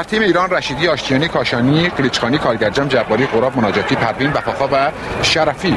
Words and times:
در 0.00 0.04
تیم 0.04 0.22
ایران 0.22 0.50
رشیدی 0.50 0.88
آشتیانی 0.88 1.28
کاشانی 1.28 1.88
قلیچخانی 1.88 2.38
کارگرجم 2.38 2.88
جباری 2.88 3.26
قراب 3.26 3.56
مناجاتی 3.56 3.94
پروین 3.94 4.32
وفاخا 4.32 4.68
و 4.72 4.90
شرفی 5.22 5.76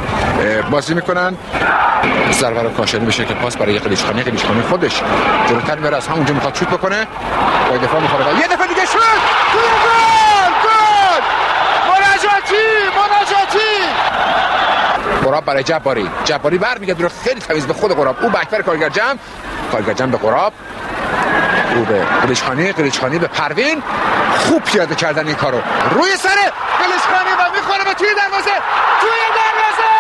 بازی 0.72 0.94
می‌کنن. 0.94 1.38
سرور 2.32 2.70
کاشانی 2.70 3.06
به 3.06 3.12
شکل 3.12 3.34
پاس 3.34 3.58
برای 3.58 3.80
قلیچخانی 3.80 4.22
قلیچخانی 4.24 4.62
خودش 4.62 5.02
جلوتر 5.50 5.76
میره 5.76 5.98
از 5.98 6.08
همونجا 6.08 6.34
می‌خواد 6.34 6.56
شوت 6.56 6.68
بکنه. 6.68 7.08
با 7.70 7.78
دفاع 7.78 8.02
می‌خوره 8.02 8.40
یه 8.40 8.48
دفعه 8.48 8.68
دیگه 8.68 8.86
شوت! 8.86 9.02
گل 9.54 10.54
گل 10.64 11.24
مناجاتی 11.90 12.64
مناجاتی! 12.96 13.70
قراب 15.24 15.46
برای 15.46 15.64
جباری. 15.64 16.10
جباری 16.26 16.58
برمیگرده 16.58 17.04
رو 17.04 17.10
خیلی 17.24 17.40
تمیز 17.40 17.68
به 17.68 17.74
خود 17.74 17.92
قراب. 17.92 18.16
او 18.22 18.30
بکبر 18.30 18.62
کارگرجم 18.62 19.20
کارگرجم 19.72 20.12
به 20.12 20.18
قراب. 20.18 20.54
او 21.76 21.86
به 21.86 22.06
قلیچخانی 22.22 22.72
قلیچخانی 22.72 23.20
به 23.20 23.28
پروین 23.28 23.84
خوب 24.38 24.64
پیاده 24.64 24.96
کردن 24.96 25.28
این 25.28 25.36
کارو. 25.36 25.58
روی 25.92 26.16
سر 26.18 26.30
قلیچخانی 26.80 27.32
و 27.40 27.52
می‌خوره 27.56 27.84
به 27.86 27.94
توی 27.94 28.08
دروازه. 28.18 28.56
توی 29.02 29.22
دروازه! 29.40 29.94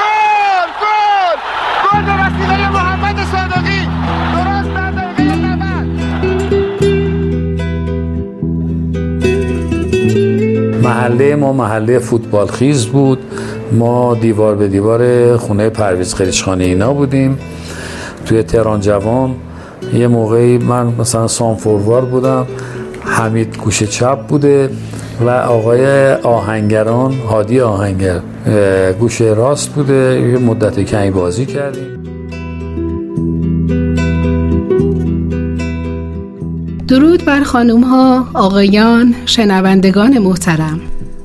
گل 0.00 0.68
گل! 0.82 1.38
گل 1.84 2.02
به 2.06 2.12
وسیله 2.12 2.68
محمد 2.68 3.18
صادقی. 3.32 3.88
درست 4.34 4.70
در 4.74 4.90
دقیقه 4.90 5.36
90 5.36 5.86
محله 10.84 11.36
ما 11.36 11.52
محله 11.52 11.98
فوتبال 11.98 12.46
خیز 12.46 12.86
بود. 12.86 13.18
ما 13.72 14.14
دیوار 14.14 14.54
به 14.54 14.68
دیوار 14.68 15.36
خونه 15.36 15.70
پرویز 15.70 16.14
قلیچخانی 16.14 16.64
اینا 16.64 16.92
بودیم. 16.92 17.38
توی 18.26 18.42
تهران 18.42 18.80
جوان 18.80 19.36
یه 19.92 20.08
موقعی 20.08 20.58
من 20.58 20.86
مثلا 20.98 21.28
سام 21.28 21.56
فوروار 21.56 22.04
بودم 22.04 22.46
حمید 23.04 23.58
گوشه 23.58 23.86
چپ 23.86 24.26
بوده 24.26 24.70
و 25.20 25.30
آقای 25.30 26.12
آهنگران 26.12 27.12
هادی 27.30 27.60
آهنگر 27.60 28.20
گوشه 29.00 29.24
راست 29.24 29.68
بوده 29.68 30.28
یه 30.32 30.38
مدت 30.38 30.80
کمی 30.80 31.10
بازی 31.10 31.46
کردیم. 31.46 32.04
درود 36.88 37.24
بر 37.24 37.42
خانوم 37.42 37.84
ها، 37.84 38.26
آقایان، 38.34 39.14
شنوندگان 39.26 40.18
محترم. 40.18 40.80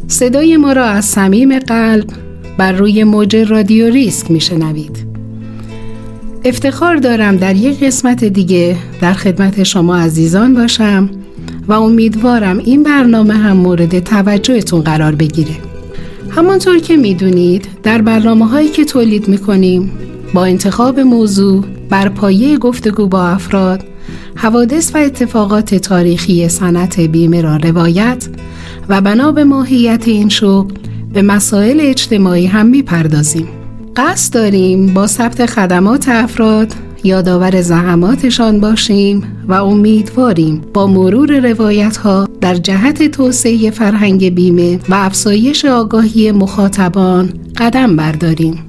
صدای 0.07 0.57
ما 0.57 0.73
را 0.73 0.85
از 0.85 1.05
صمیم 1.05 1.59
قلب 1.59 2.09
بر 2.57 2.71
روی 2.71 3.03
موج 3.03 3.35
رادیو 3.35 3.89
ریسک 3.89 4.31
میشنوید. 4.31 5.08
افتخار 6.45 6.95
دارم 6.95 7.37
در 7.37 7.55
یک 7.55 7.83
قسمت 7.83 8.23
دیگه 8.23 8.77
در 9.01 9.13
خدمت 9.13 9.63
شما 9.63 9.97
عزیزان 9.97 10.53
باشم 10.53 11.09
و 11.67 11.73
امیدوارم 11.73 12.57
این 12.57 12.83
برنامه 12.83 13.33
هم 13.33 13.57
مورد 13.57 13.99
توجهتون 13.99 14.81
قرار 14.81 15.15
بگیره. 15.15 15.55
همانطور 16.29 16.79
که 16.79 16.97
می‌دونید 16.97 17.67
در 17.83 18.01
برنامه 18.01 18.47
هایی 18.47 18.69
که 18.69 18.85
تولید 18.85 19.27
می‌کنیم 19.27 19.91
با 20.33 20.45
انتخاب 20.45 20.99
موضوع 20.99 21.63
بر 21.89 22.09
پایه 22.09 22.57
گفتگو 22.57 23.07
با 23.07 23.27
افراد 23.27 23.83
حوادث 24.35 24.95
و 24.95 24.97
اتفاقات 24.97 25.75
تاریخی 25.75 26.49
صنعت 26.49 26.99
بیمه 26.99 27.41
را 27.41 27.57
روایت 27.57 28.27
و 28.89 29.01
بنا 29.01 29.31
به 29.31 29.43
ماهیت 29.43 30.03
این 30.07 30.29
شغل 30.29 30.73
به 31.13 31.21
مسائل 31.21 31.77
اجتماعی 31.81 32.45
هم 32.45 32.65
می‌پردازیم. 32.65 33.47
قصد 33.95 34.33
داریم 34.33 34.93
با 34.93 35.07
ثبت 35.07 35.45
خدمات 35.45 36.09
افراد 36.09 36.73
یادآور 37.03 37.61
زحماتشان 37.61 38.59
باشیم 38.59 39.23
و 39.47 39.53
امیدواریم 39.53 40.61
با 40.73 40.87
مرور 40.87 41.51
روایت 41.51 41.97
ها 41.97 42.27
در 42.41 42.55
جهت 42.55 43.11
توسعه 43.11 43.71
فرهنگ 43.71 44.35
بیمه 44.35 44.79
و 44.89 44.93
افزایش 44.93 45.65
آگاهی 45.65 46.31
مخاطبان 46.31 47.33
قدم 47.57 47.95
برداریم. 47.95 48.65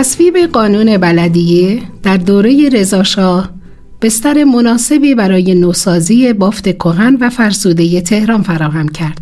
تصویب 0.00 0.36
قانون 0.36 0.98
بلدیه 0.98 1.82
در 2.02 2.16
دوره 2.16 2.68
رضاشاه 2.68 3.50
بستر 4.02 4.44
مناسبی 4.44 5.14
برای 5.14 5.54
نوسازی 5.54 6.32
بافت 6.32 6.68
کهن 6.68 7.16
و 7.20 7.30
فرسوده 7.30 8.00
تهران 8.00 8.42
فراهم 8.42 8.88
کرد. 8.88 9.20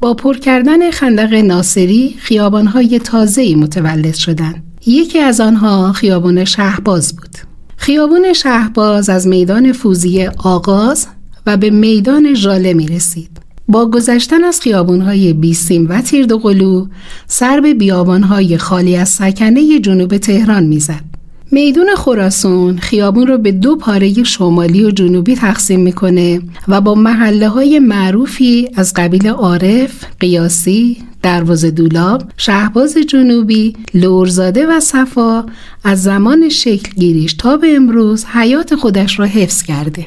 با 0.00 0.14
پر 0.14 0.36
کردن 0.36 0.90
خندق 0.90 1.34
ناصری 1.34 2.14
خیابانهای 2.18 2.98
تازه‌ای 2.98 3.54
متولد 3.54 4.14
شدند. 4.14 4.62
یکی 4.86 5.18
از 5.18 5.40
آنها 5.40 5.92
خیابان 5.92 6.44
شهباز 6.44 7.16
بود. 7.16 7.36
خیابان 7.76 8.32
شهباز 8.32 9.08
از 9.08 9.26
میدان 9.26 9.72
فوزی 9.72 10.26
آغاز 10.26 11.06
و 11.46 11.56
به 11.56 11.70
میدان 11.70 12.34
ژاله 12.34 12.74
می 12.74 12.86
رسید. 12.86 13.43
با 13.68 13.90
گذشتن 13.90 14.44
از 14.44 14.60
خیابونهای 14.60 15.32
بیسیم 15.32 15.86
و 15.88 16.00
تیردوقلو 16.00 16.86
سر 17.26 17.60
به 17.60 17.74
بیابانهای 17.74 18.58
خالی 18.58 18.96
از 18.96 19.08
سکنه 19.08 19.80
جنوب 19.80 20.16
تهران 20.16 20.64
می‌زد. 20.64 21.04
میدون 21.50 21.86
خراسون 21.96 22.78
خیابون 22.78 23.26
رو 23.26 23.38
به 23.38 23.52
دو 23.52 23.76
پاره 23.76 24.22
شمالی 24.22 24.84
و 24.84 24.90
جنوبی 24.90 25.34
تقسیم 25.34 25.80
می‌کنه 25.80 26.40
و 26.68 26.80
با 26.80 26.94
محله 26.94 27.48
های 27.48 27.78
معروفی 27.78 28.68
از 28.76 28.92
قبیل 28.96 29.28
عارف، 29.28 30.04
قیاسی، 30.20 30.96
دروازه 31.22 31.70
دولاب، 31.70 32.22
شهباز 32.36 32.96
جنوبی، 33.08 33.76
لورزاده 33.94 34.66
و 34.66 34.80
صفا 34.80 35.46
از 35.84 36.02
زمان 36.02 36.48
شکل 36.48 36.92
گیریش 36.96 37.34
تا 37.34 37.56
به 37.56 37.76
امروز 37.76 38.24
حیات 38.24 38.74
خودش 38.74 39.18
را 39.18 39.24
حفظ 39.24 39.62
کرده. 39.62 40.06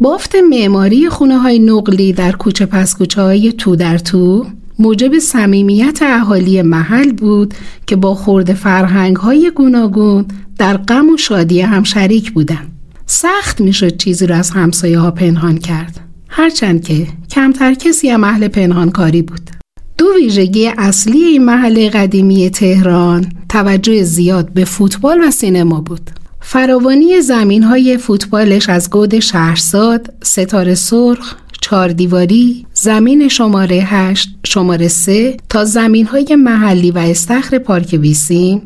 بافت 0.00 0.34
معماری 0.50 1.08
خونه 1.08 1.38
های 1.38 1.58
نقلی 1.58 2.12
در 2.12 2.32
کوچه 2.32 2.66
پس 2.66 2.96
کوچه 2.96 3.22
های 3.22 3.52
تو 3.52 3.76
در 3.76 3.98
تو 3.98 4.46
موجب 4.78 5.18
صمیمیت 5.18 5.98
اهالی 6.02 6.62
محل 6.62 7.12
بود 7.12 7.54
که 7.86 7.96
با 7.96 8.14
خورد 8.14 8.54
فرهنگ 8.54 9.16
های 9.16 9.50
گوناگون 9.54 10.24
در 10.58 10.76
غم 10.76 11.10
و 11.10 11.16
شادی 11.16 11.60
هم 11.60 11.82
شریک 11.82 12.32
بودند. 12.32 12.72
سخت 13.06 13.60
می‌شد 13.60 13.96
چیزی 13.96 14.26
را 14.26 14.36
از 14.36 14.50
همسایه 14.50 14.98
ها 14.98 15.10
پنهان 15.10 15.58
کرد. 15.58 16.00
هرچند 16.28 16.84
که 16.84 17.06
کمتر 17.30 17.74
کسی 17.74 18.08
هم 18.08 18.24
اهل 18.24 18.48
پنهانکاری 18.48 19.22
بود. 19.22 19.50
دو 19.98 20.06
ویژگی 20.16 20.66
اصلی 20.78 21.24
این 21.24 21.44
محله 21.44 21.90
قدیمی 21.90 22.50
تهران 22.50 23.32
توجه 23.48 24.02
زیاد 24.02 24.52
به 24.52 24.64
فوتبال 24.64 25.20
و 25.20 25.30
سینما 25.30 25.80
بود. 25.80 26.10
فراوانی 26.48 27.20
زمین 27.20 27.62
های 27.62 27.98
فوتبالش 27.98 28.68
از 28.68 28.90
گود 28.90 29.18
شهرزاد، 29.18 30.14
ستاره 30.22 30.74
سرخ، 30.74 31.34
چهاردیواری، 31.60 32.66
زمین 32.74 33.28
شماره 33.28 33.76
8 33.76 34.28
شماره 34.44 34.88
3 34.88 35.36
تا 35.48 35.64
زمین 35.64 36.06
های 36.06 36.36
محلی 36.36 36.90
و 36.90 36.98
استخر 36.98 37.58
پارک 37.58 37.98
ویسیم 38.02 38.62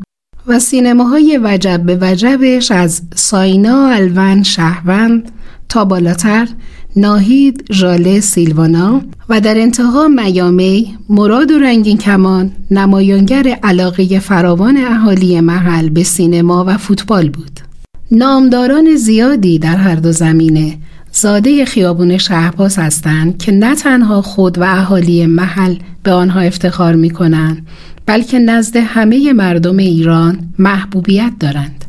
و 0.47 0.59
سینماهای 0.59 1.39
وجب 1.43 1.81
به 1.85 1.97
وجبش 2.01 2.71
از 2.71 3.01
ساینا، 3.15 3.87
الون، 3.87 4.43
شهوند 4.43 5.31
تا 5.69 5.85
بالاتر 5.85 6.47
ناهید، 6.95 7.65
ژاله، 7.71 8.19
سیلوانا 8.19 9.01
و 9.29 9.41
در 9.41 9.59
انتها 9.59 10.07
میامی، 10.07 10.97
مراد 11.09 11.51
و 11.51 11.59
رنگین 11.59 11.97
کمان 11.97 12.51
نمایانگر 12.71 13.47
علاقه 13.63 14.19
فراوان 14.19 14.77
اهالی 14.77 15.39
محل 15.39 15.89
به 15.89 16.03
سینما 16.03 16.65
و 16.67 16.77
فوتبال 16.77 17.29
بود. 17.29 17.70
نامداران 18.13 18.95
زیادی 18.95 19.59
در 19.59 19.75
هر 19.75 19.95
دو 19.95 20.11
زمینه 20.11 20.77
زاده 21.11 21.65
خیابون 21.65 22.17
شهباز 22.17 22.77
هستند 22.77 23.37
که 23.37 23.51
نه 23.51 23.75
تنها 23.75 24.21
خود 24.21 24.57
و 24.57 24.63
اهالی 24.63 25.25
محل 25.25 25.75
به 26.03 26.11
آنها 26.11 26.39
افتخار 26.39 26.95
می 26.95 27.09
کنند 27.09 27.67
بلکه 28.05 28.39
نزد 28.39 28.77
همه 28.77 29.33
مردم 29.33 29.77
ایران 29.77 30.53
محبوبیت 30.59 31.31
دارند. 31.39 31.85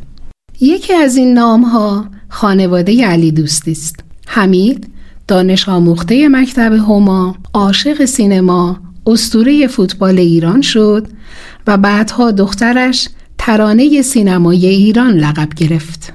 یکی 0.61 0.93
از 0.93 1.15
این 1.15 1.33
نام 1.33 1.61
ها 1.61 2.05
خانواده 2.29 3.05
علی 3.05 3.31
دوستی 3.31 3.71
است. 3.71 3.99
حمید 4.27 4.87
دانش 5.27 5.69
آموخته 5.69 6.27
مکتب 6.27 6.73
هما، 6.73 7.35
عاشق 7.53 8.05
سینما، 8.05 8.79
استوره 9.07 9.67
فوتبال 9.67 10.19
ایران 10.19 10.61
شد 10.61 11.07
و 11.67 11.77
بعدها 11.77 12.31
دخترش 12.31 13.09
ترانه 13.45 14.01
سینمای 14.01 14.65
ایران 14.65 15.13
لقب 15.13 15.53
گرفت. 15.53 16.13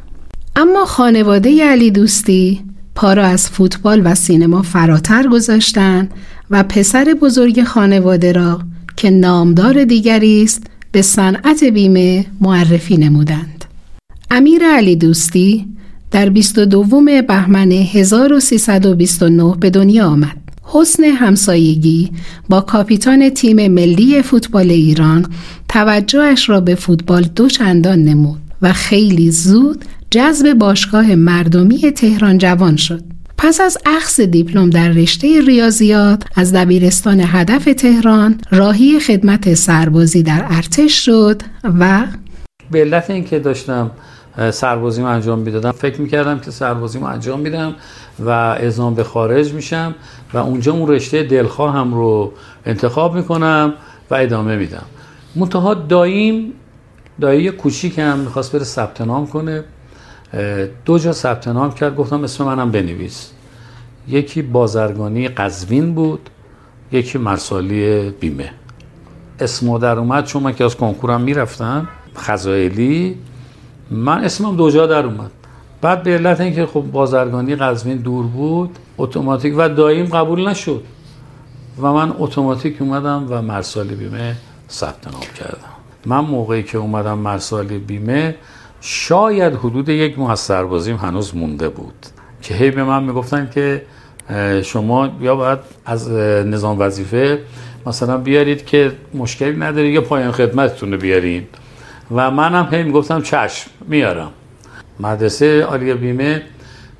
اما 0.60 0.84
خانواده 0.84 1.64
علی 1.64 1.90
دوستی 1.90 2.60
پا 2.94 3.10
از 3.10 3.50
فوتبال 3.50 4.02
و 4.04 4.14
سینما 4.14 4.62
فراتر 4.62 5.28
گذاشتن 5.28 6.08
و 6.50 6.62
پسر 6.62 7.16
بزرگ 7.20 7.64
خانواده 7.64 8.32
را 8.32 8.60
که 8.96 9.10
نامدار 9.10 9.84
دیگری 9.84 10.42
است 10.42 10.62
به 10.92 11.02
صنعت 11.02 11.64
بیمه 11.64 12.26
معرفی 12.40 12.96
نمودند. 12.96 13.64
امیر 14.30 14.62
علی 14.64 14.96
دوستی 14.96 15.66
در 16.10 16.28
22 16.28 17.02
بهمن 17.28 17.72
1329 17.72 19.54
به 19.60 19.70
دنیا 19.70 20.06
آمد. 20.06 20.36
حسن 20.62 21.04
همسایگی 21.04 22.10
با 22.48 22.60
کاپیتان 22.60 23.30
تیم 23.30 23.68
ملی 23.68 24.22
فوتبال 24.22 24.70
ایران 24.70 25.26
توجهش 25.68 26.48
را 26.48 26.60
به 26.60 26.74
فوتبال 26.74 27.22
دو 27.22 27.48
چندان 27.48 28.04
نمود 28.04 28.38
و 28.62 28.72
خیلی 28.72 29.30
زود 29.30 29.84
جذب 30.10 30.54
باشگاه 30.54 31.14
مردمی 31.14 31.78
تهران 31.78 32.38
جوان 32.38 32.76
شد. 32.76 33.02
پس 33.38 33.60
از 33.60 33.78
اخذ 33.86 34.20
دیپلم 34.20 34.70
در 34.70 34.88
رشته 34.88 35.40
ریاضیات 35.46 36.22
از 36.36 36.54
دبیرستان 36.54 37.20
هدف 37.24 37.64
تهران 37.64 38.40
راهی 38.50 39.00
خدمت 39.00 39.54
سربازی 39.54 40.22
در 40.22 40.46
ارتش 40.48 41.04
شد 41.04 41.42
و 41.80 42.06
به 42.70 42.80
علت 42.80 43.10
اینکه 43.10 43.38
داشتم 43.38 43.90
سربازی 44.50 45.02
انجام 45.02 45.38
می‌دادم 45.38 45.70
فکر 45.70 46.00
می‌کردم 46.00 46.38
که 46.38 46.50
سربازی 46.50 46.98
انجام 46.98 47.40
میدم 47.40 47.74
و 48.20 48.30
ازام 48.30 48.94
به 48.94 49.04
خارج 49.04 49.52
میشم 49.52 49.94
و 50.34 50.38
اونجا 50.38 50.72
اون 50.72 50.88
رشته 50.88 51.22
دلخواه 51.22 51.74
هم 51.74 51.94
رو 51.94 52.32
انتخاب 52.66 53.14
می‌کنم 53.14 53.74
و 54.10 54.14
ادامه 54.14 54.56
میدم 54.56 54.84
منتها 55.36 55.74
داییم 55.74 56.52
دایی 57.20 57.50
کوچیکم 57.50 58.18
می‌خواست 58.18 58.52
بره 58.52 58.64
ثبت 58.64 59.00
نام 59.00 59.26
کنه 59.26 59.64
دو 60.84 60.98
جا 60.98 61.12
ثبت 61.12 61.48
نام 61.48 61.72
کرد 61.72 61.96
گفتم 61.96 62.24
اسم 62.24 62.44
منم 62.44 62.70
بنویس. 62.70 63.30
یکی 64.08 64.42
بازرگانی 64.42 65.28
قزوین 65.28 65.94
بود 65.94 66.30
یکی 66.92 67.18
مرسالی 67.18 68.10
بیمه. 68.10 68.50
اسم 69.40 69.78
در 69.78 69.98
اومد 69.98 70.24
چون 70.24 70.42
من 70.42 70.54
که 70.54 70.64
از 70.64 70.76
کنکورم 70.76 71.20
می‌رفتم 71.20 71.88
خزائلی 72.16 73.16
من 73.90 74.24
اسمم 74.24 74.56
دو 74.56 74.70
جا 74.70 74.86
در 74.86 75.06
اومد. 75.06 75.30
بعد 75.80 76.02
به 76.02 76.14
علت 76.14 76.40
اینکه 76.40 76.66
خب 76.66 76.80
بازرگانی 76.80 77.56
قزوین 77.56 77.96
دور 77.96 78.26
بود 78.26 78.78
اتوماتیک 78.98 79.54
و 79.56 79.68
دایم 79.68 80.06
قبول 80.06 80.48
نشد. 80.48 80.82
و 81.82 81.92
من 81.92 82.14
اتوماتیک 82.18 82.82
اومدم 82.82 83.26
و 83.30 83.42
مرسالی 83.42 83.94
بیمه 83.94 84.36
ثبت 84.70 85.08
نام 85.12 85.22
کردم. 85.38 85.72
من 86.06 86.20
موقعی 86.20 86.62
که 86.62 86.78
اومدم 86.78 87.18
مرسالی 87.18 87.78
بیمه 87.78 88.34
شاید 88.80 89.54
حدود 89.54 89.88
یک 89.88 90.18
ماه 90.18 90.30
از 90.30 90.40
سربازیم 90.40 90.96
هنوز 90.96 91.36
مونده 91.36 91.68
بود. 91.68 92.06
که 92.42 92.54
هی 92.54 92.70
به 92.70 92.84
من 92.84 93.04
می‌گفتن 93.04 93.50
که 93.54 93.82
شما 94.62 95.10
یا 95.20 95.36
باید 95.36 95.58
از 95.86 96.10
نظام 96.10 96.78
وظیفه 96.78 97.38
مثلا 97.86 98.18
بیارید 98.18 98.66
که 98.66 98.92
مشکلی 99.14 99.56
نداری 99.56 99.88
یا 99.88 100.00
پایان 100.00 100.32
خدمتتون 100.32 100.92
رو 100.92 100.98
بیارین 100.98 101.46
و 102.10 102.30
منم 102.30 102.68
هی 102.70 102.82
می‌گفتم 102.82 103.22
چشم 103.22 103.70
میارم. 103.88 104.30
مدرسه 105.00 105.62
عالی 105.62 105.94
بیمه 105.94 106.42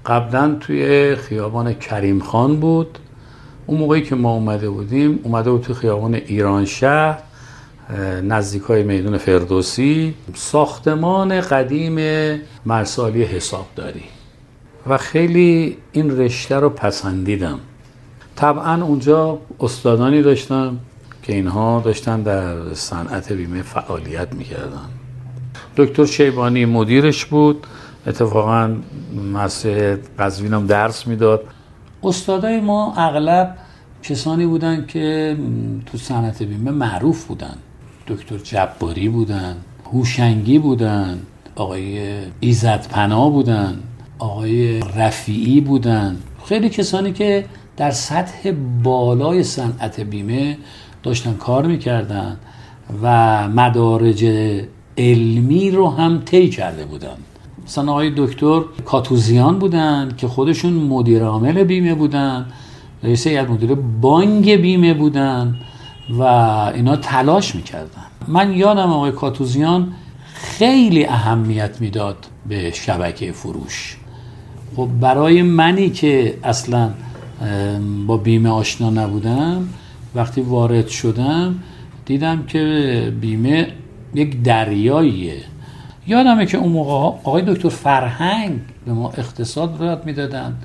قبلا 0.07 0.57
توی 0.61 1.17
خیابان 1.17 1.75
کریم 1.75 2.21
خان 2.21 2.57
بود. 2.61 2.99
اون 3.67 3.79
موقعی 3.79 4.03
که 4.03 4.15
ما 4.15 4.33
اومده 4.35 4.71
بودیم 4.71 5.21
اومده 5.23 5.51
بود 5.51 5.63
توی 5.63 5.75
خیابان 5.75 6.15
ایران 6.15 6.65
شهر. 6.65 7.19
نزدیک 8.23 8.63
های 8.63 8.83
میدون 8.83 9.19
فردوسی 9.19 10.15
ساختمان 10.35 11.41
قدیم 11.41 11.99
مرسالی 12.67 13.23
حسابداری. 13.23 14.05
و 14.87 14.99
خیلی 14.99 15.77
این 15.93 16.19
رشته 16.19 16.57
رو 16.57 16.69
پسندیدم. 16.69 17.59
طبعا 18.37 18.85
اونجا 18.85 19.39
استادانی 19.61 20.23
داشتم 20.23 20.79
که 21.23 21.35
اینها 21.35 21.83
داشتن 21.85 22.23
در 22.23 22.75
صنعت 22.75 23.33
بیمه 23.33 23.63
فعالیت 23.63 24.35
می‌کردن. 24.35 24.89
دکتر 25.77 26.05
شیبانی 26.05 26.65
مدیرش 26.65 27.25
بود. 27.25 27.67
اتفاقا 28.07 28.77
مسجد 29.35 29.99
قزوین 30.19 30.55
هم 30.55 30.67
درس 30.67 31.07
می‌داد. 31.07 31.45
استادای 32.03 32.61
ما 32.61 32.95
اغلب 32.97 33.57
کسانی 34.03 34.47
بودن 34.47 34.87
که 34.87 35.37
تو 35.87 35.99
صنعت 35.99 36.43
بیمه 36.43 36.71
معروف 36.71 37.25
بودن. 37.25 37.57
دکتر 38.09 38.39
جباری 38.39 39.09
بودن 39.09 39.57
هوشنگی 39.93 40.59
بودن 40.59 41.19
آقای 41.57 42.11
ایزد 42.41 42.87
پنا 42.91 43.31
بودن 43.31 43.79
آقای 44.19 44.81
رفیعی 44.81 45.61
بودن. 45.61 46.17
خیلی 46.47 46.69
کسانی 46.69 47.13
که 47.13 47.45
در 47.77 47.91
سطح 47.91 48.53
بالای 48.83 49.43
صنعت 49.43 50.01
بیمه 50.01 50.57
داشتن 51.03 51.35
کار 51.35 51.67
می‌کردن 51.67 52.37
و 53.03 53.49
مدارج 53.49 54.25
علمی 54.99 55.71
رو 55.71 55.91
هم 55.91 56.23
طی 56.25 56.49
کرده 56.49 56.85
بودن. 56.85 57.17
مثلا 57.67 57.93
آقای 57.93 58.13
دکتر 58.17 58.61
کاتوزیان 58.85 59.59
بودن 59.59 60.15
که 60.17 60.29
خودشون 60.29 60.73
مدیر 60.73 61.25
عامل 61.25 61.65
بیمه 61.65 61.95
بودن 61.95 62.47
رئیس 63.03 63.27
هیئت 63.27 63.51
مدیره 63.51 63.75
بانک 64.01 64.51
بیمه 64.51 64.95
بودن. 64.95 65.57
و 66.11 66.23
اینا 66.23 66.97
تلاش 66.97 67.55
می‌کردن. 67.55 68.07
من 68.29 68.53
یادم 68.53 68.91
آقای 68.93 69.13
کاتوزیان 69.13 69.93
خیلی 70.35 71.07
اهمیت 71.07 71.81
می‌داد 71.81 72.17
به 72.49 72.71
شبکه 72.71 73.33
فروش. 73.33 73.97
خب 74.77 74.89
برای 75.01 75.43
منی 75.43 75.91
که 75.91 76.39
اصلا 76.45 76.91
با 78.07 78.17
بیمه 78.17 78.49
آشنا 78.49 78.91
نبودم 78.91 79.69
وقتی 80.15 80.41
وارد 80.41 80.89
شدم 80.89 81.55
دیدم 82.07 82.43
که 82.47 83.13
بیمه 83.21 83.69
یک 84.15 84.43
دریاییه. 84.43 85.43
یادمه 86.07 86.47
که 86.47 86.59
اون 86.59 86.73
موقع 86.73 86.93
آقای 86.93 87.43
دکتر 87.43 87.69
فرهنگ 87.69 88.61
به 88.87 88.93
ما 88.93 89.09
اقتصاد 89.11 89.81
یاد 89.81 90.07
می‌دادن 90.07 90.57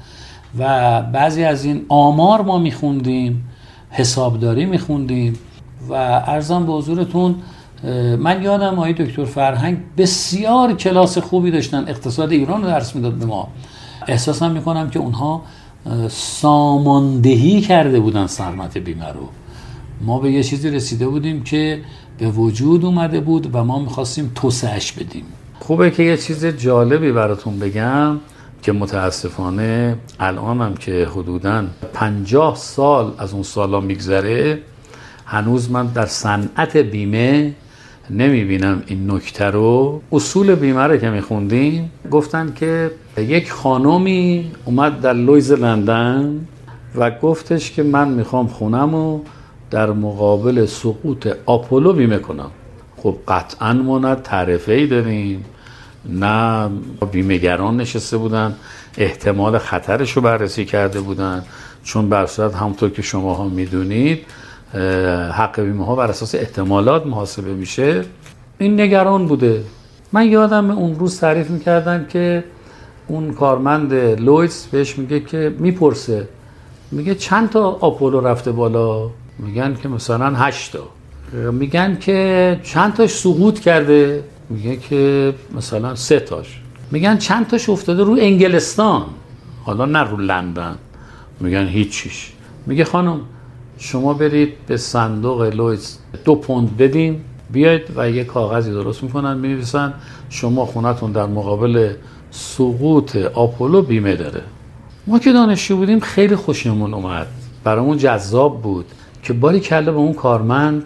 و 0.60 1.02
بعضی 1.02 1.44
از 1.44 1.66
این 1.66 1.86
آمار 1.90 2.42
ما 2.42 2.58
میخوندیم. 2.58 3.50
حسابداری 3.94 4.66
میخوندیم 4.66 5.40
و 5.90 5.94
ارزم 6.28 6.66
به 6.66 6.72
حضورتون 6.72 7.36
من 8.20 8.44
یادم 8.44 8.74
آقای 8.74 8.94
دکتر 8.94 9.26
فرهنگ 9.26 9.78
بسیار 9.98 10.74
کلاس 10.74 11.18
خوبی 11.18 11.52
داشتن 11.52 11.86
اقتصاد 11.88 12.32
ایران 12.32 12.62
رو 12.62 12.68
درس 12.68 12.96
می‌داد 12.96 13.14
به 13.14 13.26
ما. 13.26 13.48
احساسم 14.08 14.52
می‌کنم 14.52 14.90
که 14.90 15.00
اونها 15.00 15.42
ساماندهی 16.10 17.62
کرده 17.62 18.00
بودن 18.00 18.28
سرمت 18.28 18.78
بیمه 18.78 19.08
رو. 19.08 19.30
ما 20.02 20.20
به 20.20 20.32
یه 20.32 20.44
چیزی 20.44 20.70
رسیده 20.70 21.08
بودیم 21.08 21.44
که 21.44 21.82
به 22.18 22.30
وجود 22.30 22.86
اومده 22.86 23.20
بود 23.20 23.56
و 23.56 23.64
ما 23.64 23.80
می‌خواستیم 23.80 24.32
توسعش 24.36 24.92
بدیم. 24.92 25.26
خوبه 25.60 25.92
که 25.92 26.04
یه 26.04 26.18
چیز 26.18 26.46
جالبی 26.46 27.12
براتون 27.12 27.60
بگم. 27.60 28.20
که 28.64 28.72
متاسفانه 28.72 29.98
الانم 30.20 30.74
که 30.74 31.08
حدودا 31.12 31.64
پنجاه 31.94 32.56
سال 32.56 33.14
از 33.18 33.34
اون 33.34 33.44
سالا 33.44 33.80
میگذره 33.80 34.60
هنوز 35.26 35.72
من 35.72 35.86
در 35.86 36.06
صنعت 36.06 36.78
بیمه 36.78 37.54
نمی‌بینم 38.10 38.84
این 38.88 39.12
نکته 39.12 39.46
رو. 39.46 40.02
اصول 40.12 40.56
بیمه 40.56 40.82
رو 40.82 40.98
که 40.98 41.10
میخوندیم 41.10 41.92
گفتن 42.12 42.54
که 42.56 42.92
یک 43.18 43.52
خانومی 43.52 44.52
اومد 44.66 45.02
در 45.02 45.14
لویز 45.14 45.52
لندن 45.52 46.48
و 46.96 47.12
گفتش 47.12 47.72
که 47.72 47.84
من 47.84 48.08
می‌خوام 48.08 48.48
خونم 48.48 48.96
و 48.96 49.20
در 49.72 49.92
مقابل 49.92 50.66
سقوط 50.66 51.28
آپولو 51.46 51.94
بیمه 51.94 52.18
کنم. 52.18 52.52
خب 52.98 53.16
قطعا 53.28 53.74
ما 53.74 54.00
نه 54.00 54.16
تعرفه 54.16 54.74
ای 54.74 54.88
داریم. 54.88 55.46
نه 56.10 56.70
بیمهگران 57.12 57.78
نشسته 57.78 58.18
بودن 58.18 58.56
احتمال 58.98 59.58
خطرش 59.58 60.12
رو 60.12 60.22
بررسی 60.22 60.66
کرده 60.66 61.02
بودن. 61.02 61.44
چون 61.84 62.10
بر 62.10 62.26
صورت 62.26 62.56
همونطور 62.56 62.90
که 62.90 63.02
شما 63.02 63.34
ها 63.34 63.50
می‌دونید 63.50 64.26
حق 65.32 65.62
بیمه 65.62 65.86
ها 65.86 65.96
بر 65.96 66.10
اساس 66.10 66.36
احتمالات 66.36 67.06
محاسبه 67.06 67.54
میشه. 67.54 68.06
این 68.58 68.82
نگران 68.82 69.28
بوده. 69.28 69.64
من 70.12 70.28
یادم 70.28 70.72
اون 70.72 71.00
روز 71.00 71.20
تعریف 71.20 71.50
می‌کردن 71.50 72.06
که 72.10 72.44
اون 73.08 73.34
کارمند 73.34 73.94
لویس 73.94 74.68
بهش 74.72 74.98
میگه 74.98 75.20
که 75.20 75.56
می‌پرسه. 75.60 76.28
میگه 76.92 77.16
چند 77.16 77.50
تا 77.50 77.72
آپولو 77.82 78.20
رفته 78.20 78.52
بالا؟ 78.52 79.10
میگن 79.40 79.76
که 79.82 79.88
مثلا 79.88 80.36
هشتا 80.36 80.80
میگن 81.52 81.98
که 82.02 82.60
چند 82.64 82.94
تاش 82.94 83.10
سقوط 83.10 83.60
کرده؟ 83.60 84.24
میگه 84.54 84.76
که 84.76 85.34
مثلا 85.56 85.96
سه 85.96 86.20
تاش. 86.20 86.62
میگن 86.92 87.18
چند 87.18 87.48
تاش 87.48 87.70
افتاده 87.70 88.04
رو 88.04 88.18
انگلستان؟ 88.20 89.06
حالا 89.64 89.86
نه 89.86 90.00
رو 90.00 90.18
لندن. 90.18 90.78
میگن 91.40 91.68
هیچیش. 91.68 92.34
میگه 92.66 92.86
خانم 92.86 93.20
شما 93.78 94.14
برید 94.14 94.54
به 94.68 94.78
صندوق 94.78 95.42
لویس 95.42 95.98
دو 96.26 96.36
پوند 96.36 96.78
بدین 96.78 97.22
بیاید 97.52 97.82
و 97.96 98.10
یه 98.10 98.24
کاغذی 98.24 98.72
درست 98.72 99.04
می‌کنن 99.04 99.38
می‌نویسن. 99.38 99.94
شما 100.30 100.66
خونتون 100.66 101.12
در 101.12 101.26
مقابل 101.26 101.94
سقوط 102.32 103.16
آپولو 103.16 103.82
بیمه 103.82 104.16
داره. 104.16 104.42
ما 105.08 105.20
که 105.20 105.34
دانشجو 105.34 105.78
بودیم 105.78 106.00
خیلی 106.00 106.36
خوشمون 106.36 106.94
اومد. 106.94 107.28
برامون 107.64 107.98
جذاب 107.98 108.62
بود 108.62 108.86
که 109.24 109.34
باری 109.34 109.60
کله 109.60 109.92
به 109.92 109.98
اون 109.98 110.14
کارمند 110.14 110.84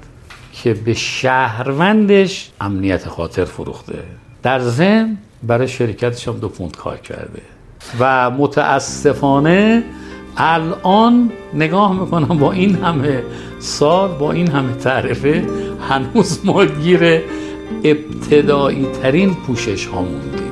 که 0.63 0.73
به 0.73 0.93
شهروندش 0.93 2.49
امنیت 2.61 3.07
خاطر 3.07 3.45
فروخته. 3.45 4.03
در 4.43 4.59
ضمن 4.59 5.17
برای 5.43 5.67
شرکتش 5.67 6.27
هم 6.27 6.37
دو 6.37 6.49
پوند 6.49 6.77
کار 6.77 6.97
کرده. 6.97 7.41
و 7.99 8.31
متاسفانه 8.31 9.83
الان 10.37 11.31
نگاه 11.53 11.99
می‌کنم 11.99 12.37
با 12.37 12.51
این 12.51 12.75
همه 12.75 13.23
سال 13.59 14.09
با 14.09 14.31
این 14.31 14.51
همه 14.51 14.73
تعرفه 14.73 15.45
هنوز 15.89 16.45
ما 16.45 16.65
گیر 16.65 17.21
ابتدایی 17.83 18.85
ترین 19.01 19.35
پوشش 19.35 19.85
ها 19.85 20.01
موندیم 20.01 20.46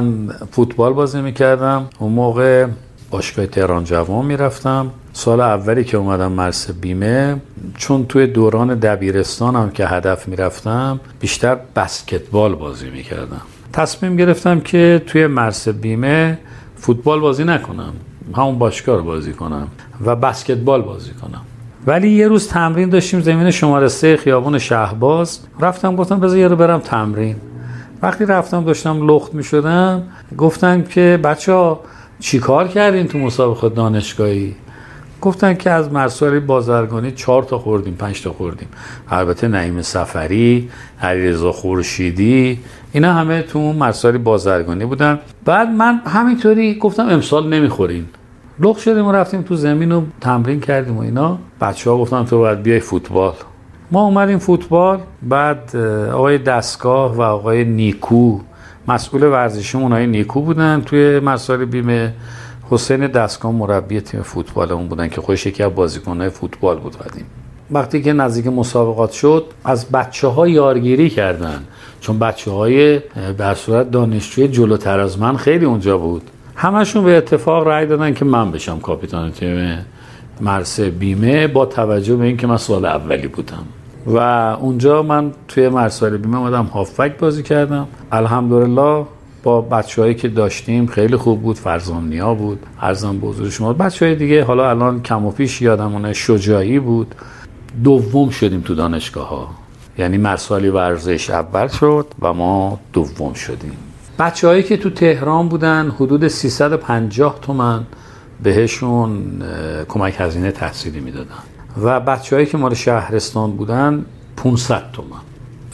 من 0.00 0.28
فوتبال 0.52 0.92
بازی 0.92 1.20
می‌کردم. 1.20 1.88
اون 1.98 2.12
موقع 2.12 2.66
باشگاه 3.10 3.46
تهران 3.46 3.84
جوان 3.84 4.26
می‌رفتم. 4.26 4.90
سال 5.12 5.40
اولی 5.40 5.84
که 5.84 5.96
اومدم 5.96 6.32
مرس 6.32 6.70
بیمه 6.70 7.36
چون 7.76 8.06
توی 8.06 8.26
دوران 8.26 8.74
دبیرستانم 8.74 9.70
که 9.70 9.86
هدف 9.86 10.28
می‌رفتم 10.28 11.00
بیشتر 11.20 11.56
بسکتبال 11.76 12.54
بازی 12.54 12.90
می‌کردم. 12.90 13.40
تصمیم 13.72 14.16
گرفتم 14.16 14.60
که 14.60 15.02
توی 15.06 15.26
مرس 15.26 15.68
بیمه 15.68 16.38
فوتبال 16.76 17.20
بازی 17.20 17.44
نکنم. 17.44 17.92
همون 18.36 18.58
باشگاه 18.58 18.96
رو 18.96 19.02
بازی 19.02 19.32
کنم 19.32 19.68
و 20.04 20.16
بسکتبال 20.16 20.82
بازی 20.82 21.10
کنم. 21.10 21.40
ولی 21.86 22.10
یه 22.10 22.28
روز 22.28 22.48
تمرین 22.48 22.88
داشتیم 22.88 23.20
زمین 23.20 23.50
شماره 23.50 23.88
سه 23.88 24.16
خیابون 24.16 24.58
شهباز. 24.58 25.38
رفتم 25.60 25.96
گفتم 25.96 26.20
بذار 26.20 26.38
یه 26.38 26.48
رو 26.48 26.56
برم 26.56 26.80
تمرین. 26.80 27.36
وقتی 28.02 28.24
رفتم 28.24 28.64
داشتم 28.64 29.10
لخت 29.10 29.34
می 29.34 29.44
شدم 29.44 30.02
گفتن 30.38 30.84
که 30.90 31.20
بچه 31.24 31.52
ها 31.52 31.80
چی 32.20 32.38
کار 32.38 32.68
کردین 32.68 33.06
تو 33.06 33.18
مسابقه 33.18 33.68
دانشگاهی؟ 33.68 34.54
گفتن 35.20 35.54
که 35.54 35.70
از 35.70 35.92
مرسال 35.92 36.40
بازرگانی 36.40 37.10
چهار 37.12 37.42
تا 37.42 37.58
خوردیم 37.58 37.94
پنج 37.94 38.22
تا 38.22 38.32
خوردیم. 38.32 38.68
البته 39.10 39.48
نعیم 39.48 39.82
سفری 39.82 40.70
علیرضا 41.02 41.52
خورشیدی 41.52 42.60
اینا 42.92 43.12
همه 43.12 43.42
تو 43.42 43.72
مرسال 43.72 44.18
بازرگانی 44.18 44.84
بودن. 44.84 45.18
بعد 45.44 45.68
من 45.68 46.00
همینطوری 46.06 46.74
گفتم 46.74 47.08
امسال 47.08 47.48
نمی‌خوریم 47.48 48.08
لخت 48.60 48.80
شدیم 48.80 49.06
و 49.06 49.12
رفتیم 49.12 49.42
تو 49.42 49.56
زمین 49.56 49.92
و 49.92 50.02
تمرین 50.20 50.60
کردیم 50.60 50.96
و 50.96 51.00
اینا. 51.00 51.38
بچه 51.60 51.90
ها 51.90 51.98
گفتن 51.98 52.24
تو 52.24 52.38
باید 52.38 52.62
بیای 52.62 52.80
فوتبال. 52.80 53.34
ما 53.90 54.02
اومدیم 54.02 54.38
فوتبال 54.38 55.00
بعد 55.22 55.76
آقای 56.12 56.38
دستگاه 56.38 57.16
و 57.16 57.22
آقای 57.22 57.64
نیکو 57.64 58.38
مسئول 58.88 59.22
ورزشی 59.22 59.78
آقای 59.78 60.06
نیکو 60.06 60.40
بودن. 60.40 60.82
توی 60.86 61.20
مسائل 61.20 61.64
بیمه 61.64 62.14
حسین 62.70 63.06
دستگاه 63.06 63.52
مربی 63.52 64.00
تیم 64.00 64.22
فوتبال 64.22 64.72
اون 64.72 64.88
بودن 64.88 65.08
که 65.08 65.20
خودش 65.20 65.46
یکی 65.46 65.62
از 65.62 65.74
بازیکنهای 65.74 66.30
فوتبال 66.30 66.78
بود 66.78 66.96
قدیم. 66.96 67.24
وقتی 67.70 68.02
که 68.02 68.12
نزدیک 68.12 68.46
مسابقات 68.46 69.12
شد 69.12 69.44
از 69.64 69.86
بچه 69.90 70.28
ها 70.28 70.48
یارگیری 70.48 71.10
کردن. 71.10 71.64
چون 72.00 72.18
بچه 72.18 72.50
های 72.50 73.00
بر 73.38 73.54
صورت 73.54 73.90
دانشجوی 73.90 74.48
جلوتر 74.48 75.00
از 75.00 75.18
من 75.18 75.36
خیلی 75.36 75.64
اونجا 75.64 75.98
بود. 75.98 76.22
همشون 76.56 77.04
به 77.04 77.16
اتفاق 77.16 77.68
رأی 77.68 77.86
دادن 77.86 78.14
که 78.14 78.24
من 78.24 78.50
بشم 78.50 78.78
کاپیتان 78.78 79.32
تیم 79.32 79.78
مرسه 80.40 80.90
بیمه 80.90 81.46
با 81.46 81.66
توجه 81.66 82.16
به 82.16 82.24
اینکه 82.24 82.46
من 82.46 82.56
سال 82.56 82.84
اولی 82.84 83.28
بودم. 83.28 83.66
و 84.06 84.18
اونجا 84.60 85.02
من 85.02 85.32
توی 85.48 85.68
مرسال 85.68 86.16
بیمه 86.16 86.36
آمدم 86.36 86.64
هافک 86.64 87.18
بازی 87.18 87.42
کردم. 87.42 87.88
الحمدلله 88.12 89.04
با 89.42 89.60
بچههایی 89.60 90.14
که 90.14 90.28
داشتیم 90.28 90.86
خیلی 90.86 91.16
خوب 91.16 91.42
بود 91.42 91.56
فرزانیا 91.56 92.34
بود 92.34 92.66
ارزم 92.80 93.18
به 93.18 93.50
شما. 93.50 93.72
بچه 93.72 94.06
های 94.06 94.14
دیگه 94.14 94.44
حالا 94.44 94.70
الان 94.70 95.02
کم 95.02 95.26
و 95.26 95.30
پیش 95.30 95.62
یادمونه 95.62 96.12
شجاعی 96.12 96.78
بود. 96.78 97.14
دوم 97.84 98.30
شدیم 98.30 98.60
تو 98.60 98.74
دانشگاه 98.74 99.28
ها 99.28 99.48
یعنی 99.98 100.18
مرسالی 100.18 100.68
ورزش 100.68 101.30
اول 101.30 101.68
شد 101.68 102.06
و 102.20 102.32
ما 102.32 102.80
دوم 102.92 103.32
شدیم. 103.32 103.72
بچه 104.18 104.48
هایی 104.48 104.62
که 104.62 104.76
تو 104.76 104.90
تهران 104.90 105.48
بودن 105.48 105.90
حدود 105.90 106.28
350 106.28 107.38
تومن 107.42 107.84
بهشون 108.42 109.42
کمک 109.88 110.14
هزینه 110.18 110.50
تحصیلی 110.50 111.00
می‌دادن. 111.00 111.42
و 111.82 112.00
بچههایی 112.00 112.46
که 112.46 112.58
مال 112.58 112.74
شهرستان 112.74 113.50
بودن 113.50 114.04
500 114.36 114.92
تومن. 114.92 115.20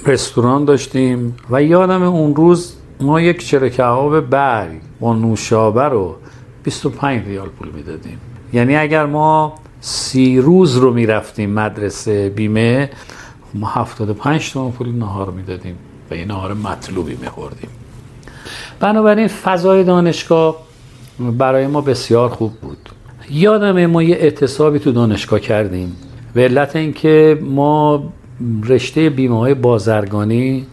رستوران 0.06 0.64
داشتیم 0.64 1.36
و 1.50 1.62
یادم 1.62 2.02
اون 2.02 2.36
روز 2.36 2.74
ما 3.00 3.20
یک 3.20 3.46
چرا 3.46 3.68
کباب 3.68 4.20
برگ 4.20 4.80
با 5.00 5.14
نوشابه 5.14 5.82
رو 5.82 6.16
25 6.62 7.26
ریال 7.26 7.48
پول 7.48 7.68
می‌دادیم. 7.70 8.18
یعنی 8.52 8.76
اگر 8.76 9.06
ما 9.06 9.54
سی 9.80 10.38
روز 10.38 10.76
رو 10.76 10.92
می‌رفتیم 10.92 11.50
مدرسه 11.50 12.28
بیمه 12.28 12.90
ما 13.54 13.66
75 13.66 14.50
تومن 14.52 14.70
پول 14.70 14.88
نهار 14.88 15.30
می‌دادیم 15.30 15.78
و 16.10 16.14
این 16.14 16.28
نهار 16.28 16.54
مطلوبی 16.54 17.18
میخوردیم. 17.20 17.70
بنابراین 18.80 19.28
فضای 19.28 19.84
دانشگاه 19.84 20.56
برای 21.38 21.66
ما 21.66 21.80
بسیار 21.80 22.28
خوب 22.28 22.52
بود. 22.52 22.88
یادم 23.30 23.86
ما 23.86 24.02
یه 24.02 24.16
اعتصابی 24.16 24.78
تو 24.78 24.92
دانشگاه 24.92 25.40
کردیم. 25.40 25.96
به 26.34 26.44
علت 26.44 26.76
اینکه 26.76 27.38
ما 27.42 28.04
رشته 28.66 29.10
بیمه 29.10 29.38
های 29.38 29.54
بازرگانی 29.54 30.66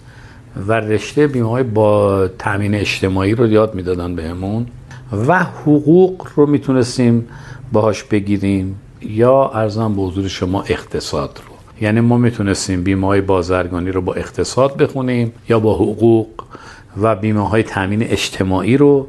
و 0.68 0.74
رشته 0.74 1.28
بیمه 1.28 1.64
با 1.64 2.28
تامین 2.28 2.76
اجتماعی 2.76 3.36
رو 3.36 3.48
یاد 3.48 3.76
می‌دادن 3.76 4.16
بهمون 4.16 4.66
و 5.28 5.40
حقوق 5.44 6.28
رو 6.36 6.46
می‌تونستیم 6.46 7.28
باهاش 7.72 8.04
بگیریم 8.04 8.76
یا 9.02 9.52
ارزم 9.54 9.96
به 9.96 10.02
حضور 10.02 10.28
شما 10.28 10.62
اقتصاد 10.62 11.42
رو. 11.48 11.84
یعنی 11.86 12.00
ما 12.00 12.18
می‌تونستیم 12.18 12.84
بیمه 12.84 13.08
های 13.08 13.22
بازرگانی 13.22 13.92
رو 13.92 14.02
با 14.02 14.14
اقتصاد 14.14 14.78
بخونیم 14.78 15.34
یا 15.50 15.60
با 15.60 15.76
حقوق 15.76 16.28
و 17.02 17.16
بیمه 17.16 17.50
های 17.50 17.64
تامین 17.64 18.04
اجتماعی 18.04 18.78
رو 18.78 19.08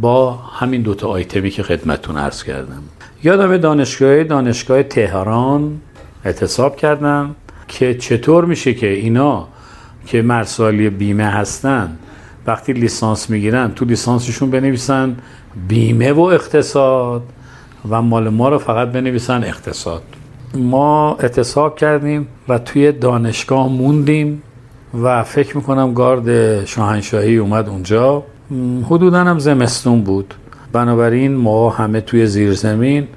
با 0.00 0.32
همین 0.32 0.82
دوتا 0.82 1.08
آیتمی 1.08 1.50
که 1.50 1.62
خدمتتون 1.62 2.16
عرض 2.16 2.42
کردم. 2.42 2.82
یادم 3.24 3.56
دانشگاه 3.56 4.24
دانشگاه 4.24 4.82
تهران 4.82 5.80
اعتصاب 6.24 6.76
کردم 6.76 7.34
که 7.68 7.94
چطور 7.94 8.44
میشه 8.44 8.74
که 8.74 8.86
اینا 8.86 9.48
که 10.06 10.22
مرسالی 10.22 10.90
بیمه 10.90 11.24
هستن 11.24 11.96
وقتی 12.46 12.72
لیسانس 12.72 13.30
می‌گیرن 13.30 13.72
تو 13.74 13.84
لیسانسشون 13.84 14.50
بنویسن 14.50 15.16
بیمه 15.68 16.12
و 16.12 16.20
اقتصاد 16.20 17.22
و 17.90 18.02
مال 18.02 18.28
ما 18.28 18.48
رو 18.48 18.58
فقط 18.58 18.88
بنویسن 18.88 19.44
اقتصاد. 19.44 20.02
ما 20.54 21.16
اعتصاب 21.20 21.76
کردیم 21.76 22.28
و 22.48 22.58
توی 22.58 22.92
دانشگاه 22.92 23.68
موندیم 23.68 24.42
و 25.02 25.22
فکر 25.22 25.56
می‌کنم 25.56 25.94
گارد 25.94 26.64
شاهنشاهی 26.64 27.36
اومد 27.36 27.68
اونجا. 27.68 28.22
حدودا 28.84 29.24
هم 29.24 29.38
زمستون 29.38 30.00
بود. 30.00 30.34
بنابراین 30.72 31.34
ما 31.34 31.70
همه 31.70 32.00
توی 32.00 32.26
زیر 32.26 32.52
زمین 32.52 33.08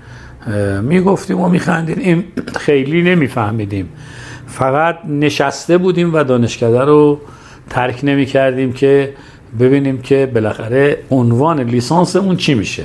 می‌گفتیم 0.81 1.41
و 1.41 1.49
میخندیدیم. 1.49 2.23
خیلی 2.55 3.01
نمیفهمیدیم. 3.01 3.89
فقط 4.47 4.95
نشسته 5.05 5.77
بودیم 5.77 6.13
و 6.13 6.23
دانشکده 6.23 6.81
رو 6.81 7.19
ترک 7.69 7.99
نمی 8.03 8.25
کردیم 8.25 8.73
که 8.73 9.13
ببینیم 9.59 10.01
که 10.01 10.31
بالاخره 10.33 10.97
عنوان 11.11 11.59
لیسانس 11.59 12.15
اون 12.15 12.35
چی 12.35 12.53
میشه. 12.53 12.83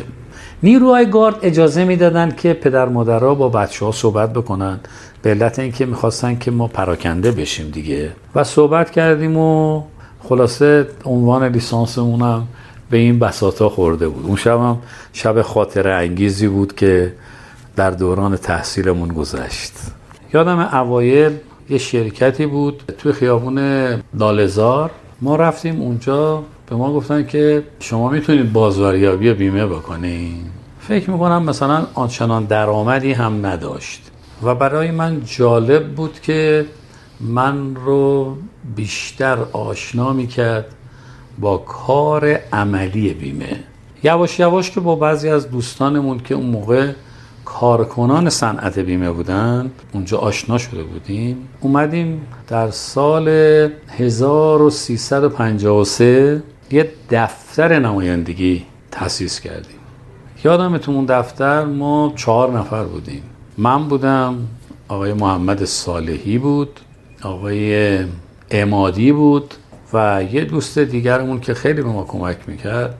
نیروهای 0.62 1.10
گارد 1.10 1.36
اجازه 1.42 1.84
می‌دادن 1.84 2.30
که 2.36 2.52
پدر 2.52 2.88
مادرها 2.88 3.34
با 3.34 3.48
بچه 3.48 3.84
ها 3.84 3.92
صحبت 3.92 4.32
بکنن. 4.32 4.80
به 5.22 5.30
علت 5.30 5.58
اینکه 5.58 5.86
می‌خواستن 5.86 6.38
که 6.38 6.50
ما 6.50 6.66
پراکنده 6.66 7.30
بشیم 7.30 7.70
دیگه. 7.70 8.10
و 8.34 8.44
صحبت 8.44 8.90
کردیم 8.90 9.36
و 9.36 9.82
خلاصه 10.22 10.86
عنوان 11.04 11.44
لیسانسمونم 11.44 12.48
به 12.90 12.96
این 12.96 13.18
بساطا 13.18 13.68
خورده 13.68 14.08
بود. 14.08 14.26
اون 14.26 14.36
شب 14.36 14.76
شب 15.12 15.42
خاطر 15.42 15.88
انگیزی 15.88 16.48
بود 16.48 16.74
که 16.74 17.12
در 17.76 17.90
دوران 17.90 18.36
تحصیلمون 18.36 19.08
گذشت. 19.08 19.72
یادم 20.34 20.58
اوایل 20.58 21.32
یه 21.70 21.78
شرکتی 21.78 22.46
بود 22.46 22.82
توی 22.98 23.12
خیابون 23.12 23.58
لالزار 24.14 24.90
ما 25.20 25.36
رفتیم 25.36 25.80
اونجا 25.80 26.42
به 26.68 26.76
ما 26.76 26.92
گفتن 26.92 27.26
که 27.26 27.62
شما 27.80 28.10
می‌تونید 28.10 28.52
بازاریابی 28.52 29.32
بیمه 29.32 29.66
بکنید 29.66 30.46
فکر 30.80 31.10
می‌کنم 31.10 31.42
مثلا 31.42 31.86
آنچنان 31.94 32.44
درآمدی 32.44 33.12
هم 33.12 33.46
نداشت. 33.46 34.02
و 34.42 34.54
برای 34.54 34.90
من 34.90 35.22
جالب 35.24 35.88
بود 35.88 36.20
که 36.20 36.66
من 37.22 37.74
رو 37.74 38.36
بیشتر 38.76 39.38
آشنا 39.52 40.12
می‌کرد 40.12 40.66
با 41.38 41.56
کار 41.56 42.40
عملی 42.52 43.14
بیمه. 43.14 43.60
یواش 44.02 44.40
یواش 44.40 44.70
که 44.70 44.80
با 44.80 44.96
بعضی 44.96 45.28
از 45.28 45.50
دوستانمون 45.50 46.18
که 46.18 46.34
اون 46.34 46.46
موقع 46.46 46.92
کارکنان 47.44 48.30
صنعت 48.30 48.78
بیمه 48.78 49.10
بودن 49.10 49.70
اونجا 49.92 50.18
آشنا 50.18 50.58
شده 50.58 50.82
بودیم 50.82 51.48
اومدیم 51.60 52.26
در 52.48 52.70
سال 52.70 53.28
1353 53.88 56.42
یه 56.70 56.90
دفتر 57.10 57.78
نمایندگی 57.78 58.64
تأسیس 58.90 59.40
کردیم. 59.40 59.78
یادم 60.44 60.78
تو 60.78 60.92
اون 60.92 61.04
دفتر 61.04 61.64
ما 61.64 62.12
چهار 62.16 62.58
نفر 62.58 62.84
بودیم. 62.84 63.22
من 63.58 63.88
بودم 63.88 64.38
آقای 64.88 65.12
محمد 65.12 65.64
صالحی 65.64 66.38
بود 66.38 66.80
آقای 67.22 67.98
امادی 68.50 69.12
بود 69.12 69.54
و 69.92 70.24
یه 70.32 70.44
دوست 70.44 70.78
دیگرمون 70.78 71.40
که 71.40 71.54
خیلی 71.54 71.82
به 71.82 71.88
ما 71.88 72.04
کمک 72.04 72.38
می‌کرد 72.46 72.94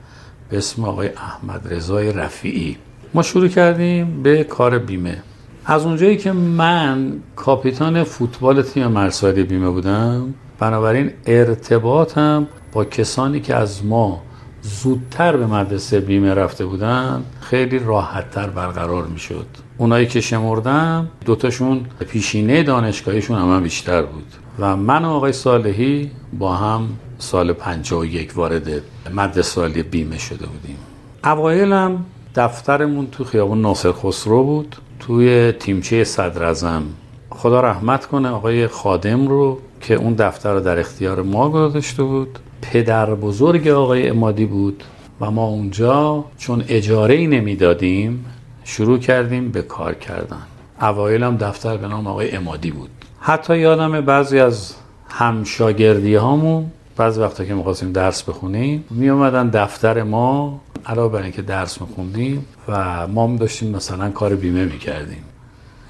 به 0.49 0.57
اسم 0.57 0.85
آقای 0.85 1.07
احمد 1.07 1.73
رضای 1.73 2.11
رفیعی. 2.11 2.77
ما 3.13 3.21
شروع 3.21 3.47
کردیم 3.47 4.23
به 4.23 4.43
کار 4.43 4.79
بیمه. 4.79 5.17
از 5.65 5.85
اونجایی 5.85 6.17
که 6.17 6.31
من 6.31 7.13
کاپیتان 7.35 8.03
فوتبال 8.03 8.61
تیم 8.61 8.87
مرساری 8.87 9.43
بیمه 9.43 9.69
بودم 9.69 10.33
بنابراین 10.59 11.11
ارتباطم 11.25 12.47
با 12.73 12.85
کسانی 12.85 13.39
که 13.39 13.55
از 13.55 13.85
ما 13.85 14.21
زودتر 14.61 15.37
به 15.37 15.45
مدرسه 15.45 15.99
بیمه 15.99 16.33
رفته 16.33 16.65
بودن 16.65 17.23
خیلی 17.41 17.79
راحتتر 17.79 18.47
برقرار 18.47 19.07
می 19.07 19.19
شد 19.19 19.45
اونایی 19.77 20.07
که 20.07 20.21
شمردم 20.21 21.07
دوتاشون 21.25 21.85
پیشینه 22.09 22.63
دانشگاهیشون 22.63 23.37
هم, 23.37 23.63
بیشتر 23.63 24.01
بود. 24.01 24.25
و 24.59 24.75
من 24.75 25.05
و 25.05 25.09
آقای 25.09 25.31
صالحی 25.31 26.11
با 26.39 26.55
هم 26.55 26.89
سال 27.17 27.53
51 27.53 28.37
وارد 28.37 28.81
مدرسه 29.13 29.67
بیمه 29.67 30.17
شده 30.17 30.45
بودیم. 30.45 30.77
اوایلم 31.23 32.05
دفترمون 32.35 33.07
تو 33.11 33.23
خیابون 33.23 33.61
ناصر 33.61 33.91
خسرو 33.91 34.43
بود 34.43 34.75
توی 34.99 35.51
تیمچه 35.51 36.03
صدر 36.03 36.81
خدا 37.29 37.61
رحمت 37.61 38.05
کنه 38.05 38.29
آقای 38.29 38.67
خادم 38.67 39.27
رو 39.27 39.59
که 39.81 39.93
اون 39.93 40.13
دفتر 40.13 40.53
رو 40.53 40.59
در 40.59 40.79
اختیار 40.79 41.21
ما 41.21 41.49
گذاشته 41.49 42.03
بود. 42.03 42.39
پدر 42.61 43.15
بزرگ 43.15 43.67
آقای 43.67 44.09
امادی 44.09 44.45
بود 44.45 44.83
و 45.21 45.31
ما 45.31 45.45
اونجا 45.45 46.25
چون 46.37 46.63
اجاره 46.67 47.15
ای 47.15 47.27
نمی‌دادیم 47.27 48.25
شروع 48.63 48.99
کردیم 48.99 49.51
به 49.51 49.61
کار 49.61 49.93
کردن. 49.93 50.41
اوایل 50.81 51.23
هم 51.23 51.37
دفتر 51.37 51.77
به 51.77 51.87
نام 51.87 52.07
آقای 52.07 52.31
امادی 52.31 52.71
بود. 52.71 52.89
حتی 53.19 53.57
یادم 53.57 54.01
بعضی 54.01 54.39
از 54.39 54.75
همشاگردی 55.09 56.15
هامون 56.15 56.71
بعضی 56.97 57.19
وقتا 57.19 57.45
که 57.45 57.53
می‌خواستیم 57.53 57.91
درس 57.91 58.23
بخونیم 58.23 58.85
می 58.89 59.09
اومدن 59.09 59.49
دفتر 59.49 60.03
ما 60.03 60.61
علاوه 60.85 61.13
بر 61.13 61.21
اینکه 61.21 61.41
درس 61.41 61.81
میخوندیم 61.81 62.45
و 62.67 63.07
ما 63.07 63.35
داشتیم 63.37 63.75
مثلا 63.75 64.09
کار 64.09 64.35
بیمه 64.35 64.65
می‌کردیم. 64.65 65.23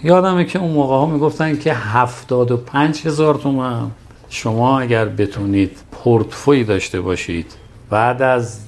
یادمه 0.04 0.46
که 0.46 0.60
اون 0.60 0.72
موقع 0.72 0.96
ها 0.96 1.06
می‌گفتن 1.06 1.58
که 1.58 1.74
هفتاد 1.74 2.52
و 2.52 2.58
پنج 2.58 3.08
هزار 3.08 3.36
تومن 3.36 3.92
شما 4.30 4.80
اگر 4.80 5.06
بتونید 5.06 5.78
پورتفوی 5.92 6.64
داشته 6.64 7.02
باشید 7.02 7.54
بعد 7.90 8.22
از 8.22 8.60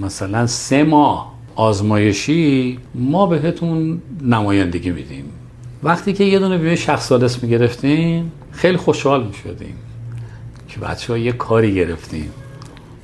مثلا 0.00 0.46
سه 0.46 0.84
ماه 0.84 1.32
آزمایشی 1.60 2.78
ما 2.94 3.26
بهتون 3.26 4.02
نمایندگی 4.22 4.90
میدیم. 4.90 5.24
وقتی 5.82 6.12
که 6.12 6.24
یه 6.24 6.38
دونه 6.38 6.58
بیمه 6.58 6.76
شخص 6.76 7.06
سالس 7.06 7.42
می‌گرفتیم 7.42 8.32
خیلی 8.52 8.76
خوشحال 8.76 9.26
می‌شدیم 9.26 9.74
که 10.68 10.80
بچه 10.80 11.12
ها 11.12 11.18
یه 11.18 11.32
کاری 11.32 11.74
گرفتیم. 11.74 12.30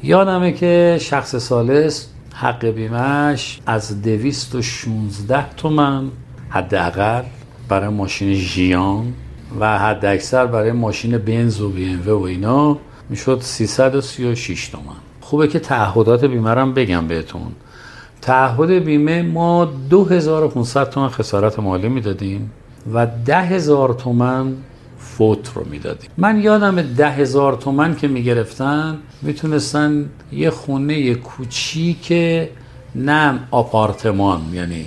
یادمه 0.02 0.52
که 0.52 0.98
شخص 1.00 1.36
سالس 1.36 2.08
حق 2.34 2.66
بیمهش 2.66 3.60
از 3.66 4.02
دویست 4.02 4.54
و 4.54 4.62
شونزده 4.62 5.50
تومن 5.56 6.10
حداقل 6.48 7.22
برای 7.68 7.88
ماشین 7.88 8.34
ژیان 8.34 9.12
و 9.60 9.78
حد 9.78 10.04
اکثر 10.04 10.46
برای 10.46 10.72
ماشین 10.72 11.18
بنز 11.18 11.60
و 11.60 11.68
بی 11.68 11.94
و 11.94 12.22
اینا 12.22 12.78
می‌شد 13.10 13.40
336 13.42 14.68
تومن. 14.68 14.96
خوبه 15.20 15.48
که 15.48 15.58
تعهدات 15.58 16.24
بیمه 16.24 16.50
رو 16.50 16.72
بگم 16.72 17.08
بهتون. 17.08 17.52
تعهد 18.26 18.70
بیمه 18.70 19.22
ما 19.22 19.64
2500 19.64 20.90
تومن 20.90 21.08
خسارت 21.08 21.58
مالی 21.58 21.88
می‌دادیم 21.88 22.50
و 22.92 23.06
10000 23.24 23.92
تومن 23.92 24.54
فوت 24.98 25.52
رو 25.54 25.64
می‌دادیم. 25.70 26.10
من 26.16 26.40
یادم 26.40 26.82
ده 26.82 27.10
هزار 27.10 27.52
تومن 27.52 27.96
که 27.96 28.08
می‌گرفتن 28.08 28.98
می‌تونستن 29.22 30.10
یه 30.32 30.50
خونه 30.50 31.14
کوچیک 31.14 32.12
نه 32.94 33.38
آپارتمان 33.50 34.40
یعنی 34.52 34.86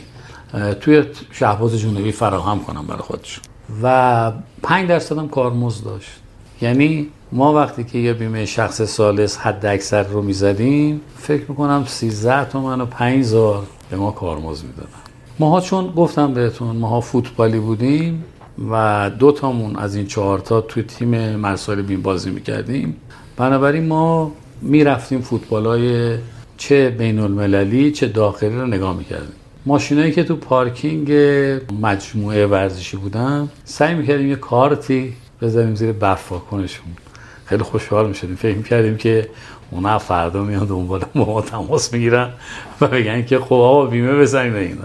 توی 0.81 1.03
شهباز 1.31 1.79
جنوبی 1.79 2.11
فراهم 2.11 2.59
کنم 2.59 2.87
برای 2.87 3.01
خودشون. 3.01 3.43
و 3.83 4.31
پنج 4.63 4.89
درصد 4.89 5.17
هم 5.17 5.29
کارمزد 5.29 5.83
داشت. 5.85 6.09
یعنی 6.61 7.07
ما 7.31 7.53
وقتی 7.53 7.83
که 7.83 7.97
یه 7.97 8.13
بیمه 8.13 8.45
شخص 8.45 8.81
سالس 8.81 9.37
حد 9.37 9.65
اکثر 9.65 10.03
رو 10.03 10.21
می‌زدیم 10.21 11.01
فکر 11.17 11.43
می‌کنم 11.49 11.83
13 11.87 12.45
تومن 12.45 12.81
و 12.81 12.85
5000 12.85 13.63
به 13.89 13.97
ما 13.97 14.11
کارمزد 14.11 14.65
می‌دادن. 14.65 14.89
ماها 15.39 15.61
چون 15.61 15.87
گفتم 15.87 16.33
بهتون 16.33 16.75
ماها 16.75 17.01
فوتبالی 17.01 17.59
بودیم 17.59 18.23
و 18.71 19.11
دو 19.19 19.31
تامون 19.31 19.75
از 19.75 19.95
این 19.95 20.07
چهارتا 20.07 20.61
توی 20.61 20.83
تیم 20.83 21.35
مرسال 21.35 21.81
بین 21.81 22.01
بازی 22.01 22.29
می‌کردیم. 22.29 22.95
بنابراین 23.37 23.87
ما 23.87 24.31
می‌رفتیم 24.61 25.21
فوتبال 25.21 25.65
های 25.65 26.17
چه 26.57 26.89
بین 26.89 27.19
المللی 27.19 27.91
چه 27.91 28.07
داخلی 28.07 28.55
رو 28.55 28.67
نگاه 28.67 28.97
می‌کردیم. 28.97 29.35
ماشینایی 29.65 30.11
که 30.11 30.23
تو 30.23 30.35
پارکینگ 30.35 31.11
مجموعه 31.81 32.45
ورزشی 32.45 32.97
بودن 32.97 33.49
سعی 33.63 33.95
می‌کردیم 33.95 34.29
یه 34.29 34.35
کارتی 34.35 35.13
بذاریم 35.41 35.75
زیر 35.75 35.91
برف 35.91 36.33
خیلی 37.45 37.63
خوشحال 37.63 38.07
می‌شدیم. 38.07 38.35
فکر 38.35 38.57
می‌کردیم 38.57 38.97
که 38.97 39.29
اونا 39.71 39.99
فردا 39.99 40.43
میان 40.43 40.65
دنبال 40.65 41.05
ما 41.15 41.41
تماس 41.41 41.93
می‌گیرن 41.93 42.29
و 42.81 42.87
بگن 42.87 43.25
که 43.25 43.39
خب 43.39 43.53
آقا 43.53 43.85
بیمه 43.85 44.13
بزنیم 44.13 44.55
اینا. 44.55 44.81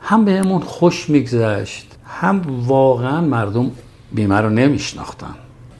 هم 0.00 0.24
بهمون 0.24 0.60
خوش 0.60 1.10
میگذشت 1.10 1.86
هم 2.06 2.42
واقعا 2.66 3.20
مردم 3.20 3.70
بیمه 4.12 4.40
رو 4.40 4.50
نمیشناختن. 4.50 5.34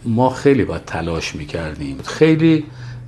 ما 0.04 0.30
خیلی 0.30 0.64
باید 0.64 0.84
تلاش 0.84 1.34
می‌کردیم. 1.34 1.98
خیلی 2.04 2.64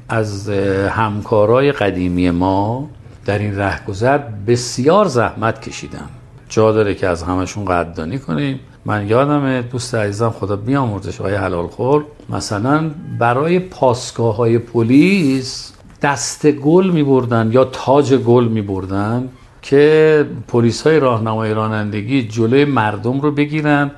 از 0.08 0.48
همکارای 0.88 1.72
قدیمی 1.72 2.30
ما 2.30 2.90
در 3.26 3.38
این 3.38 3.58
رهگذر 3.58 4.18
بسیار 4.18 5.04
زحمت 5.04 5.62
کشیدن. 5.62 6.08
جا 6.48 6.72
داره 6.72 6.94
که 6.94 7.08
از 7.08 7.22
همشون 7.22 7.64
قدردانی 7.64 8.18
کنیم. 8.18 8.60
من 8.88 9.08
یادم 9.08 9.60
دوست 9.60 9.94
عزیزم 9.94 10.30
خدا 10.30 10.56
بیامرزش 10.56 11.20
آقای 11.20 11.34
حلال 11.34 11.66
خور 11.66 12.04
مثلا 12.28 12.90
برای 13.18 13.58
پاسگاه 13.58 14.36
های 14.36 14.58
پلیس 14.58 15.72
دست 16.02 16.46
گل 16.46 16.90
می 16.90 17.02
بردن 17.02 17.50
یا 17.52 17.64
تاج 17.64 18.14
گل 18.14 18.48
می 18.48 18.62
بردن 18.62 19.28
که 19.62 20.26
پلیس 20.48 20.82
های 20.82 21.00
راهنمای 21.00 21.54
رانندگی 21.54 22.28
جلوی 22.28 22.64
مردم 22.64 23.20
رو 23.20 23.30
بگیرن 23.30 23.90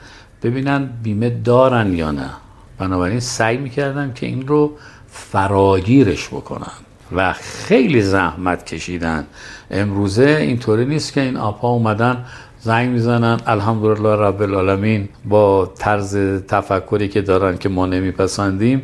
ببینن 0.42 0.90
بیمه 1.02 1.30
دارن 1.30 1.94
یا 1.94 2.10
نه. 2.10 2.30
بنابراین 2.78 3.20
سعی 3.20 3.56
می‌کردن 3.56 4.12
که 4.14 4.26
این 4.26 4.46
رو 4.46 4.72
فراگیرش 5.08 6.28
بکنن 6.28 6.72
و 7.12 7.32
خیلی 7.32 8.02
زحمت 8.02 8.66
کشیدن. 8.66 9.26
امروزه 9.70 10.36
اینطوری 10.40 10.84
نیست 10.84 11.12
که 11.12 11.20
این 11.20 11.36
آپا 11.36 11.68
اومدن 11.68 12.24
زنگ 12.62 12.90
می‌زنن 12.90 13.40
الحمدلله 13.46 14.16
رب 14.16 14.42
العالمین 14.42 15.08
با 15.24 15.72
طرز 15.78 16.16
تفکری 16.48 17.08
که 17.08 17.22
دارن 17.22 17.56
که 17.56 17.68
ما 17.68 17.86
نمیپسندیم 17.86 18.82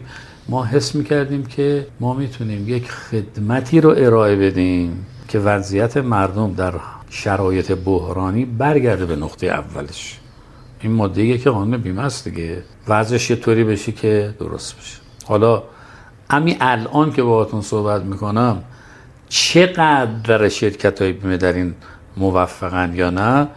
ما 0.49 0.65
حس 0.65 0.95
می‌کردیم 0.95 1.47
که 1.47 1.87
ما 2.01 2.15
می‌تونیم 2.15 2.69
یک 2.69 2.91
خدمتی 2.91 3.81
رو 3.81 3.95
ارائه 3.97 4.37
بدیم 4.37 5.07
که 5.29 5.39
وضعیت 5.39 5.97
مردم 5.97 6.53
در 6.53 6.75
شرایط 7.11 7.73
بحرانی 7.73 8.45
برگرده 8.45 9.07
به 9.07 9.17
نقطه 9.17 9.47
اولش. 9.47 10.19
این 10.81 10.93
ماده 10.93 11.39
که 11.39 11.51
قانون 11.51 11.77
بیمه 11.77 12.03
است 12.03 12.29
دیگه. 12.29 12.62
وضعش 12.89 13.31
یه 13.31 13.37
طوری 13.37 13.65
بشه 13.65 13.93
که 13.93 14.35
درست 14.39 14.77
بشه. 14.79 14.99
حالا 15.27 15.62
امی 16.31 16.57
الان 16.61 17.12
که 17.12 17.23
باهاتون 17.23 17.61
صحبت 17.61 18.03
می‌کنم 18.03 18.62
چقدر 19.29 20.49
شرکت 20.49 21.03
های 21.03 21.12
بیمه 21.12 21.37
در 21.37 21.53
این 21.53 21.75
موفقن 22.17 22.93
یا 22.95 23.11
نه؟ 23.11 23.49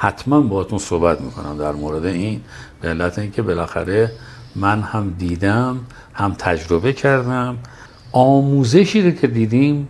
حتما 0.00 0.40
باهاتون 0.40 0.78
صحبت 0.78 1.20
می‌کنم 1.20 1.58
در 1.58 1.72
مورد 1.72 2.04
این 2.04 2.40
به 2.80 2.88
علت 2.88 3.18
اینکه 3.18 3.42
بالاخره 3.42 4.12
من 4.56 4.80
هم 4.82 5.14
دیدم 5.18 5.80
هم 6.14 6.34
تجربه 6.38 6.92
کردم. 6.92 7.56
آموزشی 8.12 9.12
که 9.12 9.26
دیدیم 9.26 9.88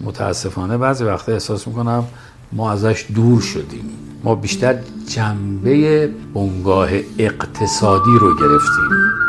متاسفانه 0.00 0.78
بعضی 0.78 1.04
وقتا 1.04 1.32
احساس 1.32 1.68
می‌کنم 1.68 2.04
ما 2.52 2.72
ازش 2.72 3.06
دور 3.14 3.40
شدیم. 3.40 3.90
ما 4.24 4.34
بیشتر 4.34 4.78
جنبه 5.08 6.06
بنگاه 6.34 6.88
اقتصادی 7.18 8.18
رو 8.20 8.36
گرفتیم. 8.36 9.19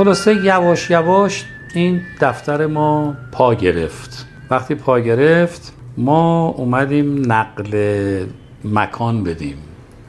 خلاصه 0.00 0.44
یواش 0.44 0.90
یواش 0.90 1.44
این 1.74 2.00
دفتر 2.20 2.66
ما 2.66 3.16
پا 3.32 3.54
گرفت. 3.54 4.26
وقتی 4.50 4.74
پا 4.74 5.00
گرفت 5.00 5.72
ما 5.96 6.48
اومدیم 6.48 7.32
نقل 7.32 7.72
مکان 8.64 9.24
بدیم. 9.24 9.56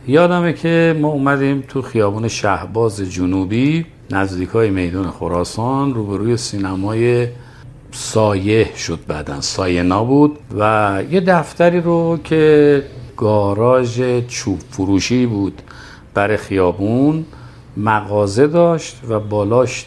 یادمه 0.07 0.53
که 0.53 0.95
ما 1.01 1.07
اومدیم 1.07 1.63
تو 1.67 1.81
خیابون 1.81 2.27
شهباز 2.27 3.01
جنوبی 3.01 3.85
نزدیک 4.11 4.49
های 4.49 4.69
میدون 4.69 5.09
خراسان 5.09 5.93
روبروی 5.93 6.37
سینمای 6.37 7.27
سایه 7.91 8.75
شد 8.75 8.99
بعدا. 9.07 9.41
سایه 9.41 9.83
نابود 9.83 10.37
و 10.59 11.03
یه 11.11 11.21
دفتری 11.21 11.81
رو 11.81 12.19
که 12.23 12.83
گاراژ 13.17 14.01
چوب 14.27 14.59
فروشی 14.69 15.25
بود 15.25 15.61
برای 16.13 16.37
خیابون 16.37 17.25
مغازه 17.77 18.47
داشت 18.47 19.01
و 19.09 19.19
بالاش 19.19 19.85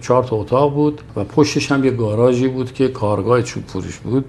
چهار 0.00 0.24
تا 0.24 0.36
اتاق 0.36 0.74
بود 0.74 1.00
و 1.16 1.24
پشتش 1.24 1.72
هم 1.72 1.84
یه 1.84 1.90
گاراژی 1.90 2.48
بود 2.48 2.72
که 2.72 2.88
کارگاه 2.88 3.42
چوب 3.42 3.64
فروش 3.66 3.98
بود. 3.98 4.24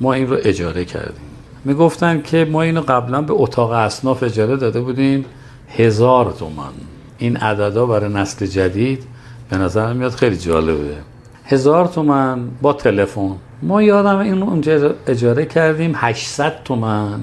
ما 0.00 0.12
این 0.12 0.28
رو 0.28 0.36
اجاره 0.42 0.84
کردیم. 0.84 1.30
می‌گفتن 1.64 2.22
که 2.22 2.48
ما 2.52 2.62
اینو 2.62 2.80
قبلا 2.80 3.22
به 3.22 3.32
اتاق 3.36 3.70
اصناف 3.70 4.22
اجاره 4.22 4.56
داده 4.56 4.80
بودیم. 4.80 5.24
هزار 5.68 6.34
تومن 6.38 6.72
این 7.18 7.36
عددا 7.36 7.86
برای 7.86 8.12
نسل 8.12 8.46
جدید 8.46 9.04
به 9.50 9.56
نظر 9.56 9.92
میاد 9.92 10.12
خیلی 10.12 10.36
جالبه. 10.36 10.96
هزار 11.44 11.86
تومن 11.86 12.48
با 12.62 12.72
تلفن. 12.72 13.32
ما 13.62 13.82
یادم 13.82 14.18
این 14.18 14.42
اونجا 14.42 14.94
اجاره 15.06 15.46
کردیم. 15.46 15.92
800 15.94 16.62
تومن 16.64 17.20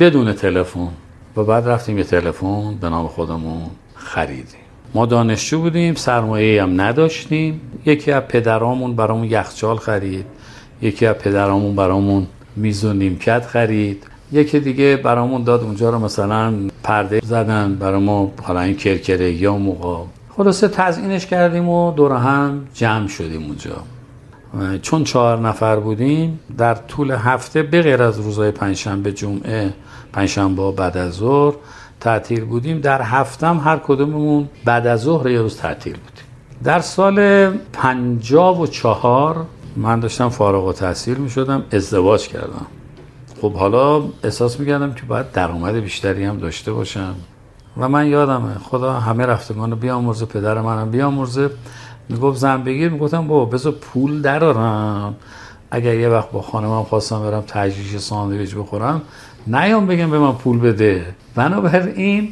بدون 0.00 0.32
تلفن. 0.32 0.88
و 1.36 1.44
بعد 1.44 1.68
رفتیم 1.68 1.98
یه 1.98 2.04
تلفن 2.04 2.74
به 2.80 2.88
نام 2.88 3.08
خودمون. 3.08 3.62
خریدیم. 4.08 4.60
ما 4.94 5.06
دانشجو 5.06 5.60
بودیم 5.60 5.94
سرمایه 5.94 6.62
هم 6.62 6.80
نداشتیم. 6.80 7.60
یکی 7.86 8.12
از 8.12 8.22
پدرامون 8.22 8.96
برامون 8.96 9.24
یخچال 9.24 9.76
خرید 9.76 10.26
یکی 10.82 11.06
از 11.06 11.16
پدرامون 11.16 11.76
برامون 11.76 12.26
میز 12.56 12.84
و 12.84 12.92
نیمکت 12.92 13.46
خرید. 13.46 14.06
یکی 14.32 14.60
دیگه 14.60 14.96
برامون 14.96 15.42
داد 15.44 15.62
اونجا 15.62 15.90
رو 15.90 15.98
مثلا 15.98 16.54
پرده 16.82 17.20
زدن 17.24 17.74
برای 17.74 18.00
ما 18.00 18.32
حالا 18.42 18.60
این 18.60 18.76
کرکره 18.76 19.32
یا 19.32 19.56
موقع 19.56 20.04
خلاصه 20.36 20.68
تزینش 20.68 21.26
کردیم 21.26 21.68
و 21.68 21.92
دور 21.92 22.12
هم 22.12 22.66
جمع 22.74 23.08
شدیم 23.08 23.42
اونجا. 23.42 23.76
چون 24.82 25.04
چهار 25.04 25.38
نفر 25.38 25.76
بودیم 25.76 26.40
در 26.58 26.74
طول 26.74 27.10
هفته 27.10 27.62
به 27.62 27.82
غیر 27.82 28.02
از 28.02 28.20
روزهای 28.20 28.50
پنجشنبه 28.50 29.12
جمعه 29.12 29.72
پنجشنبه 30.12 30.72
بعد 30.72 30.96
از 30.96 31.12
ظهر 31.12 31.54
تعطیل 32.00 32.44
بودیم 32.44 32.80
در 32.80 33.02
هفتم 33.02 33.60
هر 33.64 33.76
کدوممون 33.76 34.48
بعد 34.64 34.86
از 34.86 35.00
ظهر 35.00 35.30
یه 35.30 35.40
روز 35.40 35.56
تعطیل 35.56 35.92
بودیم. 35.92 36.24
در 36.64 36.80
سال 36.80 37.48
پنجاب 37.72 38.60
و 38.60 38.66
چهار 38.66 39.46
من 39.76 40.00
داشتم 40.00 40.28
فارغ 40.28 40.64
و 40.64 40.72
تحصیل 40.72 41.16
می 41.16 41.30
شدم 41.30 41.64
ازدواج 41.72 42.28
کردم. 42.28 42.66
خب 43.40 43.52
حالا 43.52 44.02
احساس 44.24 44.60
می 44.60 44.66
کردم 44.66 44.92
که 44.92 45.02
باید 45.08 45.32
درآمد 45.32 45.74
بیشتری 45.74 46.24
هم 46.24 46.38
داشته 46.38 46.72
باشم. 46.72 47.14
و 47.76 47.88
من 47.88 48.06
یادمه 48.06 48.54
خدا 48.54 48.92
همه 48.92 49.26
رفتگان 49.26 49.74
بیامرزه 49.74 50.26
پدر 50.26 50.60
منم 50.60 50.90
بیامرزه. 50.90 51.50
می‌گفت 52.08 52.38
زن 52.38 52.62
بگیر 52.62 52.88
می‌گفتم 52.88 53.26
بابا 53.26 53.44
بذار 53.44 53.72
پول 53.72 54.22
درارم 54.22 55.14
اگر 55.70 55.94
یه 55.94 56.08
وقت 56.08 56.30
با 56.30 56.42
خانمم 56.42 56.82
خواستم 56.82 57.22
برم 57.22 57.40
تجریش 57.40 57.96
ساندویچ 57.96 58.54
بخورم 58.54 59.02
نیام 59.46 59.86
بگم 59.86 60.10
به 60.10 60.18
من 60.18 60.32
پول 60.32 60.58
بده. 60.58 61.06
بنابراین 61.38 62.24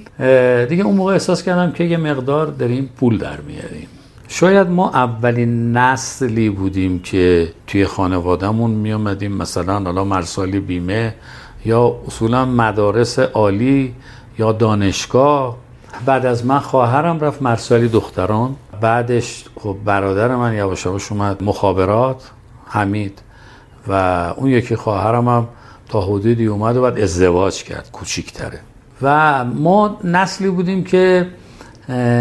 دیگه 0.69 0.85
اون 0.85 0.97
موقع 0.97 1.13
احساس 1.13 1.43
کردم 1.43 1.73
که 1.73 1.85
یه 1.85 1.97
مقدار 1.97 2.47
داریم 2.47 2.91
پول 2.97 3.19
در 3.19 3.41
میاریم. 3.41 3.89
شاید 4.29 4.69
ما 4.69 4.91
اولین 4.91 5.77
نسلی 5.77 6.51
بودیم 6.51 6.99
که 6.99 7.53
توی 7.67 7.87
خانوادهمون 7.87 8.71
می 8.71 8.93
اومدیم 8.93 9.33
مثلا 9.33 9.81
حالا 9.81 10.05
مرسالی 10.05 10.61
بیمه 10.61 11.15
یا 11.65 11.97
اصولا 12.07 12.45
مدارس 12.45 13.19
عالی 13.19 13.95
یا 14.39 14.53
دانشگاه. 14.53 15.57
بعد 16.07 16.27
از 16.27 16.47
من 16.47 16.59
خواهرم 16.59 17.21
رفت 17.21 17.43
مرسالی 17.43 17.89
دختران. 17.89 18.57
بعدش 18.81 19.45
خب 19.61 19.77
برادر 19.85 20.37
من 20.37 20.55
یواش 20.55 20.87
یواش 20.87 21.13
اومد 21.13 21.43
مخابرات 21.43 22.31
حمید. 22.67 23.23
و 23.89 23.93
اون 24.37 24.51
یکی 24.51 24.77
خواهرم 24.77 25.29
هم 25.29 25.49
تا 25.89 26.01
حدودی 26.01 26.47
اومد 26.47 26.77
و 26.77 26.83
بعد 26.83 26.99
ازدواج 26.99 27.63
کرد 27.63 27.89
کوچیکتره. 27.93 28.61
و 29.03 29.45
ما 29.45 29.99
نسلی 30.05 30.51
بودیم 30.51 30.85
که 30.85 31.27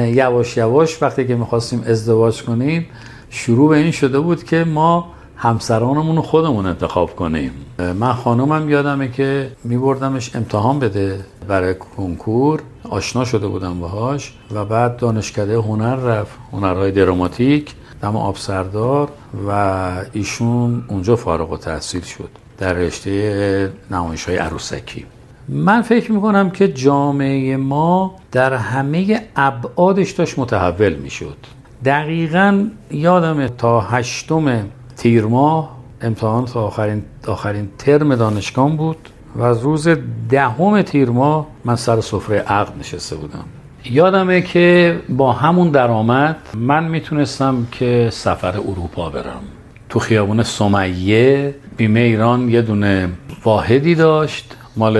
یواش 0.08 0.58
یواش 0.58 1.02
وقتی 1.04 1.28
که 1.28 1.36
می‌خواستیم 1.36 1.84
ازدواج 1.88 2.44
کنیم 2.44 2.86
شروع 3.30 3.70
به 3.70 3.78
این 3.78 3.92
شده 3.92 4.20
بود 4.20 4.44
که 4.44 4.64
ما 4.64 5.08
همسرانمون 5.38 6.16
رو 6.16 6.22
خودمون 6.22 6.66
انتخاب 6.66 7.16
کنیم. 7.16 7.52
من 7.80 8.14
خانومم 8.14 8.70
یادمه 8.70 9.12
که 9.12 9.52
میبردمش 9.64 10.36
امتحان 10.36 10.80
بده 10.80 11.26
برای 11.48 11.76
کنکور. 11.98 12.62
آشنا 12.90 13.26
شده 13.26 13.48
بودم 13.48 13.80
باهاش 13.80 14.34
و 14.52 14.66
بعد 14.66 14.98
دانشکده 14.98 15.58
هنر 15.58 15.96
رفت 15.96 16.38
هنرهای 16.52 16.92
دراماتیک 16.92 17.74
دم 18.02 18.16
آبسردار 18.16 19.10
و 19.48 19.92
ایشون 20.14 20.84
اونجا 20.88 21.16
فارغ 21.16 21.52
و 21.52 21.58
تحصیل 21.58 22.02
شد 22.02 22.30
در 22.58 22.74
رشته 22.74 23.72
نمایش 23.92 24.26
های 24.26 24.38
عروسکی. 24.38 25.06
من 25.50 25.82
فکر 25.82 26.12
می‌کنم 26.12 26.50
که 26.50 26.68
جامعه 26.68 27.58
ما 27.58 28.16
در 28.32 28.54
همه 28.54 29.22
ابعادش 29.36 30.12
داشت 30.12 30.40
متحول 30.40 30.94
می‌شد. 30.94 31.38
دقیقا 31.86 32.68
یادم 32.92 33.48
تا 33.48 33.82
هشتم 33.82 34.66
تیر 34.98 35.26
ماه 35.26 35.78
امتحان 36.02 36.46
تا 36.46 36.64
آخرین, 36.64 37.04
آخرین 37.28 37.70
ترم 37.78 38.16
دانشگاه 38.16 38.78
بود 38.78 38.98
و 39.36 39.44
از 39.44 39.62
روز 39.62 39.88
دهم 40.30 40.82
تیر 40.82 41.10
ماه 41.10 41.48
من 41.66 41.76
سر 41.76 42.02
سفره 42.02 42.40
عقد 42.40 42.80
نشسته 42.80 43.16
بودم. 43.16 43.46
یادمه 43.86 44.42
که 44.42 45.00
با 45.10 45.34
همون 45.34 45.70
درآمد 45.70 46.38
من 46.58 46.84
می‌تونستم 46.84 47.68
که 47.72 48.10
سفر 48.12 48.58
اروپا 48.58 49.10
برم. 49.10 49.42
تو 49.90 50.00
خیابون 50.00 50.44
سمیه 50.44 51.56
بیمه 51.78 52.00
ایران 52.00 52.50
یه 52.50 52.62
دونه 52.62 53.10
واحدی 53.44 53.96
داشت. 53.96 54.56
مال 54.78 54.98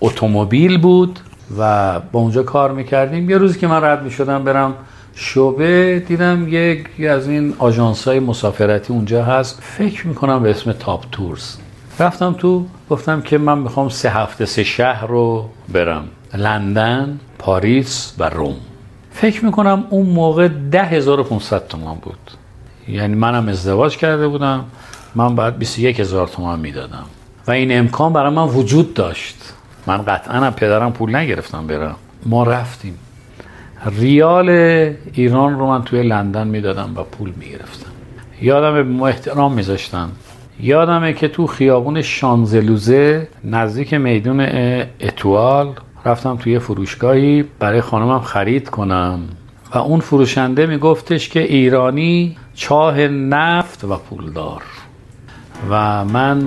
اتومبیل 0.00 0.78
بود 0.78 1.20
و 1.58 2.00
با 2.00 2.20
اونجا 2.20 2.42
کار 2.42 2.72
می‌کردیم. 2.72 3.30
یه 3.30 3.38
روزی 3.38 3.58
که 3.58 3.66
من 3.66 3.84
رد 3.84 4.02
می‌شدم 4.02 4.44
برم 4.44 4.74
شعبه 5.14 6.02
دیدم 6.08 6.46
یک 6.48 6.86
از 7.08 7.28
این 7.28 7.54
آژانس 7.58 8.08
های 8.08 8.20
مسافرتی 8.20 8.92
اونجا 8.92 9.24
هست. 9.24 9.58
فکر 9.62 10.06
می‌کنم 10.06 10.42
به 10.42 10.50
اسم 10.50 10.72
تاپ 10.72 11.04
تورز 11.12 11.56
رفتم 11.98 12.32
تو 12.32 12.66
گفتم 12.90 13.20
که 13.20 13.38
من 13.38 13.58
می‌خوام 13.58 13.88
سه 13.88 14.10
هفته 14.10 14.46
سه 14.46 14.64
شهر 14.64 15.06
رو 15.06 15.50
برم. 15.68 16.04
لندن 16.34 17.20
پاریس 17.38 18.14
و 18.18 18.28
روم. 18.28 18.56
فکر 19.10 19.44
می‌کنم 19.44 19.84
اون 19.90 20.06
موقع 20.06 20.48
ده 20.48 20.94
10500 20.94 21.66
تومان 21.68 21.96
بود. 22.02 22.30
یعنی 22.88 23.14
منم 23.14 23.48
ازدواج 23.48 23.96
کرده 23.96 24.28
بودم. 24.28 24.64
من 25.14 25.34
باید 25.34 25.58
21 25.58 26.00
هزار 26.00 26.28
تومان 26.28 26.60
می‌دادم. 26.60 27.04
و 27.48 27.50
این 27.50 27.78
امکان 27.78 28.12
برای 28.12 28.34
من 28.34 28.44
وجود 28.44 28.94
داشت. 28.94 29.54
من 29.86 30.02
قطعا 30.02 30.40
هم 30.40 30.52
پدرم 30.52 30.92
پول 30.92 31.16
نگرفتم 31.16 31.66
برم. 31.66 31.96
ما 32.26 32.44
رفتیم. 32.44 32.98
ریال 33.98 34.48
ایران 35.12 35.58
رو 35.58 35.66
من 35.66 35.82
توی 35.82 36.02
لندن 36.02 36.48
می‌دادم 36.48 36.92
و 36.96 37.02
پول 37.02 37.32
می‌گرفتم. 37.36 37.90
یادم 38.42 38.82
ما 38.82 39.08
احترام 39.08 39.52
میذاشتن. 39.52 40.08
یادمه 40.60 41.12
که 41.12 41.28
تو 41.28 41.46
خیابون 41.46 42.02
شانزلوزه 42.02 43.28
نزدیک 43.44 43.94
میدون 43.94 44.40
اتوال 45.00 45.72
رفتم 46.04 46.36
توی 46.36 46.58
فروشگاهی 46.58 47.44
برای 47.58 47.80
خانمم 47.80 48.20
خرید 48.20 48.68
کنم. 48.68 49.20
و 49.74 49.78
اون 49.78 50.00
فروشنده 50.00 50.66
میگفتش 50.66 51.28
که 51.28 51.40
ایرانی 51.40 52.36
چاه 52.54 53.00
نفت 53.08 53.84
و 53.84 53.96
پولدار. 53.96 54.62
و 55.70 56.04
من 56.04 56.46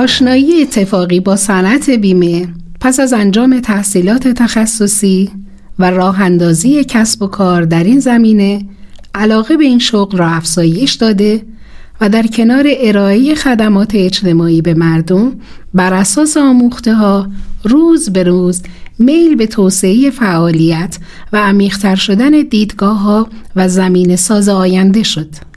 آشنایی 0.00 0.62
اتفاقی 0.62 1.20
با 1.20 1.36
صنعت 1.36 1.90
بیمه 1.90 2.48
پس 2.80 3.00
از 3.00 3.12
انجام 3.12 3.60
تحصیلات 3.60 4.28
تخصصی 4.28 5.30
و 5.78 5.90
راه 5.90 6.20
اندازی 6.20 6.84
کسب 6.84 7.22
و 7.22 7.26
کار 7.26 7.62
در 7.62 7.84
این 7.84 8.00
زمینه 8.00 8.62
علاقه 9.14 9.56
به 9.56 9.64
این 9.64 9.78
شغل 9.78 10.18
را 10.18 10.28
افزایش 10.28 10.94
داده 10.94 11.42
و 12.00 12.08
در 12.08 12.26
کنار 12.26 12.66
ارائه 12.80 13.34
خدمات 13.34 13.94
اجتماعی 13.94 14.62
به 14.62 14.74
مردم 14.74 15.32
بر 15.74 15.94
اساس 15.94 16.36
آموخته 16.36 16.94
ها 16.94 17.28
روز 17.64 18.10
به 18.10 18.22
روز 18.22 18.62
میل 18.98 19.36
به 19.36 19.46
توسعه 19.46 20.10
فعالیت 20.10 20.98
و 21.32 21.36
عمیقتر 21.36 21.96
شدن 21.96 22.30
دیدگاه 22.30 22.98
ها 23.00 23.28
و 23.56 23.68
زمین 23.68 24.16
ساز 24.16 24.48
آینده 24.48 25.02
شد. 25.02 25.49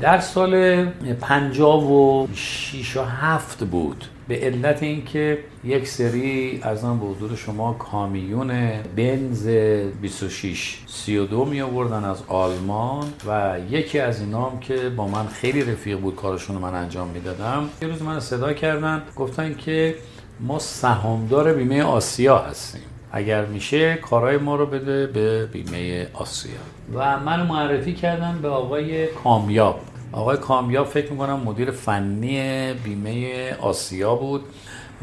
در 0.00 0.20
سال 0.20 0.84
56 1.20 2.96
و 2.96 3.02
7 3.02 3.64
بود. 3.64 4.04
به 4.28 4.36
علت 4.36 4.82
اینکه 4.82 5.38
یک 5.64 5.88
سری 5.88 6.60
ارزم 6.62 6.98
به 6.98 7.06
حضور 7.06 7.36
شما 7.36 7.72
کامیون 7.72 8.70
بنز 8.96 9.48
26 9.48 10.78
32 10.86 11.44
می 11.44 11.60
آوردن 11.60 12.04
از 12.04 12.22
آلمان 12.28 13.06
و 13.26 13.56
یکی 13.70 13.98
از 13.98 14.20
اینام 14.20 14.60
که 14.60 14.88
با 14.88 15.08
من 15.08 15.26
خیلی 15.26 15.62
رفیق 15.62 15.98
بود 16.00 16.16
کارشون 16.16 16.56
رو 16.56 16.62
من 16.62 16.74
انجام 16.74 17.08
می‌دادم. 17.08 17.68
یه 17.82 17.88
روز 17.88 18.02
من 18.02 18.20
صدا 18.20 18.52
کردن 18.52 19.02
گفتن 19.16 19.54
که 19.54 19.94
ما 20.40 20.58
سهامدار 20.58 21.52
بیمه 21.52 21.82
آسیا 21.82 22.38
هستیم. 22.38 22.82
اگر 23.12 23.44
میشه 23.44 23.94
کارهای 23.94 24.36
ما 24.36 24.56
رو 24.56 24.66
بده 24.66 25.06
به 25.06 25.46
بیمه 25.46 26.06
آسیا. 26.14 26.52
و 26.94 27.18
من 27.20 27.46
معرفی 27.46 27.92
کردم 27.92 28.38
به 28.42 28.48
آقای 28.48 29.06
کامیاب. 29.06 29.80
آقای 30.12 30.36
کامیاب 30.36 30.86
فکر 30.86 31.12
می‌کنم 31.12 31.40
مدیر 31.40 31.70
فنی 31.70 32.72
بیمه 32.84 33.54
آسیا 33.60 34.14
بود 34.14 34.42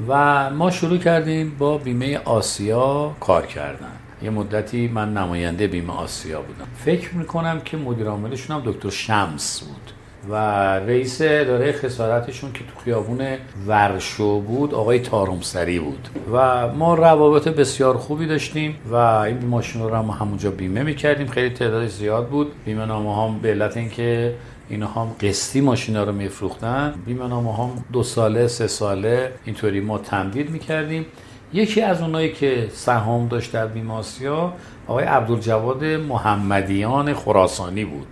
و 0.07 0.49
ما 0.49 0.71
شروع 0.71 0.97
کردیم 0.97 1.55
با 1.59 1.77
بیمه 1.77 2.17
آسیا 2.25 3.15
کار 3.19 3.45
کردن. 3.45 3.91
یه 4.21 4.29
مدتی 4.29 4.87
من 4.87 5.13
نماینده 5.13 5.67
بیمه 5.67 5.93
آسیا 5.93 6.41
بودم. 6.41 6.67
فکر 6.77 7.15
می‌کنم 7.15 7.59
که 7.59 7.77
مدیر 7.77 8.07
عاملشون 8.07 8.55
هم 8.55 8.71
دکتر 8.71 8.89
شمس 8.89 9.59
بود. 9.59 9.91
و 10.29 10.35
رئیس 10.79 11.17
اداره 11.21 11.71
خسارتشون 11.71 12.51
که 12.51 12.59
تو 12.59 12.79
خیابون 12.83 13.27
ورشو 13.67 14.39
بود 14.39 14.73
آقای 14.73 14.99
تارومسری 14.99 15.79
بود. 15.79 16.09
و 16.33 16.67
ما 16.67 16.93
روابط 16.93 17.47
بسیار 17.47 17.97
خوبی 17.97 18.27
داشتیم 18.27 18.75
و 18.91 18.95
این 18.95 19.45
ماشین 19.45 19.81
رو 19.81 19.95
هم 19.95 20.05
همونجا 20.05 20.51
بیمه 20.51 20.83
می‌کردیم. 20.83 21.27
خیلی 21.27 21.49
تعداد 21.49 21.87
زیاد 21.87 22.27
بود. 22.27 22.51
بیمه 22.65 22.85
نامه 22.85 23.23
هم 23.23 23.39
به 23.39 23.49
علت 23.49 23.77
اینکه 23.77 24.33
اینا 24.69 24.87
هم 24.87 25.07
قسطی 25.21 25.61
ماشینا 25.61 26.03
رو 26.03 26.11
میفروختن 26.11 26.93
بیمه 27.05 27.27
نامه 27.27 27.57
هم 27.57 27.69
دو 27.93 28.03
ساله 28.03 28.47
سه 28.47 28.67
ساله 28.67 29.31
اینطوری 29.45 29.79
ما 29.79 29.97
تمدید 29.97 30.49
می‌کردیم. 30.49 31.05
یکی 31.53 31.81
از 31.81 32.01
اونایی 32.01 32.31
که 32.31 32.67
سهام 32.71 33.27
داشت 33.27 33.51
در 33.51 33.67
بیمه 33.67 33.93
آسیا 33.93 34.53
آقای 34.87 35.05
عبدالجواد 35.05 35.83
محمدیان 35.83 37.13
خراسانی 37.13 37.85
بود. 37.85 38.07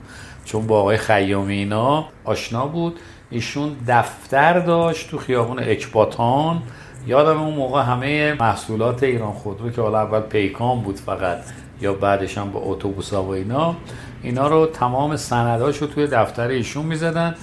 چون 0.46 0.68
با 0.68 0.80
آقای 0.80 0.98
خیامی 0.98 1.54
اینا 1.54 2.06
آشنا 2.24 2.68
بود. 2.68 3.00
ایشون 3.30 3.76
دفتر 3.88 4.60
داشت 4.60 5.10
تو 5.10 5.18
خیابون 5.18 5.60
اکباتان. 5.60 6.62
یادم 7.08 7.42
اون 7.42 7.54
موقع 7.54 7.82
همه 7.82 8.34
محصولات 8.40 9.04
ایران 9.04 9.32
خودرو 9.32 9.70
که 9.70 9.82
حالا 9.82 10.00
اول 10.02 10.20
پیکان 10.20 10.82
بود 10.82 10.96
فقط 10.96 11.38
یا 11.82 11.94
بعدش 11.94 12.38
هم 12.38 12.52
با 12.52 12.60
اتوبوس 12.60 13.14
و 13.14 13.30
اینا 13.30 13.76
اینا 14.24 14.48
رو 14.48 14.66
تمام 14.66 15.16
سنداش 15.16 15.78
رو 15.78 15.88
توی 15.88 16.08
دفتر 16.08 16.48
ایشون 16.48 16.86
می‌زدن. 16.86 17.36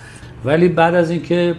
ولی 0.44 0.68
بعد 0.68 0.94
از 0.94 1.10
اینکه 1.10 1.54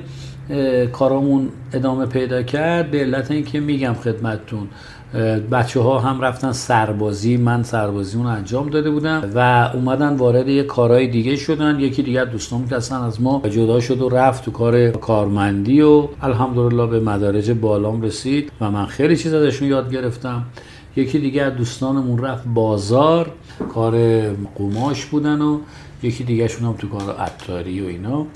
کارامون 0.93 1.49
ادامه 1.73 2.05
پیدا 2.05 2.43
کرد 2.43 2.91
به 2.91 2.99
علت 2.99 3.31
اینکه 3.31 3.59
میگم 3.59 3.93
خدمتتون 3.93 4.67
بچه 5.51 5.79
ها 5.79 5.99
هم 5.99 6.21
رفتن 6.21 6.51
سربازی 6.51 7.37
من 7.37 7.63
سربازی 7.63 8.17
اون 8.17 8.25
انجام 8.25 8.69
داده 8.69 8.91
بودم 8.91 9.31
و 9.35 9.69
اومدن 9.73 10.15
وارد 10.15 10.47
یه 10.47 10.63
کارهای 10.63 11.07
دیگه 11.07 11.35
شدن. 11.35 11.79
یکی 11.79 12.03
دیگه 12.03 12.25
دوستان 12.25 12.67
که 12.67 12.75
اصلا 12.75 13.03
از 13.03 13.21
ما 13.21 13.41
جدا 13.49 13.79
شد 13.79 14.01
و 14.01 14.09
رفت 14.09 14.45
تو 14.45 14.51
کار 14.51 14.91
کارمندی 14.91 15.81
و 15.81 16.07
الحمدلله 16.21 16.85
به 16.85 16.99
مدارج 16.99 17.51
بالام 17.51 18.01
رسید 18.01 18.51
و 18.61 18.71
من 18.71 18.85
خیلی 18.85 19.17
چیز 19.17 19.33
ازشون 19.33 19.67
یاد 19.67 19.93
گرفتم. 19.93 20.43
یکی 20.95 21.19
دیگه 21.19 21.49
دوستانمون 21.49 22.19
رفت 22.19 22.43
بازار 22.47 23.31
کار 23.73 23.95
قماش 24.55 25.05
بودن 25.05 25.41
و 25.41 25.59
یکی 26.03 26.23
دیگه 26.23 26.47
شون 26.47 26.67
هم 26.67 26.73
تو 26.73 26.87
کار 26.87 27.15
عطاری 27.15 27.81
و 27.81 27.87
اینا. 27.87 28.27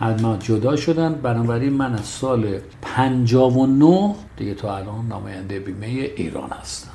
از 0.00 0.22
ما 0.22 0.36
جدا 0.36 0.76
شدن. 0.76 1.14
بنابراین 1.14 1.72
من 1.72 1.92
از 1.92 2.06
سال 2.06 2.46
59 2.82 4.14
دیگه 4.36 4.54
تا 4.54 4.76
الان 4.76 5.06
نماینده 5.06 5.58
بیمه 5.58 5.86
ایران 6.16 6.50
هستم. 6.60 6.90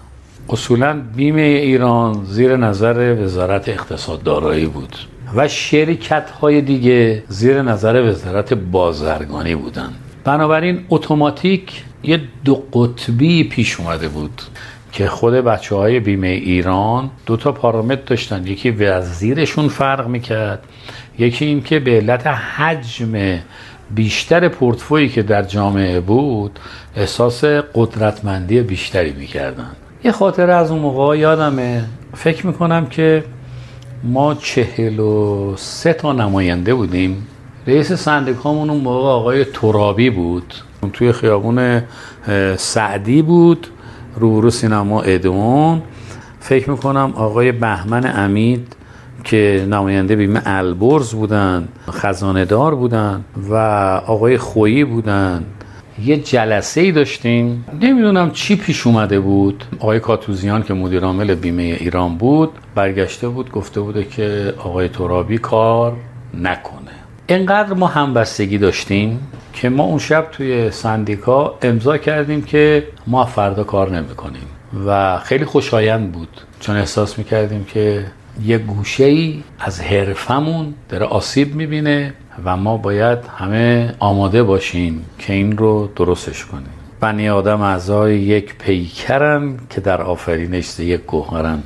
اصولا 0.49 1.01
بیمه 1.15 1.41
ایران 1.41 2.25
زیر 2.25 2.57
نظر 2.57 3.15
وزارت 3.23 3.69
اقتصاد 3.69 4.23
دارایی 4.23 4.65
بود 4.65 4.95
و 5.35 5.47
شرکت 5.47 6.29
های 6.29 6.61
دیگه 6.61 7.23
زیر 7.27 7.61
نظر 7.61 8.09
وزارت 8.09 8.53
بازرگانی 8.53 9.55
بودن. 9.55 9.89
بنابراین 10.23 10.85
اتوماتیک 10.89 11.83
یه 12.03 12.21
دو 12.45 12.63
قطبی 12.73 13.43
پیش 13.43 13.79
اومده 13.79 14.07
بود 14.07 14.41
که 14.91 15.07
خود 15.07 15.33
بچه 15.33 15.75
های 15.75 15.99
بیمه 15.99 16.27
ایران 16.27 17.09
دو 17.25 17.37
تا 17.37 17.51
پارامتر 17.51 18.01
داشتن. 18.05 18.47
یکی 18.47 18.71
وزیرشون 18.71 19.67
فرق 19.67 20.07
می‌کرد 20.07 20.63
یکی 21.17 21.45
این 21.45 21.63
که 21.63 21.79
به 21.79 21.91
علت 21.91 22.27
حجم 22.27 23.39
بیشتر 23.95 24.47
پورتفویی 24.47 25.09
که 25.09 25.23
در 25.23 25.43
جامعه 25.43 25.99
بود 25.99 26.59
احساس 26.95 27.43
قدرتمندی 27.45 28.61
بیشتری 28.61 29.13
می‌کردن. 29.13 29.71
یه 30.03 30.11
خاطر 30.11 30.49
از 30.49 30.71
اون 30.71 30.79
موقع 30.79 31.17
یادمه. 31.17 31.83
فکر 32.13 32.47
می‌کنم 32.47 32.85
که 32.85 33.23
ما 34.03 34.33
چهل 34.33 34.99
و 34.99 35.53
سه 35.57 35.93
تا 35.93 36.13
نماینده 36.13 36.73
بودیم. 36.73 37.27
رئیس 37.67 37.91
سندکامون 37.91 38.69
اون 38.69 38.81
موقع 38.81 39.07
آقای 39.07 39.45
ترابی 39.45 40.09
بود. 40.09 40.53
توی 40.93 41.11
خیابون 41.11 41.81
سعدی 42.57 43.21
بود. 43.21 43.67
روبرو 44.15 44.49
سینما 44.49 45.01
ادون 45.01 45.81
فکر 46.39 46.69
می‌کنم 46.69 47.13
آقای 47.15 47.51
بهمن 47.51 48.19
امید 48.19 48.75
که 49.25 49.67
نماینده 49.69 50.15
بیمه 50.15 50.41
البرز 50.45 51.13
بودن 51.13 51.67
خزانه 51.91 52.45
دار 52.45 52.75
بودن 52.75 53.25
و 53.49 53.55
آقای 54.07 54.37
خویی 54.37 54.83
بودن. 54.83 55.43
یه 56.03 56.17
جلسه 56.17 56.81
ای 56.81 56.91
داشتیم. 56.91 57.65
نمی‌دونم 57.81 58.31
چی 58.31 58.55
پیش 58.55 58.87
اومده 58.87 59.19
بود. 59.19 59.63
آقای 59.79 59.99
کاتوزیان 59.99 60.63
که 60.63 60.73
مدیر 60.73 61.03
عامل 61.03 61.35
بیمه 61.35 61.63
ایران 61.63 62.17
بود 62.17 62.49
برگشته 62.75 63.27
بود 63.27 63.51
گفته 63.51 63.81
بوده 63.81 64.03
که 64.03 64.53
آقای 64.57 64.89
ترابی 64.89 65.37
کار 65.37 65.93
نکنه. 66.33 66.95
انقدر 67.29 67.73
ما 67.73 67.87
همبستگی 67.87 68.57
داشتیم 68.57 69.27
که 69.53 69.69
ما 69.69 69.83
اون 69.83 69.99
شب 69.99 70.27
توی 70.31 70.71
سندیکا 70.71 71.55
امضا 71.61 71.97
کردیم 71.97 72.41
که 72.41 72.87
ما 73.07 73.25
فردا 73.25 73.63
کار 73.63 73.91
نمی‌کنیم. 73.91 74.47
و 74.87 75.19
خیلی 75.19 75.45
خوشایند 75.45 76.11
بود. 76.11 76.41
چون 76.59 76.75
احساس 76.75 77.17
می‌کردیم 77.17 77.63
که 77.63 78.05
یه 78.43 78.57
گوشه 78.57 79.03
ای 79.03 79.43
از 79.59 79.81
حرفمون 79.81 80.73
داره 80.89 81.05
آسیب 81.05 81.55
می‌بینه 81.55 82.13
و 82.45 82.57
ما 82.57 82.77
باید 82.77 83.19
همه 83.37 83.95
آماده 83.99 84.43
باشیم 84.43 85.05
که 85.19 85.33
این 85.33 85.57
رو 85.57 85.89
درستش 85.95 86.45
کنیم. 86.45 86.69
بنی 86.99 87.29
آدم 87.29 87.61
اعضای 87.61 88.19
یک 88.19 88.55
پیکرن 88.57 89.57
که 89.69 89.81
در 89.81 90.01
آفرینش 90.01 90.79
یک 90.79 91.01
گوهرن. 91.01 91.63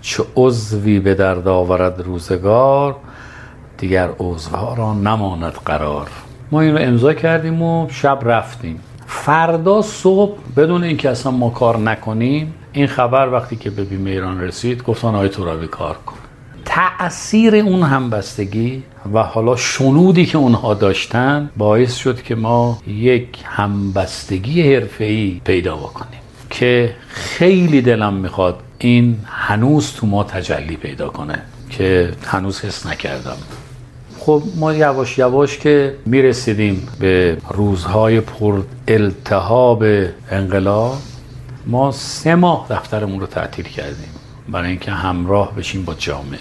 چه 0.00 0.24
عضوی 0.36 1.00
به 1.00 1.14
درد 1.14 1.48
آورد 1.48 2.00
روزگار 2.00 2.96
دیگر 3.78 4.08
عضوها 4.18 4.74
را 4.74 4.94
نماند 4.94 5.52
قرار. 5.52 6.08
ما 6.50 6.60
این 6.60 6.72
رو 6.72 6.78
امضا 6.82 7.14
کردیم 7.14 7.62
و 7.62 7.88
شب 7.90 8.18
رفتیم. 8.22 8.80
فردا 9.06 9.82
صبح 9.82 10.38
بدون 10.56 10.84
اینکه 10.84 11.10
اصلا 11.10 11.32
ما 11.32 11.50
کار 11.50 11.78
نکنیم 11.78 12.54
این 12.78 12.86
خبر 12.86 13.28
وقتی 13.32 13.56
که 13.56 13.70
به 13.70 13.84
بیمه 13.84 14.10
ایران 14.10 14.40
رسید 14.40 14.82
گفتن 14.82 15.08
آقای 15.08 15.28
ترابی 15.28 15.66
کار 15.66 15.96
کن. 16.06 16.16
تأثیر 16.64 17.56
اون 17.56 17.82
همبستگی 17.82 18.82
و 19.12 19.22
حالا 19.22 19.56
شنودی 19.56 20.26
که 20.26 20.38
اونها 20.38 20.74
داشتن 20.74 21.50
باعث 21.56 21.96
شد 21.96 22.22
که 22.22 22.34
ما 22.34 22.78
یک 22.86 23.28
همبستگی 23.44 24.74
حرفه‌ای 24.74 25.40
پیدا 25.44 25.76
بکنیم 25.76 26.20
که 26.50 26.94
خیلی 27.08 27.82
دلم 27.82 28.14
می‌خواد 28.14 28.60
این 28.78 29.18
هنوز 29.26 29.92
تو 29.92 30.06
ما 30.06 30.24
تجلی 30.24 30.76
پیدا 30.76 31.08
کنه 31.08 31.42
که 31.70 32.12
هنوز 32.24 32.60
حس 32.64 32.86
نکردم. 32.86 33.36
خب 34.18 34.42
ما 34.56 34.74
یواش 34.74 35.18
یواش 35.18 35.58
که 35.58 35.94
می‌رسیدیم 36.06 36.88
به 37.00 37.36
روزهای 37.50 38.20
پر 38.20 38.62
التهاب 38.88 39.84
انقلاب 40.30 40.96
ما 41.70 41.92
سه 41.92 42.34
ماه 42.34 42.66
دفترمون 42.70 43.20
رو 43.20 43.26
تعطیل 43.26 43.64
کردیم. 43.64 44.08
برای 44.48 44.70
اینکه 44.70 44.90
همراه 44.90 45.54
بشیم 45.56 45.84
با 45.84 45.94
جامعه. 45.94 46.38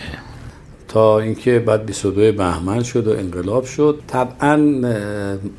تا 0.88 1.20
اینکه 1.20 1.60
بعد 1.60 1.86
22 1.86 2.32
بهمن 2.38 2.84
شد 2.84 3.08
و 3.08 3.12
انقلاب 3.12 3.66
شد 3.66 4.00
طبعا 4.08 4.82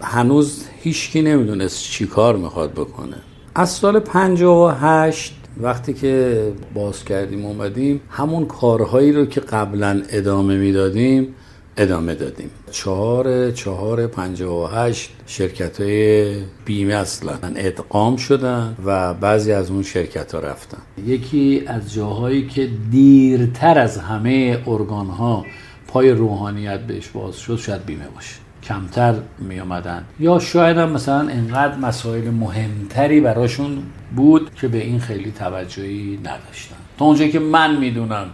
هنوز 0.00 0.64
هیچکی 0.80 1.22
نمی‌دونست 1.22 1.82
چی 1.82 2.06
کار 2.06 2.36
می‌خواد 2.36 2.72
بکنه. 2.72 3.16
از 3.54 3.70
سال 3.70 4.00
58 4.00 5.34
وقتی 5.60 5.94
که 5.94 6.42
باز 6.74 7.04
کردیم 7.04 7.46
اومدیم 7.46 8.00
همون 8.10 8.46
کارهایی 8.46 9.12
رو 9.12 9.26
که 9.26 9.40
قبلا 9.40 10.02
ادامه 10.10 10.56
می‌دادیم 10.56 11.34
ادامه 11.78 12.14
دادیم. 12.14 12.50
چهار 12.70 13.50
چهار 13.50 14.06
پنجه 14.06 14.46
و 14.46 14.66
هشت 14.66 15.10
شرکت 15.26 15.80
های 15.80 16.36
بیمه 16.64 16.94
اصلا 16.94 17.38
ادغام 17.56 18.16
شدن 18.16 18.76
و 18.84 19.14
بعضی 19.14 19.52
از 19.52 19.70
اون 19.70 19.82
شرکت 19.82 20.34
ها 20.34 20.40
رفتن. 20.40 20.78
یکی 21.06 21.62
از 21.66 21.94
جاهایی 21.94 22.46
که 22.46 22.68
دیرتر 22.90 23.78
از 23.78 23.98
همه 23.98 24.62
ارگان 24.66 25.06
ها 25.06 25.44
پای 25.88 26.10
روحانیت 26.10 26.80
بهش 26.80 27.08
باز 27.08 27.36
شد 27.36 27.56
شاید 27.56 27.84
بیمه 27.86 28.08
باشه. 28.14 28.34
کمتر 28.62 29.14
می 29.38 29.60
آمدن 29.60 30.04
یا 30.20 30.38
شاید 30.38 30.76
هم 30.76 30.92
مثلا 30.92 31.20
انقدر 31.28 31.76
مسائل 31.76 32.30
مهمتری 32.30 33.20
براشون 33.20 33.82
بود 34.16 34.50
که 34.54 34.68
به 34.68 34.78
این 34.78 35.00
خیلی 35.00 35.32
توجهی 35.32 36.18
نداشتن. 36.22 36.76
تا 36.98 37.04
اونجایی 37.04 37.30
که 37.30 37.38
من 37.38 37.76
می‌دونم 37.76 38.26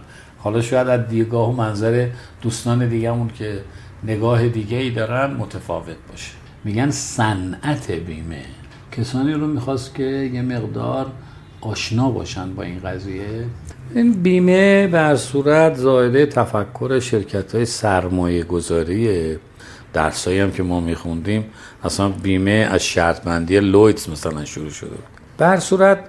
حالا 0.45 0.61
شاید 0.61 0.87
از 0.87 1.07
دیگاه 1.07 1.49
و 1.49 1.55
منظر 1.55 2.07
دوستان 2.41 2.89
دیگهمون 2.89 3.27
که 3.27 3.59
نگاه 4.03 4.47
دیگه 4.47 4.77
ای 4.77 4.89
دارن 4.89 5.33
متفاوت 5.33 5.95
باشه. 6.11 6.31
میگن 6.63 6.91
صنعت 6.91 7.91
بیمه. 7.91 8.41
کسانی 8.91 9.33
رو 9.33 9.47
می‌خواست 9.47 9.95
که 9.95 10.03
یه 10.33 10.41
مقدار 10.41 11.05
آشنا 11.61 12.11
باشن 12.11 12.55
با 12.55 12.63
این 12.63 12.79
قضیه. 12.79 13.45
این 13.95 14.13
بیمه 14.13 14.87
بر 14.87 15.15
صورت 15.15 15.75
زایده 15.75 16.25
تفکر 16.25 16.99
شرکت 16.99 17.55
های 17.55 17.65
سرمایه 17.65 18.43
گذاریه 18.43 19.39
درسایی 19.93 20.39
هم 20.39 20.51
که 20.51 20.63
ما 20.63 20.79
میخوندیم. 20.79 21.45
اصلا 21.83 22.09
بیمه 22.09 22.67
از 22.71 22.83
شرطبندی 22.83 23.59
لویتس 23.59 24.09
مثلا 24.09 24.45
شروع 24.45 24.69
شده 24.69 24.97
بر 25.37 25.59
صورت 25.59 25.99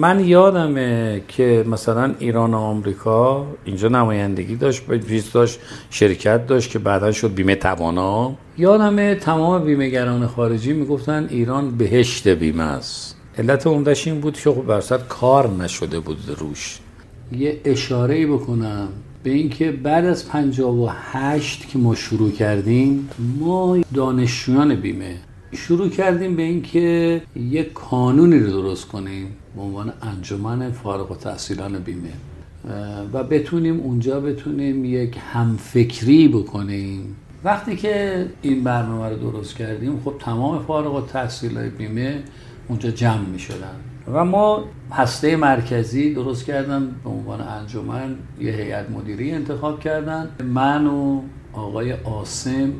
من 0.00 0.24
یادمه 0.24 1.22
که 1.28 1.64
مثلا 1.68 2.14
ایران 2.18 2.54
و 2.54 2.56
آمریکا 2.56 3.46
اینجا 3.64 3.88
نمایندگی 3.88 4.56
داشت 4.56 4.90
بیز 4.90 5.32
داشت 5.32 5.60
شرکت 5.90 6.46
داشت 6.46 6.70
که 6.70 6.78
بعدا 6.78 7.12
شد 7.12 7.34
بیمه 7.34 7.54
توانا. 7.54 8.34
یادمه 8.58 9.14
تمام 9.14 9.64
بیمهگران 9.64 10.26
خارجی 10.26 10.72
می‌گفتن 10.72 11.26
ایران 11.30 11.70
بهشت 11.70 12.28
بیمه 12.28 12.62
است. 12.62 13.16
علت 13.38 13.66
عمدش 13.66 14.06
این 14.06 14.20
بود 14.20 14.34
که 14.38 14.50
خب 14.50 14.62
برصد 14.62 15.08
کار 15.08 15.50
نشده 15.50 16.00
بود 16.00 16.18
روش. 16.38 16.78
یه 17.32 17.60
اشاره 17.64 18.26
بکنم 18.26 18.88
به 19.22 19.30
اینکه 19.30 19.72
بعد 19.72 20.04
از 20.04 20.28
58 20.28 21.68
که 21.68 21.78
ما 21.78 21.94
شروع 21.94 22.30
کردیم 22.30 23.08
ما 23.40 23.78
دانشجویان 23.94 24.74
بیمه 24.74 25.16
شروع 25.54 25.88
کردیم 25.88 26.36
به 26.36 26.42
اینکه 26.42 27.22
یک 27.36 27.72
قانونی 27.72 28.38
رو 28.38 28.50
درست 28.50 28.88
کنیم 28.88 29.36
به 29.56 29.62
عنوان 29.62 29.92
انجمن 30.02 30.70
فارغ 30.70 31.10
و 31.10 31.14
تحصیلان 31.14 31.78
بیمه. 31.78 32.12
و 33.12 33.24
بتونیم 33.24 33.80
اونجا 33.80 34.20
بتونیم 34.20 34.84
یک 34.84 35.18
همفکری 35.32 36.28
بکنیم. 36.28 37.16
وقتی 37.44 37.76
که 37.76 38.26
این 38.42 38.64
برنامه 38.64 39.08
رو 39.08 39.30
درست 39.30 39.56
کردیم 39.56 40.00
خب 40.04 40.14
تمام 40.18 40.62
فارغ 40.62 40.94
و 40.94 41.00
تحصیل 41.00 41.68
بیمه 41.68 42.22
اونجا 42.68 42.90
جمع 42.90 43.26
می 43.32 43.38
شدن 43.38 43.76
و 44.12 44.24
ما 44.24 44.64
هسته 44.90 45.36
مرکزی 45.36 46.14
درست 46.14 46.44
کردن 46.44 46.94
به 47.04 47.10
عنوان 47.10 47.40
انجمن 47.40 48.16
یه 48.40 48.52
هیئت 48.52 48.90
مدیری 48.90 49.30
انتخاب 49.32 49.80
کردن. 49.80 50.28
من 50.44 50.86
و 50.86 51.20
آقای 51.52 51.92
آسم 51.92 52.72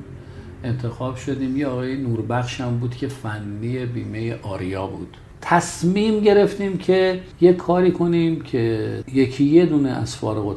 انتخاب 0.65 1.17
شدیم. 1.17 1.57
یه 1.57 1.67
آقای 1.67 1.97
نوربخش 1.97 2.61
هم 2.61 2.79
بود 2.79 2.97
که 2.97 3.09
فنی 3.09 3.87
بیمه 3.87 4.39
آریا 4.43 4.87
بود. 4.87 5.17
تصمیم 5.41 6.21
گرفتیم 6.21 6.79
که 6.79 7.21
یه 7.41 7.53
کاری 7.53 7.93
کنیم 7.93 8.41
که 8.41 9.03
یکی 9.13 9.45
یه 9.45 9.67
دونه 9.67 9.91
از 9.91 10.17
فارغ 10.17 10.47
و 10.47 10.55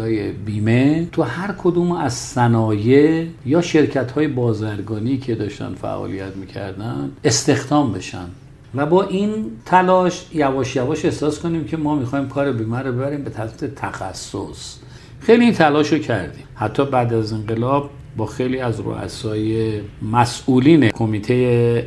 های 0.00 0.32
بیمه 0.32 1.08
تو 1.12 1.22
هر 1.22 1.54
کدوم 1.58 1.92
از 1.92 2.14
صنایع 2.14 3.26
یا 3.46 3.60
شرکت 3.60 4.10
های 4.10 4.28
بازرگانی 4.28 5.18
که 5.18 5.34
داشتن 5.34 5.74
فعالیت 5.74 6.36
می‌کردن 6.36 7.10
استخدام 7.24 7.92
بشن. 7.92 8.26
و 8.74 8.86
با 8.86 9.02
این 9.02 9.30
تلاش 9.64 10.26
یواش 10.34 10.76
یواش 10.76 11.04
احساس 11.04 11.38
کنیم 11.38 11.64
که 11.64 11.76
ما 11.76 11.94
می‌خوایم 11.94 12.28
کار 12.28 12.52
بیمه 12.52 12.78
رو 12.78 12.92
ببریم 12.92 13.24
به 13.24 13.30
طرف 13.30 13.56
تخصص. 13.76 14.76
خیلی 15.20 15.44
این 15.44 15.54
تلاش 15.54 15.92
رو 15.92 15.98
کردیم. 15.98 16.44
حتی 16.54 16.84
بعد 16.84 17.14
از 17.14 17.32
انقلاب 17.32 17.90
با 18.18 18.26
خیلی 18.26 18.58
از 18.58 18.80
رؤسای 18.80 19.80
مسئولین 20.12 20.88
کمیته 20.88 21.34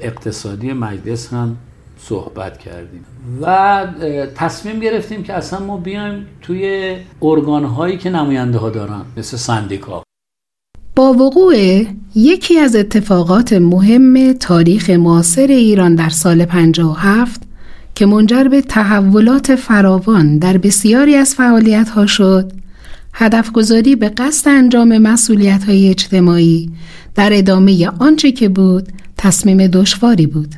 اقتصادی 0.02 0.74
مجلس 0.74 1.34
هم 1.34 1.58
صحبت 1.98 2.58
کردیم. 2.58 3.06
و 3.42 3.88
تصمیم 4.36 4.80
گرفتیم 4.80 5.24
که 5.24 5.34
اصلا 5.34 5.60
ما 5.60 5.78
بیایم 5.78 6.26
توی 6.42 6.96
ارگان 7.22 7.64
هایی 7.64 7.98
که 7.98 8.10
نماینده 8.10 8.58
ها 8.58 8.70
دارن 8.70 9.02
مثل 9.18 9.38
سندیکا. 9.38 10.04
با 10.96 11.14
وقوع 11.14 11.84
یکی 12.16 12.60
از 12.60 12.76
اتفاقات 12.76 13.54
مهم 13.54 14.34
تاریخ 14.34 14.90
معاصر 14.90 15.48
ایران 15.48 15.96
در 15.96 16.10
سال 16.10 16.46
57 16.46 17.42
که 17.96 18.06
منجر 18.06 18.44
به 18.44 18.62
تحولات 18.62 19.56
فراوان 19.56 20.38
در 20.38 20.58
بسیاری 20.58 21.16
از 21.16 21.36
فعالیت 21.36 21.90
ها 21.90 22.06
شد 22.06 22.61
هدف 23.14 23.52
گذاری 23.52 23.96
به 23.96 24.10
قصد 24.10 24.50
انجام 24.50 24.98
مسئولیت 24.98 25.64
های 25.64 25.90
اجتماعی 25.90 26.72
در 27.16 27.30
ادامه 27.34 27.90
آنچه 28.00 28.32
که 28.32 28.50
بود 28.50 28.88
تصمیم 29.18 29.68
دشواری 29.68 30.28
بود. 30.28 30.56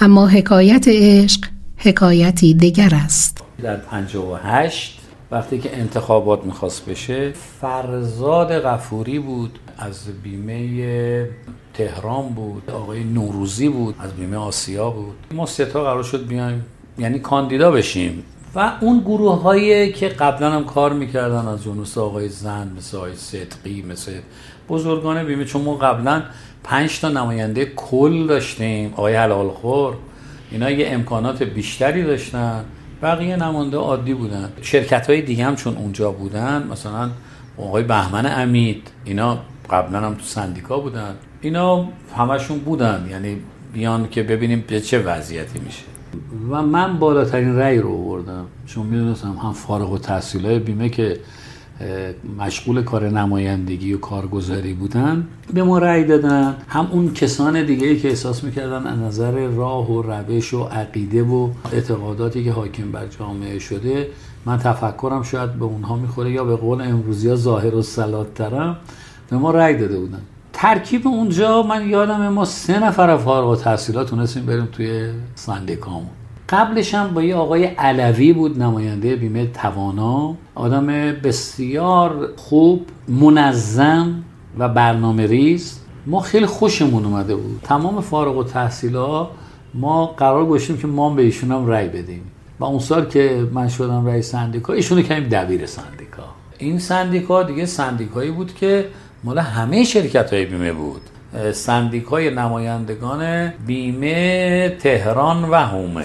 اما 0.00 0.26
حکایت 0.26 0.84
عشق 0.88 1.40
حکایتی 1.76 2.54
دیگر 2.54 2.90
است. 2.92 3.44
در 3.62 3.76
58 3.76 5.00
وقتی 5.30 5.58
که 5.58 5.78
انتخابات 5.78 6.44
می‌خواست 6.44 6.86
بشه 6.86 7.32
فرزاد 7.60 8.58
غفوری 8.58 9.18
بود 9.18 9.58
از 9.78 10.22
بیمه 10.22 11.28
تهران 11.74 12.28
بود 12.28 12.70
آقای 12.70 13.04
نوروزی 13.04 13.68
بود 13.68 13.94
از 13.98 14.12
بیمه 14.12 14.36
آسیا 14.36 14.90
بود. 14.90 15.14
ما 15.32 15.46
سه 15.46 15.64
قرار 15.64 16.02
شد 16.02 16.26
بیایم 16.26 16.64
یعنی 16.98 17.18
کاندیدا 17.18 17.70
بشیم. 17.70 18.22
و 18.56 18.72
اون 18.80 19.00
گروه 19.00 19.42
هایی 19.42 19.92
که 19.92 20.08
قبلا 20.08 20.50
هم 20.50 20.64
کار 20.64 20.92
می‌کردن 20.92 21.48
از 21.48 21.64
جنوس 21.64 21.98
آقای 21.98 22.28
زن 22.28 22.72
مثل 22.76 22.96
آقای 22.96 23.16
صدقی 23.16 23.82
مثل 23.82 24.12
بزرگان 24.68 25.24
بیمه 25.24 25.44
چون 25.44 25.62
ما 25.62 25.74
قبلا 25.74 26.22
پنج 26.64 27.00
تا 27.00 27.08
نماینده 27.08 27.64
کل 27.64 28.26
داشتیم. 28.26 28.92
آقای 28.92 29.14
حلال 29.14 29.48
خور 29.48 29.94
اینا 30.50 30.70
یه 30.70 30.88
امکانات 30.88 31.42
بیشتری 31.42 32.02
داشتن. 32.02 32.64
بقیه 33.02 33.36
نماینده 33.36 33.76
عادی 33.76 34.14
بودن. 34.14 34.52
شرکت 34.62 35.10
های 35.10 35.22
دیگه 35.22 35.44
هم 35.44 35.56
چون 35.56 35.76
اونجا 35.76 36.10
بودن 36.12 36.68
مثلا 36.70 37.10
آقای 37.58 37.82
بهمن 37.82 38.26
امید 38.26 38.90
اینا 39.04 39.38
قبلا 39.70 40.00
هم 40.00 40.14
تو 40.14 40.24
سندیکا 40.24 40.78
بودن. 40.78 41.14
اینا 41.40 41.88
همشون 42.16 42.58
بودن. 42.58 43.08
یعنی 43.10 43.36
بیان 43.72 44.08
که 44.08 44.22
ببینیم 44.22 44.64
به 44.68 44.80
چه 44.80 44.98
وضعیتی 44.98 45.58
میشه. 45.58 45.95
و 46.50 46.62
من 46.62 46.98
بالاترین 46.98 47.56
رأی 47.56 47.78
رو 47.78 47.92
آوردم. 47.92 48.44
چون 48.66 48.86
می‌دونستم 48.86 49.32
هم 49.42 49.52
فارغ 49.52 49.92
و 49.92 49.98
تحصیل 49.98 50.58
بیمه 50.58 50.88
که 50.88 51.20
مشغول 52.38 52.82
کار 52.82 53.08
نمایندگی 53.08 53.92
و 53.92 53.98
کارگزاری 53.98 54.74
بودن 54.74 55.26
به 55.54 55.62
ما 55.62 55.78
رأی 55.78 56.04
دادن. 56.04 56.56
هم 56.68 56.88
اون 56.92 57.12
کسان 57.12 57.66
دیگه 57.66 57.96
که 57.96 58.08
احساس 58.08 58.44
می‌کردن 58.44 58.86
از 58.86 58.98
نظر 58.98 59.46
راه 59.46 59.92
و 59.92 60.02
روش 60.02 60.54
و 60.54 60.62
عقیده 60.62 61.22
و 61.22 61.48
اعتقاداتی 61.72 62.44
که 62.44 62.52
حاکم 62.52 62.92
بر 62.92 63.06
جامعه 63.06 63.58
شده 63.58 64.08
من 64.46 64.58
تفکرم 64.58 65.22
شاید 65.22 65.52
به 65.52 65.64
اونها 65.64 65.96
می‌خوره 65.96 66.30
یا 66.30 66.44
به 66.44 66.56
قول 66.56 66.80
امروزی 66.80 67.28
ها 67.28 67.36
ظاهر 67.36 67.74
و 67.74 67.82
سلات 67.82 68.34
ترم 68.34 68.76
به 69.30 69.36
ما 69.36 69.50
رأی 69.50 69.76
داده 69.76 69.98
بودن. 69.98 70.22
ترکیب 70.58 71.08
اونجا 71.08 71.62
من 71.62 71.88
یادم 71.88 72.28
ما 72.28 72.44
سه 72.44 72.78
نفر 72.78 73.16
فارغ 73.16 73.48
و 73.48 73.56
تحصیلات 73.56 74.10
تونستیم 74.10 74.46
بریم 74.46 74.68
توی 74.72 75.10
سندیکامون 75.34 76.06
قبلش 76.48 76.94
هم 76.94 77.14
با 77.14 77.22
یه 77.22 77.34
آقای 77.34 77.64
علوی 77.64 78.32
بود 78.32 78.62
نماینده 78.62 79.16
بیمه 79.16 79.46
توانا. 79.46 80.34
آدم 80.54 80.86
بسیار 81.12 82.28
خوب 82.36 82.86
منظم 83.08 84.22
و 84.58 84.68
برنامه 84.68 85.26
ریز. 85.26 85.78
ما 86.06 86.20
خیلی 86.20 86.46
خوشمون 86.46 87.04
اومده 87.04 87.36
بود. 87.36 87.60
تمام 87.62 88.00
فارغ 88.00 88.36
و 88.36 88.44
تحصیلا 88.44 89.28
ما 89.74 90.06
قرار 90.06 90.46
گذاشتیم 90.46 90.76
که 90.76 90.86
ما 90.86 91.10
به 91.10 91.22
ایشون 91.22 91.52
هم 91.52 91.66
رأی 91.66 91.88
بدیم. 91.88 92.22
و 92.60 92.64
اون 92.64 92.78
سال 92.78 93.04
که 93.04 93.48
من 93.52 93.68
شدم 93.68 94.06
رئیس 94.06 94.30
سندیکا 94.30 94.72
ایشونو 94.72 95.02
کردیم 95.02 95.28
دبیر 95.28 95.66
سندیکا. 95.66 96.22
این 96.58 96.78
سندیکا 96.78 97.42
دیگه 97.42 97.66
سندیکایی 97.66 98.30
بود 98.30 98.54
که 98.54 98.86
مال 99.24 99.38
همه 99.38 99.84
شرکت 99.84 100.32
های 100.32 100.44
بیمه 100.44 100.72
بود. 100.72 101.02
سندیکای 101.52 102.30
نمایندگان 102.30 103.52
بیمه 103.66 104.68
تهران 104.68 105.44
و 105.44 105.54
هومه. 105.54 106.04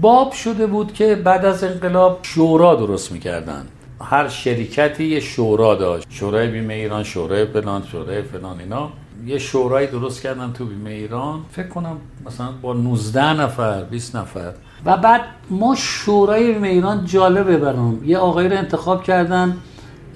باب 0.00 0.32
شده 0.32 0.66
بود 0.66 0.92
که 0.92 1.14
بعد 1.14 1.44
از 1.44 1.64
انقلاب 1.64 2.18
شورا 2.22 2.74
درست 2.74 3.12
می‌کردن. 3.12 3.66
هر 4.00 4.28
شرکتی 4.28 5.04
یه 5.04 5.20
شورا 5.20 5.74
داشت. 5.74 6.06
شورای 6.10 6.48
بیمه 6.48 6.74
ایران 6.74 7.02
شورای 7.02 7.46
فلان 7.46 7.82
شورای 7.92 8.22
فلان 8.22 8.60
اینا. 8.60 8.90
یه 9.26 9.38
شورای 9.38 9.86
درست 9.86 10.22
کردن 10.22 10.52
تو 10.52 10.64
بیمه 10.64 10.90
ایران. 10.90 11.40
فکر 11.52 11.68
کنم 11.68 11.96
مثلا 12.26 12.48
با 12.62 12.72
19 12.72 13.40
نفر 13.40 13.82
20 13.82 14.16
نفر. 14.16 14.52
و 14.84 14.96
بعد 14.96 15.20
ما 15.50 15.74
شورای 15.78 16.52
بیمه 16.52 16.68
ایران 16.68 17.04
جالبه 17.04 17.56
برام. 17.56 18.00
یه 18.04 18.18
آقای 18.18 18.48
رو 18.48 18.56
انتخاب 18.56 19.02
کردن. 19.02 19.56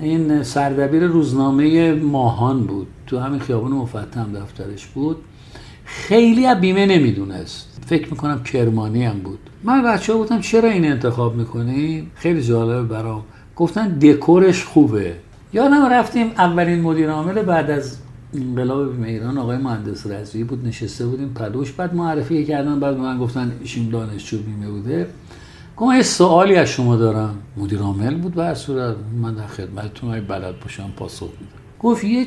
این 0.02 0.42
سردبیر 0.42 1.06
روزنامه 1.06 1.92
ماهان 1.94 2.66
بود. 2.66 2.86
تو 3.06 3.18
همین 3.18 3.40
خیابان 3.40 3.72
مفتم 3.72 4.32
دفترش 4.34 4.86
بود. 4.86 5.16
خیلی 5.84 6.46
از 6.46 6.60
بیمه 6.60 6.86
نمی‌دونست. 6.86 7.68
فکر 7.86 8.10
می‌کنم 8.10 8.42
کرمانی 8.42 9.04
هم 9.04 9.18
بود. 9.18 9.38
من 9.64 9.82
بچه 9.82 10.12
ها 10.12 10.18
بودم 10.18 10.40
چرا 10.40 10.68
این 10.68 10.84
انتخاب 10.84 11.36
می‌کنی؟ 11.36 12.06
خیلی 12.14 12.42
جالبه 12.42 12.82
برام. 12.82 13.22
گفتن 13.56 13.88
دکورش 13.98 14.64
خوبه. 14.64 15.14
یادم 15.52 15.86
رفتیم 15.86 16.26
اولین 16.26 16.80
مدیر 16.80 17.10
عامل 17.10 17.42
بعد 17.42 17.70
از 17.70 17.98
انقلاب 18.34 18.92
بیمه 18.92 19.08
ایران 19.08 19.38
آقای 19.38 19.56
مهندس 19.56 20.06
رضوی 20.06 20.44
بود. 20.44 20.66
نشسته 20.66 21.06
بودیم 21.06 21.34
پدوش 21.34 21.72
بعد 21.72 21.94
معرفی 21.94 22.44
کردن. 22.44 22.80
بعد 22.80 22.96
من 22.96 23.18
گفتن 23.18 23.52
ایشون 23.60 23.88
دانشجو 23.88 24.38
بیمه 24.38 24.70
بوده. 24.70 25.06
گفتم 25.82 25.94
یه 25.94 26.02
سوالی 26.02 26.56
از 26.56 26.68
شما 26.68 26.96
دارم. 26.96 27.34
مدیر 27.56 27.78
عامل 27.78 28.14
بود 28.14 28.34
بر 28.34 28.54
صورت. 28.54 28.96
من 29.22 29.34
در 29.34 29.46
خدمتتون 29.46 30.10
های 30.10 30.20
بلد 30.20 30.60
باشم 30.60 30.90
پاسخ 30.96 31.28
میدم. 31.40 31.52
گفت 31.80 32.04
یه 32.04 32.26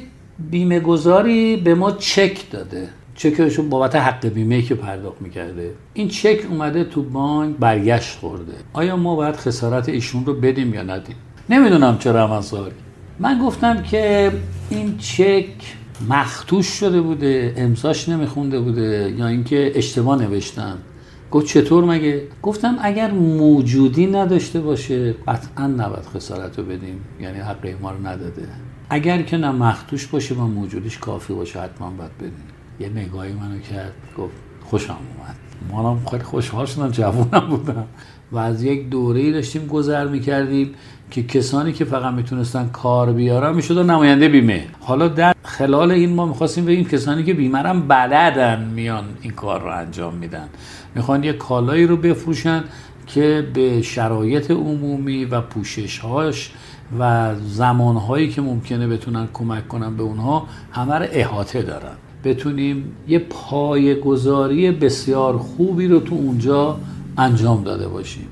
بیمه 0.52 0.80
گذاری 0.80 1.58
به 1.58 1.76
ما 1.76 1.92
چک 1.92 2.52
داده. 2.52 2.90
چکش 3.16 3.60
بابت 3.60 3.96
حق 3.96 4.26
بیمه 4.26 4.62
که 4.62 4.76
پرداخت 4.76 5.22
می‌کرده. 5.22 5.74
این 5.94 6.08
چک 6.08 6.40
اومده 6.50 6.84
تو 6.84 7.04
بانک 7.04 7.56
برگشت 7.58 8.20
خورده. 8.20 8.54
آیا 8.74 8.96
ما 8.98 9.16
باید 9.16 9.36
خسارت 9.36 9.90
ایشون 9.90 10.26
رو 10.26 10.34
بدیم 10.34 10.74
یا 10.74 10.84
ندیم؟ 10.84 11.16
نمی‌دونم 11.50 11.98
چرا 11.98 12.28
من 12.28 12.42
من 13.20 13.40
گفتم 13.46 13.84
که 13.84 14.32
این 14.70 14.98
چک 14.98 15.46
مختوش 16.10 16.68
شده 16.68 17.02
بوده 17.02 17.54
امضاش 17.58 18.10
نمیخونده 18.10 18.60
بوده 18.60 19.14
یا 19.18 19.28
اینکه 19.28 19.72
اشتباه 19.76 20.22
نوشتن. 20.22 20.78
گفت 21.36 21.46
چطور 21.46 21.84
مگه؟ 21.84 22.28
گفتم 22.42 22.78
اگر 22.82 23.12
موجودی 23.12 24.08
نداشته 24.08 24.62
باشه 24.62 25.14
قطعا 25.14 25.68
نباید 25.68 26.06
خسارت 26.06 26.60
رو 26.60 26.66
بدیم. 26.66 27.02
یعنی 27.22 27.40
حق 27.40 27.76
ما 27.82 27.92
رو 27.92 28.08
نداده. 28.08 28.48
اگر 28.90 29.22
که 29.22 29.38
نه 29.38 29.52
مختوش 29.52 30.08
باشه 30.08 30.36
و 30.36 30.48
موجودیش 30.48 30.98
کافی 30.98 31.34
باشه 31.34 31.62
حتما 31.62 31.90
باید 31.90 32.18
بدیم. 32.18 32.44
یه 32.80 32.90
نگاهی 32.90 33.34
منو 33.34 33.60
کرد 33.60 33.94
گفت 34.18 34.34
خوشم 34.66 34.98
اومد. 35.18 35.36
منم 35.86 36.06
خیلی 36.12 36.24
خوشحال 36.24 36.66
شدم 36.66 36.92
جوونم 36.92 37.48
بودم. 37.50 37.88
و 38.32 38.38
از 38.38 38.64
یک 38.64 38.90
دوره 38.90 39.32
داشتیم 39.32 39.68
گذر 39.68 40.08
می‌کردیم. 40.08 40.74
که 41.12 41.24
کسانی 41.24 41.74
که 41.74 41.86
فقط 41.86 42.14
می‌تونستن 42.14 42.70
کار 42.74 43.14
بیارن 43.14 43.56
می‌شدن 43.56 43.90
نماینده 43.90 44.28
بیمه. 44.28 44.66
حالا 44.80 45.08
در 45.08 45.34
خلال 45.44 45.92
این 45.92 46.14
ما 46.14 46.26
می‌خواستیم 46.26 46.66
بگیم 46.66 46.86
کسانی 46.86 47.24
که 47.24 47.34
بیمه 47.34 47.58
هم 47.58 47.88
بلدن 47.88 48.64
میان 48.76 49.04
این 49.22 49.32
کار 49.32 49.62
رو 49.62 49.78
انجام 49.78 50.14
میدن. 50.14 50.50
می‌خوان 50.96 51.24
یه 51.24 51.34
کالایی 51.34 51.88
رو 51.88 51.98
بفروشن 51.98 52.64
که 53.08 53.48
به 53.54 53.82
شرایط 53.82 54.52
عمومی 54.52 55.26
و 55.26 55.42
پوششهاش 55.42 56.52
و 57.00 57.36
زمانهایی 57.36 58.30
که 58.30 58.42
ممکنه 58.42 58.88
بتونن 58.88 59.28
کمک 59.34 59.68
کنن 59.68 59.98
به 59.98 60.04
اونها 60.04 60.48
همه 60.72 60.96
رو 60.96 61.06
احاطه 61.12 61.62
دارن. 61.62 61.96
بتونیم 62.24 62.96
یه 63.08 63.20
پای 63.20 64.00
گذاری 64.00 64.72
بسیار 64.72 65.38
خوبی 65.38 65.88
رو 65.88 66.00
تو 66.00 66.16
اونجا 66.16 66.78
انجام 67.18 67.64
داده 67.64 67.88
باشیم. 67.88 68.28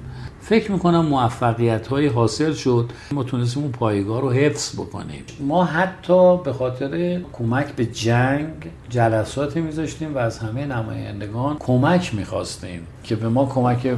فکر 0.54 0.72
می‌کنم 0.72 1.06
موفقیت 1.06 1.88
های 1.88 2.08
حاصل 2.08 2.54
شد. 2.54 2.90
ما 3.12 3.24
تونستیم 3.24 3.64
اون 3.64 3.72
پایگاه 3.72 4.22
رو 4.22 4.32
حفظ 4.32 4.76
بکنیم. 4.76 5.24
ما 5.40 5.66
حتی 5.66 6.38
به 6.38 6.54
خاطر 6.54 7.22
کمک 7.34 7.68
به 7.68 7.86
جنگ 7.86 8.48
جلساتی 8.90 9.62
میذاشتیم 9.62 10.16
و 10.16 10.18
از 10.18 10.40
همه 10.40 10.66
نمایندگان 10.66 11.58
کمک 11.60 12.16
می‌خواستیم 12.16 12.88
که 13.04 13.16
به 13.16 13.30
ما 13.30 13.46
کمک 13.46 13.96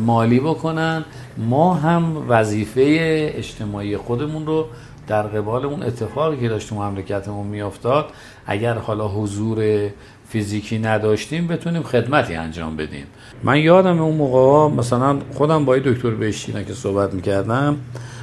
مالی 0.00 0.40
بکنن. 0.40 1.04
ما 1.36 1.74
هم 1.74 2.24
وظیفه 2.28 2.80
اجتماعی 3.34 3.96
خودمون 3.96 4.46
رو 4.46 4.66
در 5.06 5.22
قبال 5.22 5.66
اون 5.66 5.82
اتفاقی 5.82 6.36
که 6.36 6.48
داشت 6.48 6.68
تو 6.68 6.74
مملکتمون 6.74 7.46
میافتاد 7.46 8.10
اگر 8.46 8.74
حالا 8.74 9.08
حضور 9.08 9.88
فیزیکی 10.28 10.78
نداشتیم 10.78 11.46
بتونیم 11.46 11.82
خدمتی 11.82 12.34
انجام 12.34 12.76
بدیم. 12.76 13.06
من 13.42 13.58
یادم 13.58 14.00
اون 14.00 14.16
موقع 14.16 14.74
مثلا 14.76 15.18
خودم 15.34 15.64
با 15.64 15.78
دکتر 15.78 16.10
بهشتی 16.10 16.52
که 16.52 16.74
صحبت 16.74 17.14
می‌کردم 17.14 17.76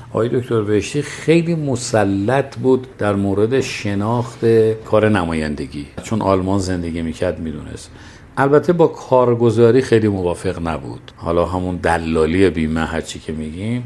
آقای 0.09 0.29
دکتر 0.29 0.61
بهشتی 0.61 1.01
خیلی 1.01 1.55
مسلط 1.55 2.57
بود 2.57 2.87
در 2.97 3.15
مورد 3.15 3.61
شناخت 3.61 4.45
کار 4.85 5.09
نمایندگی. 5.09 5.85
چون 6.03 6.21
آلمان 6.21 6.59
زندگی 6.59 7.01
می‌کرد 7.01 7.39
می‌دونست. 7.39 7.91
البته 8.37 8.73
با 8.73 8.87
کارگزاری 8.87 9.81
خیلی 9.81 10.07
موافق 10.07 10.67
نبود. 10.67 11.11
حالا 11.15 11.45
همون 11.45 11.75
دلالی 11.75 12.49
بیمه 12.49 12.85
هرچی 12.85 13.19
که 13.19 13.33
میگیم. 13.33 13.83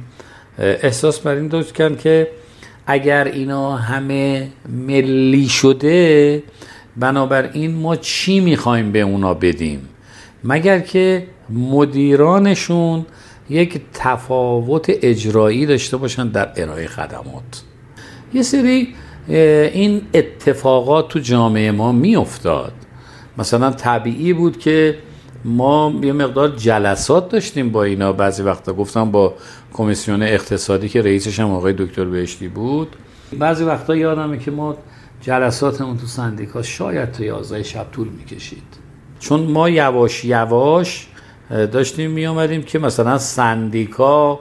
احساس 0.59 1.19
بر 1.19 1.35
این 1.35 1.47
داشت 1.47 1.97
که 1.99 2.27
اگر 2.85 3.23
اینا 3.23 3.75
همه 3.75 4.49
ملی 4.87 5.47
شده 5.47 6.43
بنابراین 6.97 7.75
ما 7.75 7.95
چی 7.95 8.39
می‌خوایم 8.39 8.91
به 8.91 9.01
اونا 9.01 9.33
بدیم؟ 9.33 9.89
مگر 10.43 10.79
که 10.79 11.27
مدیرانشون 11.49 13.05
یک 13.49 13.81
تفاوت 13.93 14.85
اجرایی 14.89 15.65
داشته 15.65 15.97
باشن 15.97 16.27
در 16.27 16.49
ارائه 16.55 16.87
خدمات. 16.87 17.63
یه 18.33 18.41
سری 18.41 18.95
این 19.27 20.01
اتفاقات 20.13 21.07
تو 21.07 21.19
جامعه 21.19 21.71
ما 21.71 21.91
میافتاد. 21.91 22.73
مثلا 23.37 23.71
طبیعی 23.71 24.33
بود 24.33 24.59
که 24.59 24.97
ما 25.45 25.93
یه 26.03 26.13
مقدار 26.13 26.49
جلسات 26.49 27.29
داشتیم 27.29 27.69
با 27.69 27.83
اینا. 27.83 28.13
بعضی 28.13 28.43
وقتا 28.43 28.73
گفتم 28.73 29.11
با 29.11 29.33
کمیسیون 29.73 30.23
اقتصادی 30.23 30.89
که 30.89 31.01
رئیسش 31.01 31.39
هم 31.39 31.51
آقای 31.51 31.73
دکتر 31.77 32.05
بهشتی 32.05 32.47
بود. 32.47 32.95
بعضی 33.39 33.63
وقتا 33.63 33.95
یادمه 33.95 34.37
که 34.37 34.51
ما 34.51 34.77
جلساتمون 35.21 35.97
تو 35.97 36.07
سندیکا 36.07 36.61
شاید 36.61 37.11
تا 37.11 37.23
11 37.23 37.63
شب 37.63 37.85
طول 37.91 38.07
می‌کشید. 38.07 38.78
چون 39.19 39.39
ما 39.39 39.69
یواش 39.69 40.25
یواش 40.25 41.07
داشتیم 41.49 42.11
می 42.11 42.27
آمدیم 42.27 42.63
که 42.63 42.79
مثلا 42.79 43.17
سندیکا 43.17 44.39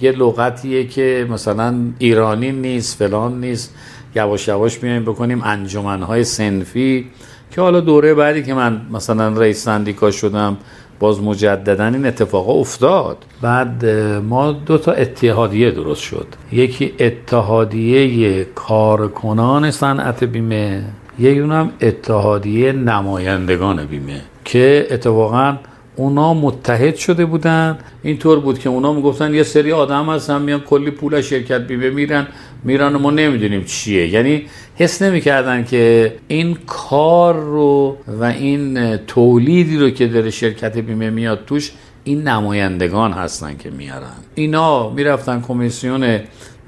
یه 0.00 0.12
لغتیه 0.12 0.86
که 0.86 1.26
مثلا 1.30 1.74
ایرانی 1.98 2.52
نیست 2.52 2.98
فلان 2.98 3.40
نیست. 3.40 3.74
یواش 4.14 4.48
یواش 4.48 4.82
میایم 4.82 5.02
بکنیم 5.02 5.42
انجمنهای 5.44 6.24
سنفی 6.24 7.06
که 7.50 7.60
حالا 7.60 7.80
دوره 7.80 8.14
بعدی 8.14 8.42
که 8.42 8.54
من 8.54 8.80
مثلا 8.92 9.28
رئیس 9.28 9.64
سندیکا 9.64 10.10
شدم 10.10 10.56
باز 10.98 11.22
مجددا 11.22 11.86
این 11.86 12.06
اتفاق 12.06 12.48
افتاد. 12.48 13.16
بعد 13.42 13.86
ما 14.28 14.52
دو 14.52 14.78
تا 14.78 14.92
اتحادیه 14.92 15.70
درست 15.70 16.02
شد. 16.02 16.26
یکی 16.52 16.94
اتحادیه 16.98 18.44
کارکنان 18.44 19.70
صنعت 19.70 20.24
بیمه 20.24 20.84
یکی 21.18 21.40
هم 21.40 21.70
اتحادیه 21.80 22.72
نمایندگان 22.72 23.86
بیمه 23.86 24.20
که 24.44 24.86
اتفاقا 24.90 25.56
اونا 25.96 26.34
متحد 26.34 26.96
شده 26.96 27.24
بودن. 27.24 27.78
اینطور 28.02 28.40
بود 28.40 28.58
که 28.58 28.68
اونا 28.68 28.92
می‌گفتن 28.92 29.34
یه 29.34 29.42
سری 29.42 29.72
آدم 29.72 30.10
هستن 30.10 30.42
میان 30.42 30.60
کلی 30.60 30.90
پول 30.90 31.20
شرکت 31.20 31.60
بیمه 31.60 31.90
میرن 31.90 32.26
میرن 32.64 32.96
ما 32.96 33.10
نمی‌دونیم 33.10 33.64
چیه. 33.64 34.08
یعنی 34.08 34.46
حس 34.76 35.02
نمی‌کردن 35.02 35.64
که 35.64 36.14
این 36.28 36.58
کار 36.66 37.34
رو 37.34 37.96
و 38.20 38.24
این 38.24 38.96
تولیدی 38.96 39.78
رو 39.78 39.90
که 39.90 40.06
داره 40.06 40.30
شرکت 40.30 40.78
بیمه 40.78 41.10
میاد 41.10 41.44
توش 41.46 41.72
این 42.04 42.28
نمایندگان 42.28 43.12
هستن 43.12 43.56
که 43.56 43.70
میارن. 43.70 44.16
اینا 44.34 44.90
می‌رفتن 44.90 45.40
کمیسیون 45.48 46.18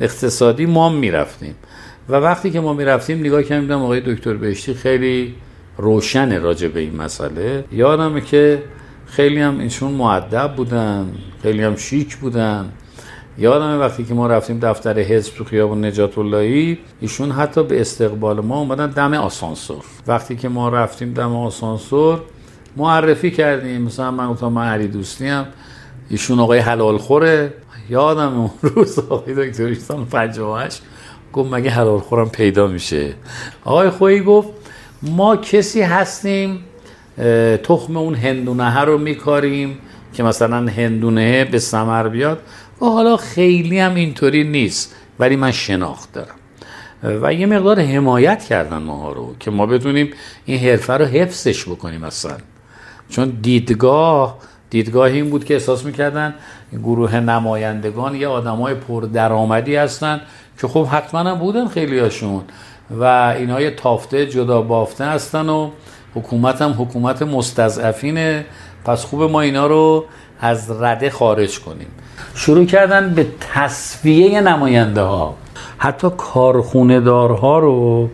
اقتصادی 0.01 0.66
ما 0.66 0.88
می‌رفتیم. 0.88 1.55
و 2.09 2.14
وقتی 2.14 2.50
که 2.50 2.61
ما 2.61 2.72
می‌رفتیم 2.72 3.20
نگاه 3.20 3.42
کردیم 3.42 3.72
آقای 3.72 4.00
دکتر 4.00 4.34
بهشتی 4.34 4.74
خیلی 4.74 5.34
روشن 5.76 6.42
راجع 6.42 6.68
به 6.68 6.80
این 6.80 6.96
مسئله. 6.96 7.64
یادمه 7.72 8.20
که 8.20 8.62
خیلی 9.06 9.40
هم 9.40 9.59
ایشون 9.59 9.92
معدب 9.92 10.54
بودن 10.56 11.12
خیلی 11.42 11.62
هم 11.62 11.76
شیک 11.76 12.16
بودن. 12.16 12.72
یادم 13.38 13.80
وقتی 13.80 14.04
که 14.04 14.14
ما 14.14 14.26
رفتیم 14.26 14.59
دفتر 14.59 14.98
حزب 14.98 15.34
تو 15.34 15.44
خیابون 15.44 15.84
نجات 15.84 16.18
اللهی 16.18 16.78
ایشون 17.00 17.30
حتی 17.30 17.64
به 17.64 17.80
استقبال 17.80 18.40
ما 18.40 18.59
اومدن 18.59 18.86
دم 18.90 19.14
آسانسور. 19.14 19.84
وقتی 20.06 20.36
که 20.36 20.48
ما 20.48 20.68
رفتیم 20.68 21.14
دم 21.14 21.36
آسانسور 21.36 22.20
معرفی 22.76 23.30
کردیم. 23.30 23.82
مثلا 23.82 24.11
من 24.11 24.28
گفتم 24.28 24.48
من 24.48 24.68
علی 24.68 24.88
دوستی 24.88 25.26
هم 25.26 25.46
ایشون 26.11 26.40
آقای 26.40 26.59
حلال 26.59 26.98
خوره. 26.98 27.52
یادم 27.90 28.38
اون 28.38 28.50
روز 28.62 28.98
آقای 28.98 29.34
دکتر 29.34 29.64
ایشتان 29.64 30.04
58 30.04 30.82
گفت 31.32 31.52
مگه 31.52 31.70
حلال 31.70 31.98
خورم 31.98 32.28
پیدا 32.28 32.66
میشه؟ 32.66 33.14
آقای 33.64 33.90
خویی 33.90 34.20
گفت 34.20 34.48
ما 35.02 35.36
کسی 35.36 35.82
هستیم 35.82 36.64
تخم 37.62 37.96
اون 37.96 38.14
هندونه 38.14 38.80
رو 38.80 38.98
میکاریم 38.98 39.78
که 40.14 40.22
مثلا 40.22 40.56
هندونه 40.56 41.44
به 41.44 41.58
سمر 41.58 42.08
بیاد. 42.08 42.42
و 42.80 42.84
حالا 42.84 43.16
خیلی 43.16 43.78
هم 43.78 43.94
اینطوری 43.94 44.44
نیست 44.44 44.94
ولی 45.18 45.36
من 45.36 45.50
شناخت 45.50 46.12
دارم. 46.12 46.34
و 47.22 47.34
یه 47.34 47.46
مقدار 47.46 47.80
حمایت 47.80 48.44
کردن 48.44 48.78
ما 48.78 49.12
رو 49.12 49.34
که 49.40 49.50
ما 49.50 49.66
بتونیم 49.66 50.10
این 50.44 50.58
حرفه 50.58 50.92
رو 50.92 51.04
حفظش 51.04 51.68
بکنیم 51.68 52.04
اصلا. 52.04 52.36
چون 53.08 53.38
دیدگاه 53.42 54.38
دیدگاه 54.70 55.06
این 55.06 55.30
بود 55.30 55.44
که 55.44 55.54
احساس 55.54 55.84
می‌کردن 55.84 56.34
گروه 56.72 57.20
نمایندگان 57.20 58.14
یه 58.14 58.28
آدمای 58.28 58.74
پر 58.74 59.02
درآمدی 59.02 59.76
هستن 59.76 60.20
که 60.61 60.68
خب 60.68 60.86
حتما 60.86 61.20
هم 61.20 61.38
بودن 61.38 61.68
خیلی 61.68 61.98
هاشون 61.98 62.40
و 63.00 63.04
اینا 63.38 63.61
یه 63.61 63.70
تافته 63.70 64.26
جدا 64.26 64.62
بافته 64.62 65.04
هستن 65.04 65.48
و 65.48 65.70
حکومت 66.14 66.62
هم 66.62 66.70
حکومت 66.78 67.22
مستضعفینه. 67.22 68.44
پس 68.84 69.04
خوب 69.04 69.22
ما 69.22 69.40
اینا 69.40 69.66
رو 69.66 70.04
از 70.40 70.82
رده 70.82 71.11
خارج 71.11 71.61
کنیم. 71.61 71.86
شروع 72.34 72.64
کردن 72.64 73.14
به 73.14 73.26
تصفیه 73.54 74.40
نماینده 74.40 75.00
ها 75.02 75.34
حتی 75.78 76.09
کارخونه 76.16 77.00
دارها 77.00 77.59
رو 77.59 78.09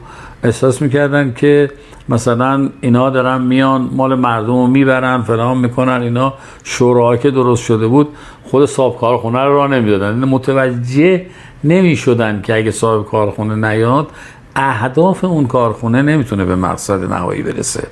احساس 0.45 0.83
می‌کردن 0.83 1.35
که 1.37 1.71
مثلا 2.09 2.71
اینا 2.81 3.11
دارن 3.11 3.43
میان 3.43 3.91
مال 3.93 4.15
مردم 4.15 4.47
رو 4.47 4.67
می‌برن 4.67 5.23
فلان 5.23 5.59
می‌کنن 5.59 6.03
اینا 6.03 6.35
شورا 6.65 7.17
که 7.17 7.31
درست 7.31 7.63
شده 7.63 7.87
بود 7.87 8.09
خود 8.45 8.67
صاحب 8.67 8.97
کارخونه 8.97 9.45
رو 9.45 9.57
را 9.57 9.67
نمی‌دادن. 9.67 10.15
متوجه 10.15 11.27
نمی‌شدن 11.65 12.43
که 12.43 12.57
اگه 12.57 12.71
صاحب 12.71 13.07
کارخونه 13.07 13.69
نیاد 13.69 14.09
اهداف 14.57 15.25
اون 15.25 15.47
کارخونه 15.47 16.03
نمی‌تونه 16.03 16.45
به 16.45 16.57
مقصد 16.57 17.05
نهایی 17.13 17.43
برسه. 17.43 17.89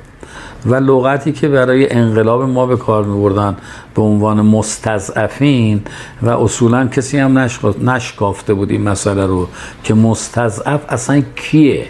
و 0.67 0.75
لغتی 0.75 1.33
که 1.33 1.49
برای 1.49 1.93
انقلاب 1.93 2.43
ما 2.43 2.67
به 2.67 2.77
کار 2.77 3.05
میبردن 3.05 3.57
به 3.95 4.03
عنوان 4.03 4.41
مستضعفین 4.41 5.83
و 6.23 6.29
اصولا 6.29 6.87
کسی 6.87 7.19
هم 7.19 7.39
نشکافته 7.83 8.55
بود 8.55 8.71
این 8.71 8.83
مسئله 8.83 9.27
رو 9.27 9.49
که 9.85 9.95
مستضعف 9.95 10.81
اصلا 10.89 11.23
کیه؟ 11.37 11.87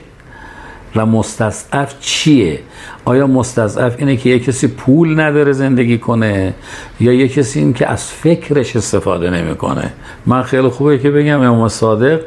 و 0.96 1.06
مستضعف 1.06 1.94
چیه؟ 2.00 2.60
آیا 3.04 3.26
مستضعف 3.26 3.94
اینه 3.98 4.16
که 4.16 4.30
یه 4.30 4.38
کسی 4.38 4.68
پول 4.68 5.20
نداره 5.20 5.52
زندگی 5.52 5.98
کنه 5.98 6.54
یا 7.00 7.12
یه 7.12 7.28
کسی 7.28 7.58
این 7.58 7.72
که 7.72 7.88
از 7.88 8.12
فکرش 8.12 8.76
استفاده 8.76 9.30
نمی‌کنه؟ 9.30 9.92
من 10.26 10.42
خیلی 10.42 10.68
خوبه 10.68 10.98
که 10.98 11.10
بگم 11.10 11.40
امام 11.40 11.68
صادق 11.68 12.20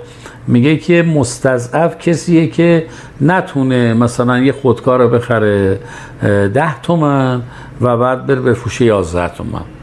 میگه 0.48 0.78
که 0.78 1.04
مستضعف 1.04 1.98
کسیه 1.98 2.48
که 2.48 2.86
نتونه 3.22 3.94
مثلا 3.94 4.40
یه 4.40 4.52
خودکار 4.52 5.00
رو 5.00 5.10
بخره 5.10 5.80
ده 6.54 6.82
تومن 6.82 7.42
و 7.82 7.98
بعد 7.98 8.26
بره 8.26 8.42
بفروشه 8.42 8.86
یازده 8.86 9.28
تومن. 9.28 9.75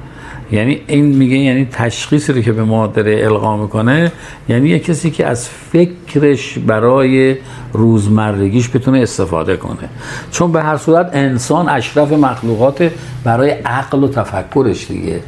یعنی 0.53 0.81
این 0.87 1.05
میگه 1.05 1.37
یعنی 1.37 1.69
تشخیصی 1.73 2.33
رو 2.33 2.41
که 2.41 2.53
به 2.53 2.65
ما 2.65 2.87
داره 2.87 3.25
القا 3.25 3.57
می‌کنه 3.57 4.13
یعنی 4.49 4.69
یه 4.69 4.79
کسی 4.79 5.11
که 5.11 5.27
از 5.27 5.49
فکرش 5.49 6.59
برای 6.59 7.37
روزمرگیش 7.73 8.77
بتونه 8.77 8.99
استفاده 8.99 9.57
کنه. 9.57 9.89
چون 10.31 10.53
به 10.53 10.63
هر 10.63 10.77
صورت 10.77 11.11
انسان 11.13 11.69
اشرف 11.69 12.13
مخلوقات 12.13 12.91
برای 13.25 13.51
عقل 13.51 14.05
و 14.05 14.09
تفکرش 14.09 14.87
دیگه. 14.89 15.21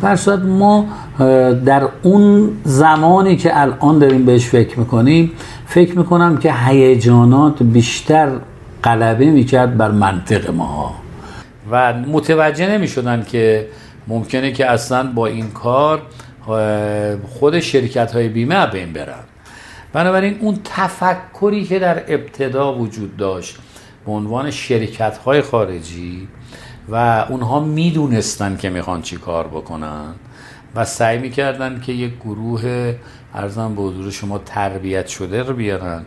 به 0.00 0.08
هر 0.08 0.16
صورت 0.16 0.38
ما 0.38 0.86
در 1.64 1.88
اون 2.02 2.50
زمانی 2.64 3.36
که 3.36 3.60
الان 3.60 3.98
داریم 3.98 4.24
بهش 4.24 4.46
فکر 4.46 4.78
می‌کنیم 4.78 5.32
فکر 5.66 5.98
می‌کنم 5.98 6.36
که 6.36 6.54
هیجانات 6.66 7.62
بیشتر 7.62 8.28
غلبه 8.84 9.30
می‌کرد 9.30 9.76
بر 9.76 9.90
منطق 9.90 10.50
ما 10.50 10.94
و 11.70 11.92
متوجه 11.92 12.70
نمی‌شدن 12.70 13.22
که 13.22 13.66
ممکنه 14.08 14.52
که 14.52 14.66
اصلا 14.66 15.12
با 15.12 15.26
این 15.26 15.50
کار 15.50 16.02
خود 17.28 17.60
شرکت 17.60 18.12
های 18.12 18.28
بیمه 18.28 18.66
بین 18.66 18.92
برن. 18.92 19.24
بنابراین 19.92 20.38
اون 20.40 20.58
تفکری 20.64 21.64
که 21.64 21.78
در 21.78 22.14
ابتدا 22.14 22.74
وجود 22.74 23.16
داشت 23.16 23.56
به 24.06 24.12
عنوان 24.12 24.50
شرکت 24.50 25.18
های 25.18 25.42
خارجی 25.42 26.28
و 26.88 27.26
اونها 27.28 27.60
می‌دونستن 27.60 28.56
که 28.56 28.70
می‌خوان 28.70 29.02
چی 29.02 29.16
کار 29.16 29.48
بکنن 29.48 30.14
و 30.74 30.84
سعی 30.84 31.18
می‌کردن 31.18 31.80
که 31.80 31.92
یک 31.92 32.14
گروه 32.16 32.94
ارزم 33.34 33.74
به 33.74 33.82
حضور 33.82 34.10
شما 34.10 34.38
تربیت 34.38 35.06
شده 35.06 35.42
رو 35.42 35.54
بیارن 35.54 36.02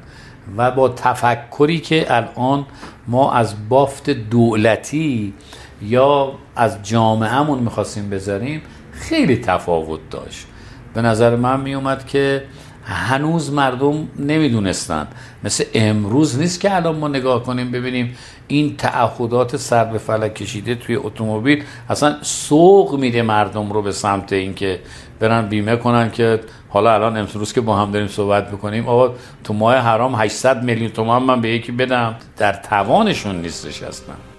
و 0.58 0.72
با 0.72 0.90
تفکری 0.90 1.80
که 1.80 2.06
الان 2.10 2.66
ما 3.08 3.34
از 3.34 3.70
بافت 3.70 4.10
دولتی 4.10 5.34
یا 5.82 6.34
از 6.56 6.84
جامعهمون 6.84 7.60
می‌خواستیم 7.60 8.10
بذاریم 8.10 8.62
خیلی 8.92 9.38
تفاوت 9.38 10.00
داشت. 10.10 10.48
به 10.94 11.02
نظر 11.02 11.36
من 11.36 11.60
میومد 11.60 12.06
که 12.06 12.44
هنوز 12.84 13.54
مردم 13.54 14.08
نمی‌دونستن. 14.20 15.08
مثل 15.44 15.64
امروز 15.74 16.40
نیست 16.40 16.60
که 16.60 16.76
الان 16.76 16.96
ما 16.96 17.08
نگاه 17.08 17.44
کنیم 17.44 17.72
ببینیم 17.72 18.18
این 18.48 18.78
تعهدات 18.78 19.58
سر 19.58 19.86
به 19.86 19.98
فلک 19.98 20.36
کشیده 20.36 20.76
توی 20.76 20.96
اتومبیل 20.96 21.64
اصلا 21.90 22.16
سوق 22.22 23.00
میده 23.00 23.22
مردم 23.22 23.72
رو 23.72 23.82
به 23.82 23.92
سمت 23.92 24.34
اینکه 24.34 24.80
برن 25.20 25.48
بیمه 25.48 25.76
کنن 25.76 26.12
که 26.12 26.40
حالا 26.70 26.94
الان 26.94 27.18
امروز 27.18 27.54
که 27.54 27.62
با 27.62 27.76
هم 27.76 27.92
داریم 27.92 28.08
صحبت 28.08 28.52
بکنیم 28.52 28.88
آقا 28.88 29.14
تو 29.44 29.54
ماه 29.54 29.76
حرام 29.76 30.16
800 30.16 30.64
میلیون 30.64 30.92
تومان 30.92 31.24
من 31.24 31.42
به 31.42 31.50
یکی 31.50 31.72
بدم. 31.72 32.16
در 32.38 32.54
توانشون 32.54 33.42
نیستش 33.42 33.84
اصلا. 33.84 34.31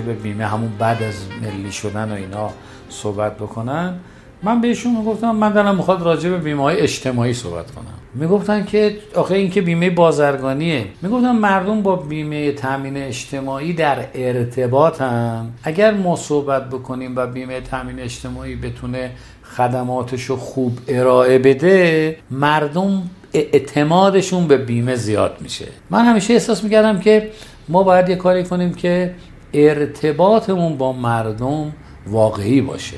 به 0.00 0.12
بیمه 0.12 0.46
همون 0.46 0.72
بعد 0.78 1.02
از 1.02 1.14
ملی 1.42 1.72
شدن 1.72 2.12
و 2.12 2.14
اینا 2.14 2.50
صحبت 2.88 3.36
بکنن 3.36 3.94
من 4.42 4.60
بهشون 4.60 5.04
گفتم 5.04 5.30
من 5.30 5.52
دارم 5.52 5.76
می‌خواد 5.76 6.02
راجع 6.02 6.30
به 6.30 6.38
بیمه 6.38 6.62
های 6.62 6.80
اجتماعی 6.80 7.34
صحبت 7.34 7.70
کنم. 7.70 7.84
می‌گفتن 8.14 8.64
که 8.64 8.96
آخه 9.14 9.34
این 9.34 9.50
که 9.50 9.60
بیمه 9.60 9.90
بازرگانیه. 9.90 10.84
می‌گفتن 11.02 11.32
مردم 11.32 11.82
با 11.82 11.96
بیمه 11.96 12.52
تامین 12.52 12.96
اجتماعی 12.96 13.72
در 13.72 14.04
ارتباطن. 14.14 15.50
اگر 15.62 15.94
ما 15.94 16.16
صحبت 16.16 16.70
بکنیم 16.70 17.16
و 17.16 17.26
بیمه 17.26 17.60
تامین 17.60 18.00
اجتماعی 18.00 18.56
بتونه 18.56 19.10
خدماتشو 19.56 20.36
خوب 20.36 20.78
ارائه 20.88 21.38
بده 21.38 22.16
مردم 22.30 23.02
اعتمادشون 23.34 24.48
به 24.48 24.56
بیمه 24.56 24.96
زیاد 24.96 25.36
میشه. 25.40 25.66
من 25.90 26.04
همیشه 26.04 26.32
احساس 26.32 26.64
می‌کردم 26.64 27.00
که 27.00 27.30
ما 27.68 27.82
باید 27.82 28.08
یه 28.08 28.16
کاری 28.16 28.44
کنیم 28.44 28.74
که 28.74 29.14
ارتباطمون 29.52 30.76
با 30.76 30.92
مردم 30.92 31.72
واقعی 32.06 32.60
باشه. 32.60 32.96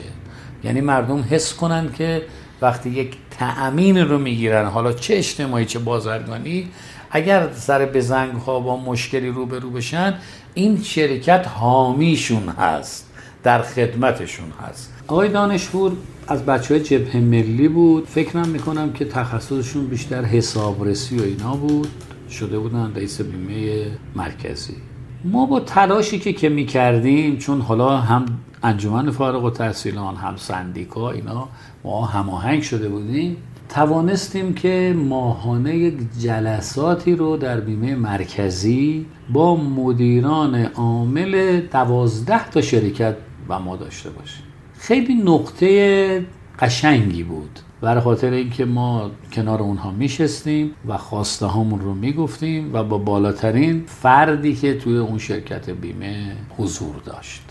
یعنی 0.64 0.80
مردم 0.80 1.24
حس 1.30 1.55
کنن 1.55 1.92
که 1.92 2.22
وقتی 2.62 2.90
یک 2.90 3.16
تأمین 3.30 3.98
رو 3.98 4.18
می‌گیرن 4.18 4.66
حالا 4.66 4.92
چه 4.92 5.14
اجتماعی 5.14 5.64
چه 5.64 5.78
بازرگانی 5.78 6.68
اگر 7.11 7.48
سر 7.53 7.86
بزنگ 7.86 8.32
ها 8.32 8.61
با 8.61 8.76
مشکلی 8.76 9.28
روبرو 9.28 9.70
بشن 9.70 10.14
این 10.55 10.82
شرکت 10.82 11.48
حامیشون 11.48 12.48
هست 12.48 13.09
در 13.42 13.62
خدمتشون 13.62 14.53
هست. 14.62 14.92
آقای 15.09 15.28
دانشپور 15.28 15.92
از 16.28 16.46
بچه 16.46 16.74
های 16.74 16.82
جبه 16.82 17.20
ملی 17.20 17.68
بود. 17.68 18.07
فکرم 18.07 18.48
می‌کنم 18.48 18.92
که 18.92 19.05
تخصصشون 19.05 19.86
بیشتر 19.86 20.24
حسابرسی 20.24 21.18
و 21.18 21.22
اینا 21.22 21.57
بود. 21.57 21.88
شده 22.30 22.59
بودن 22.59 22.92
رئیس 22.96 23.20
بیمه 23.20 23.86
مرکزی. 24.16 24.91
ما 25.24 25.46
با 25.46 25.60
تلاشی 25.60 26.18
که 26.18 26.32
که 26.32 26.48
می‌کردیم 26.48 27.36
چون 27.36 27.60
حالا 27.60 27.96
هم 27.96 28.26
انجمن 28.62 29.10
فارغ 29.10 29.44
و 29.44 29.50
تحصیلان 29.50 30.16
هم 30.16 30.36
سندیکا 30.36 31.10
اینا 31.10 31.48
ما 31.84 32.06
هماهنگ 32.06 32.62
شده 32.62 32.88
بودیم 32.88 33.36
توانستیم 33.68 34.54
که 34.54 34.94
ماهانه 34.98 35.76
یک 35.76 35.94
جلساتی 36.20 37.16
رو 37.16 37.36
در 37.36 37.60
بیمه 37.60 37.94
مرکزی 37.94 39.06
با 39.32 39.56
مدیران 39.56 40.54
عامل 40.64 41.60
دوازده 41.60 42.50
تا 42.50 42.60
شرکت 42.60 43.16
و 43.48 43.58
ما 43.58 43.76
داشته 43.76 44.10
باشیم. 44.10 44.44
خیلی 44.78 45.14
نقطه 45.14 46.26
قشنگی 46.58 47.22
بود. 47.22 47.58
برای 47.83 48.01
خاطر 48.01 48.30
اینکه 48.30 48.64
ما 48.64 49.11
کنار 49.33 49.62
اونها 49.62 49.91
میشستیم 49.91 50.70
و 50.89 50.97
خواسته 50.97 51.47
هامون 51.47 51.80
رو 51.80 51.95
می‌گفتیم 51.95 52.74
و 52.74 52.85
با 52.85 52.99
بالاترین 52.99 53.85
فردی 53.87 54.55
که 54.55 54.74
توی 54.74 54.99
اون 54.99 55.18
شرکت 55.18 55.70
بیمه 55.70 56.37
حضور 56.59 56.97
داشت. 57.05 57.43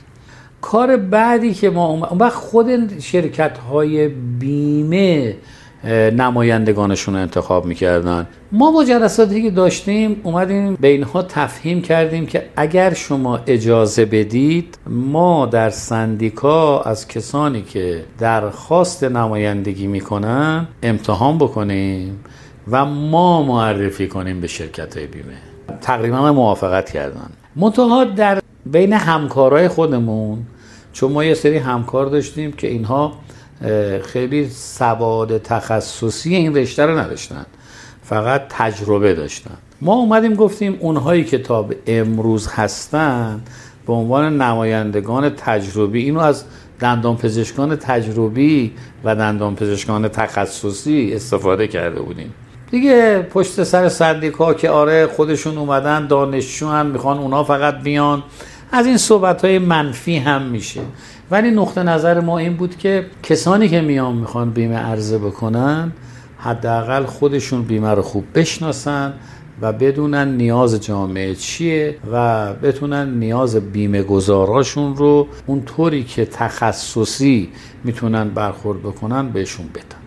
کار 0.61 0.97
بعدی 0.97 1.53
که 1.53 1.69
ما 1.69 1.85
اون 1.87 2.17
وقت 2.19 2.33
خود 2.33 2.99
شرکت 2.99 3.57
های 3.57 4.07
بیمه 4.07 5.35
نمایندگانشون 5.89 7.13
رو 7.15 7.21
انتخاب 7.21 7.65
می‌کردن. 7.65 8.27
ما 8.51 8.71
با 8.71 8.83
جلساتی 8.83 9.41
که 9.41 9.51
داشتیم 9.51 10.21
اومدیم 10.23 10.75
به 10.75 10.87
اینها 10.87 11.23
تفهیم 11.23 11.81
کردیم 11.81 12.25
که 12.25 12.49
اگر 12.55 12.93
شما 12.93 13.39
اجازه 13.47 14.05
بدید 14.05 14.77
ما 14.87 15.45
در 15.45 15.69
سندیکا 15.69 16.81
از 16.81 17.07
کسانی 17.07 17.61
که 17.61 18.03
درخواست 18.19 19.03
نمایندگی 19.03 19.87
می‌کنن 19.87 20.67
امتحان 20.83 21.37
بکنیم 21.37 22.19
و 22.71 22.85
ما 22.85 23.43
معرفی 23.43 24.07
کنیم 24.07 24.41
به 24.41 24.47
شرکت 24.47 24.97
های 24.97 25.07
بیمه. 25.07 25.37
تقریبا 25.81 26.33
موافقت 26.33 26.91
کردن. 26.91 27.29
منتها 27.55 28.03
در 28.03 28.39
بین 28.65 28.93
همکارای 28.93 29.67
خودمون 29.67 30.37
چون 30.93 31.11
ما 31.11 31.23
یه 31.23 31.33
سری 31.33 31.57
همکار 31.57 32.05
داشتیم 32.05 32.51
که 32.51 32.67
اینها 32.67 33.13
خیلی 34.03 34.49
سواد 34.49 35.37
تخصصی 35.37 36.35
این 36.35 36.55
رشته 36.55 36.85
رو 36.85 36.97
نداشتن. 36.97 37.45
فقط 38.03 38.41
تجربه 38.49 39.13
داشتن. 39.13 39.57
ما 39.81 39.93
اومدیم 39.93 40.33
گفتیم 40.33 40.77
اونهایی 40.79 41.23
که 41.23 41.37
تا 41.37 41.69
امروز 41.87 42.47
هستن 42.47 43.41
به 43.87 43.93
عنوان 43.93 44.41
نمایندگان 44.41 45.29
تجربی 45.29 46.03
اینو 46.03 46.19
از 46.19 46.43
دندان 46.79 47.17
پزشکان 47.17 47.75
تجربی 47.75 48.71
و 49.03 49.15
دندان 49.15 49.55
پزشکان 49.55 50.07
تخصصی 50.07 51.11
استفاده 51.13 51.67
کرده 51.67 52.01
بودیم. 52.01 52.33
دیگه 52.71 53.27
پشت 53.33 53.63
سر 53.63 53.89
سندیکا 53.89 54.53
که 54.53 54.69
آره 54.69 55.07
خودشون 55.07 55.57
اومدن 55.57 56.07
دانشجو 56.07 56.67
هم 56.67 56.85
می‌خوان 56.85 57.17
اونا 57.17 57.43
فقط 57.43 57.81
بیان. 57.81 58.23
از 58.71 58.85
این 58.85 58.97
صحبت 58.97 59.45
های 59.45 59.59
منفی 59.59 60.17
هم 60.17 60.41
میشه. 60.41 60.81
ولی 61.31 61.51
نقطه 61.51 61.83
نظر 61.83 62.19
ما 62.19 62.37
این 62.37 62.53
بود 62.53 62.77
که 62.77 63.05
کسانی 63.23 63.69
که 63.69 63.81
میان 63.81 64.15
می‌خوان 64.15 64.49
بیمه 64.49 64.75
عرضه 64.75 65.17
بکنن 65.17 65.91
حداقل 66.37 67.05
خودشون 67.05 67.63
بیمه 67.63 67.89
رو 67.89 68.01
خوب 68.01 68.23
بشناسن 68.35 69.13
و 69.61 69.73
بدونن 69.73 70.37
نیاز 70.37 70.83
جامعه 70.85 71.35
چیه 71.35 71.95
و 72.11 72.53
بتونن 72.53 73.19
نیاز 73.19 73.55
بیمه 73.55 74.03
گذاراشون 74.03 74.95
رو 74.95 75.27
اونطوری 75.47 76.03
که 76.03 76.25
تخصصی 76.25 77.49
می‌تونن 77.83 78.29
برخورد 78.29 78.79
بکنن 78.79 79.29
بهشون 79.29 79.65
بدن. 79.75 80.01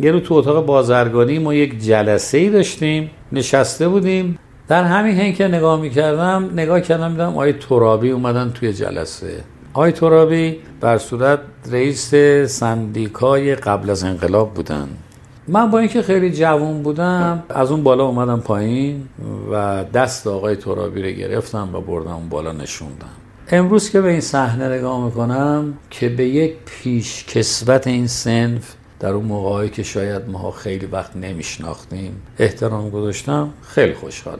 یه 0.00 0.12
رو 0.12 0.20
تو 0.20 0.34
اتاق 0.34 0.66
بازرگانی 0.66 1.38
ما 1.38 1.54
یک 1.54 1.84
جلسه 1.84 2.38
ای 2.38 2.50
داشتیم 2.50 3.10
نشسته 3.32 3.88
بودیم. 3.88 4.38
در 4.68 4.84
همین 4.84 5.16
هنگ 5.16 5.34
که 5.34 5.48
نگاه 5.48 5.80
می‌کردم 5.80 6.50
نگاه 6.54 6.80
کردم 6.80 7.10
دیدم 7.10 7.28
آقای 7.28 7.52
ترابی 7.52 8.10
اومدن 8.10 8.50
توی 8.50 8.72
جلسه. 8.72 9.44
آقای 9.74 9.92
ترابی 9.92 10.58
بر 10.80 10.98
صورت 10.98 11.40
رئیس 11.70 12.14
سندیکای 12.46 13.54
قبل 13.54 13.90
از 13.90 14.04
انقلاب 14.04 14.54
بودن. 14.54 14.88
من 15.48 15.70
با 15.70 15.78
اینکه 15.78 16.02
خیلی 16.02 16.32
جوان 16.32 16.82
بودم 16.82 17.42
از 17.48 17.70
اون 17.70 17.82
بالا 17.82 18.04
اومدم 18.04 18.40
پایین 18.40 19.08
و 19.52 19.84
دست 19.84 20.26
آقای 20.26 20.56
ترابی 20.56 21.02
رو 21.02 21.08
گرفتم 21.08 21.74
و 21.74 21.80
بردم 21.80 22.10
اون 22.10 22.28
بالا 22.28 22.52
نشوندم. 22.52 23.06
امروز 23.50 23.90
که 23.90 24.00
به 24.00 24.08
این 24.08 24.20
صحنه 24.20 24.68
نگاه 24.68 25.04
می‌کنم 25.04 25.74
که 25.90 26.08
به 26.08 26.24
یک 26.24 26.54
پیش 26.64 27.24
کسوت 27.24 27.86
این 27.86 28.06
سنف 28.06 28.74
در 29.00 29.10
اون 29.10 29.24
موقعی 29.24 29.68
که 29.68 29.82
شاید 29.82 30.30
ما 30.30 30.50
خیلی 30.50 30.86
وقت 30.86 31.16
نمیشناختیم 31.16 32.22
احترام 32.38 32.90
گذاشتم 32.90 33.50
خیلی 33.62 33.94
خوشحال 33.94 34.38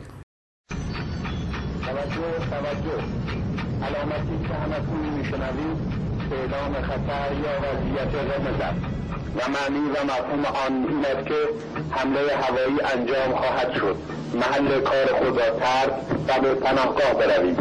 علامتی 3.83 4.47
که 4.47 5.32
میشنوید 5.51 5.77
اعلام 6.31 6.73
خطر 6.73 7.31
یا 7.43 7.53
وضعیت 7.59 8.15
قرمز 8.15 8.61
است. 8.61 8.85
و 9.35 9.51
معنی 9.51 9.89
و 9.89 10.03
مفهوم 10.03 10.45
آن 10.45 10.87
این 10.89 11.05
است 11.05 11.27
که 11.27 11.35
حمله 11.91 12.19
هوایی 12.19 12.81
انجام 12.93 13.35
خواهد 13.35 13.73
شد. 13.73 13.95
محل 14.33 14.81
کار 14.81 15.05
خود 15.05 15.39
را 15.39 15.59
ترک 15.59 15.93
و 16.27 16.41
به 16.41 16.53
پناهگاه 16.53 17.13
بروید 17.13 17.59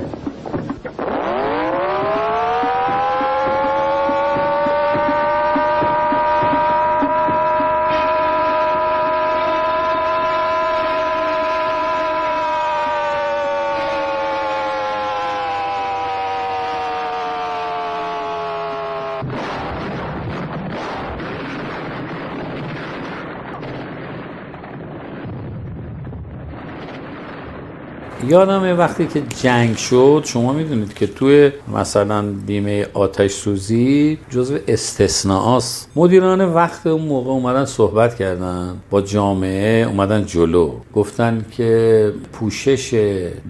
یادمه 28.29 28.75
وقتی 28.75 29.07
که 29.07 29.23
جنگ 29.43 29.77
شد 29.77 30.23
شما 30.25 30.53
می‌دونید 30.53 30.95
که 30.95 31.07
توی 31.07 31.53
مثلا 31.75 32.23
بیمه 32.47 32.87
آتش 32.95 33.31
سوزی 33.31 34.19
جزو 34.31 34.59
استثناءاست 34.69 35.91
مدیران 35.97 36.55
وقت 36.55 36.87
اون 36.87 37.03
موقع 37.03 37.31
اومدن 37.31 37.65
صحبت 37.65 38.15
کردن. 38.15 38.77
با 38.91 39.01
جامعه 39.01 39.87
اومدن 39.87 40.27
جلو. 40.27 40.73
گفتن 40.95 41.45
که 41.51 42.13
پوشش 42.33 42.95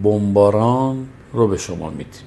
بمباران 0.05 1.07
رو 1.33 1.49
به 1.49 1.57
شما 1.57 1.91
میدیم. 1.91 2.23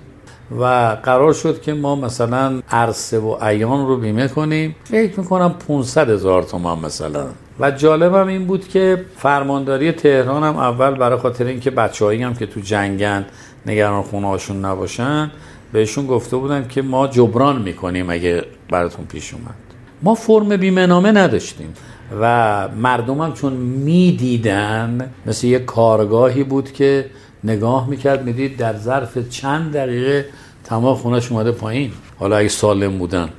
و 0.60 0.98
قرار 1.04 1.34
شد 1.34 1.62
که 1.62 1.74
ما 1.74 1.96
مثلا 1.96 2.62
عرصه 2.72 3.20
و 3.20 3.44
ایان 3.44 3.88
رو 3.88 3.98
بیمه 3.98 4.28
کنیم. 4.28 4.76
فکر 4.84 5.20
می‌کنم 5.20 5.56
500 5.68 6.10
هزار 6.10 6.44
تومان 6.44 6.80
مثلا. 6.80 7.26
و 7.60 7.72
جالبم 7.72 8.28
این 8.28 8.46
بود 8.46 8.68
که 8.68 9.06
فرمانداری 9.18 9.92
تهران 9.92 10.44
هم 10.44 10.58
اول 10.58 10.92
برای 10.96 11.18
خاطر 11.18 11.46
اینکه 11.46 11.72
بچه‌هایی 11.72 12.24
هم 12.24 12.34
که 12.34 12.46
تو 12.46 12.60
جنگن 12.60 13.26
نگران 13.66 14.04
خونه 14.04 14.28
هاشون 14.28 14.66
نباشن 14.66 15.32
بهشون 15.72 16.08
گفته 16.08 16.38
بودن 16.38 16.68
که 16.68 16.82
ما 16.82 17.08
جبران 17.08 17.62
می‌کنیم 17.62 18.10
اگه 18.10 18.44
براتون 18.70 19.06
پیش 19.06 19.34
اومد. 19.34 19.56
ما 20.04 20.16
فرم 20.16 20.58
بیمه 20.58 20.86
نامه 20.86 21.12
نداشتیم 21.12 21.74
و 22.22 22.68
مردم 22.68 23.22
هم 23.22 23.34
چون 23.34 23.54
می‌دیدن 23.54 25.12
مثل 25.26 25.48
یه 25.48 25.60
کارگاهی 25.60 26.44
بود 26.44 26.72
که 26.72 27.06
نگاه 27.44 27.90
می‌کرد 27.90 28.26
می‌دید 28.26 28.58
در 28.58 28.78
ظرف 28.78 29.30
چند 29.30 29.74
دقیقه 29.74 30.26
تمام 30.64 30.96
خونش 30.96 31.32
اومده 31.32 31.52
پایین. 31.52 31.92
حالا 32.20 32.38
اگه 32.38 32.48
سالم 32.48 32.98
بودن. 32.98 33.30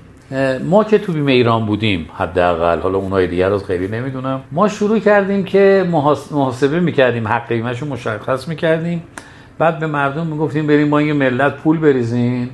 ما 0.64 0.84
که 0.84 0.98
تو 0.98 1.12
بیمه 1.12 1.32
ایران 1.32 1.66
بودیم 1.66 2.08
حداقل 2.14 2.80
حالا 2.80 2.98
اونای 2.98 3.26
دیگر 3.26 3.48
رو 3.48 3.58
خیلی 3.58 3.88
نمی‌دونم. 3.88 4.40
ما 4.52 4.68
شروع 4.68 4.98
کردیم 4.98 5.44
که 5.44 5.88
محاسبه 6.30 6.80
می‌کردیم 6.80 7.28
حق 7.28 7.48
قیمتش 7.48 7.82
رو 7.82 7.88
مشخص 7.88 8.48
می‌کردیم. 8.48 9.02
بعد 9.58 9.78
به 9.78 9.86
مردم 9.86 10.26
می‌گفتیم 10.26 10.66
بریم 10.66 10.88
ما 10.88 11.02
یه 11.02 11.12
ملت 11.12 11.56
پول 11.56 11.78
بریزین 11.78 12.48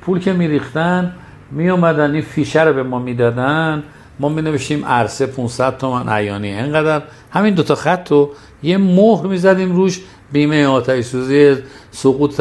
پول 0.00 0.18
که 0.18 0.32
میریختن 0.32 1.14
میومدن 1.50 2.12
این 2.12 2.22
فیشه 2.22 2.62
رو 2.64 2.72
به 2.72 2.82
ما 2.82 2.98
می‌دادن. 2.98 3.82
ما 4.20 4.28
می 4.28 4.42
نوشتیم 4.42 4.84
عرصه 4.84 5.26
500 5.26 5.78
تومن 5.78 6.08
عیانی. 6.08 6.48
اینقدر 6.48 7.02
همین 7.30 7.54
دوتا 7.54 7.74
خط 7.74 8.12
رو 8.12 8.30
یه 8.62 8.78
مهر 8.78 9.26
می‌زدیم 9.26 9.76
روش. 9.76 10.00
بیمه 10.32 10.66
آتش 10.66 11.04
سوزی 11.04 11.56
سقوط 11.90 12.40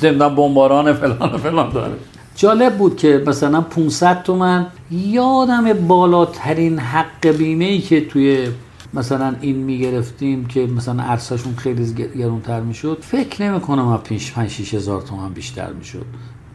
زندان 0.00 0.34
بمباران 0.34 0.92
فلان 0.92 1.36
فلان 1.36 1.70
داره. 1.70 1.92
جالب 2.38 2.76
بود 2.78 2.96
که 2.96 3.22
مثلا 3.26 3.60
500 3.60 4.22
تومن 4.22 4.66
یادم 4.90 5.72
بالاترین 5.72 6.78
حق 6.78 7.26
بیمه 7.26 7.64
ای 7.64 7.78
که 7.78 8.00
توی 8.00 8.48
مثلا 8.94 9.34
این 9.40 9.56
می‌گرفتیم 9.56 10.46
که 10.46 10.66
مثلا 10.66 11.02
ارساشون 11.02 11.54
خیلی 11.54 11.94
گرونتر 12.18 12.60
می‌شد. 12.60 12.98
فکر 13.00 13.42
نمی 13.42 13.60
کنم 13.60 13.88
از 13.88 14.00
5 14.00 14.50
6 14.50 14.74
هزار 14.74 15.02
تومن 15.02 15.32
بیشتر 15.32 15.72
می‌شد. 15.72 16.06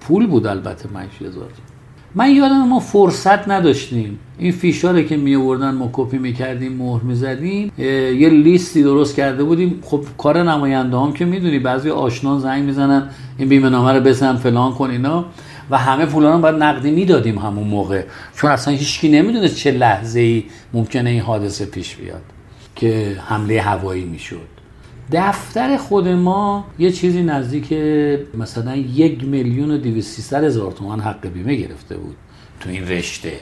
پول 0.02 0.28
بود 0.28 0.48
البته 0.48 0.88
5 0.88 1.10
هزار 1.28 1.50
من 2.16 2.32
یادم 2.32 2.68
ما 2.68 2.80
فرصت 2.80 3.48
نداشتیم. 3.48 4.20
این 4.38 4.52
فیشاره 4.52 5.04
که 5.04 5.18
می 5.18 5.36
آوردن 5.36 5.76
ما 5.76 5.90
کپی 5.94 6.18
می‌کردیم 6.18 6.74
مهر 6.74 7.04
می‌زدیم 7.04 7.72
یه 7.78 8.30
لیستی 8.30 8.84
درست 8.84 9.16
کرده 9.16 9.44
بودیم. 9.44 9.80
خب 9.82 10.02
کار 10.18 10.44
نماینده 10.44 10.98
هم 10.98 11.14
که 11.14 11.26
می‌دونی 11.26 11.60
بعضی 11.60 11.90
آشنا 11.90 12.40
زنگ 12.40 12.64
می‌زنن 12.64 13.10
این 13.38 13.50
بیمه 13.50 13.70
نامه 13.70 13.92
رو 13.92 14.00
بزن 14.00 14.36
فلان 14.36 14.72
کن 14.72 14.90
اینا. 14.90 15.26
و 15.70 15.78
همه 15.78 16.06
پولا 16.06 16.36
رو 16.36 16.40
باید 16.40 16.56
نقدی 16.56 16.92
می‌دادیم 16.92 17.38
همون 17.38 17.68
موقع. 17.68 18.04
چون 18.36 18.52
اصلا 18.52 18.74
هیچکی 18.74 19.10
نمی‌دونه 19.10 19.50
چه 19.50 19.72
لحظه 19.72 20.20
ای 20.20 20.44
ممکنه 20.74 21.10
این 21.10 21.22
حادثه 21.22 21.66
پیش 21.66 21.96
بیاد 21.96 22.22
که 22.76 23.18
حمله 23.28 23.62
هوایی 23.62 24.06
می‌شد. 24.06 24.54
دفتر 25.12 25.78
خود 25.78 26.08
ما 26.08 26.66
یه 26.80 26.92
چیزی 26.92 27.24
نزدیک 27.24 27.74
مثلا 28.38 28.76
یک 28.76 29.24
میلیون 29.24 29.72
و 29.72 29.78
دیویست 29.78 30.34
هزار 30.34 30.72
تومان 30.72 31.00
حق 31.00 31.28
بیمه 31.28 31.56
گرفته 31.56 31.98
بود 31.98 32.16
تو 32.60 32.70
این 32.70 32.88
رشته. 32.88 33.34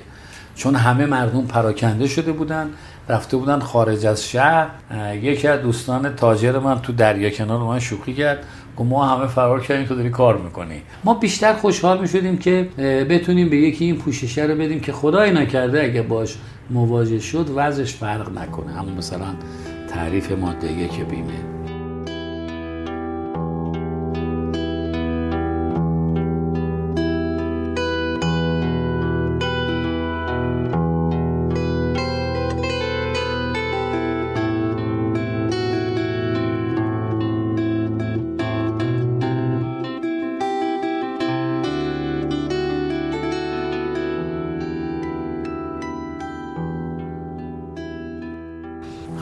چون 0.55 0.75
همه 0.75 1.05
مردم 1.05 1.45
پراکنده 1.45 2.07
شده 2.07 2.31
بودن 2.31 2.69
رفته 3.09 3.37
بودن 3.37 3.59
خارج 3.59 4.05
از 4.05 4.29
شهر. 4.29 4.69
یکی 5.21 5.47
از 5.47 5.61
دوستان 5.61 6.15
تاجر 6.15 6.59
من 6.59 6.81
تو 6.81 6.93
دریا 6.93 7.29
کنار 7.29 7.59
من 7.59 7.79
شوخی 7.79 8.13
کرد. 8.13 8.45
گفت 8.81 8.89
ما 8.89 9.05
همه 9.05 9.27
فرار 9.27 9.61
کردیم 9.61 9.85
تو 9.85 9.95
داری 9.95 10.09
کار 10.09 10.37
می‌کنی. 10.37 10.81
ما 11.03 11.13
بیشتر 11.13 11.53
خوشحال 11.53 12.01
می‌شدیم 12.01 12.37
که 12.37 12.69
بتونیم 13.09 13.49
به 13.49 13.57
یکی 13.57 13.85
این 13.85 13.97
پوششه 13.97 14.43
رو 14.43 14.55
بدیم 14.55 14.79
که 14.79 14.91
خدای 14.91 15.31
نکرده 15.31 15.83
اگه 15.83 16.01
باش 16.01 16.37
مواجه 16.69 17.19
شد 17.19 17.49
وضعش 17.55 17.93
فرق 17.93 18.37
نکنه. 18.37 18.71
همون 18.71 18.93
مثلا 18.93 19.25
تعریف 19.89 20.31
ماده 20.31 20.71
یک 20.71 21.05
بیمه. 21.05 21.60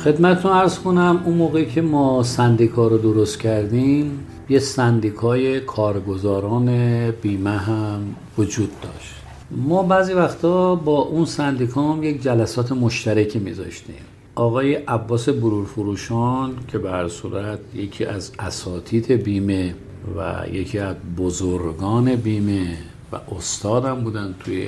خدمتتون 0.10 0.51
ارز 0.51 0.80
کنم 0.80 1.22
اون 1.26 1.38
موقعی 1.38 1.66
که 1.66 1.82
ما 1.82 2.24
سندیکا 2.24 2.88
رو 2.88 2.97
درست 2.97 3.39
کردیم 3.39 4.26
یه 4.49 4.60
سندیکای 4.60 5.60
کارگزاران 5.60 6.68
بیمه 7.12 7.57
هم 7.57 8.16
وجود 8.38 8.70
داشت. 8.82 9.16
ما 9.51 9.84
بعضی 9.84 10.14
وقتا 10.14 10.76
با 10.76 10.97
اون 10.97 11.26
سندیکا 11.26 11.93
هم 11.93 12.03
یک 12.03 12.22
جلسات 12.22 12.72
مشترکی 12.72 13.39
میذاشتیم. 13.39 13.95
آقای 14.36 14.74
عباس 14.76 15.30
برورفروشان 15.30 16.51
که 16.68 16.78
به 16.78 16.91
هر 16.91 17.07
صورت 17.07 17.60
یکی 17.76 18.05
از 18.05 18.32
اساتید 18.39 19.12
بیمه 19.12 19.76
و 20.18 20.47
یکی 20.53 20.80
از 20.80 20.95
بزرگان 21.18 22.16
بیمه 22.16 22.78
و 23.12 23.18
استادم 23.38 23.95
بودن 23.95 24.36
توی 24.39 24.68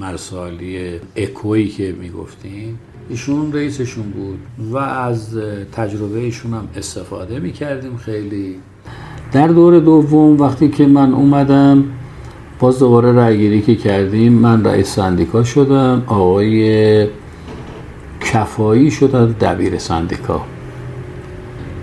مرسالی 0.00 1.00
اکویی 1.16 1.68
که 1.68 1.92
می‌گفتیم 1.92 2.78
ایشون 3.12 3.52
رئیسشون 3.52 4.04
بود 4.04 4.38
و 4.72 4.76
از 4.76 5.38
تجربه 5.72 6.18
ایشون 6.18 6.54
هم 6.54 6.68
استفاده 6.76 7.38
می‌کردیم 7.38 7.96
خیلی. 7.96 8.56
در 9.32 9.48
دور 9.48 9.78
دوم 9.78 10.40
وقتی 10.40 10.68
که 10.68 10.86
من 10.86 11.14
اومدم 11.14 11.84
باز 12.60 12.78
دوباره 12.78 13.12
رأیگیری 13.12 13.62
که 13.62 13.74
کردیم 13.74 14.32
من 14.32 14.64
رئیس 14.64 14.94
سندیکا 14.94 15.44
شدم 15.44 16.02
آقای 16.06 17.06
کفایی 18.20 18.90
شدن 18.90 19.26
دبیر 19.40 19.78
سندیکا. 19.78 20.40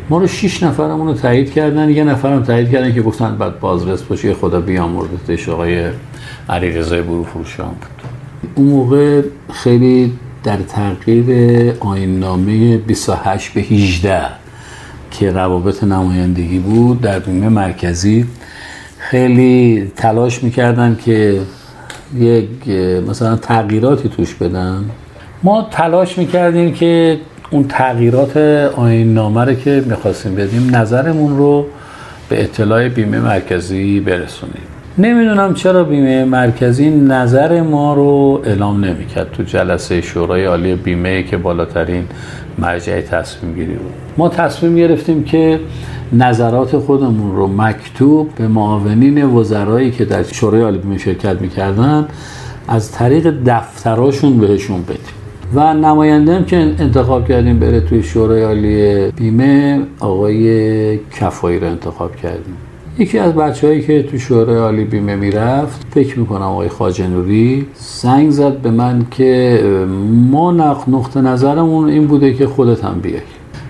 ما 0.10 0.18
رو 0.18 0.28
شیش 0.28 0.64
نفرمون 0.64 1.08
رو 1.08 1.14
تایید 1.14 1.52
کردن. 1.52 1.90
یه 1.90 2.04
نفرم 2.04 2.44
تایید 2.44 2.70
کردن 2.70 2.94
که 2.94 3.02
گفتن 3.02 3.36
بعد 3.36 3.60
بازرس 3.60 4.04
باشه 4.04 4.34
خدا 4.34 4.62
بیامردتش 4.62 5.50
آقای 5.50 5.90
علی 6.50 6.72
رضای 6.72 7.02
برو 7.02 7.24
فروشان 7.24 7.68
بود. 7.68 8.10
اون 8.56 8.68
موقع 8.68 9.22
خیلی 9.52 10.14
در 10.44 10.58
تغییر 10.58 11.74
آین 11.80 12.20
نامه 12.20 12.78
28 12.78 13.54
به 13.54 13.62
18 13.62 14.22
که 15.12 15.32
روابط 15.32 15.84
نمایندگی 15.84 16.60
بود 16.60 17.02
در 17.02 17.20
بیمه 17.20 17.50
مرکزی 17.50 18.26
خیلی 18.98 19.92
تلاش 19.96 20.44
می‌کردن 20.44 20.98
که 21.06 21.42
یک 22.16 22.68
مثلا 23.08 23.36
تغییراتی 23.36 24.10
توش 24.10 24.36
بدن. 24.36 24.86
ما 25.44 25.68
تلاش 25.72 26.18
می‌کردیم 26.18 26.74
که 26.74 27.20
اون 27.52 27.66
تغییرات 27.68 28.38
آین 28.76 29.14
نامه 29.14 29.46
رو 29.46 29.54
که 29.54 29.84
می‌خواستیم 29.88 30.36
بدیم 30.36 30.76
نظرمون 30.76 31.38
رو 31.38 31.66
به 32.30 32.44
اطلاع 32.44 32.90
بیمه 32.90 33.20
مرکزی 33.20 34.00
برسونیم. 34.00 34.64
نمی‌دونم 35.00 35.54
چرا 35.54 35.84
بیمه 35.84 36.26
مرکزی 36.26 36.90
نظر 36.90 37.62
ما 37.62 37.94
رو 37.94 38.42
اعلام 38.46 38.86
نمی‌کرد 38.86 39.32
تو 39.32 39.44
جلسه 39.44 40.02
شورای 40.02 40.46
عالی 40.46 40.76
بیمه 40.76 41.24
که 41.24 41.38
بالاترین 41.38 42.04
مرجع 42.58 43.02
تصمیم 43.02 43.56
گیری 43.56 43.74
بود. 43.74 43.92
ما 44.18 44.30
تصمیم 44.30 44.76
گرفتیم 44.76 45.24
که 45.24 45.60
نظرات 46.14 46.78
خودمون 46.78 47.36
رو 47.36 47.48
مکتوب 47.48 48.30
به 48.36 48.48
معاونین 48.48 49.24
وزرایی 49.24 49.92
که 49.92 50.06
در 50.06 50.24
شورای 50.24 50.62
عالی 50.62 50.78
بیمه 50.78 50.98
شرکت 50.98 51.42
می‌کردن 51.42 52.08
از 52.68 52.92
طریق 52.92 53.34
دفتراشون 53.46 54.38
بهشون 54.38 54.84
بدیم. 54.84 55.00
و 55.56 55.74
نماینده 55.74 56.36
هم 56.36 56.46
که 56.46 56.58
انتخاب 56.58 57.28
کردیم 57.28 57.60
بره 57.60 57.82
توی 57.82 58.04
شورای 58.04 58.44
عالی 58.44 59.12
بیمه 59.12 59.82
آقای 60.00 60.98
کفایی 60.98 61.60
رو 61.60 61.68
انتخاب 61.68 62.16
کردیم. 62.16 62.56
یکی 63.00 63.20
از 63.20 63.34
بچههایی 63.34 63.82
که 63.82 64.04
تو 64.04 64.18
شورای 64.18 64.58
عالی 64.58 64.84
بیمه 64.84 65.16
می‌رفت 65.16 65.86
فکر 65.94 66.20
می‌کنم 66.20 66.42
آقای 66.42 66.70
خاجنوری 66.70 67.66
زنگ 67.76 68.30
زد 68.30 68.58
به 68.58 68.72
من 68.72 69.06
که 69.12 69.62
ما 70.32 70.52
نقطه 70.88 71.22
نظرمون 71.22 71.90
این 71.90 72.08
بوده 72.08 72.34
که 72.34 72.48
خودت 72.48 72.84
هم 72.84 73.00
بیای. 73.00 73.22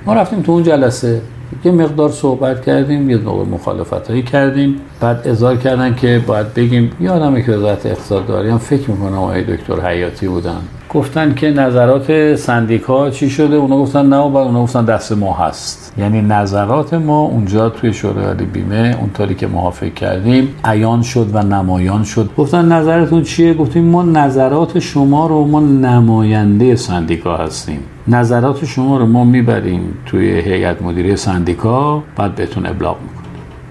ما 0.06 0.14
رفتیم 0.14 0.42
تو 0.42 0.52
اون 0.52 0.64
جلسه. 0.64 1.22
یه 1.64 1.72
مقدار 1.72 2.10
صحبت 2.10 2.66
کردیم 2.66 3.10
یه 3.10 3.18
نوع 3.18 3.46
مخالفت 3.46 4.08
هایی 4.10 4.24
کردیم. 4.24 4.76
بعد 5.02 5.28
ازار 5.28 5.56
کردن 5.56 5.96
که 5.96 6.22
باید 6.28 6.54
بگیم 6.54 6.92
یادمه 7.00 7.42
که 7.42 7.52
وزارت 7.52 7.86
اقتصاد 7.86 8.28
داریم 8.28 8.58
فکر 8.58 8.92
می‌کنم 8.92 9.18
آقای 9.18 9.44
دکتر 9.44 9.88
حیاتی 9.90 10.28
بودن. 10.28 10.58
گفتن 10.94 11.34
که 11.34 11.52
نظرات 11.52 12.36
سندیکا 12.36 13.10
چی 13.10 13.30
شده؟ 13.30 13.56
اونا 13.56 13.78
گفتن 13.78 14.06
نه 14.06 14.16
و 14.16 14.38
اونا 14.38 14.64
گفتن 14.64 14.86
دست 14.86 15.12
ما 15.12 15.34
هست. 15.34 15.94
یعنی 15.98 16.22
نظرات 16.22 16.94
ما 16.94 17.20
اونجا 17.22 17.70
توی 17.70 17.94
شورای 17.94 18.34
بیمه 18.34 18.98
اونطوری 19.00 19.36
که 19.36 19.48
ما 19.48 19.74
کردیم 19.96 20.56
عیان 20.64 21.02
شد 21.02 21.28
و 21.34 21.44
نمایان 21.44 22.04
شد. 22.04 22.30
گفتن 22.38 22.66
نظرتون 22.66 23.24
چیه؟ 23.24 23.54
گفتیم 23.54 23.86
ما 23.86 24.04
نظرات 24.04 24.80
شما 24.80 25.28
رو 25.28 25.46
ما 25.46 25.60
نماینده 25.60 26.76
سندیکا 26.76 27.38
هستیم. 27.38 27.80
نظرات 28.10 28.66
شما 28.66 28.98
رو 28.98 29.06
ما 29.06 29.24
می‌بریم 29.24 29.94
توی 30.06 30.30
هیئت 30.40 30.82
مدیره 30.82 31.16
سندیکا 31.16 32.04
بعد 32.16 32.36
بهتون 32.36 32.66
ابلاغ 32.66 32.98
می‌کنیم. 33.02 33.20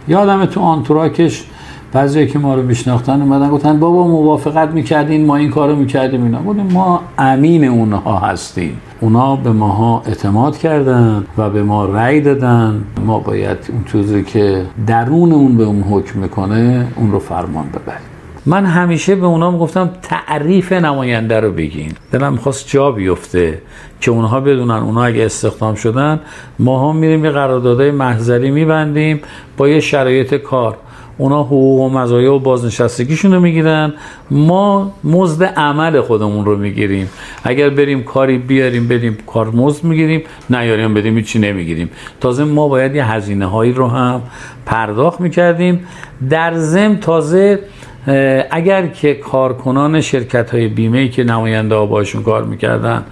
یادم 0.09 0.45
تو 0.45 0.61
آنتراکش 0.61 1.45
بعضی 1.93 2.27
که 2.27 2.39
ما 2.39 2.55
رو 2.55 2.63
میشناختن 2.63 3.23
اومدن 3.23 3.51
گفتن 3.51 3.81
بابا 3.81 4.07
موافقت 4.07 4.69
می‌کردین 4.69 5.27
ما 5.27 5.37
این 5.37 5.51
کارو 5.51 5.77
می‌کردیم. 5.77 6.23
اینا. 6.23 6.39
بودیم 6.39 6.67
ما 6.73 7.01
امین 7.19 7.65
اونها 7.65 8.19
هستیم. 8.19 8.81
اونا 9.01 9.37
به 9.37 9.53
ماها 9.53 10.03
اعتماد 10.07 10.59
کردن 10.59 11.25
و 11.39 11.51
به 11.51 11.63
ما 11.63 11.85
رأی 11.85 12.21
دادن. 12.21 12.85
ما 13.07 13.19
باید 13.19 13.59
اون 13.69 13.85
چیزی 13.93 14.23
که 14.23 14.63
درون 14.87 15.33
اون 15.33 15.57
به 15.57 15.65
اون 15.65 15.83
حکم 15.83 16.19
می‌کنه 16.19 16.87
اون 16.97 17.13
رو 17.13 17.19
فرمان 17.19 17.65
ببریم. 17.69 18.18
من 18.49 18.67
همیشه 18.67 19.15
به 19.15 19.27
اونا 19.27 19.59
گفتم 19.59 19.91
تعریف 20.03 20.73
نماینده 20.73 21.41
رو 21.41 21.53
بگین. 21.53 21.93
دلم 22.13 22.37
خواست 22.37 22.69
جا 22.69 22.91
بیفته 22.91 23.63
که 24.01 24.11
اونها 24.11 24.41
بدونن 24.41 24.75
اونها 24.75 25.05
اگه 25.05 25.25
استخدام 25.25 25.75
شدن 25.75 26.21
ما 26.59 26.91
هم 26.91 26.97
میریم 26.97 27.25
یه 27.25 27.31
قراردادهای 27.31 27.91
محضری 27.91 28.51
میبندیم 28.51 29.21
با 29.57 29.69
یه 29.69 29.81
شرایط 29.81 30.35
کار. 30.35 30.77
اونا 31.19 31.43
حقوق 31.43 31.81
و 31.81 31.89
مزایا 31.89 32.35
و 32.35 32.39
بازنشستگیشون 32.39 33.33
رو 33.35 33.41
می‌گیرن. 33.41 33.93
ما 34.31 34.93
مزد 35.05 35.43
عمل 35.45 36.01
خودمون 36.01 36.45
رو 36.45 36.57
می‌گیریم. 36.57 37.09
اگر 37.45 37.71
بریم 37.71 38.03
کاری 38.03 38.39
بیاریم 38.39 38.89
بدیم 38.89 39.19
کار 39.27 39.47
مزد 39.47 39.85
می‌گیریم 39.85 40.23
نیاریم 40.51 40.95
بدیم 40.95 41.17
هیچی 41.17 41.39
نمی‌گیریم. 41.39 41.91
تازه 42.21 42.45
ما 42.45 42.69
باید 42.69 42.95
یه 42.95 43.13
هزینه 43.13 43.47
هایی 43.47 43.73
رو 43.73 43.89
هم 43.89 44.23
پرداخت 44.67 45.21
می‌کردیم. 45.21 45.87
در 46.31 46.55
ضمن 46.55 46.97
تازه 46.97 47.59
اگر 48.51 48.87
که 48.87 49.15
کارکنان 49.15 50.01
شرکت 50.01 50.51
های 50.51 50.69
بیمه 50.69 51.09
که 51.09 51.25
نماینده 51.25 51.75
ها 51.75 51.87
باشون 51.87 52.23
کار 52.23 52.45
می‌کردن 52.45 53.05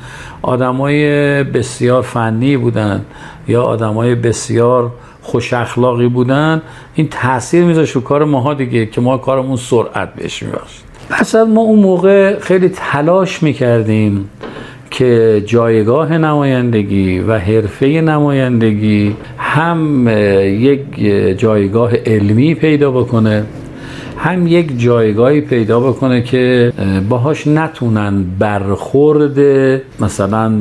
آدمای 0.43 1.05
بسیار 1.45 2.03
فنی 2.03 2.57
بودن 2.57 3.05
یا 3.49 3.63
آدمای 3.63 4.15
بسیار 4.15 4.93
خوش 5.23 5.53
اخلاقی 5.53 6.09
بودن 6.09 6.63
این 6.95 7.09
تاثیر 7.09 7.65
میذاشت 7.65 7.95
رو 7.95 8.01
کار 8.01 8.25
ماها 8.25 8.55
دیگه 8.55 8.87
که 8.87 9.01
ما 9.01 9.19
کارمون 9.19 9.57
سرعت 9.57 10.15
بهش 10.15 10.43
می‌باشد 10.43 10.87
پس 11.11 11.35
ما 11.35 11.61
اون 11.61 11.79
موقع 11.79 12.39
خیلی 12.39 12.69
تلاش 12.69 13.43
می‌کردیم 13.43 14.31
که 14.91 15.43
جایگاه 15.47 16.19
نمایندگی 16.19 17.19
و 17.19 17.39
حرفه 17.39 17.87
نمایندگی 17.87 19.17
هم 19.39 20.09
یک 20.43 20.99
جایگاه 21.39 21.97
علمی 21.97 22.55
پیدا 22.55 22.91
بکنه. 22.91 23.45
هم 24.19 24.47
یک 24.47 24.81
جایگاهی 24.81 25.41
پیدا 25.41 25.81
بکنه 25.81 26.23
که 26.23 26.73
باهاش 27.09 27.47
نتونن 27.47 28.25
برخورد. 28.39 29.39
مثلا 30.01 30.53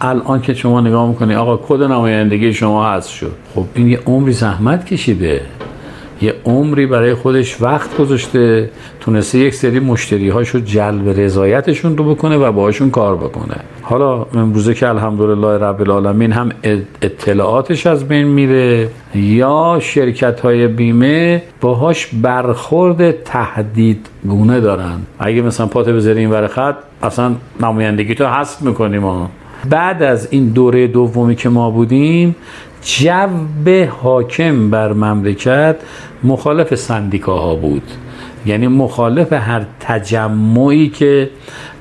الان 0.00 0.40
که 0.40 0.54
شما 0.54 0.80
نگاه 0.80 1.08
می‌کنی 1.08 1.34
آقا 1.34 1.56
کد 1.56 1.82
نمایندگی 1.82 2.52
شما 2.52 2.92
هست 2.92 3.08
شد. 3.08 3.32
خب 3.54 3.64
این 3.74 3.88
یه 3.88 3.98
عمری 4.06 4.32
زحمت 4.32 4.86
کشیده. 4.86 5.40
یه 6.22 6.34
عمری 6.44 6.86
برای 6.86 7.14
خودش 7.14 7.62
وقت 7.62 7.96
گذاشته 7.96 8.70
تونسته 9.00 9.38
یک 9.38 9.54
سری 9.54 9.80
مشتری 9.80 10.28
هاشو 10.28 10.58
جلب 10.58 11.20
رضایتشون 11.20 11.96
رو 11.96 12.14
بکنه 12.14 12.36
و 12.36 12.52
باهاشون 12.52 12.90
کار 12.90 13.16
بکنه. 13.16 13.56
حالا 13.82 14.26
امروزه 14.34 14.74
که 14.74 14.88
الحمدلله 14.88 15.58
رب 15.58 15.80
العالمین 15.80 16.32
هم 16.32 16.48
اطلاعاتش 17.02 17.86
از 17.86 18.08
بین 18.08 18.26
میره 18.26 18.88
یا 19.14 19.78
شرکت 19.82 20.40
های 20.40 20.68
بیمه 20.68 21.42
باهاش 21.60 22.06
برخورد 22.06 23.22
تهدید 23.22 24.06
گونه 24.24 24.60
دارن. 24.60 24.98
اگه 25.18 25.42
مثلا 25.42 25.66
پات 25.66 25.88
بذاری 25.88 26.20
این 26.20 26.46
خط 26.46 26.76
اصلا 27.02 27.32
نمایندگی 27.60 28.14
تو 28.14 28.26
حذف 28.26 28.62
می‌کنیم 28.62 29.02
ها. 29.02 29.30
بعد 29.70 30.02
از 30.02 30.28
این 30.30 30.48
دوره 30.48 30.86
دومی 30.86 31.36
که 31.36 31.48
ما 31.48 31.70
بودیم 31.70 32.36
جو 32.82 33.86
حاکم 34.02 34.70
بر 34.70 34.92
مملکت 34.92 35.76
مخالف 36.24 36.74
سندیکاها 36.74 37.54
بود. 37.54 37.82
یعنی 38.46 38.68
مخالف 38.68 39.32
هر 39.32 39.62
تجمعی 39.80 40.88
که 40.88 41.30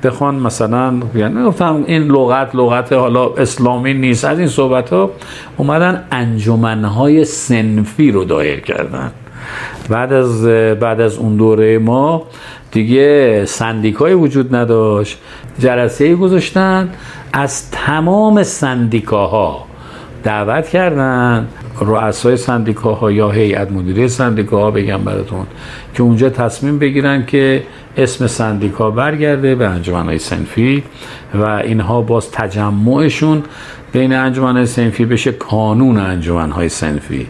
بخوان 0.04 0.36
مثلا 0.36 0.94
یعنی 1.16 1.44
گفتم 1.44 1.84
این 1.88 2.04
لغت 2.04 2.56
لغت 2.56 2.94
حالا 2.94 3.30
اسلامی 3.30 3.94
نیست. 3.94 4.26
از 4.26 4.40
این 4.40 4.48
صحبت 4.48 4.90
ها 4.90 5.12
اومدن 5.58 6.04
انجمنهای 6.12 7.26
سنفی 7.26 8.12
رو 8.12 8.26
دایر 8.26 8.60
کردن. 8.60 9.12
بعد 9.90 10.14
از 10.14 10.46
بعد 10.80 11.02
از 11.02 11.18
اون 11.18 11.36
دوره 11.36 11.78
ما 11.78 12.24
دیگه 12.72 13.46
سندیکای 13.46 14.14
وجود 14.14 14.56
نداشت. 14.56 15.18
جلسه 15.60 16.06
ای 16.06 16.16
گذاشتن. 16.16 16.90
از 17.34 17.72
تمام 17.72 18.44
سندیکاها 18.44 19.69
دعوت 20.24 20.70
کردن. 20.70 21.48
رؤسای 21.82 22.38
سندیکاها 22.38 23.12
یا 23.12 23.30
هیئت 23.30 23.72
مدیره 23.72 24.08
سندیکاها 24.08 24.72
بگم 24.72 24.98
براتون 24.98 25.46
که 25.94 26.04
اونجا 26.04 26.30
تصمیم 26.30 26.80
بگیرن 26.80 27.26
که 27.26 27.64
اسم 27.98 28.28
سندیکا 28.28 28.92
برگرده 28.92 29.56
به 29.56 29.68
انجمنهای 29.68 30.18
سنفی 30.18 30.84
و 31.34 31.44
اینها 31.46 32.02
باز 32.02 32.32
تجمعشون 32.32 33.44
بین 33.92 34.14
انجمنهای 34.14 34.66
سنفی 34.66 35.06
بشه 35.06 35.32
کانون 35.32 35.98
انجمنهای 35.98 36.70
سنفی. 36.70 37.28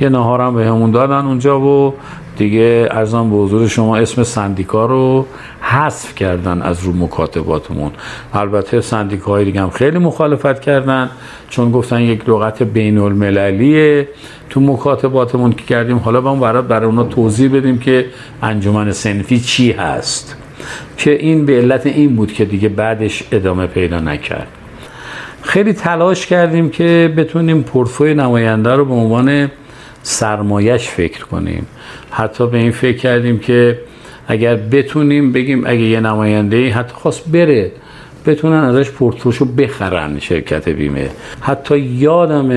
یه 0.00 0.08
نهارم 0.08 0.54
به 0.54 0.66
همون 0.66 0.90
دادن 0.90 1.26
اونجا 1.26 1.60
و 1.60 1.94
دیگه 2.36 2.88
ارزان 2.90 3.30
به 3.30 3.36
حضور 3.36 3.68
شما 3.68 3.96
اسم 3.96 4.22
سندیکا 4.22 4.86
رو 4.86 5.26
حذف 5.60 6.14
کردن 6.14 6.62
از 6.62 6.84
رو 6.84 6.92
مکاتباتمون. 6.92 7.92
البته 8.34 8.80
سندیکاهای 8.80 9.44
دیگه 9.44 9.60
هم 9.60 9.70
خیلی 9.70 9.98
مخالفت 9.98 10.60
کردن 10.60 11.10
چون 11.48 11.72
گفتن 11.72 12.00
یک 12.00 12.28
لغت 12.28 12.62
بین 12.62 12.98
المللیه 12.98 14.08
تو 14.50 14.60
مکاتباتمون 14.60 15.52
که 15.52 15.64
کردیم 15.64 15.96
حالا 15.96 16.20
با 16.20 16.34
برای 16.34 16.62
برای 16.62 16.86
اونا 16.86 17.04
توضیح 17.04 17.56
بدیم 17.56 17.78
که 17.78 18.06
انجمن 18.42 18.92
سنفی 18.92 19.40
چی 19.40 19.72
هست. 19.72 20.36
که 20.96 21.10
این 21.10 21.46
به 21.46 21.52
علت 21.58 21.86
این 21.86 22.16
بود 22.16 22.32
که 22.32 22.44
دیگه 22.44 22.68
بعدش 22.68 23.24
ادامه 23.32 23.66
پیدا 23.66 24.00
نکرد. 24.00 24.48
خیلی 25.42 25.72
تلاش 25.72 26.26
کردیم 26.26 26.70
که 26.70 27.14
بتونیم 27.16 27.62
پورتفوی 27.62 28.14
نماینده 28.14 28.70
رو 28.74 28.84
به 28.84 28.94
عنوان 28.94 29.50
سرمایش 30.06 30.88
فکر 30.88 31.24
کنیم. 31.24 31.66
حتی 32.10 32.46
به 32.46 32.58
این 32.58 32.70
فکر 32.70 32.96
کردیم 32.96 33.38
که 33.38 33.78
اگر 34.28 34.56
بتونیم 34.56 35.32
بگیم 35.32 35.62
اگه 35.66 35.80
یه 35.80 36.00
نماینده 36.00 36.72
حتی 36.72 36.94
خواست 36.94 37.28
بره 37.32 37.72
بتونن 38.26 38.64
ازش 38.64 38.90
پورتفوشو 38.90 39.44
بخرن 39.44 40.18
شرکت 40.18 40.68
بیمه. 40.68 41.10
حتی 41.40 41.78
یادم 41.78 42.50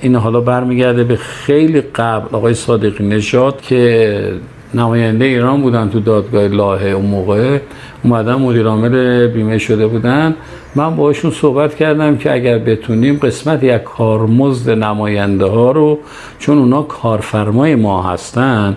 این 0.00 0.14
حالا 0.16 0.40
برمیگرده 0.40 1.04
به 1.04 1.16
خیلی 1.16 1.80
قبل 1.80 2.36
آقای 2.36 2.54
صادقی 2.54 3.04
نشاد 3.04 3.60
که 3.60 4.32
نماینده 4.74 5.24
ایران 5.24 5.62
بودن 5.62 5.88
تو 5.88 6.00
دادگاه 6.00 6.48
لاهه 6.48 6.86
اون 6.86 7.06
موقع. 7.06 7.58
اومدن 8.04 8.34
مدیر 8.34 8.66
عامل 8.66 9.26
بیمه 9.26 9.58
شده 9.58 9.86
بودن. 9.86 10.34
من 10.76 10.96
باشون 10.96 11.30
صحبت 11.30 11.74
کردم 11.74 12.16
که 12.16 12.32
اگر 12.32 12.58
بتونیم 12.58 13.16
قسمت 13.16 13.62
یک 13.62 13.82
کارمزد 13.82 14.70
نماینده 14.70 15.44
ها 15.44 15.70
رو 15.70 15.98
چون 16.38 16.58
اونا 16.58 16.82
کارفرمای 16.82 17.74
ما 17.74 18.02
هستن 18.02 18.76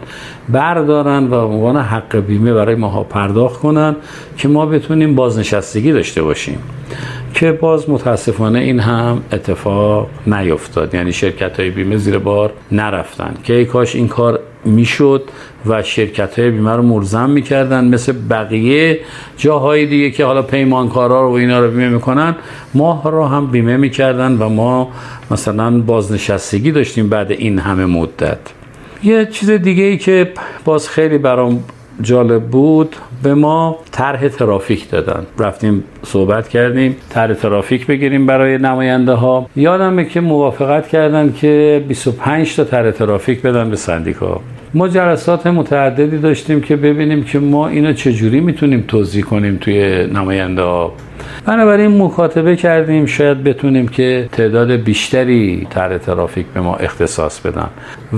بردارن 0.49 1.27
و 1.27 1.35
عنوان 1.35 1.77
حق 1.77 2.15
بیمه 2.15 2.53
برای 2.53 2.75
ماها 2.75 3.03
پرداخت 3.03 3.59
کنن 3.59 3.95
که 4.37 4.47
ما 4.47 4.65
بتونیم 4.65 5.15
بازنشستگی 5.15 5.91
داشته 5.91 6.23
باشیم. 6.23 6.59
که 7.39 7.51
باز 7.51 7.89
متاسفانه 7.89 8.59
این 8.59 8.79
هم 8.79 9.21
اتفاق 9.31 10.09
نیفتاد. 10.27 10.93
یعنی 10.93 11.13
شرکت 11.13 11.59
های 11.59 11.69
بیمه 11.69 11.97
زیر 11.97 12.17
بار 12.17 12.53
نرفتن. 12.71 13.33
که 13.43 13.53
ای 13.53 13.65
کاش 13.65 13.95
این 13.95 14.07
کار 14.07 14.39
می‌شد 14.65 15.23
و 15.65 15.83
شرکت 15.83 16.39
های 16.39 16.51
بیمه 16.51 16.71
رو 16.71 16.81
مرزم 16.81 17.29
می‌کردن. 17.29 17.85
مثل 17.85 18.13
بقیه 18.29 18.99
جاهای 19.38 19.85
دیگه 19.85 20.11
که 20.11 20.25
حالا 20.25 20.41
پیمانکارا 20.41 21.21
رو 21.21 21.29
و 21.29 21.33
اینا 21.33 21.59
رو 21.59 21.71
بیمه 21.71 21.89
می‌کنن 21.89 22.35
ماه 22.73 23.11
رو 23.11 23.25
هم 23.25 23.47
بیمه 23.47 23.77
می‌کردن 23.77 24.31
و 24.31 24.49
ما 24.49 24.91
مثلا 25.31 25.79
بازنشستگی 25.79 26.71
داشتیم 26.71 27.09
بعد 27.09 27.31
این 27.31 27.59
همه 27.59 27.85
مدت. 27.85 28.39
یه 29.03 29.25
چیز 29.25 29.49
دیگه 29.49 29.83
ای 29.83 29.97
که 29.97 30.31
باز 30.65 30.89
خیلی 30.89 31.17
برام 31.17 31.63
جالب 32.01 32.43
بود. 32.43 32.95
به 33.23 33.33
ما 33.33 33.77
طرح 33.91 34.27
ترافیک 34.27 34.89
دادن. 34.89 35.25
رفتیم 35.39 35.83
صحبت 36.03 36.49
کردیم. 36.49 36.95
طرح 37.09 37.33
ترافیک 37.33 37.87
بگیریم 37.87 38.25
برای 38.25 38.57
نماینده 38.57 39.13
ها 39.13 39.49
یادمه 39.55 40.05
که 40.05 40.21
موافقت 40.21 40.87
کردن 40.87 41.33
که 41.33 41.83
25 41.87 42.55
تا 42.55 42.63
طرح 42.63 42.91
ترافیک 42.91 43.41
بدن 43.41 43.69
به 43.69 43.75
سندیکا. 43.75 44.41
ما 44.73 44.87
جلسات 44.87 45.47
متعددی 45.47 46.17
داشتیم 46.17 46.61
که 46.61 46.75
ببینیم 46.75 47.23
که 47.23 47.39
ما 47.39 47.67
اینو 47.67 47.93
چجوری 47.93 48.39
می‌تونیم 48.39 48.83
توضیح 48.87 49.23
کنیم 49.23 49.57
توی 49.61 50.07
نماینده 50.07 50.61
ها. 50.61 50.93
بنابراین 51.45 52.01
مکاتبه 52.01 52.55
کردیم 52.55 53.05
شاید 53.05 53.43
بتونیم 53.43 53.88
که 53.88 54.30
تعداد 54.32 54.71
بیشتری 54.71 55.67
تر 55.69 55.97
ترافیک 55.97 56.45
به 56.45 56.61
ما 56.61 56.75
اختصاص 56.75 57.39
بدن. 57.39 57.67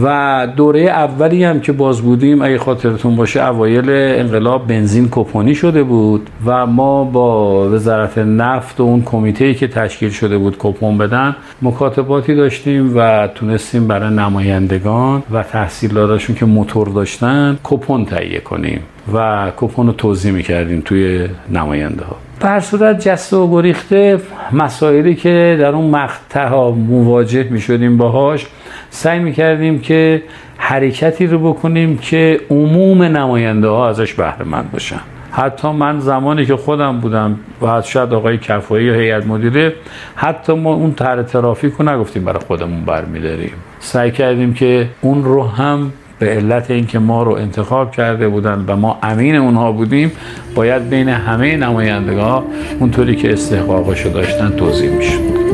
و 0.04 0.48
دوره 0.56 0.82
اولی 0.82 1.44
هم 1.44 1.60
که 1.60 1.72
باز 1.72 2.02
بودیم 2.02 2.42
اگه 2.42 2.58
خاطرتون 2.58 3.16
باشه 3.16 3.44
اوایل 3.44 3.90
انقلاب 3.90 4.68
بنزین 4.68 5.08
کپونی 5.12 5.56
شده 5.56 5.84
بود 5.84 6.30
و 6.46 6.66
ما 6.66 7.04
با 7.04 7.70
وزارت 7.70 8.18
نفت 8.18 8.80
و 8.80 8.84
اون 8.84 9.02
کمیته 9.02 9.54
که 9.54 9.68
تشکیل 9.68 10.10
شده 10.10 10.38
بود 10.38 10.56
کپون 10.60 10.98
بدن 10.98 11.36
مکاتباتی 11.62 12.36
داشتیم 12.36 12.98
و 12.98 13.28
تونستیم 13.36 13.88
برای 13.88 14.10
نمایندگان 14.16 15.24
و 15.32 15.44
تحصیلاتشون 15.44 16.36
که 16.36 16.46
موتور 16.46 16.88
داشتن 16.88 17.58
کپون 17.64 18.06
تهیه 18.06 18.40
کنیم 18.40 18.82
و 19.14 19.52
کپون 19.58 19.88
رو 19.88 19.94
توضیح 19.94 20.32
می‌کردیم 20.32 20.82
توی 20.86 21.28
نماینده 21.50 22.06
ها. 22.06 22.16
بر 22.40 22.60
صورت 22.60 23.08
جسته 23.08 23.38
و 23.38 23.52
گریخته 23.52 24.20
مسائلی 24.52 25.16
که 25.16 25.58
در 25.60 25.76
اون 25.76 25.90
مقطع 25.90 26.50
مواجه 26.70 27.44
می 27.44 27.62
شدیم 27.62 27.98
باهاش 27.98 28.46
سعی 28.90 29.20
می 29.20 29.34
کردیم 29.34 29.80
که 29.80 30.24
حرکتی 30.58 31.28
رو 31.28 31.54
بکنیم 31.54 31.98
که 31.98 32.42
عموم 32.50 33.04
نماینده 33.04 33.68
ها 33.68 33.90
ازش 33.90 34.14
بهره 34.14 34.44
مند 34.46 34.72
باشن. 34.72 35.00
حتی 35.32 35.72
من 35.72 36.00
زمانی 36.00 36.46
که 36.46 36.56
خودم 36.56 37.00
بودم 37.00 37.40
و 37.62 37.82
شاید 37.82 38.14
آقای 38.14 38.38
کفایی 38.38 38.86
یا 38.86 38.94
هیئت 38.94 39.26
مدیره 39.28 39.74
حتی 40.16 40.54
ما 40.54 40.74
اون 40.74 40.94
طرح 40.94 41.24
ترافیک 41.24 41.74
رو 41.74 41.90
نگفتیم 41.90 42.26
برای 42.26 42.40
خودمون 42.48 42.82
برمیداریم. 42.82 43.54
سعی 43.80 44.12
کردیم 44.12 44.54
که 44.54 44.90
اون 45.02 45.24
رو 45.24 45.44
هم 45.44 45.92
به 46.20 46.30
علت 46.30 46.72
اینکه 46.72 47.00
ما 47.00 47.24
رو 47.24 47.32
انتخاب 47.32 47.92
کرده 47.92 48.28
بودن 48.28 48.66
و 48.68 48.76
ما 48.76 49.00
امین 49.04 49.36
اونها 49.36 49.72
بودیم 49.72 50.12
باید 50.56 50.90
بین 50.90 51.10
همه 51.10 51.58
نمایندگان 51.58 52.44
اونطوری 52.80 53.16
که 53.16 53.34
استحقاقشو 53.34 54.10
داشتن 54.10 54.50
توضیح 54.50 54.90
می‌شد. 54.90 55.49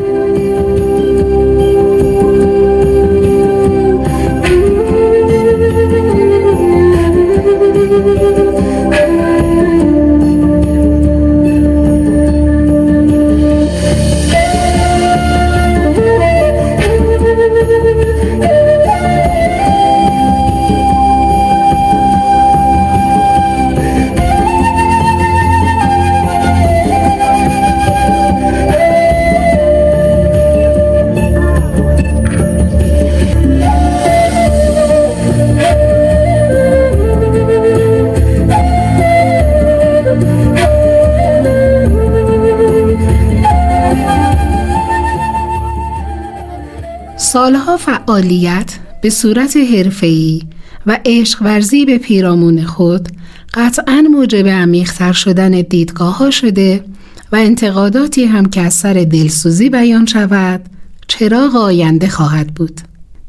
فعالیت 48.06 48.80
به 49.01 49.10
صورت 49.10 49.58
حرفه‌ای 49.58 50.41
و 50.86 50.99
عشق 51.06 51.41
ورزی 51.41 51.86
به 51.86 51.97
پیرامون 51.97 52.64
خود 52.64 53.10
قطعا 53.53 54.03
موجب 54.12 54.47
عمیقتر 54.47 55.14
شدن 55.14 55.51
دیدگاه 55.51 56.18
ها 56.18 56.32
شده 56.32 56.84
و 57.32 57.36
انتقاداتی 57.36 58.26
هم 58.26 58.45
که 58.45 58.62
از 58.62 58.74
سر 58.74 58.93
دلسوزی 58.93 59.70
بیان 59.70 60.06
شود 60.06 60.62
چراغ 61.08 61.56
آینده 61.56 62.08
خواهد 62.08 62.47
بود. 62.47 62.82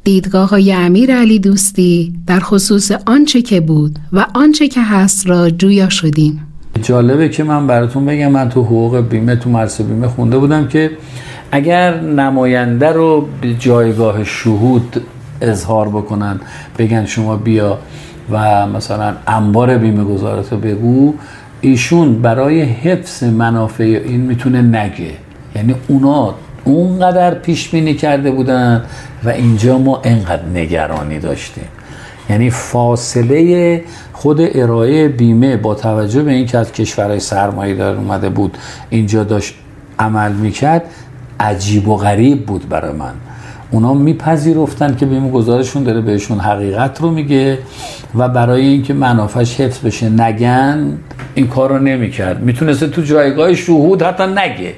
دیدگاه 0.04 0.50
های 0.50 0.72
امیر 0.72 1.16
علی 1.16 1.38
دوستی 1.38 2.14
در 2.26 2.40
خصوص 2.40 2.92
آنچه 3.06 3.42
که 3.42 3.60
بود 3.60 3.98
و 4.12 4.26
آنچه 4.34 4.68
که 4.68 4.82
هست 4.82 5.26
را 5.26 5.50
جویا 5.50 5.88
شدیم. 5.88 6.46
جالبه 6.82 7.28
که 7.28 7.44
من 7.44 7.66
براتون 7.66 8.06
بگم 8.06 8.30
من 8.30 8.48
تو 8.48 8.62
حقوق 8.62 9.00
بیمه 9.00 9.36
تو 9.36 9.50
مرس 9.50 9.80
بیمه 9.80 10.08
خونده 10.08 10.38
بودم 10.38 10.68
که 10.68 10.90
اگر 11.52 12.00
نماینده 12.00 12.92
رو 12.92 13.28
به 13.40 13.54
جایگاه 13.54 14.24
شهود 14.24 15.02
اظهار 15.40 15.88
بکنن 15.88 16.40
بگن 16.78 17.06
شما 17.06 17.36
بیا 17.36 17.78
و 18.30 18.66
مثلا 18.66 19.14
انبار 19.26 19.78
بیمه 19.78 20.04
گذارت 20.04 20.52
رو 20.52 20.58
بگو 20.58 21.14
ایشون 21.60 22.22
برای 22.22 22.62
حفظ 22.62 23.24
منافع 23.24 24.02
این 24.04 24.20
می‌تونه 24.20 24.62
نگه. 24.62 25.10
یعنی 25.56 25.74
اونا 25.88 26.34
اونقدر 26.64 27.34
پیش 27.34 27.68
بینی 27.68 27.94
کرده 27.94 28.30
بودن 28.30 28.84
و 29.24 29.28
اینجا 29.28 29.78
ما 29.78 30.00
انقدر 30.04 30.44
نگرانی 30.54 31.18
داشتیم. 31.18 31.64
یعنی 32.30 32.50
فاصله 32.50 33.84
خود 34.12 34.40
ارائه 34.40 35.08
بیمه 35.08 35.56
با 35.56 35.74
توجه 35.74 36.22
به 36.22 36.32
اینکه 36.32 36.58
از 36.58 36.72
کشورهای 36.72 37.20
سرمایه 37.20 37.74
دار 37.74 37.96
اومده 37.96 38.28
بود 38.28 38.58
اینجا 38.90 39.24
داشت 39.24 39.54
عمل 39.98 40.32
می‌کرد 40.32 40.82
عجیب 41.40 41.88
و 41.88 41.96
غریب 41.96 42.46
بود 42.46 42.68
برای 42.68 42.92
من. 42.92 43.12
اونا 43.70 43.94
میپذیرفتن 43.94 44.96
که 44.96 45.06
بیمه 45.06 45.30
گذارشون 45.30 45.82
داره 45.82 46.00
بهشون 46.00 46.38
حقیقت 46.38 47.00
رو 47.00 47.10
میگه 47.10 47.58
و 48.14 48.28
برای 48.28 48.66
اینکه 48.66 48.94
منافعش 48.94 49.60
حفظ 49.60 49.86
بشه 49.86 50.08
نگن 50.08 50.98
این 51.34 51.46
کار 51.46 51.70
رو 51.70 51.78
نمی‌کرد. 51.78 52.42
می‌تونسته 52.42 52.86
تو 52.86 53.02
جایگاه 53.02 53.54
شهود 53.54 54.02
حتی 54.02 54.22
نگه. 54.22 54.72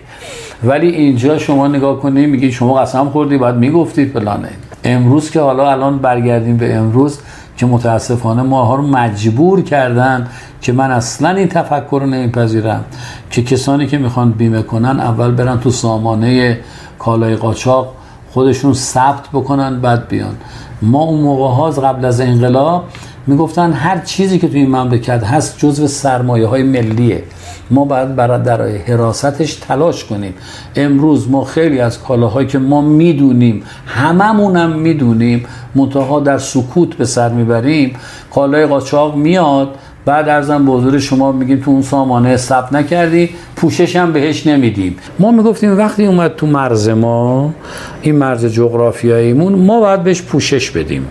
ولی 0.65 0.89
اینجا 0.89 1.39
شما 1.39 1.69
نگاه 1.69 2.01
کنید 2.01 2.29
میگی 2.29 2.53
شما 2.53 2.75
قسم 2.75 3.09
خوردی 3.09 3.39
باید 3.39 3.55
می‌گفتید 3.55 4.13
فلانه. 4.13 4.49
امروز 4.85 5.31
که 5.31 5.41
حالا 5.41 5.71
الان 5.71 5.99
برگردیم 5.99 6.57
به 6.57 6.75
امروز 6.75 7.19
که 7.59 7.67
متاسفانه 7.67 8.43
ماها 8.43 8.75
رو 8.75 8.87
مجبور 8.87 9.63
کردن 9.63 10.27
که 10.61 10.73
من 10.73 10.91
اصلا 10.91 11.31
این 11.31 11.49
تفکر 11.49 11.99
رو 12.01 12.07
نمیپذیرم 12.07 12.85
که 13.31 13.43
کسانی 13.43 13.87
که 13.87 13.99
می‌خوان 13.99 14.31
بیمه 14.31 14.63
کنن 14.63 15.01
اول 15.01 15.31
برن 15.31 15.61
تو 15.61 15.71
سامانه 15.71 16.59
کالای 16.99 17.37
قاچاق 17.37 17.95
خودشون 18.31 18.75
ثبت 18.75 19.29
بکنن 19.33 19.81
بعد 19.81 20.09
بیان. 20.09 20.35
ما 20.83 21.03
اون 21.03 21.21
موقع 21.21 21.55
ها 21.55 21.71
قبل 21.71 22.05
از 22.05 22.21
انقلاب 22.21 22.85
می‌گفتن 23.27 23.73
هر 23.73 23.99
چیزی 23.99 24.39
که 24.39 24.49
توی 24.49 24.61
این 24.61 24.77
مملکت 24.77 25.25
هست 25.25 25.59
جزو 25.59 25.87
سرمایه 25.87 26.47
های 26.47 26.63
ملیه. 26.63 27.23
ما 27.71 27.85
باید 27.85 28.17
برای 28.17 28.43
در 28.43 28.63
حراستش 28.63 29.55
تلاش 29.55 30.05
کنیم. 30.05 30.35
امروز 30.77 31.31
ما 31.31 31.45
خیلی 31.45 31.81
از 31.81 32.03
کالاهایی 32.03 32.47
که 32.47 32.59
ما 32.59 32.81
می‌دونیم 32.81 33.63
هممونم 33.87 34.71
می‌دونیم 34.73 35.47
منتها 35.75 36.21
در 36.21 36.39
سکوت 36.39 36.95
به 36.95 37.05
سر 37.05 37.29
می‌بریم 37.29 37.97
کالای 38.35 38.67
قاچاق 38.67 39.17
میاد 39.17 39.75
بعد 40.09 40.29
ارزم 40.29 40.67
به 40.67 40.73
حضور 40.73 40.99
شما 40.99 41.33
میگیم 41.33 41.61
تو 41.61 41.71
اون 41.71 41.83
سامانه 41.83 42.37
ثبت 42.37 42.73
نکردی 42.73 43.31
پوشش 43.57 43.97
هم 43.97 44.13
بهش 44.13 44.47
نمیدیم. 44.47 44.97
ما 45.19 45.31
می‌گفتیم 45.31 45.79
وقتی 45.79 46.07
اومد 46.07 46.37
تو 46.37 46.47
مرز 46.47 46.89
ما 46.89 47.55
این 48.03 48.17
مرز 48.17 48.47
جغرافیاییمون 48.47 49.53
ما 49.53 49.81
باید 49.81 50.03
بهش 50.03 50.23
پوشش 50.23 50.71
بدیم 50.71 51.07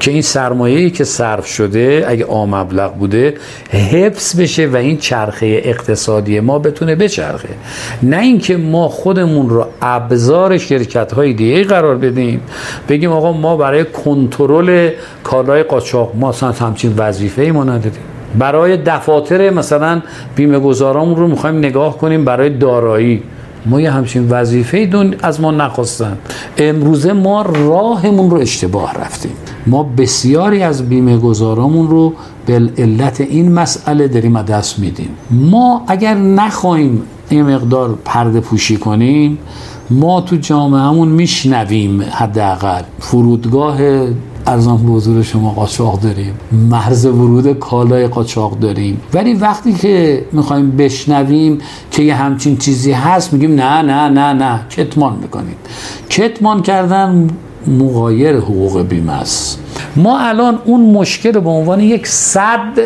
که 0.00 0.10
این 0.10 0.22
سرمایه‌ای 0.22 0.90
که 0.90 1.04
صرف 1.04 1.46
شده 1.46 2.04
اگه 2.08 2.24
آمبلغ 2.24 2.94
بوده 2.94 3.34
حفظ 3.70 4.40
بشه 4.40 4.66
و 4.66 4.76
این 4.76 4.96
چرخه 4.96 5.60
اقتصادی 5.64 6.40
ما 6.40 6.58
بتونه 6.58 6.94
بچرخه. 6.94 7.48
نه 8.02 8.20
اینکه 8.20 8.56
ما 8.56 8.88
خودمون 8.88 9.48
رو 9.48 9.66
ابزار 9.82 10.58
شرکت 10.58 11.12
های 11.12 11.32
دیگه 11.32 11.64
قرار 11.64 11.96
بدیم. 11.96 12.40
بگیم 12.88 13.12
آقا 13.12 13.32
ما 13.32 13.56
برای 13.56 13.84
کنترل 13.84 14.90
کالای 15.24 15.62
قاچاق 15.62 16.12
ما 16.16 16.32
همچین 16.60 16.94
وظیفه 16.96 17.42
ای 17.42 17.50
ما 17.50 17.64
ندادیم 17.64 18.13
برای 18.38 18.76
دفاتر 18.76 19.50
مثلا 19.50 20.02
بیمه 20.36 20.58
گذارامون 20.58 21.16
رو 21.16 21.28
می‌خوایم 21.28 21.58
نگاه 21.58 21.98
کنیم 21.98 22.24
برای 22.24 22.50
دارایی. 22.50 23.22
ما 23.66 23.80
یه 23.80 23.90
همچین 23.90 24.26
وظیفه 24.30 24.86
دون 24.86 25.14
از 25.22 25.40
ما 25.40 25.50
نخواستن. 25.50 26.18
امروزه 26.58 27.12
ما 27.12 27.42
راهمون 27.42 28.30
رو 28.30 28.36
اشتباه 28.36 28.94
رفتیم. 28.94 29.32
ما 29.66 29.82
بسیاری 29.82 30.62
از 30.62 30.88
بیمه 30.88 31.16
گذارامون 31.16 31.88
رو 31.88 32.12
به 32.46 32.70
علت 32.78 33.20
این 33.20 33.52
مسئله 33.52 34.08
داریم 34.08 34.42
دست 34.42 34.78
میدیم. 34.78 35.08
ما 35.30 35.84
اگر 35.88 36.14
نخواهیم 36.14 37.02
این 37.28 37.54
مقدار 37.54 37.98
پرده 38.04 38.40
پوشی 38.40 38.76
کنیم 38.76 39.38
ما 39.90 40.20
تو 40.20 40.36
جامعهمون 40.36 41.08
میشنویم 41.08 42.02
حداقل. 42.12 42.82
فرودگاه 42.98 43.78
ارزان 44.46 44.76
به 44.76 44.92
حضور 44.92 45.22
شما 45.22 45.50
قاچاق 45.50 46.00
داریم. 46.00 46.34
مرز 46.70 47.06
ورود 47.06 47.52
کالای 47.52 48.06
قاچاق 48.08 48.58
داریم. 48.58 49.00
ولی 49.14 49.34
وقتی 49.34 49.72
که 49.72 50.24
می‌خوایم 50.32 50.70
بشنویم 50.70 51.58
که 51.90 52.02
یه 52.02 52.14
همچین 52.14 52.56
چیزی 52.56 52.92
هست 52.92 53.32
میگیم 53.32 53.54
نه 53.54 53.82
نه 53.82 54.08
نه 54.08 54.32
نه. 54.32 54.60
کتمان 54.70 55.16
می‌کنیم 55.22 55.56
کتمان 56.10 56.62
کردن 56.62 57.28
مغایر 57.66 58.36
حقوق 58.36 58.82
بیمه 58.82 59.12
است. 59.12 59.58
ما 59.96 60.18
الان 60.20 60.58
اون 60.64 60.80
مشکل 60.80 61.32
به 61.32 61.50
عنوان 61.50 61.80
یک 61.80 62.06
صد 62.06 62.78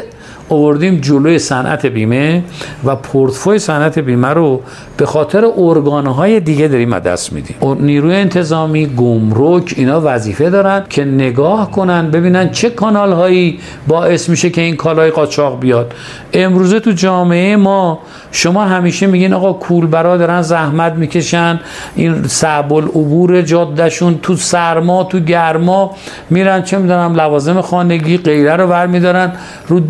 آوردیم 0.49 1.01
جلوی 1.01 1.39
صنعت 1.39 1.87
بیمه 1.87 2.43
و 2.85 2.97
پورتفوی 2.97 3.59
صنعت 3.59 3.99
بیمه 3.99 4.29
رو 4.29 4.61
به 4.97 5.07
خاطر 5.07 5.45
ارگانهای 5.57 6.41
دیگه 6.41 6.69
داریم 6.69 6.99
دست 6.99 7.33
میدیم. 7.33 7.57
نیروی 7.81 8.15
انتظامی 8.15 8.87
گمرک 8.87 9.75
اینا 9.77 10.01
وظیفه 10.05 10.51
دارن 10.51 10.85
که 10.89 11.05
نگاه 11.05 11.71
کنن 11.71 12.11
ببینن 12.11 12.51
چه 12.51 12.71
کانال 12.71 13.13
هایی 13.13 13.61
باعث 13.89 14.29
میشه 14.29 14.51
که 14.51 14.61
این 14.61 14.77
کالای 14.77 15.11
قاچاق 15.11 15.61
بیاد. 15.61 15.95
امروزه 16.33 16.81
تو 16.81 16.91
جامعه 16.93 17.57
ما 17.57 17.99
شما 18.33 18.65
همیشه 18.65 19.07
میگین 19.07 19.33
آقا 19.33 19.53
کولبرا 19.53 20.17
دارن 20.17 20.43
زحمت 20.43 20.93
می‌کشن 20.93 21.61
این 21.95 22.23
صعب 22.23 22.73
العبور 22.73 23.43
جادهشون 23.43 24.19
تو 24.23 24.37
سرما 24.37 25.05
تو 25.05 25.19
گرما 25.19 25.91
میرن 26.31 26.63
چه 26.63 26.79
می‌دونم 26.79 27.15
لوازم 27.15 27.61
خانگی 27.61 28.19
غیره 28.19 28.57
رو 28.57 28.67
برمیدارن. 28.67 29.33
رو 29.69 29.81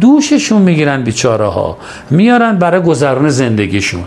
دوششون 0.49 0.63
می‌گیرن 0.63 1.03
بیچاره 1.03 1.47
ها 1.47 1.77
میارن 2.11 2.59
برای 2.59 2.81
گذران 2.81 3.29
زندگیشون. 3.29 4.05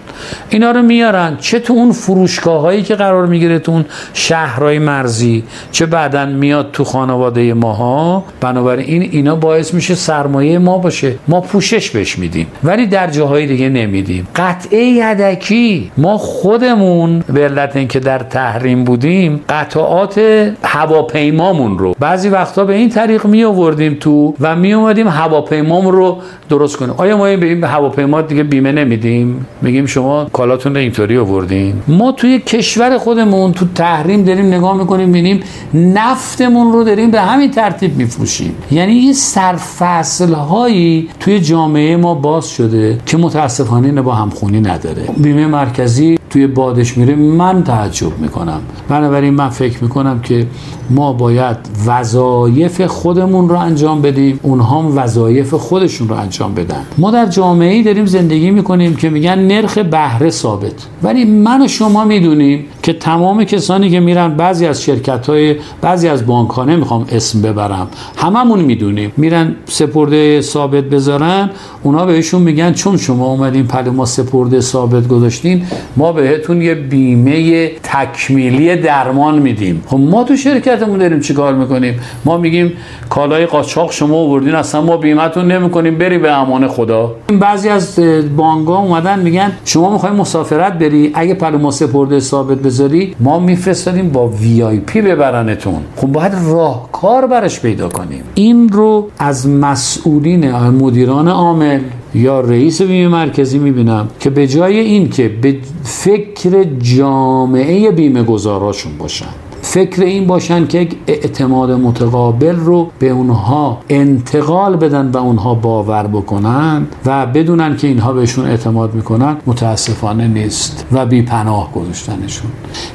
اینا 0.50 0.72
رو 0.72 0.82
میارن 0.82 1.38
چه 1.40 1.60
تو 1.60 1.74
اون 1.74 1.92
فروشگاه 1.92 2.62
هایی 2.62 2.84
که 2.84 2.96
قرار 2.96 3.26
می‌گیره 3.26 3.60
تو 3.60 3.72
اون 3.72 3.86
شهرهای 4.14 4.80
مرزی 4.80 5.44
چه 5.72 5.86
بعدا 5.86 6.26
میاد 6.26 6.70
تو 6.74 6.84
خانواده 6.84 7.54
ماها. 7.54 8.24
بنابراین 8.42 8.88
این 8.88 9.10
اینا 9.12 9.36
باعث 9.36 9.74
میشه 9.74 9.96
سرمایه 9.96 10.60
ما 10.60 10.78
باشه. 10.78 11.16
ما 11.28 11.42
پوشش 11.42 11.90
بهش 11.90 12.18
میدیم. 12.20 12.48
ولی 12.64 12.88
در 12.88 13.08
جاهای 13.08 13.48
دیگه 13.48 13.70
نمیدیم. 13.70 14.28
قطعه 14.36 14.84
یدکی. 14.84 15.92
ما 15.98 16.18
خودمون 16.18 17.20
به 17.20 17.44
علت 17.44 17.76
اینکه 17.76 18.00
در 18.00 18.20
تحریم 18.20 18.84
بودیم 18.84 19.42
قطعات 19.50 20.22
هواپیمامون 20.64 21.78
رو. 21.78 21.96
بعضی 22.00 22.30
وقتا 22.30 22.66
به 22.66 22.74
این 22.74 22.90
طریق 22.90 23.26
می 23.26 23.44
آوردیم 23.44 23.98
تو 24.00 24.36
و 24.40 24.56
می 24.56 24.74
اومدیم 24.74 25.08
هواپیمامون 25.08 25.94
رو 25.94 26.18
درست 26.50 26.78
کنیم. 26.78 26.94
آیا 26.98 27.18
ما 27.18 27.24
به 27.24 27.46
این 27.46 27.64
هواپیما 27.64 28.22
دیگه 28.22 28.44
بیمه 28.44 28.72
نمیدیم؟ 28.72 29.46
میگیم 29.62 29.86
شما 29.86 30.26
کالاتون 30.34 30.78
اینطوری 30.78 31.18
آوردین. 31.18 31.74
ما 31.88 32.12
توی 32.12 32.40
کشور 32.40 32.98
خودمون 32.98 33.52
تو 33.52 33.66
تحریم 33.76 34.24
داریم 34.24 34.46
نگاه 34.46 34.78
می‌کنیم 34.78 35.10
ببینیم 35.10 35.40
نفتمون 35.74 36.74
رو 36.74 36.84
داریم 36.84 37.12
به 37.12 37.22
همین 37.22 37.52
ترتیب 37.52 37.98
میفروشیم. 37.98 38.56
یعنی 38.72 38.92
این 38.92 39.14
سرفصل 39.14 40.34
هایی 40.34 41.10
توی 41.20 41.40
جامعه 41.40 41.98
ما 41.98 42.14
باز 42.14 42.50
شده 42.50 42.98
که 43.06 43.18
متاسفانه 43.18 44.02
با 44.02 44.14
همخونی 44.14 44.62
نداره. 44.62 45.04
بیمه 45.18 45.48
مرکزی 45.48 46.20
توی 46.30 46.48
بادش 46.48 46.98
میره 46.98 47.16
من 47.16 47.64
تعجب 47.64 48.20
می‌کنم. 48.20 48.62
بنابراین 48.90 49.34
من 49.34 49.50
فکر 49.50 49.84
می‌کنم 49.84 50.20
که 50.20 50.48
ما 50.96 51.14
باید 51.14 51.58
وظایف 51.86 52.82
خودمون 52.82 53.50
رو 53.50 53.56
انجام 53.56 54.02
بدیم 54.02 54.40
اونها 54.44 54.82
هم 54.82 54.98
وظایف 54.98 55.54
خودشون 55.54 56.10
رو 56.10 56.16
انجام 56.16 56.54
بدن. 56.54 56.86
ما 56.98 57.12
در 57.12 57.26
جامعه 57.26 57.74
ای 57.74 57.84
داریم 57.84 58.06
زندگی 58.06 58.52
می‌کنیم 58.52 58.96
که 58.96 59.10
میگن 59.10 59.40
نرخ 59.40 59.78
بهره 59.78 60.30
ثابت. 60.30 60.74
ولی 61.04 61.26
من 61.26 61.62
و 61.62 61.68
شما 61.68 62.06
می‌دونیم 62.06 62.66
که 62.84 62.94
تمام 62.94 63.44
کسانی 63.44 63.90
که 63.90 64.00
میرن 64.00 64.34
بعضی 64.34 64.66
از 64.66 64.84
شرکت 64.84 65.28
های 65.30 65.56
بعضی 65.82 66.08
از 66.08 66.26
بانک 66.26 66.50
ها 66.50 66.64
نمی‌خوام 66.64 67.06
اسم 67.12 67.42
ببرم 67.42 67.88
هممون 68.18 68.60
می‌دونیم. 68.60 69.14
میرن 69.18 69.56
سپرده 69.66 70.42
ثابت 70.42 70.84
بذارن 70.84 71.50
اونا 71.84 72.06
بهشون 72.06 72.42
میگن 72.42 72.74
چون 72.74 72.98
شما 72.98 73.26
اومدین 73.26 73.68
پل 73.68 73.90
ما 73.90 74.06
سپرده 74.06 74.60
ثابت 74.60 75.08
گذاشتین 75.08 75.66
ما 75.98 76.12
بهتون 76.12 76.62
یه 76.62 76.76
بیمه 76.76 77.68
تکمیلی 77.84 78.76
درمان 78.76 79.40
میدیم. 79.40 79.84
خب 79.88 79.98
ما 79.98 80.24
تو 80.24 80.36
شرکتمون 80.36 81.00
داریم 81.00 81.20
چیکار 81.20 81.54
می‌کنیم؟ 81.54 82.00
ما 82.26 82.38
میگیم 82.38 82.74
کالای 83.10 83.46
قاچاق 83.46 83.92
شما 83.92 84.16
آوردین 84.16 84.56
اصلا 84.56 84.82
ما 84.82 84.98
بیمهتون 84.98 85.52
نمی‌کنیم 85.52 85.98
بری 85.98 86.18
به 86.18 86.32
امان 86.32 86.68
خدا. 86.68 87.16
بعضی 87.40 87.70
از 87.70 88.00
بانگا 88.38 88.78
اومدن 88.78 89.20
میگن 89.20 89.52
شما 89.66 89.94
می‌خوای 89.94 90.12
مسافرت 90.12 90.74
بری 90.74 91.12
اگه 91.14 91.34
پل 91.34 91.52
ما 91.52 91.72
سپرده 91.72 92.20
ثابت 92.20 92.58
بذاری 92.72 93.16
ما 93.20 93.40
میفرستادیم 93.40 94.10
با 94.10 94.28
وی 94.28 94.64
آی 94.64 94.80
پی 94.80 95.02
ببرنتون. 95.02 95.82
خب 95.96 96.08
باید 96.08 96.34
راهکار 96.46 97.28
برش 97.28 97.60
پیدا 97.60 97.90
کنیم. 97.90 98.24
این 98.36 98.70
رو 98.70 99.10
از 99.20 99.48
مسئولین 99.48 100.52
مدیران 100.52 101.28
عامل 101.28 101.82
یا 102.16 102.40
رئیس 102.40 102.82
بیمه 102.82 103.08
مرکزی 103.08 103.60
می‌بینم 103.60 104.08
که 104.20 104.30
به 104.30 104.48
جای 104.48 104.80
این 104.80 105.10
که 105.10 105.28
به 105.42 105.58
فکر 105.84 106.64
جامعه 106.64 107.92
بیمه 107.92 108.24
گذاراشون 108.24 108.98
باشن. 108.98 109.26
فکر 109.72 110.02
این 110.02 110.28
باشن 110.28 110.68
که 110.68 110.88
اعتماد 111.08 111.72
متقابل 111.72 112.56
رو 112.56 112.90
به 113.00 113.10
اونها 113.10 113.78
انتقال 113.90 114.76
بدن 114.76 115.12
و 115.12 115.18
اونها 115.18 115.56
باور 115.56 116.08
بکنن 116.08 116.88
و 117.06 117.26
بدونن 117.26 117.78
که 117.78 117.88
اینها 117.88 118.14
بهشون 118.14 118.46
اعتماد 118.46 118.94
می‌کنن 118.94 119.38
متاسفانه 119.48 120.28
نیست 120.28 120.86
و 120.92 121.06
بی 121.06 121.22
پناه 121.22 121.72
گذاشتنشون. 121.74 122.52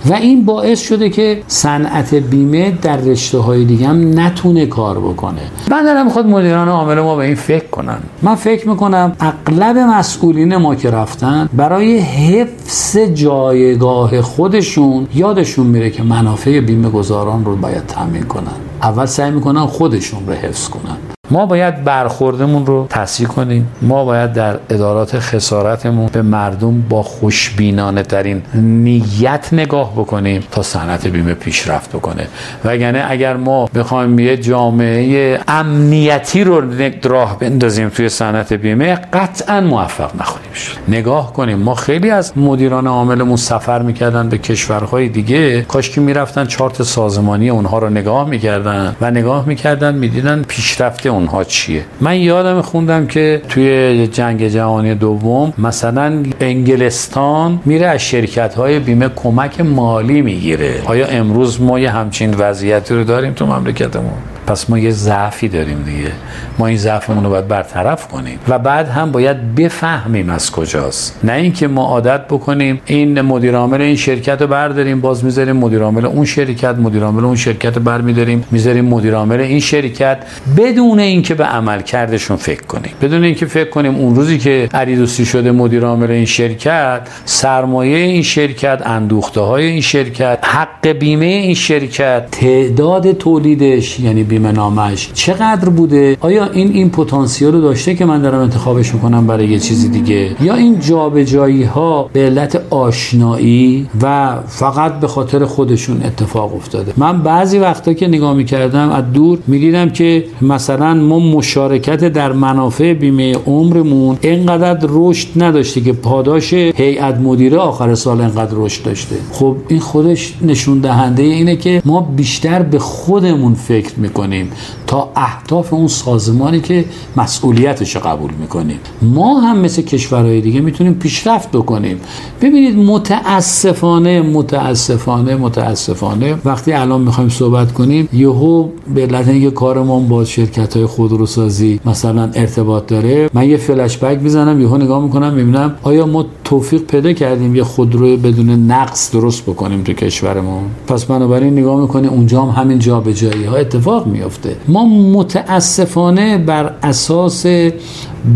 و 0.07 0.15
این 0.15 0.45
باعث 0.45 0.81
شده 0.81 1.11
که 1.11 1.43
صنعت 1.47 2.15
بیمه 2.15 2.79
در 2.83 2.97
رشته 2.97 3.39
های 3.39 3.65
دیگه 3.65 3.87
هم 3.87 4.21
نتونه 4.21 4.67
کار 4.67 4.99
بکنه. 4.99 5.41
من 5.71 5.85
دارم 5.85 6.05
می‌خواد 6.05 6.27
مدیران 6.27 6.69
عامل 6.69 7.01
ما 7.01 7.17
به 7.17 7.25
این 7.25 7.35
فکر 7.35 7.67
کنن. 7.67 7.99
من 8.23 8.35
فکر 8.35 8.69
می‌کنم 8.69 9.13
اغلب 9.21 9.77
مسئولین 9.79 10.57
ما 10.57 10.75
که 10.75 10.91
رفتن 10.91 11.49
برای 11.57 11.99
حفظ 11.99 12.97
جایگاه 12.99 14.21
خودشون 14.21 15.07
یادشون 15.15 15.67
میره 15.67 15.91
که 15.91 16.03
منافع 16.03 16.66
بیمه 16.67 16.91
گذاران 16.91 17.45
رو 17.45 17.57
باید 17.57 17.87
تامین 17.87 18.23
کنن. 18.23 18.57
اول 18.83 19.07
سعی 19.07 19.31
می‌کنن 19.31 19.67
خودشون 19.67 20.27
رو 20.27 20.33
حفظ 20.33 20.69
کنن. 20.69 20.97
ما 21.31 21.47
باید 21.47 21.85
برخوردمون 21.85 22.67
رو 22.67 22.87
تصحیح 22.91 23.29
کنیم. 23.29 23.69
ما 23.83 24.05
باید 24.05 24.33
در 24.33 24.57
ادارات 24.71 25.19
خسارتمون 25.19 26.07
به 26.13 26.23
مردم 26.23 26.81
با 26.89 27.03
خوشبینانه 27.03 28.03
ترین 28.03 28.43
نیت 28.55 29.49
نگاه 29.53 29.93
بکنیم 29.93 30.45
تا 30.51 30.63
صنعت 30.63 31.07
بیمه 31.07 31.35
پیشرفت 31.35 31.93
بکنه. 31.93 32.29
وگرنه 32.65 33.05
اگر 33.09 33.37
ما 33.37 33.67
بخوایم 33.75 34.19
یه 34.19 34.37
جامعه 34.37 35.41
امنیتی 35.49 36.45
رو 36.45 36.63
راه 37.05 37.39
بندازیم 37.39 37.89
توی 37.89 38.09
صنعت 38.09 38.53
بیمه 38.53 38.95
قطعا 38.95 39.61
موفق 39.61 40.11
نخواهیم 40.21 40.53
شد. 40.53 40.77
نگاه 40.89 41.33
کنیم. 41.33 41.59
ما 41.59 41.75
خیلی 41.75 42.11
از 42.11 42.39
مدیران 42.39 42.87
عاملمون 42.87 43.37
سفر 43.37 43.83
می‌کردن 43.83 44.29
به 44.29 44.39
کشورهای 44.39 45.09
دیگه. 45.09 45.63
کاش 45.63 45.91
که 45.91 46.01
می‌رفتن 46.01 46.47
چارت 46.47 46.83
سازمانی 46.83 47.49
اونها 47.49 47.79
رو 47.79 47.91
نگاه 47.91 48.29
می‌کردن 48.29 48.97
و 49.01 49.11
نگاه 49.11 49.47
می‌کردن 49.47 49.95
می‌دیدن 49.95 50.43
پیشرفت 50.49 51.01
اونها 51.17 51.45
چیه؟ 51.45 51.85
من 52.01 52.17
یادم 52.17 52.61
خوندم 52.61 53.07
که 53.07 53.43
توی 53.49 54.07
جنگ 54.07 54.49
جهانی 54.49 54.95
دوم 54.95 55.53
مثلا 55.59 56.23
انگلستان 56.41 57.61
میره 57.65 57.87
از 57.87 58.01
شرکت 58.01 58.55
های 58.55 58.79
بیمه 58.79 59.09
کمک 59.17 59.61
مالی 59.61 60.23
می‌گیره. 60.23 60.83
آیا 60.85 61.07
امروز 61.07 61.61
ما 61.61 61.79
یه 61.79 61.91
همچین 61.91 62.35
وضعیتی 62.35 62.95
رو 62.95 63.05
داریم 63.05 63.33
تو 63.33 63.47
مملکتمون؟ 63.47 64.36
پس 64.47 64.71
ما 64.71 64.79
یه 64.79 64.91
ضعفی 64.91 65.49
داریم 65.49 65.83
دیگه. 65.83 66.13
ما 66.59 66.67
این 66.67 66.77
ضعفمون 66.77 67.25
رو 67.25 67.31
باید 67.31 67.49
برطرف 67.49 68.09
کنیم. 68.09 68.39
و 68.49 68.59
بعد 68.59 68.89
هم 68.89 69.13
باید 69.13 69.55
بفهمیم 69.55 70.31
از 70.31 70.51
کجاست. 70.51 71.21
نه 71.25 71.33
اینکه 71.33 71.69
ما 71.69 71.85
عادت 71.85 72.21
بکنیم 72.27 72.81
این 72.87 73.21
مدیر 73.21 73.57
عامل 73.57 73.81
این 73.81 73.97
شرکت 73.97 74.43
رو 74.43 74.47
برداریم 74.47 75.01
باز 75.01 75.25
می‌ذاریم 75.25 75.57
مدیر 75.57 75.83
عامل 75.83 76.07
اون 76.07 76.25
شرکت 76.25 76.75
مدیر 76.79 77.03
عامل 77.03 77.25
اون 77.25 77.37
شرکت 77.37 77.77
رو 77.77 77.83
برمیداریم 77.83 78.45
می‌ذاریم 78.51 78.85
مدیر 78.85 79.15
عامل 79.15 79.41
این 79.41 79.61
شرکت 79.61 80.19
بدون 80.57 81.01
اینکه 81.01 81.35
به 81.35 81.45
عمل 81.45 81.81
کردشون 81.81 82.37
فکر 82.37 82.63
کنیم. 82.63 82.93
بدون 83.03 83.25
اینکه 83.25 83.47
فکر 83.47 83.71
کنیم 83.71 83.95
اون 83.95 84.15
روزی 84.15 84.39
که 84.39 84.69
عریدوسی 84.75 85.25
شده 85.25 85.53
مدیر 85.53 85.85
عامل 85.85 86.11
این 86.11 86.25
شرکت 86.25 87.01
سرمایه 87.25 87.97
این 87.97 88.23
شرکت 88.23 88.83
اندوخته 88.87 89.41
های 89.41 89.65
این 89.65 89.81
شرکت 89.81 90.39
حق 90.43 90.89
بیمه 90.89 91.25
این 91.25 91.55
شرکت 91.55 92.31
تعداد 92.31 93.13
تولیدش 93.13 94.01
یعنی 94.01 94.23
بیمه 94.37 94.53
نامش 94.53 95.11
چقدر 95.15 95.69
بوده؟ 95.69 96.17
آیا 96.21 96.45
این 96.53 96.73
این 96.73 96.91
پتانسیل 96.91 97.49
رو 97.49 97.61
داشته 97.61 97.95
که 97.95 98.05
من 98.05 98.23
دارم 98.23 98.41
انتخابش 98.41 98.95
می‌کنم 98.95 99.27
برای 99.27 99.49
یه 99.49 99.59
چیزی 99.59 99.89
دیگه؟ 99.89 100.37
یا 100.43 100.55
این 100.55 100.81
جابجایی 100.81 101.63
ها 101.65 102.11
به 102.13 102.21
علت 102.21 102.63
آشنایی 102.71 103.89
و 104.03 104.37
فقط 104.47 105.01
به 105.01 105.07
خاطر 105.09 105.45
خودشون 105.45 106.03
اتفاق 106.05 106.55
افتاده؟ 106.55 106.93
من 106.97 107.23
بعضی 107.23 107.59
وقتا 107.59 107.93
که 107.93 108.09
نگاه 108.09 108.35
می‌کردم 108.35 108.91
از 108.91 109.05
دور 109.13 109.39
می‌دیدم 109.47 109.91
که 109.91 110.25
مثلا 110.43 110.95
ما 110.95 111.19
مشارکت 111.19 112.05
در 112.05 112.33
منافع 112.33 112.95
بیمه 112.95 113.37
عمرمون 113.47 114.17
اینقدر 114.21 114.89
رشد 114.89 115.29
نداشته 115.37 115.81
که 115.81 115.93
پاداش 115.93 116.53
هیئت 116.53 117.15
مدیره 117.15 117.59
آخر 117.59 117.95
سال 117.95 118.21
اینقدر 118.21 118.53
رشد 118.55 118.83
داشته. 118.85 119.17
خب 119.33 119.57
این 119.69 119.81
خودش 119.81 120.35
نشون 120.43 120.79
دهنده 120.79 121.23
اینه 121.23 121.57
که 121.57 121.83
ما 121.85 122.01
بیشتر 122.01 122.63
به 122.63 122.79
خودمون 122.79 123.55
فکر 123.55 123.93
می‌کنیم. 123.97 124.26
بکنیم 124.27 124.51
تا 124.87 125.11
اهداف 125.17 125.73
اون 125.73 125.89
سازمانی 125.89 126.61
که 126.61 126.85
مسئولیتش 127.17 127.97
رو 127.97 128.03
قبول 128.03 128.31
می‌کنیم. 128.41 128.79
ما 129.03 129.41
هم 129.41 129.59
مثل 129.59 129.83
کشورهای 129.83 130.41
دیگه 130.41 130.61
می‌تونیم 130.61 130.95
پیشرفت 130.95 131.49
بکنیم. 131.51 132.01
ببینید 132.43 132.77
متاسفانه 132.77 134.21
متاسفانه 134.23 135.37
متاسفانه 135.37 136.39
وقتی 136.45 136.73
الان 136.73 137.01
می‌خوایم 137.01 137.31
صحبت 137.31 137.73
کنیم 137.73 138.09
یهو 138.13 138.69
به 138.95 139.03
علت 139.03 139.29
اینکه 139.29 139.51
کارمون 139.51 140.09
با 140.09 140.25
شرکت 140.25 140.77
های 140.77 140.87
خودروسازی 140.87 141.81
مثلا 141.85 142.31
ارتباط 142.35 142.87
داره 142.87 143.31
من 143.35 143.49
یه 143.49 143.57
فلش 143.57 143.99
بک 143.99 144.23
می‌زنم 144.23 144.61
یهو 144.61 144.77
نگاه 144.77 145.03
می‌کنم 145.03 145.33
می‌بینم 145.33 145.75
آیا 145.83 146.07
ما 146.07 146.27
توفیق 146.49 146.83
پیدا 146.83 147.13
کردیم 147.13 147.57
یه 147.57 147.65
خودرو 147.65 148.17
بدون 148.17 148.51
نقص 148.51 149.11
درست 149.11 149.43
بکنیم 149.43 149.83
تو 149.83 149.93
کشورمون. 149.93 150.63
پس 150.87 151.05
بنابراین 151.05 151.59
نگاه 151.59 151.81
می‌کنیم 151.81 152.11
اونجا 152.11 152.43
هم 152.43 152.63
همین 152.63 152.79
جابجایی 152.79 153.45
ها 153.45 153.57
اتفاق 153.57 154.07
میافته. 154.07 154.57
ما 154.69 154.85
متاسفانه 154.85 156.39
بر 156.39 156.75
اساس 156.83 157.47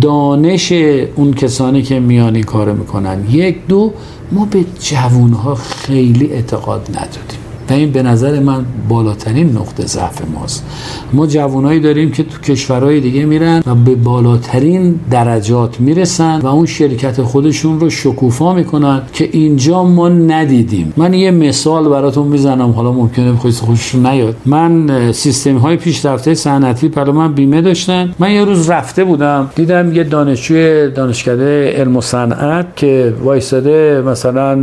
دانش 0.00 0.72
اون 1.16 1.32
کسانی 1.32 1.82
که 1.82 2.00
میانی 2.00 2.42
کار 2.42 2.72
می‌کنن 2.72 3.24
یک 3.30 3.66
دو 3.66 3.92
ما 4.32 4.44
به 4.50 4.64
جوانها 4.80 5.54
خیلی 5.54 6.32
اعتقاد 6.32 6.88
ندادیم 6.90 7.39
و 7.70 7.72
این 7.72 7.90
به 7.90 8.02
نظر 8.02 8.40
من 8.40 8.64
بالاترین 8.88 9.56
نقطه 9.56 9.86
ضعف 9.86 10.22
ماست. 10.34 10.64
ما 11.12 11.26
جوانایی 11.26 11.80
داریم 11.80 12.10
که 12.10 12.22
تو 12.22 12.38
کشورهای 12.40 13.00
دیگه 13.00 13.24
میرن 13.24 13.62
و 13.66 13.74
به 13.74 13.94
بالاترین 13.94 15.00
درجات 15.10 15.80
می‌رسن 15.80 16.38
و 16.38 16.46
اون 16.46 16.66
شرکت 16.66 17.22
خودشون 17.22 17.80
رو 17.80 17.90
شکوفا 17.90 18.54
می‌کنن 18.54 19.02
که 19.12 19.28
اینجا 19.32 19.84
ما 19.84 20.08
ندیدیم. 20.08 20.92
من 20.96 21.14
یه 21.14 21.30
مثال 21.30 21.88
براتون 21.88 22.28
می‌زنم 22.28 22.70
حالا 22.70 22.92
ممکنه 22.92 23.32
خودش 23.32 23.60
خوشش 23.60 23.94
نیاد. 23.94 24.36
من 24.46 25.12
سیستم 25.12 25.56
های 25.56 25.76
پیشرفته 25.76 26.34
صنعتی 26.34 26.88
برای 26.88 27.12
من 27.12 27.32
بیمه 27.32 27.60
داشتن. 27.60 28.14
من 28.18 28.30
یه 28.30 28.44
روز 28.44 28.70
رفته 28.70 29.04
بودم 29.04 29.50
دیدم 29.54 29.94
یه 29.94 30.04
دانشجوی 30.04 30.90
دانشکده 30.90 31.72
علم 31.76 31.96
و 31.96 32.00
صنعت 32.00 32.66
که 32.76 33.14
وایساده 33.24 34.02
مثلا 34.06 34.54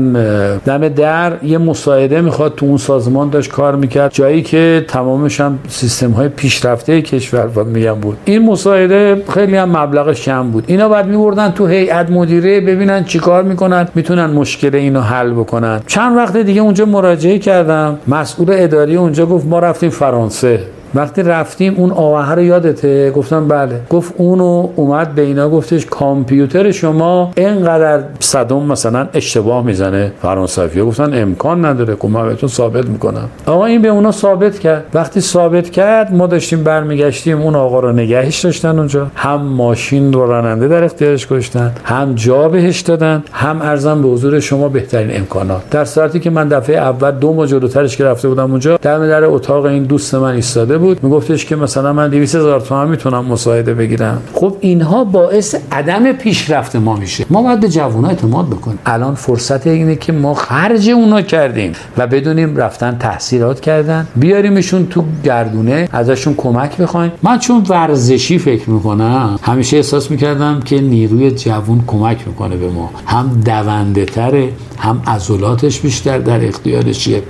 دم 0.66 0.90
در 0.90 1.38
یه 1.44 1.58
مساعده 1.58 2.22
می‌خواد 2.22 2.54
تو 2.56 2.66
اون 2.66 2.78
سازمان 3.00 3.30
داشت 3.30 3.52
کار 3.52 3.76
می‌کرد. 3.76 4.14
جایی 4.14 4.42
که 4.42 4.86
تمامش 4.88 5.42
هم 5.42 5.60
سیستم 5.68 6.12
های 6.12 6.28
پیشرفته 6.30 7.02
کشور 7.02 7.64
میگم 7.64 7.94
بود. 7.94 8.18
این 8.26 8.46
مساعده 8.46 9.24
خیلی 9.34 9.56
هم 9.56 9.78
مبلغش 9.78 10.22
کم 10.22 10.52
بود. 10.52 10.64
اینا 10.68 10.90
بعد 10.90 11.08
میبردن 11.08 11.52
تو 11.52 11.68
هیئت 11.68 12.10
مدیره 12.10 12.62
ببینن 12.62 13.04
چیکار 13.04 13.44
می‌کنن 13.44 13.88
می‌تونن 13.96 14.26
مشکل 14.26 14.76
اینو 14.76 15.02
حل 15.02 15.32
بکنن. 15.32 15.80
چند 15.88 16.18
وقت 16.18 16.38
دیگه 16.38 16.62
اونجا 16.62 16.86
مراجعه 16.86 17.40
کردم. 17.40 18.00
مسئول 18.08 18.48
اداری 18.52 18.96
اونجا 18.96 19.26
گفت 19.26 19.46
ما 19.46 19.60
رفتیم 19.60 19.90
فرانسه. 19.90 20.60
وقتی 20.98 21.24
رفتیم 21.24 21.76
اون 21.78 21.92
آوه 21.92 22.32
رو 22.32 22.42
یادته؟ 22.42 23.12
گفتم 23.12 23.48
بله. 23.48 23.82
گفت 23.90 24.14
اونو 24.18 24.70
اومد 24.76 25.16
به 25.16 25.22
اینا 25.22 25.50
گفتش 25.50 25.86
کامپیوتر 25.86 26.72
شما 26.72 27.32
اینقدر 27.38 28.04
صدم 28.20 28.64
مثلا 28.64 29.08
اشتباه 29.14 29.66
می‌زنه. 29.66 30.12
فرانسوی 30.22 30.82
گفتن 30.82 31.22
امکان 31.22 31.66
نداره. 31.66 31.96
که 31.96 32.08
من 32.08 32.28
بهتون 32.28 32.50
ثابت 32.50 32.86
می‌کنم. 32.86 33.30
آقا 33.46 33.66
این 33.66 33.82
به 33.82 33.88
اونا 33.88 34.12
ثابت 34.12 34.60
کرد. 34.60 34.84
وقتی 34.94 35.22
ثابت 35.22 35.70
کرد 35.70 36.14
ما 36.14 36.28
داشتیم 36.28 36.64
برمیگشتیم. 36.64 37.42
اون 37.42 37.56
آقا 37.56 37.80
رو 37.80 37.92
نگهش 37.92 38.40
داشتن 38.40 38.80
اونجا. 38.80 39.08
هم 39.16 39.42
ماشین 39.42 40.14
رو 40.14 40.28
راننده 40.28 40.68
در 40.68 40.84
اختیارش 40.84 41.28
گذاشتن. 41.28 41.72
هم 41.84 42.16
جا 42.16 42.50
بهش 42.50 42.80
دادن. 42.80 43.24
هم 43.32 43.62
ارزم 43.62 44.02
به 44.02 44.08
حضور 44.08 44.40
شما 44.40 44.70
بهترین 44.70 45.18
امکانات. 45.18 45.70
در 45.72 45.86
صورتی 45.86 46.20
که 46.20 46.30
من 46.30 46.48
دفعه 46.48 46.78
اول 46.78 47.12
دو 47.12 47.34
ما 47.34 47.46
جلوترش 47.46 47.98
که 47.98 48.06
رفته 48.06 48.28
بودم 48.28 48.52
اونجا 48.52 48.78
در 48.82 49.08
در 49.08 49.24
اتاق 49.26 49.66
این 49.66 49.84
دوست 49.84 50.16
من 50.16 50.34
ایستاده 50.36 50.78
بود. 50.78 50.87
میگفتش 51.04 51.46
که 51.46 51.56
مثلا 51.56 51.94
من 51.94 52.10
200 52.10 52.36
هزار 52.36 52.62
تومان 52.62 52.90
می‌تونم 52.90 53.26
مساعده 53.26 53.74
بگیرم. 53.74 54.22
خب 54.34 54.56
اینها 54.60 55.04
باعث 55.04 55.56
عدم 55.72 56.12
پیشرفت 56.12 56.76
ما 56.76 56.96
میشه. 56.96 57.26
ما 57.30 57.42
باید 57.42 57.60
به 57.60 57.70
جوونا 57.70 58.08
اعتماد 58.08 58.48
بکنیم. 58.48 58.80
الان 58.86 59.16
فرصت 59.16 59.68
اینه 59.68 59.96
که 59.96 60.12
ما 60.12 60.34
خرج 60.34 60.90
اونا 60.90 61.22
کردیم 61.22 61.72
و 61.98 62.08
بدونیم 62.08 62.58
رفتن 62.58 62.98
تحصیلات 62.98 63.60
کردن. 63.60 64.08
بیاریمشون 64.16 64.88
تو 64.88 65.04
گردونه 65.24 65.90
ازشون 65.92 66.34
کمک 66.38 66.78
بخوایم. 66.78 67.12
من 67.24 67.40
چون 67.40 67.64
ورزشی 67.70 68.38
فکر 68.38 68.70
می‌کنم 68.70 69.40
همیشه 69.42 69.78
احساس 69.78 70.12
می‌کردم 70.12 70.60
که 70.60 70.82
نیروی 70.82 71.32
جوون 71.32 71.84
کمک 71.88 72.28
می‌کنه 72.28 72.56
به 72.56 72.70
ما. 72.70 72.92
هم 73.06 73.42
دونده 73.46 74.06
تره 74.06 74.50
هم 74.80 75.02
عضلاتش 75.08 75.80
بیشتر 75.80 76.18
در 76.18 76.48
اختیارشیه 76.48 77.24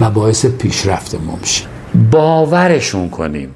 و 0.00 0.10
باعث 0.10 0.46
پیشرفت 0.46 1.14
ما 1.14 1.38
میشه. 1.40 1.73
باورشون 1.94 3.08
کنیم. 3.08 3.54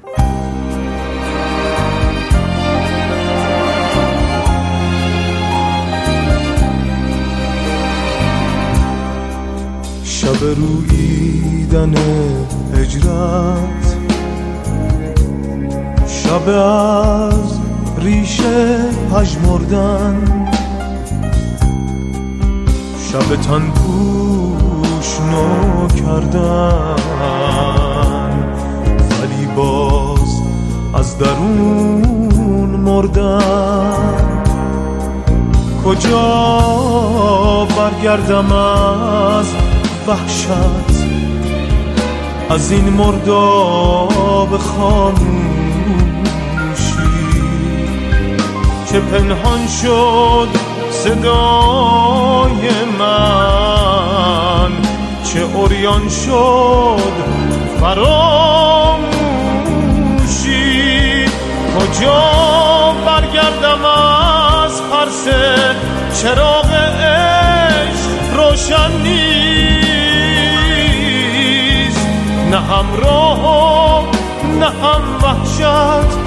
شب 10.03 10.43
رویدن 10.43 11.93
هجرت 12.73 13.97
شب 16.07 16.49
از 16.49 17.59
ریشه 17.99 18.77
پژمردن 19.13 20.49
شب 23.11 23.35
تن 23.35 23.71
پوش 23.71 25.19
نو 25.19 25.87
کردن. 25.87 27.38
باز 29.59 30.41
از 30.93 31.17
درون 31.17 32.69
مردم. 32.85 34.15
کجا 35.85 37.67
برگردم 37.77 38.51
از 38.51 39.53
وحشت؟ 40.07 40.49
از 42.49 42.71
این 42.71 42.89
مرداب 42.89 44.57
خاموشی. 44.57 45.29
که 48.91 48.99
پنهان 48.99 49.67
شد 49.81 50.47
صدای 50.91 52.69
من؟ 52.99 54.71
چه 55.23 55.39
اوریان 55.55 56.09
شد 56.09 57.13
فراموشی 57.81 58.78
کجا 61.89 62.95
برگردم 63.05 63.85
از 63.85 64.81
پرس 64.81 65.27
چراغ 66.21 66.71
عشق 66.71 68.33
روشن 68.33 68.91
نیست. 69.03 69.89
نه 72.51 72.57
همراه 72.57 74.05
نه 74.59 74.65
هم 74.65 75.03
وحشت. 75.23 76.17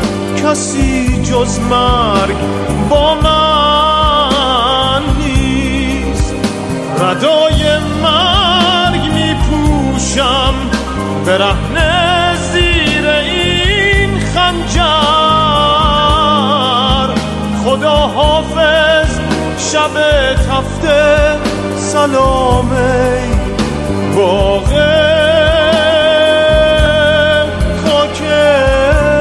کسی 0.45 1.23
جز 1.23 1.59
مرگ 1.61 2.37
با 2.91 3.15
من 3.15 5.03
نیست. 5.19 6.35
ردای 7.01 7.79
مرگ 8.03 9.05
می 9.13 9.35
پوشم 9.35 10.55
برهنه 11.27 12.35
زیر 12.53 13.07
این 13.09 14.21
خنجر. 14.21 15.22
خدا 17.83 18.07
حافظ 18.07 19.19
شب 19.73 19.95
تفته 20.35 21.39
باغ 24.17 24.71
خاکستر 27.85 29.13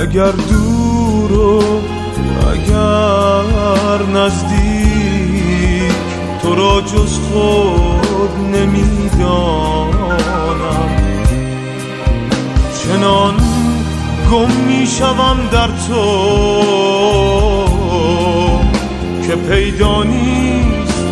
اگر 0.00 0.30
دور 0.30 1.32
و 1.32 1.80
اگر 2.50 4.02
نزدیک 4.14 4.53
جز 6.80 7.18
خود 7.18 8.30
نمی‌دانم. 8.52 9.94
چنان 12.82 13.34
گم 14.32 14.50
می‌شوم 14.66 15.38
در 15.52 15.66
تو 15.66 16.04
که 19.26 19.34
پیدا 19.36 20.02
نیست 20.02 21.04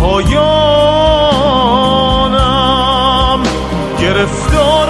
پایانم. 0.00 0.42
گرفتار 4.00 4.88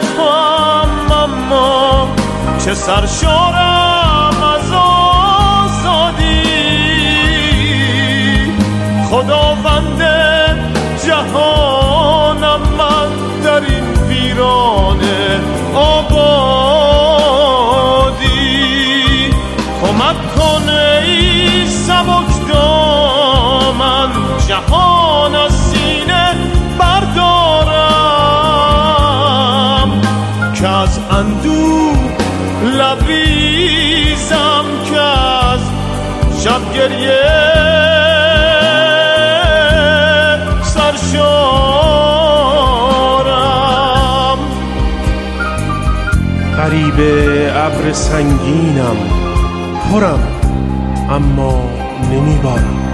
تو 0.00 0.22
هم 0.22 1.12
اما 1.12 2.08
چه 2.64 2.74
سرشارم. 2.74 3.73
شب 36.44 36.74
گریه 36.74 37.22
سرشارم 40.62 41.14
غریب 46.56 47.00
ابر 47.56 47.92
سنگینم 47.92 48.96
پرم 49.92 50.18
اما 51.10 51.62
نمیبارم 52.12 52.93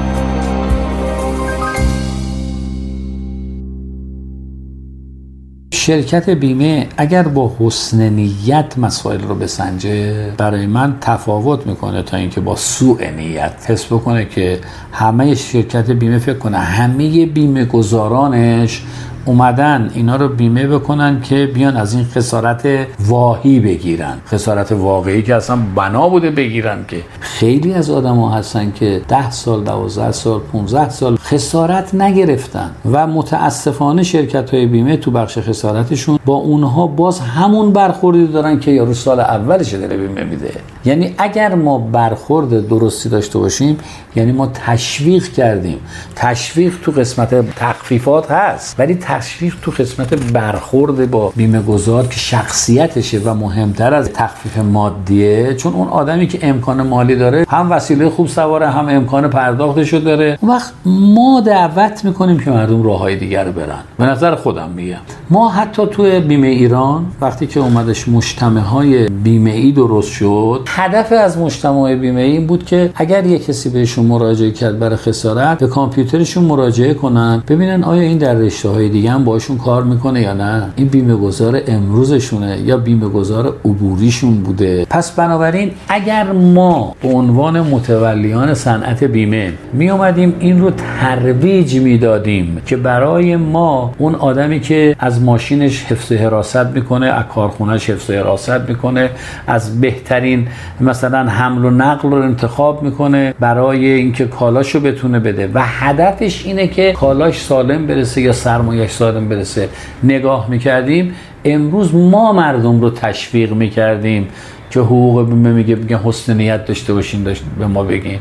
شرکت 5.91 6.31
بیمه 6.31 6.87
اگر 6.97 7.23
با 7.23 7.53
حسن 7.59 8.09
نیت 8.09 8.79
مسائل 8.79 9.21
رو 9.21 9.35
بسنجه 9.35 10.31
برای 10.39 10.67
من 10.67 10.97
تفاوت 11.01 11.67
می‌کنه 11.67 12.03
تا 12.03 12.17
اینکه 12.17 12.41
با 12.41 12.57
سوء 12.57 13.11
نیت 13.11 13.53
حس 13.67 13.87
بکنه 13.87 14.25
که 14.25 14.61
همه 14.93 15.35
شرکت 15.35 15.91
بیمه 15.91 16.19
فکر 16.19 16.39
کنه. 16.39 16.59
همه 16.59 17.27
بیمه 17.27 17.65
گذارانش 17.65 18.83
اومدن 19.25 19.91
اینا 19.95 20.17
رو 20.17 20.29
بیمه 20.29 20.67
بکنن 20.67 21.21
که 21.21 21.51
بیان 21.55 21.77
از 21.77 21.95
این 21.95 22.05
خسارت 22.05 22.69
واهی 23.01 23.61
بگیرن. 23.61 24.19
خسارت 24.27 24.73
واقعی 24.73 25.23
که 25.23 25.35
اصلا 25.35 25.59
بنا 25.75 26.09
بوده 26.09 26.31
بگیرن 26.31 26.85
که. 26.89 27.03
خیلی 27.21 27.75
از 27.75 27.91
آدم 27.91 28.17
ها 28.17 28.31
هستن 28.31 28.73
که 28.73 29.03
ده 29.09 29.31
سال 29.31 29.65
دوازده 29.65 30.13
سال 30.13 30.41
15 30.41 30.89
سال 30.89 31.17
خسارت 31.17 31.95
نگرفتن 31.95 32.71
و 32.93 33.07
متاسفانه 33.07 34.03
شرکت 34.03 34.55
های 34.55 34.67
بیمه 34.67 34.97
تو 34.97 35.11
بخش 35.11 35.39
خسارتشون 35.39 36.19
با 36.25 36.35
اونها 36.35 36.87
باز 36.87 37.21
همون 37.21 37.73
برخوردی 37.73 38.27
دارن 38.27 38.61
که 38.61 38.71
یارو 38.71 38.95
سال 38.95 39.21
اولش 39.21 39.75
داره 39.75 39.97
بیمه 39.97 40.25
میده. 40.25 40.53
یعنی 40.85 41.15
اگر 41.19 41.55
ما 41.55 41.79
برخورد 41.79 42.69
درستی 42.69 43.09
داشته 43.09 43.39
باشیم 43.39 43.79
یعنی 44.17 44.33
ما 44.33 44.47
تشویق 44.47 45.33
کردیم. 45.33 45.79
تشویق 46.17 46.75
تو 46.83 46.93
قسمت 46.93 47.55
تخفیفات 47.55 48.31
هست. 48.31 48.81
ولی 48.81 48.95
تشویق 49.11 49.55
تو 49.63 49.71
قسمت 49.71 50.15
برخورد 50.15 51.11
با 51.11 51.33
بیمه 51.37 51.63
گذار 51.63 52.07
که 52.07 52.17
شخصیتشه 52.17 53.19
و 53.19 53.35
مهمتر 53.35 53.95
از 53.95 54.13
تخفیف 54.13 54.59
مادیه 54.59 55.55
چون 55.55 55.73
اون 55.73 55.89
آدمی 55.89 56.27
که 56.27 56.39
امکان 56.43 56.83
مالی 56.83 57.17
داره 57.17 57.47
هم 57.49 57.73
وسیله 57.73 58.09
خوب 58.09 58.29
سواره 58.29 58.71
هم 58.71 58.89
امکان 58.89 59.31
پرداختشو 59.31 59.99
داره. 59.99 60.39
اون 60.41 60.51
وقت 60.51 60.73
ما 60.87 61.41
دعوت 61.41 62.05
می‌کنیم 62.05 62.39
که 62.39 62.51
مردم 62.51 62.83
راههای 62.83 63.17
دیگر 63.17 63.45
رو 63.45 63.53
برن. 63.53 63.81
به 63.99 64.05
نظر 64.05 64.35
خودم 64.35 64.69
میگم. 64.69 64.97
ما 65.31 65.49
حتی 65.49 65.87
تو 65.87 66.21
بیمه 66.21 66.47
ایران 66.47 67.07
وقتی 67.21 67.47
که 67.47 67.61
اومدش 67.61 68.09
مجتمع 68.09 68.61
های 68.61 69.09
بیمه 69.09 69.51
ای 69.51 69.73
درست 69.73 70.13
شد 70.13 70.65
هدف 70.69 71.13
از 71.13 71.39
مجتمع 71.39 71.95
بیمه 71.95 72.21
ای 72.21 72.33
این 72.33 72.47
بود 72.47 72.65
که 72.67 72.91
اگر 72.95 73.27
یه 73.27 73.39
کسی 73.39 73.69
بهشون 73.69 74.07
مراجعه 74.07 74.51
کرد 74.51 74.79
برای 74.79 74.97
خسارت 74.97 75.59
به 75.59 75.67
کامپیوترشون 75.67 76.45
مراجعه 76.45 76.95
کنن 76.95 77.43
ببینن 77.49 77.85
آیا 77.85 78.03
این 78.03 78.19
در 78.19 78.35
رشته 78.35 78.69
های 78.69 78.89
دیگه 79.01 79.13
هم 79.13 79.25
باشون 79.25 79.59
کار 79.59 79.83
می‌کنه 79.83 80.21
یا 80.21 80.33
نه؟ 80.33 80.63
این 80.77 80.89
بیمه 80.89 81.15
گذار 81.15 81.61
امروزشونه 81.67 82.59
یا 82.65 82.77
بیمه 82.77 83.09
گذار 83.09 83.55
عبوریشون 83.65 84.35
بوده؟ 84.35 84.87
پس 84.91 85.11
بنابراین 85.11 85.71
اگر 85.89 86.33
ما 86.33 86.95
به 87.03 87.09
عنوان 87.09 87.61
متولیان 87.61 88.55
صنعت 88.55 89.05
بیمه 89.05 89.53
می 89.73 89.91
اومدیم 89.91 90.35
این 90.41 90.61
رو 90.61 90.71
ترویج 91.01 91.77
می‌دادیم 91.77 92.63
که 92.67 92.77
برای 92.77 93.37
ما 93.37 93.93
اون 93.99 94.15
آدمی 94.15 94.61
که 94.61 94.97
از 94.99 95.23
ماشینش 95.23 95.85
حفظ 95.85 96.13
حراست 96.13 96.67
می‌کنه 96.67 97.07
از 97.07 97.25
کارخونهش 97.35 97.91
حفظ 97.91 98.11
حراست 98.11 98.69
می‌کنه 98.69 99.11
از 99.47 99.81
بهترین 99.81 100.49
مثلا 100.81 101.19
حمل 101.19 101.65
و 101.65 101.71
نقل 101.71 102.11
رو 102.11 102.23
انتخاب 102.23 102.83
می‌کنه 102.83 103.35
برای 103.41 103.87
اینکه 103.87 104.25
کالاشو 104.25 104.81
بتونه 104.81 105.19
بده. 105.19 105.51
و 105.55 105.61
هدفش 105.65 106.47
اینه 106.47 106.67
که 106.67 106.93
کالاش 106.93 107.43
سالم 107.43 107.87
برسه 107.87 108.21
یا 108.21 108.33
سرمایهش 108.33 108.90
سالم 108.91 109.29
برسه. 109.29 109.69
نگاه 110.03 110.51
می‌کردیم. 110.51 111.15
امروز 111.45 111.95
ما 111.95 112.33
مردم 112.33 112.81
رو 112.81 112.91
تشویق 112.91 113.53
می‌کردیم 113.53 114.29
که 114.71 114.81
حقوق 114.81 115.29
بیمه 115.29 115.53
میگه 115.53 115.75
میگن 115.75 115.97
حسن 115.97 116.37
نیت 116.37 116.65
داشته 116.65 116.95
باشین 116.95 117.23
داشت 117.23 117.43
به 117.59 117.67
ما 117.67 117.85
بگین. 117.85 118.19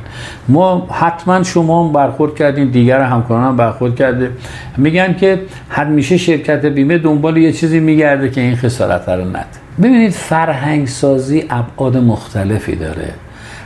ما 0.48 0.88
حتما 0.92 1.44
شما 1.44 1.84
هم 1.84 1.94
برخورد 1.94 2.36
کردین 2.36 2.68
دیگر 2.68 3.02
همکاران 3.02 3.48
هم 3.48 3.58
برخورد 3.58 3.96
کرده. 3.96 4.32
میگن 4.78 5.14
که 5.14 5.42
همیشه 5.70 6.18
شرکت 6.18 6.66
بیمه 6.66 6.98
دنبال 6.98 7.38
یه 7.38 7.52
چیزی 7.52 7.80
میگرده 7.80 8.30
که 8.30 8.42
این 8.42 8.56
خسارت 8.56 9.10
رو 9.10 9.26
نده. 9.26 9.69
ببینید 9.82 10.12
فرهنگ 10.12 10.88
سازی 10.88 11.46
ابعاد 11.50 11.98
مختلفی 11.98 12.76
داره. 12.76 13.14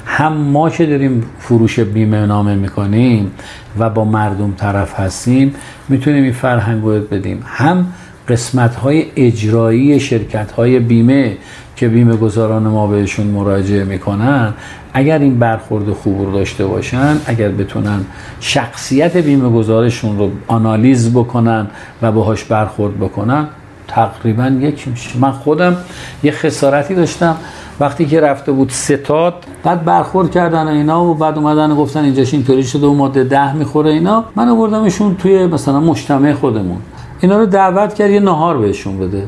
هم 0.05 0.33
ما 0.33 0.69
که 0.69 0.85
داریم 0.85 1.23
فروش 1.39 1.79
بیمه 1.79 2.25
نامه 2.25 2.55
می‌کنیم 2.55 3.31
و 3.79 3.89
با 3.89 4.05
مردم 4.05 4.53
طرف 4.57 4.99
هستیم 4.99 5.55
می‌تونیم 5.89 6.23
این 6.23 6.33
فرهنگ 6.33 6.83
رو 6.83 6.99
بدیم. 6.99 7.43
هم 7.45 7.87
قسمت 8.27 8.75
های 8.75 9.05
اجرایی 9.15 9.99
شرکت 9.99 10.51
های 10.51 10.79
بیمه 10.79 11.37
که 11.75 11.87
بیمه 11.87 12.15
گذاران 12.15 12.63
ما 12.63 12.87
بهشون 12.87 13.27
مراجعه 13.27 13.83
می‌کنن 13.83 14.53
اگر 14.93 15.19
این 15.19 15.39
برخورد 15.39 15.89
خوب 15.89 16.21
رو 16.21 16.31
داشته 16.31 16.65
باشن 16.65 17.17
اگر 17.25 17.49
بتونن 17.49 17.99
شخصیت 18.39 19.17
بیمه 19.17 19.49
گذارشون 19.49 20.17
رو 20.17 20.31
آنالیز 20.47 21.13
بکنن 21.13 21.67
و 22.01 22.11
باهاش 22.11 22.43
برخورد 22.43 22.99
بکنن 22.99 23.47
تقریبا 23.87 24.47
یکی 24.47 24.89
میشه 24.89 25.19
من 25.19 25.31
خودم 25.31 25.77
یه 26.23 26.31
خسارتی 26.31 26.95
داشتم. 26.95 27.35
وقتی 27.79 28.05
که 28.05 28.21
رفته 28.21 28.51
بود 28.51 28.69
ستاد 28.69 29.33
بعد 29.63 29.85
برخورد 29.85 30.31
کردن 30.31 30.67
اینا 30.67 31.05
و 31.05 31.13
بعد 31.13 31.37
اومدن 31.37 31.75
گفتن 31.75 32.03
اینجاش 32.03 32.33
اینطوری 32.33 32.63
شده 32.63 32.87
و 32.87 32.93
ماده 32.93 33.23
ده 33.23 33.55
می‌خوره 33.55 33.91
اینا. 33.91 34.23
من 34.35 34.49
آوردمشون 34.49 35.15
توی 35.15 35.47
مثلا 35.47 35.79
مجتمع 35.79 36.33
خودمون. 36.33 36.77
اینا 37.19 37.37
رو 37.37 37.45
دعوت 37.45 37.93
کرد 37.93 38.09
یه 38.09 38.19
نهار 38.19 38.57
بهشون 38.57 38.99
بده. 38.99 39.23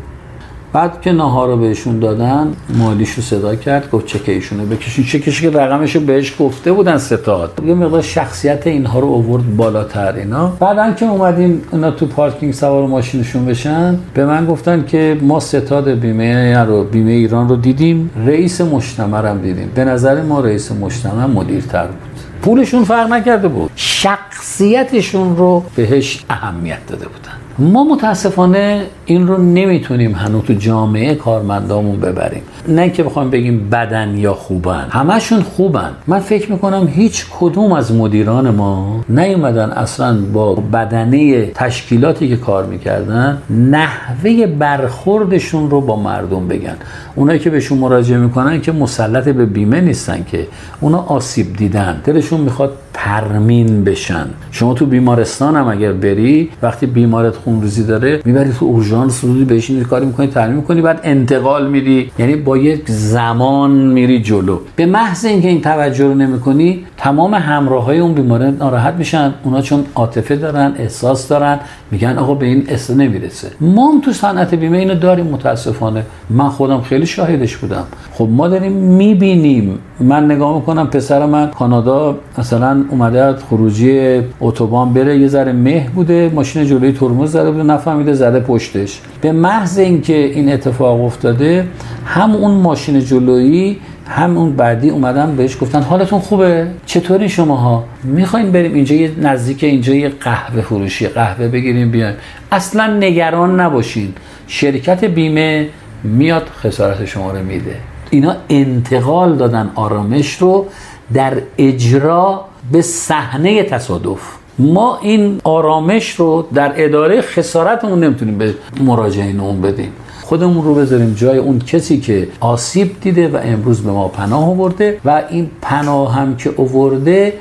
بعد 0.76 1.02
که 1.02 1.12
نهار 1.12 1.48
رو 1.48 1.58
بهشون 1.58 2.00
دادن 2.00 2.54
مالیش 2.70 3.12
رو 3.12 3.24
صدا 3.24 3.56
کرد 3.56 3.92
گفت 3.92 4.06
چک 4.06 4.30
ایشونه 4.30 4.66
بکشین. 4.66 5.06
چکش 5.06 5.42
که 5.42 5.50
رقمش 5.50 5.96
رو 5.96 6.02
بهش 6.02 6.36
گفته 6.40 6.72
بودن 6.72 6.98
ستاد. 6.98 7.62
یه 7.66 7.74
مقدار 7.74 8.02
شخصیت 8.02 8.68
اینها 8.68 9.00
رو 9.00 9.08
اوورد 9.08 9.56
بالاتر 9.56 10.14
اینا. 10.14 10.48
بعدا 10.48 10.92
که 10.92 11.06
اومدیم 11.06 11.62
اینا 11.72 11.92
تو 11.92 12.06
پارکینگ 12.06 12.54
سوار 12.54 12.88
ماشینشون 12.88 13.46
بشن 13.46 14.00
به 14.14 14.26
من 14.26 14.46
گفتن 14.46 14.86
که 14.86 15.18
ما 15.22 15.40
ستاد 15.40 15.90
بیمه 15.90 16.58
رو 16.58 16.84
بیمه 16.84 17.12
ایران 17.12 17.50
رو 17.50 17.56
دیدیم. 17.56 18.10
رئیس 18.26 18.62
مجتمع 18.62 19.22
رو 19.22 19.38
دیدیم. 19.38 19.72
به 19.76 19.86
نظر 19.86 20.22
ما 20.22 20.40
رئیس 20.40 20.72
مجتمع 20.72 21.26
مدیرتر 21.26 21.88
بود. 21.88 21.98
پولشون 22.42 22.84
فرق 22.84 23.14
نکرده 23.14 23.48
بود. 23.48 23.72
شخصیتشون 23.76 25.38
رو 25.38 25.64
بهش 25.76 26.26
اهمیت 26.30 26.88
داده 26.88 27.06
بودن. 27.06 27.45
ما 27.60 27.84
متاسفانه 27.84 28.86
این 29.06 29.28
رو 29.28 29.38
نمی‌تونیم 29.38 30.16
هنوز 30.16 30.44
تو 30.44 30.54
جامعه 30.54 31.16
کارمندامون 31.16 32.00
ببریم. 32.00 32.44
نه 32.68 32.90
که 32.90 33.04
بخوایم 33.04 33.30
بگیم 33.30 33.70
بدن 33.70 34.18
یا 34.18 34.34
خوبن. 34.34 34.88
همشون 34.90 35.42
خوبن. 35.42 35.92
من 36.08 36.20
فکر 36.20 36.52
می‌کنم 36.52 36.88
هیچ 36.88 37.26
کدوم 37.40 37.72
از 37.72 37.96
مدیران 37.96 38.50
ما 38.50 39.02
نیومدن 39.10 39.70
اصلا 39.70 40.18
با 40.34 40.56
بدنه 40.56 41.46
تشکیلاتی 41.46 42.30
که 42.30 42.38
کار 42.38 42.66
می‌کردن 42.66 43.38
نحوه 43.50 44.46
برخوردشون 44.46 45.70
رو 45.70 45.82
با 45.82 45.96
مردم 45.96 46.48
بگن. 46.48 46.76
اونایی 47.16 47.40
که 47.40 47.50
بهشون 47.50 47.78
مراجعه 47.78 48.18
می‌کنن 48.18 48.62
که 48.62 48.72
مسلط 48.72 49.30
به 49.30 49.46
بیمه 49.46 49.82
نیستن 49.82 50.26
که. 50.32 50.48
اونا 50.80 50.98
آسیب 50.98 51.56
دیدن. 51.56 52.02
دلشون 52.04 52.42
می‌خواد 52.42 52.72
ترمین 52.94 53.84
بشن. 53.84 54.26
شما 54.52 54.74
تو 54.74 54.86
بیمارستان 54.86 55.56
هم 55.56 55.68
اگر 55.68 55.92
بری 55.92 56.50
وقتی 56.62 56.86
بیمارت 56.86 57.36
خونریزی 57.36 57.84
داره 57.84 58.22
می‌بری 58.26 58.52
تو 58.60 58.66
اورژانس 58.66 59.24
رو 59.24 59.46
بهش 59.46 59.72
کاری 59.72 60.06
می‌کنی 60.06 60.28
تعمین 60.28 60.56
می‌کنی 60.56 60.82
بعد 60.82 61.00
انتقال 61.04 61.68
میدی 61.68 62.12
یعنی 62.20 62.36
با 62.36 62.55
یک 62.58 62.84
زمان 62.88 63.72
میری 63.72 64.22
جلو. 64.22 64.60
به 64.76 64.86
محض 64.86 65.26
اینکه 65.26 65.48
این 65.48 65.62
توجه 65.62 66.06
رو 66.06 66.14
نمی‌کنی 66.14 66.86
تمام 66.98 67.34
همراه 67.34 67.86
های 67.86 68.00
اون 68.00 68.14
بیماره 68.14 68.52
ناراحت 68.52 68.94
میشن. 68.94 69.34
اونا 69.44 69.62
چون 69.62 69.84
عاطفه 69.96 70.36
دارن 70.36 70.74
احساس 70.78 71.28
دارن 71.28 71.60
میگن 71.92 72.18
آقا 72.18 72.34
به 72.34 72.46
این 72.46 72.66
اصلا 72.70 72.96
نمی‌رسه. 72.96 73.52
ما 73.62 73.92
هم 73.92 74.02
تو 74.02 74.12
صنعت 74.14 74.56
بیمه 74.56 74.78
اینو 74.78 74.96
داریم 74.96 75.26
متاسفانه. 75.26 76.04
من 76.30 76.50
خودم 76.50 76.82
خیلی 76.82 77.06
شاهدش 77.06 77.58
بودم. 77.58 77.84
خب 78.14 78.28
ما 78.32 78.48
داریم 78.48 78.72
می‌بینیم. 78.72 79.80
من 80.00 80.26
نگاه 80.32 80.56
می‌کنم 80.56 80.88
پسر 80.88 81.26
من 81.26 81.52
کانادا 81.52 82.18
مثلا 82.38 82.86
اومده 82.90 83.36
خروجی 83.50 84.22
اتوبان 84.42 84.94
بره 84.94 85.20
یه 85.20 85.28
ذره 85.28 85.52
مه 85.52 85.88
بوده 85.96 86.32
ماشین 86.36 86.66
جلوی 86.66 86.92
ترمز 86.92 87.32
زده 87.32 87.52
بوده 87.52 87.64
نفهمیده 87.64 88.14
زده 88.14 88.40
پشتش. 88.40 89.02
به 89.22 89.32
محض 89.32 89.78
اینکه 89.78 90.18
این 90.18 90.54
اتفاق 90.54 91.04
افتاده 91.04 91.68
هم 92.06 92.36
اون 92.46 92.56
ماشین 92.56 93.00
جلویی 93.00 93.78
هم 94.08 94.38
اون 94.38 94.56
بعدی 94.56 94.90
اومدن 94.90 95.36
بهش 95.36 95.58
گفتن 95.62 95.82
حالتون 95.82 96.20
خوبه؟ 96.20 96.68
چطوری 96.86 97.30
شماها؟ 97.30 97.84
می‌خوایم 98.04 98.52
بریم 98.52 98.74
اینجا 98.74 98.96
یه 98.96 99.12
نزدیک 99.22 99.64
اینجا 99.64 99.94
یه 99.94 100.10
قهوه 100.10 100.62
فروشی 100.62 101.08
قهوه 101.08 101.48
بگیریم 101.48 101.92
بیایم. 101.92 102.16
اصلا 102.52 102.88
نگران 102.88 103.60
نباشین. 103.60 104.14
شرکت 104.48 105.06
بیمه 105.06 105.68
میاد 106.04 106.50
خسارت 106.64 107.06
شما 107.06 107.32
رو 107.32 107.44
میده. 107.44 107.76
اینا 108.10 108.36
انتقال 108.50 109.36
دادن 109.36 109.72
آرامش 109.76 110.38
رو 110.38 110.66
در 111.14 111.34
اجرا 111.58 112.46
به 112.72 112.82
صحنه 112.82 113.64
تصادف. 113.64 114.20
ما 114.60 115.00
این 115.02 115.42
آرامش 115.44 116.10
رو 116.16 116.48
در 116.54 116.74
اداره 116.76 117.22
خسارتمون 117.22 118.04
نمی‌تونیم 118.04 118.38
به 118.38 118.54
مراجعین 118.82 119.40
اون 119.40 119.62
بدیم. 119.62 119.92
خودمون 120.26 120.66
رو 120.66 120.76
بذاریم 120.76 121.14
جای 121.14 121.38
اون 121.38 121.60
کسی 121.60 122.00
که 122.00 122.28
آسیب 122.40 122.96
دیده 123.02 123.28
و 123.28 123.40
امروز 123.44 123.82
به 123.82 123.92
ما 123.92 124.08
پناه 124.08 124.50
آورده 124.50 125.00
و 125.06 125.24
این 125.30 125.50
پناه 125.62 126.16
هم 126.16 126.38
که 126.38 126.54
آورده 126.58 127.34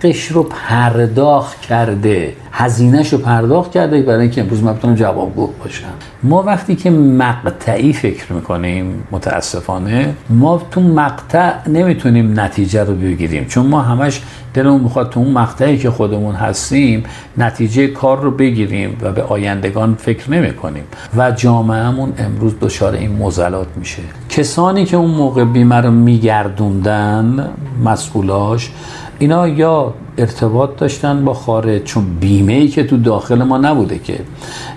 حقش 0.00 0.26
رو 0.26 0.42
پرداخت 0.42 1.60
کرده 1.60 2.32
هزینهش 2.52 3.12
رو 3.12 3.18
پرداخت 3.18 3.70
کرده 3.70 4.02
برای 4.02 4.20
اینکه 4.20 4.40
امروز 4.40 4.62
من 4.62 4.74
بتونم 4.74 4.94
جوابگو 4.94 5.46
باشم. 5.46 5.84
ما 6.22 6.42
وقتی 6.42 6.76
که 6.76 6.90
مقطعی 6.90 7.92
فکر 7.92 8.32
می‌کنیم 8.32 9.04
متاسفانه 9.10 10.14
ما 10.30 10.62
تو 10.70 10.80
مقطع 10.80 11.68
نمی‌تونیم 11.68 12.40
نتیجه 12.40 12.84
رو 12.84 12.94
بگیریم. 12.94 13.44
چون 13.44 13.66
ما 13.66 13.80
همش 13.80 14.22
دلمون 14.54 14.80
می‌خواد 14.80 15.10
تو 15.10 15.20
اون 15.20 15.32
مقطعی 15.32 15.78
که 15.78 15.90
خودمون 15.90 16.34
هستیم 16.34 17.04
نتیجه 17.38 17.86
کار 17.86 18.20
رو 18.20 18.30
بگیریم 18.30 18.96
و 19.02 19.12
به 19.12 19.22
آیندگان 19.22 19.94
فکر 19.94 20.30
نمی 20.30 20.54
کنیم 20.54 20.84
و 21.16 21.30
جامعهمون 21.30 22.12
امروز 22.18 22.54
دچار 22.60 22.94
این 22.94 23.16
مزلات 23.16 23.68
میشه. 23.76 24.02
کسانی 24.28 24.84
که 24.84 24.96
اون 24.96 25.10
موقع 25.10 25.44
بیمه 25.44 25.76
رو 25.76 25.90
میگردوندن 25.90 27.48
مسئولاش 27.84 28.70
اینا 29.18 29.48
یا 29.48 29.94
ارتباط 30.18 30.76
داشتن 30.76 31.24
با 31.24 31.34
خارج 31.34 31.82
چون 31.82 32.04
بیمه 32.20 32.52
ای 32.52 32.68
که 32.68 32.84
تو 32.84 32.96
داخل 32.96 33.42
ما 33.42 33.58
نبوده 33.58 33.98
که. 33.98 34.18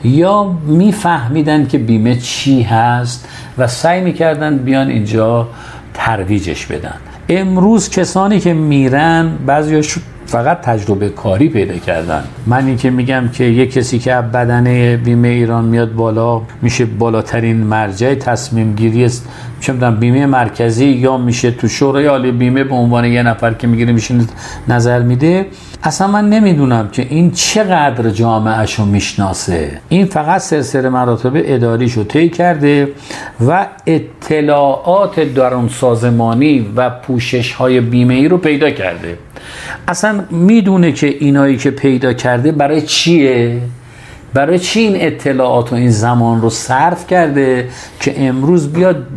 یا 0.03 0.55
میفهمیدن 0.67 1.67
که 1.67 1.77
بیمه 1.77 2.15
چی 2.15 2.61
هست 2.61 3.27
و 3.57 3.67
سعی 3.67 4.01
می‌کردن 4.01 4.57
بیان 4.57 4.87
اینجا 4.87 5.47
ترویجش 5.93 6.65
بدن. 6.65 6.95
امروز 7.29 7.89
کسانی 7.89 8.39
که 8.39 8.53
میرن 8.53 9.37
بعضیاش 9.45 9.95
فقط 10.29 10.61
تجربه 10.61 11.09
کاری 11.09 11.49
پیدا 11.49 11.77
کردن. 11.77 12.23
من 12.47 12.65
این 12.65 12.77
که 12.77 12.89
میگم 12.89 13.29
که 13.33 13.43
یک 13.43 13.73
کسی 13.73 13.99
که 13.99 14.13
بدن 14.13 14.95
بیمه 14.95 15.27
ایران 15.27 15.65
میاد 15.65 15.93
بالا 15.93 16.41
میشه 16.61 16.85
بالاترین 16.85 17.57
مرجع 17.57 18.15
تصمیم 18.15 18.75
گیری 18.75 19.05
است. 19.05 19.29
چه 19.59 19.73
بیمه 19.73 20.25
مرکزی 20.25 20.85
یا 20.85 21.17
میشه 21.17 21.51
تو 21.51 21.67
شورای 21.67 22.05
عالی 22.05 22.31
بیمه 22.31 22.63
به 22.63 22.75
عنوان 22.75 23.05
یه 23.05 23.23
نفر 23.23 23.53
که 23.53 23.67
می‌گیره 23.67 23.93
میشه 23.93 24.15
نظر 24.67 25.01
میده. 25.01 25.45
اصلا 25.83 26.07
من 26.07 26.29
نمی‌دونم 26.29 26.89
که 26.89 27.07
این 27.09 27.31
چقدر 27.31 28.09
جامعهشو 28.09 28.85
می‌شناسه. 28.85 29.79
این 29.89 30.05
فقط 30.05 30.41
سلسله 30.41 30.89
مراتب 30.89 31.31
اداریشو 31.35 32.03
طی 32.03 32.29
کرده 32.29 32.87
و 33.47 33.65
اطلاعات 33.85 35.19
درون 35.19 35.69
سازمانی 35.69 36.71
و 36.75 36.89
پوشش 36.89 37.53
های 37.53 37.79
بیمه 37.79 38.13
ای 38.13 38.27
رو 38.27 38.37
پیدا 38.37 38.69
کرده. 38.69 39.17
اصلا 39.87 40.23
می‌دونه 40.31 40.91
که 40.91 41.07
اینایی 41.07 41.57
که 41.57 41.71
پیدا 41.71 42.13
کرده 42.13 42.51
برای 42.51 42.81
چیه؟ 42.81 43.61
برای 44.33 44.59
چی 44.59 44.79
این 44.79 44.95
اطلاعات 44.95 45.73
و 45.73 45.75
این 45.75 45.91
زمان 45.91 46.41
رو 46.41 46.49
صرف 46.49 47.07
کرده 47.07 47.69
که 47.99 48.27
امروز 48.27 48.73
بیاد 48.73 49.07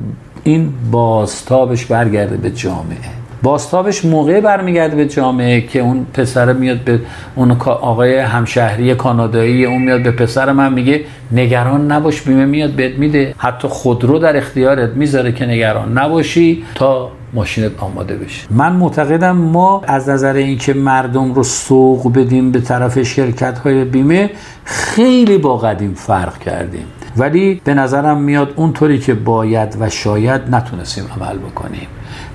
این 0.44 0.72
بازتابش 0.90 1.86
برگرده 1.86 2.36
به 2.36 2.50
جامعه؟ 2.50 3.21
باستابش 3.42 4.04
موقع 4.04 4.40
برمیگرده 4.40 4.96
به 4.96 5.06
جامعه 5.06 5.60
که 5.60 5.80
اون 5.80 6.06
پسر 6.14 6.52
میاد 6.52 6.78
به 6.78 7.00
اون 7.34 7.50
آقای 7.60 8.18
همشهری 8.18 8.94
کانادایی 8.94 9.64
اون 9.64 9.82
میاد 9.82 10.02
به 10.02 10.10
پسر 10.10 10.52
من 10.52 10.72
میگه 10.72 11.00
نگران 11.32 11.92
نباش 11.92 12.22
بیمه 12.22 12.44
میاد 12.44 12.70
بهت 12.70 12.98
میده. 12.98 13.34
حتی 13.38 13.68
خودرو 13.68 14.18
در 14.18 14.36
اختیارت 14.36 14.90
می‌ذاره 14.90 15.32
که 15.32 15.46
نگران 15.46 15.98
نباشی 15.98 16.64
تا 16.74 17.10
ماشینت 17.34 17.72
آماده 17.78 18.16
بشه. 18.16 18.46
من 18.50 18.72
معتقدم 18.72 19.36
ما 19.36 19.82
از 19.86 20.08
نظر 20.08 20.34
اینکه 20.34 20.74
مردم 20.74 21.34
رو 21.34 21.42
سوق 21.42 22.12
بدیم 22.12 22.52
به 22.52 22.60
طرف 22.60 23.02
شرکت 23.02 23.58
های 23.58 23.84
بیمه 23.84 24.30
خیلی 24.64 25.38
با 25.38 25.56
قدیم 25.56 25.94
فرق 25.94 26.38
کردیم. 26.38 26.84
ولی 27.16 27.60
به 27.64 27.74
نظرم 27.74 28.20
میاد 28.20 28.52
اونطوری 28.56 28.98
که 28.98 29.14
باید 29.14 29.76
و 29.80 29.90
شاید 29.90 30.40
نتونستیم 30.50 31.04
عمل 31.16 31.38
بکنیم. 31.38 31.86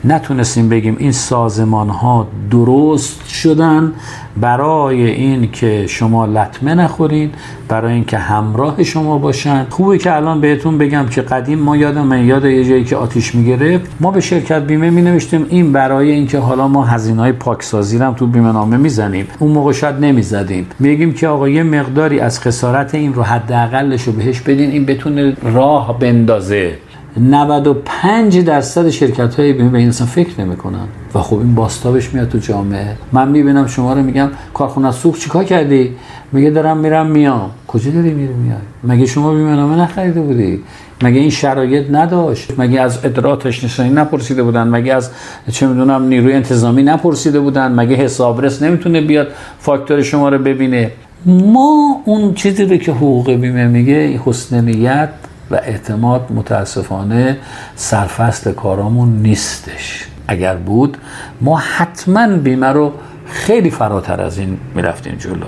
نتونستیم 0.05 0.69
بگیم 0.69 0.95
این 0.99 1.11
سازمان 1.11 1.89
ها 1.89 2.27
درست 2.51 3.27
شدن. 3.27 3.93
برای 4.41 5.11
این 5.11 5.51
که 5.51 5.87
شما 5.87 6.25
لطمه 6.25 6.75
نخورین 6.75 7.29
برای 7.67 7.93
اینکه 7.93 8.17
همراه 8.17 8.83
شما 8.83 9.17
باشن. 9.17 9.65
خوبه 9.69 9.97
که 9.97 10.15
الان 10.15 10.41
بهتون 10.41 10.77
بگم 10.77 11.05
که 11.05 11.21
قدیم 11.21 11.59
ما 11.59 11.77
یادم 11.77 12.01
من 12.01 12.25
یاد 12.25 12.45
یه 12.45 12.63
جایی 12.63 12.83
که 12.83 12.95
آتیش 12.95 13.35
می‌گرفت 13.35 13.91
ما 13.99 14.11
به 14.11 14.21
شرکت 14.21 14.61
بیمه 14.61 14.89
می 14.89 15.01
نوشتیم 15.01 15.45
این 15.49 15.71
برای 15.71 16.11
اینکه 16.11 16.39
حالا 16.39 16.67
ما 16.67 16.85
هزینه 16.85 17.21
های 17.21 17.31
پاکسازی 17.31 17.97
هم 17.97 18.13
تو 18.13 18.27
بیمه 18.27 18.51
نامه 18.51 18.77
می‌زنیم. 18.77 19.27
اون 19.39 19.51
موقع 19.51 19.71
شاید 19.71 19.95
نمی‌زدیم. 19.95 20.67
میگیم 20.79 21.13
که 21.13 21.27
آقا 21.27 21.49
یه 21.49 21.63
مقداری 21.63 22.19
از 22.19 22.39
خسارت 22.39 22.95
این 22.95 23.13
رو 23.13 23.23
حداقلش 23.23 24.03
رو 24.03 24.13
بهش 24.13 24.41
بدین 24.41 24.71
این 24.71 24.85
بتونه 24.85 25.37
راه 25.53 25.99
بندازه. 25.99 26.75
95 27.19 28.39
درصد 28.39 28.89
شرکت 28.89 29.35
های 29.35 29.53
بیمه 29.53 29.69
به 29.69 29.77
این 29.77 29.89
اصلا 29.89 30.07
فکر 30.07 30.41
نمی‌کنن. 30.41 30.87
و 31.15 31.19
خب 31.19 31.37
این 31.37 31.55
باستابش 31.55 32.13
میاد 32.13 32.29
تو 32.29 32.37
جامعه. 32.37 32.95
من 33.11 33.29
می‌بینم 33.29 33.67
شما 33.67 33.93
رو 33.93 34.03
میگم 34.03 34.29
کارخونه 34.53 34.91
سوخت 34.91 35.21
چیکار 35.21 35.43
کردی؟ 35.43 35.95
میگه 36.31 36.49
دارم 36.49 36.77
میرم 36.77 37.07
میام. 37.07 37.49
کجا 37.67 37.91
داری 37.91 38.13
میری 38.13 38.33
میای؟ 38.33 38.57
مگه 38.83 39.05
شما 39.05 39.33
بیمه 39.33 39.55
نامه 39.55 39.75
نخریده 39.75 40.21
بودی؟ 40.21 40.59
مگه 41.03 41.19
این 41.19 41.29
شرایط 41.29 41.85
نداشت؟ 41.91 42.53
مگه 42.59 42.81
از 42.81 43.05
اطلاعاتش 43.05 43.63
نشانی 43.63 43.89
نپرسیده 43.89 44.43
بودن؟ 44.43 44.67
مگه 44.67 44.93
از 44.93 45.09
چه 45.51 45.67
می‌دونم 45.67 46.07
نیروی 46.07 46.33
انتظامی 46.33 46.83
نپرسیده 46.83 47.39
بودن؟ 47.39 47.71
مگه 47.71 47.95
حسابرس 47.95 48.61
نمی‌تونه 48.61 49.01
بیاد 49.01 49.27
فاکتور 49.59 50.01
شما 50.01 50.29
رو 50.29 50.37
ببینه؟ 50.37 50.91
ما 51.25 52.01
اون 52.05 52.33
چیزی 52.33 52.65
رو 52.65 52.77
که 52.77 52.91
حقوق 52.91 53.31
بیمه 53.31 53.67
میگه 53.67 54.21
حسن 54.25 54.65
نیت 54.65 55.09
و 55.51 55.55
اعتماد 55.55 56.21
متاسفانه 56.35 57.37
سرفصل 57.75 58.51
کارامون 58.51 59.09
نیستش. 59.09 60.07
اگر 60.27 60.55
بود 60.55 60.97
ما 61.41 61.57
حتما 61.57 62.27
بیمه 62.27 62.67
رو 62.67 62.91
خیلی 63.25 63.69
فراتر 63.69 64.21
از 64.21 64.37
این 64.37 64.57
می‌رفتیم 64.75 65.15
جلو. 65.15 65.45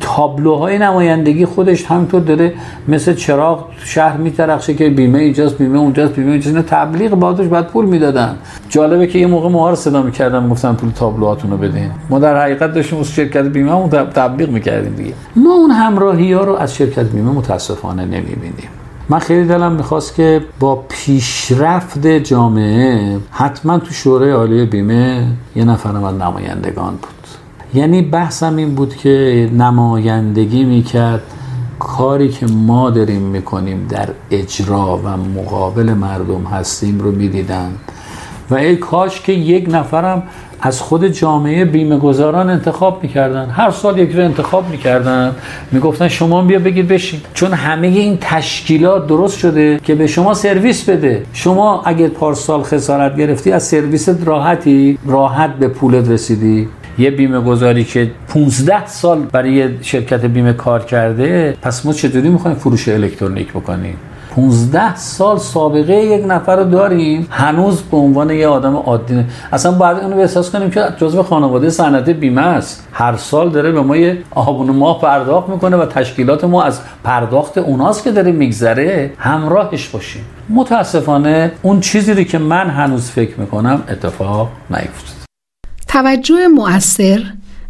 تابلوهای 0.00 0.78
نمایندگی 0.78 1.46
خودش 1.46 1.84
همینطور 1.86 2.20
داره 2.20 2.52
مثل 2.88 3.14
چراغ 3.14 3.64
شهر 3.84 4.16
میترخشه 4.16 4.74
که 4.74 4.90
بیمه 4.90 5.18
اینجاست 5.18 5.58
بیمه 5.58 5.78
اونجاست 5.78 6.12
بیمه 6.12 6.30
اینجاست. 6.30 6.56
اینا 6.56 6.68
تبلیغ 6.68 7.10
بادش 7.10 7.46
بعد 7.46 7.66
پول 7.66 7.84
می‌دادن. 7.86 8.36
جالبه 8.68 9.06
که 9.06 9.18
یه 9.18 9.26
موقع 9.26 9.48
ما 9.48 9.70
رو 9.70 9.76
صدا 9.76 10.02
می‌کردن 10.02 10.48
گفتن 10.48 10.74
پول 10.74 10.90
تابلوهاتون 10.90 11.50
رو 11.50 11.56
بدین. 11.56 11.90
ما 12.10 12.18
در 12.18 12.42
حقیقت 12.42 12.74
داشتیم 12.74 12.98
از 12.98 13.08
شرکت 13.08 13.44
بیمه 13.44 13.70
همون 13.70 13.88
تبلیغ 13.90 14.48
می‌کردیم 14.48 14.94
دیگه. 14.94 15.12
ما 15.36 15.52
اون 15.52 15.70
همراهی 15.70 16.32
ها 16.32 16.44
رو 16.44 16.56
از 16.56 16.74
شرکت 16.74 17.04
بیمه 17.04 17.30
متاسفانه 17.30 18.04
نمی‌بینیم. 18.04 18.68
من 19.10 19.18
خیلی 19.18 19.46
دلم 19.46 19.72
می‌خواست 19.72 20.14
که 20.14 20.44
با 20.60 20.84
پیشرفت 20.88 22.06
جامعه 22.06 23.18
حتما 23.30 23.78
تو 23.78 23.92
شورای 23.92 24.30
عالی 24.30 24.64
بیمه 24.64 25.26
یه 25.56 25.64
نفرم 25.64 26.04
از 26.04 26.14
نمایندگان 26.14 26.90
بود. 26.90 27.28
یعنی 27.74 28.02
بحثم 28.02 28.56
این 28.56 28.74
بود 28.74 28.96
که 28.96 29.50
نمایندگی 29.52 30.64
می‌کرد. 30.64 31.22
کاری 31.78 32.28
که 32.28 32.46
ما 32.46 32.90
داریم 32.90 33.22
می‌کنیم 33.22 33.86
در 33.88 34.08
اجرا 34.30 35.00
و 35.04 35.16
مقابل 35.16 35.92
مردم 35.92 36.44
هستیم 36.44 37.00
رو 37.00 37.10
می‌دیدن. 37.10 37.72
و 38.50 38.54
ای 38.54 38.76
کاش 38.76 39.20
که 39.20 39.32
یک 39.32 39.68
نفرم 39.70 40.22
از 40.60 40.80
خود 40.80 41.06
جامعه 41.06 41.64
بیمه 41.64 41.98
گذاران 41.98 42.50
انتخاب 42.50 43.02
می‌کردن. 43.02 43.50
هر 43.50 43.70
سال 43.70 43.98
یک 43.98 44.12
رو 44.12 44.24
انتخاب 44.24 44.70
می‌کردن. 44.70 45.32
می‌گفتن 45.72 46.08
شما 46.08 46.42
بیا 46.42 46.58
بگید 46.58 46.88
بشین. 46.88 47.20
چون 47.34 47.52
همه 47.52 47.86
این 47.86 48.18
تشکیلات 48.20 49.06
درست 49.06 49.38
شده 49.38 49.80
که 49.82 49.94
به 49.94 50.06
شما 50.06 50.34
سرویس 50.34 50.84
بده. 50.90 51.22
شما 51.32 51.82
اگه 51.84 52.08
پارسال 52.08 52.62
خسارت 52.62 53.16
گرفتی 53.16 53.52
از 53.52 53.62
سرویس 53.62 54.08
راحتی 54.24 54.98
راحت 55.06 55.54
به 55.54 55.68
پولت 55.68 56.08
رسیدی. 56.08 56.68
یه 56.98 57.10
بیمه 57.10 57.40
گذاری 57.40 57.84
که 57.84 58.10
15 58.28 58.86
سال 58.86 59.18
برای 59.32 59.68
شرکت 59.82 60.24
بیمه 60.24 60.52
کار 60.52 60.84
کرده 60.84 61.56
پس 61.62 61.86
ما 61.86 61.92
چطوری 61.92 62.28
می‌خوایم 62.28 62.56
فروش 62.56 62.88
الکترونیک 62.88 63.50
بکنیم؟ 63.52 63.96
15 64.38 64.96
سال 64.96 65.38
سابقه 65.38 65.94
یک 65.94 66.24
نفر 66.28 66.56
رو 66.56 66.64
داریم. 66.64 67.26
هنوز 67.30 67.82
به 67.82 67.96
عنوان 67.96 68.30
یه 68.30 68.48
آدم 68.48 68.76
عادی 68.76 69.24
اصلا 69.52 69.72
باید 69.72 69.96
اینو 69.96 70.16
به 70.16 70.20
احساس 70.20 70.50
کنیم 70.50 70.70
که 70.70 70.84
جزو 70.96 71.22
خانواده 71.22 71.70
صنعت 71.70 72.10
بیمه 72.10 72.40
است. 72.40 72.88
هر 72.92 73.16
سال 73.16 73.50
داره 73.50 73.72
به 73.72 73.80
ما 73.80 73.96
یه 73.96 74.18
آبون 74.30 74.70
ماه 74.70 75.00
پرداخت 75.00 75.48
می‌کنه 75.48 75.76
و 75.76 75.86
تشکیلات 75.86 76.44
ما 76.44 76.62
از 76.62 76.80
پرداخت 77.04 77.58
اوناست 77.58 78.04
که 78.04 78.10
داره 78.10 78.32
میگذره. 78.32 79.12
همراهش 79.18 79.88
باشیم. 79.88 80.22
متاسفانه 80.48 81.52
اون 81.62 81.80
چیزی 81.80 82.14
رو 82.14 82.22
که 82.22 82.38
من 82.38 82.70
هنوز 82.70 83.10
فکر 83.10 83.40
می‌کنم 83.40 83.82
اتفاق 83.88 84.48
نیفتاد. 84.70 85.18
توجه 85.88 86.48
مؤثر 86.54 87.22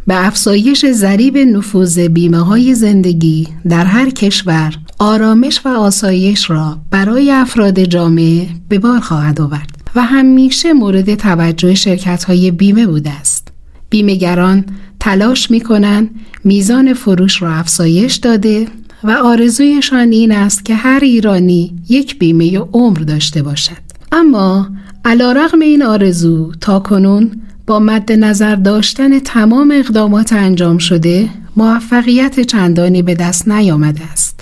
به 0.07 0.27
افزایش 0.27 0.85
ضریب 0.85 1.37
نفوذ 1.37 1.99
بیمه 1.99 2.39
های 2.39 2.73
زندگی 2.73 3.47
در 3.69 3.83
هر 3.85 4.09
کشور 4.09 4.73
آرامش 5.01 5.61
و 5.65 5.69
آسایش 5.69 6.49
را 6.49 6.77
برای 6.91 7.31
افراد 7.31 7.83
جامعه 7.83 8.47
به 8.69 8.79
بار 8.79 8.99
خواهد 8.99 9.41
آورد 9.41 9.69
و 9.95 10.01
همیشه 10.01 10.73
مورد 10.73 11.15
توجه 11.15 11.75
شرکت 11.75 12.23
های 12.23 12.51
بیمه 12.51 12.87
بوده 12.87 13.09
است. 13.09 13.47
بیمهگران 13.89 14.65
تلاش 14.99 15.51
می 15.51 15.61
کنند 15.61 16.09
میزان 16.43 16.93
فروش 16.93 17.41
را 17.41 17.53
افزایش 17.53 18.15
داده 18.15 18.67
و 19.03 19.11
آرزویشان 19.11 20.11
این 20.11 20.31
است 20.31 20.65
که 20.65 20.75
هر 20.75 20.99
ایرانی 21.03 21.75
یک 21.89 22.19
بیمه 22.19 22.57
عمر 22.57 22.97
داشته 22.97 23.41
باشد. 23.41 23.89
اما 24.11 24.69
علا 25.05 25.31
رغم 25.31 25.59
این 25.59 25.83
آرزو 25.83 26.51
تا 26.61 26.79
کنون 26.79 27.31
با 27.67 27.79
مد 27.79 28.11
نظر 28.11 28.55
داشتن 28.55 29.19
تمام 29.19 29.73
اقدامات 29.75 30.33
انجام 30.33 30.77
شده 30.77 31.29
موفقیت 31.57 32.39
چندانی 32.39 33.01
به 33.01 33.15
دست 33.15 33.47
نیامده 33.47 34.03
است. 34.11 34.38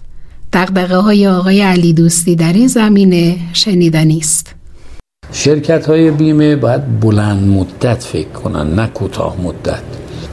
دقدقه 0.57 0.97
های 0.97 1.27
آقای 1.27 1.61
علی 1.61 1.93
دوستی 1.93 2.35
در 2.35 2.53
این 2.53 2.67
زمینه 2.67 3.37
شنیدنی 3.53 4.17
است. 4.17 4.55
شرکت 5.31 5.85
های 5.85 6.11
بیمه 6.11 6.55
باید 6.55 6.99
بلند 6.99 7.47
مدت 7.47 8.03
فکر 8.03 8.27
کنن 8.27 8.75
نه 8.75 8.87
کوتاه 8.87 9.41
مدت 9.41 9.81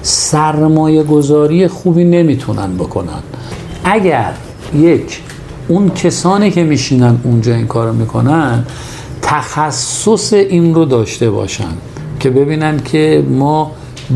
سرمایه 0.03 1.03
گذاری 1.03 1.69
خوبی 1.69 2.05
نمی‌تونن 2.05 2.77
بکنن 2.77 3.23
اگر 3.85 4.33
یک 4.75 5.21
اون 5.69 5.91
کسانی 5.91 6.51
که 6.51 6.65
میشینن 6.65 7.19
اونجا 7.25 7.55
این 7.55 7.67
کارو 7.67 7.93
می‌کنن 7.93 8.65
تخصص 9.23 10.33
این 10.33 10.75
رو 10.75 10.85
داشته 10.85 11.31
باشن 11.31 11.73
که 12.21 12.31
ببینن 12.31 12.81
که 12.81 13.25
ما 13.31 13.73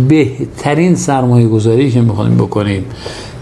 بهترین 0.09 0.95
سرمایه 0.95 1.49
گذاری 1.49 1.91
که 1.91 2.01
می‌خوایم 2.01 2.37
بکنیم 2.37 2.85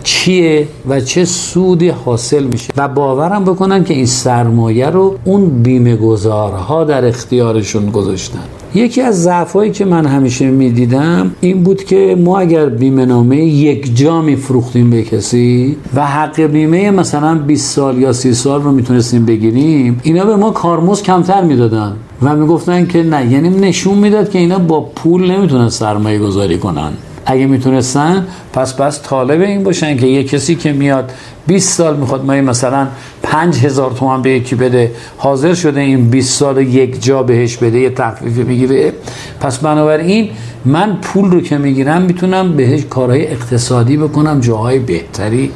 چیه 0.07 0.69
و 0.89 1.01
چه 1.01 1.25
سودی 1.25 1.89
حاصل 1.89 2.45
میشه 2.45 2.73
و 2.77 2.89
باورم 2.89 3.45
بکنن 3.45 3.85
که 3.85 3.95
این 3.95 4.07
سرمایه 4.07 4.87
رو 4.87 5.19
اون 5.25 5.63
بیمه 5.63 5.97
گذارها 5.97 6.85
در 6.85 7.05
اختیارشون 7.05 7.91
گذاشتن. 7.91 8.45
یکی 8.75 9.03
از 9.03 9.23
ضعفایی 9.23 9.71
که 9.71 9.85
من 9.85 10.07
همیشه 10.07 10.51
می‌دیدم 10.51 11.31
این 11.41 11.63
بود 11.63 11.85
که 11.85 12.17
ما 12.25 12.39
اگر 12.39 12.67
بیمه 12.67 13.05
نامه 13.07 13.37
یک 13.37 13.97
جا 13.97 14.23
میفروختیم 14.23 14.91
به 14.91 15.03
کسی 15.03 15.77
و 15.95 16.07
حق 16.07 16.41
بیمه 16.41 16.91
مثلا 16.91 17.35
20 17.35 17.75
سال 17.75 17.99
یا 17.99 18.13
30 18.13 18.35
سال 18.35 18.63
رو 18.63 18.73
می‌تونستیم 18.73 19.25
بگیریم 19.25 20.01
اینا 20.03 20.25
به 20.25 20.37
ما 20.37 20.51
کارمز 20.51 21.03
کمتر 21.03 21.43
می‌دادن 21.43 21.93
و 22.23 22.37
می‌گفتن 22.37 22.87
که 22.87 23.03
نه 23.03 23.33
یعنی 23.33 23.49
نشون 23.49 23.99
می‌داد 23.99 24.31
که 24.31 24.39
اینا 24.39 24.59
با 24.59 24.81
پول 24.81 25.31
نمی‌تونن 25.31 25.69
سرمایه 25.69 26.19
گذاری 26.19 26.59
کنن. 26.59 26.93
اگه 27.27 27.47
می‌تونستن 27.47 28.27
پس 28.53 28.77
پس 28.77 29.03
طالب 29.03 29.41
این 29.41 29.65
باشن 29.65 29.97
که 29.97 30.07
یه 30.07 30.25
کسی 30.25 30.55
که 30.55 30.73
میاد 30.73 31.13
20 31.47 31.75
سال 31.77 31.97
می‌خواد 31.97 32.25
ما 32.25 32.33
مثلا 32.33 32.87
5000 33.23 33.91
تومان 33.91 34.23
به 34.23 34.31
یکی 34.31 34.55
بده 34.55 34.91
حاضر 35.17 35.55
شده 35.55 35.81
این 35.81 36.11
20 36.11 36.39
سال 36.39 36.59
یک 36.59 37.05
جا 37.05 37.23
بهش 37.23 37.57
بده 37.57 37.79
یه 37.79 37.91
تخفیفی 37.91 38.43
بگیره. 38.43 38.93
پس 39.41 39.59
بنابراین 39.59 40.29
من 40.65 40.99
پول 41.03 41.31
رو 41.31 41.41
که 41.41 41.59
می‌گیرم 41.59 42.03
می‌تونم 42.03 42.53
بهش 42.53 42.85
کارهای 42.91 43.27
اقتصادی 43.27 43.97
بکنم 43.97 44.41
جاهای 44.41 44.79
بهتری. 44.79 45.51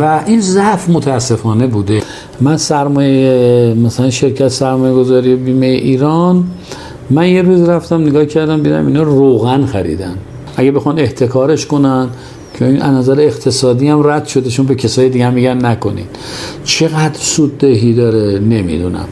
و 0.00 0.20
این 0.26 0.40
ضعف 0.40 0.88
متاسفانه 0.88 1.66
بوده. 1.66 2.02
من 2.40 2.56
سرمایه 2.56 3.74
مثلا 3.74 4.10
شرکت 4.10 4.48
سرمایه 4.48 4.94
گذاری 4.94 5.36
بیمه 5.36 5.66
ایران 5.66 6.44
من 7.10 7.28
یه 7.28 7.42
روز 7.42 7.68
رفتم 7.68 8.00
نگاه 8.02 8.26
کردم 8.26 8.62
دیدم 8.62 8.86
اینا 8.86 9.02
روغن 9.02 9.66
خریدن. 9.66 10.14
اگه 10.56 10.70
بخوان 10.70 10.98
احتکارش 10.98 11.66
کنن 11.66 12.08
که 12.58 12.64
این 12.64 12.82
نظر 12.82 13.20
اقتصادی 13.20 13.88
هم 13.88 14.06
رد 14.06 14.26
شده 14.26 14.50
چون 14.50 14.66
به 14.66 14.74
کسای 14.74 15.08
دیگه 15.08 15.26
هم 15.26 15.34
میگن 15.34 15.66
نکنین. 15.66 16.06
چقدر 16.64 17.18
سود 17.18 17.58
دهی 17.58 17.94
داره 17.94 18.38
نمی‌دونم. 18.38 19.04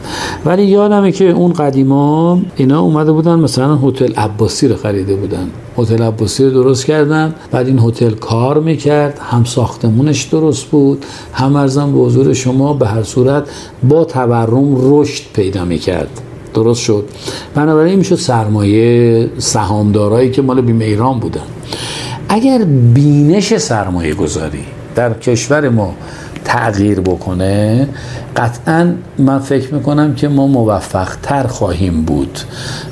ولی 0.45 0.63
یادمه 0.65 1.11
که 1.11 1.29
اون 1.29 1.53
قدیما 1.53 2.41
اینا 2.55 2.81
اومده 2.81 3.11
بودن 3.11 3.35
مثلا 3.35 3.75
هتل 3.75 4.13
عباسی 4.13 4.67
رو 4.67 4.75
خریده 4.75 5.15
بودن. 5.15 5.49
هتل 5.77 6.03
عباسی 6.03 6.43
رو 6.43 6.49
درست 6.49 6.85
کردن 6.85 7.35
بعد 7.51 7.67
این 7.67 7.79
هتل 7.79 8.11
کار 8.11 8.59
می‌کرد 8.59 9.19
هم 9.19 9.43
ساختمونش 9.43 10.23
درست 10.23 10.65
بود 10.65 11.05
هم 11.33 11.55
ارزم 11.55 11.91
به 11.91 11.99
حضور 11.99 12.33
شما 12.33 12.73
به 12.73 12.87
هر 12.87 13.03
صورت 13.03 13.49
با 13.89 14.05
تورم 14.05 14.75
رشد 14.79 15.23
پیدا 15.33 15.65
می‌کرد. 15.65 16.21
درست 16.53 16.81
شد. 16.81 17.05
بنابراین 17.55 17.95
می‌شد 17.95 18.15
سرمایه 18.15 19.29
سهامدارایی 19.37 20.31
که 20.31 20.41
مال 20.41 20.61
بیمه 20.61 20.85
ایران 20.85 21.19
بودن. 21.19 21.41
اگر 22.29 22.63
بینش 22.93 23.57
سرمایه 23.57 24.13
گذاری 24.13 24.63
در 24.95 25.13
کشور 25.13 25.69
ما 25.69 25.95
تغییر 26.45 26.99
بکنه 26.99 27.87
قطعا 28.35 28.93
من 29.17 29.39
فکر 29.39 29.73
می‌کنم 29.73 30.15
که 30.15 30.27
ما 30.27 30.47
موفق 30.47 31.09
تر 31.23 31.47
خواهیم 31.47 32.01
بود. 32.01 32.39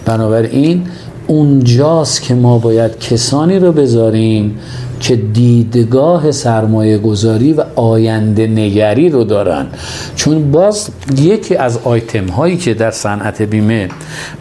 بنابراین 0.06 0.84
اونجاست 1.28 2.22
که 2.22 2.34
ما 2.34 2.58
باید 2.58 3.00
کسانی 3.00 3.60
رو 3.60 3.72
بذاریم 3.72 4.60
که 5.02 5.16
دیدگاه 5.16 6.32
سرمایه 6.32 6.98
گذاری 6.98 7.54
و 7.54 7.64
آینده 7.76 8.48
نگری 8.48 9.10
رو 9.10 9.24
دارن. 9.24 9.68
چون 10.16 10.52
باز 10.52 10.90
یکی 11.18 11.56
از 11.56 11.80
آیتم 11.84 12.26
هایی 12.28 12.58
که 12.58 12.74
در 12.74 12.92
صنعت 12.92 13.42
بیمه 13.42 13.90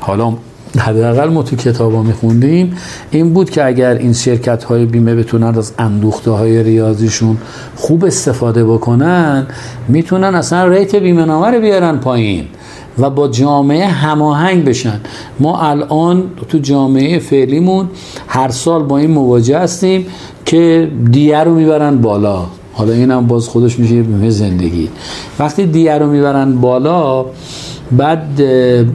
حالا 0.01 0.33
حداقل 0.79 1.29
ما 1.29 1.43
تو 1.43 1.57
کتاب 1.57 1.95
ها 1.95 2.03
میخوندیم 2.03 2.77
این 3.11 3.33
بود 3.33 3.51
که 3.51 3.67
اگر 3.67 3.95
این 3.95 4.13
شرکت 4.13 4.65
های 4.65 4.87
بیمه 4.87 5.15
بتونن 5.15 5.59
از 5.59 5.73
اندوخته 5.79 6.31
های 6.31 6.63
ریاضیشون 6.63 7.37
خوب 7.77 8.05
استفاده 8.05 8.65
بکنن 8.65 9.47
می‌تونن 9.89 10.35
اصلا 10.35 10.67
ریت 10.67 10.97
بیمه 10.97 11.25
نامه 11.25 11.59
بیارن 11.59 11.97
پایین. 11.97 12.45
و 13.01 13.11
با 13.11 13.29
جامعه 13.29 13.87
هماهنگ 13.87 14.65
بشن. 14.65 15.01
ما 15.41 15.61
الان 15.61 16.23
تو 16.49 16.59
جامعه 16.59 17.19
فعلیمون 17.19 17.89
هر 18.29 18.49
سال 18.49 18.83
با 18.83 18.99
این 18.99 19.11
مواجه 19.11 19.59
هستیم 19.59 20.07
که 20.45 20.91
دیه 21.11 21.39
رو 21.39 21.55
می‌برن 21.55 21.99
بالا. 21.99 22.43
حالا 22.73 22.93
این 22.93 23.11
هم 23.11 23.27
باز 23.27 23.49
خودش 23.49 23.79
میشه 23.79 24.03
بیمه 24.03 24.31
زندگی. 24.31 24.89
وقتی 25.39 25.67
دیه 25.67 25.99
رو 25.99 26.07
می‌برن 26.07 26.61
بالا 26.61 27.25
بعد 27.93 28.43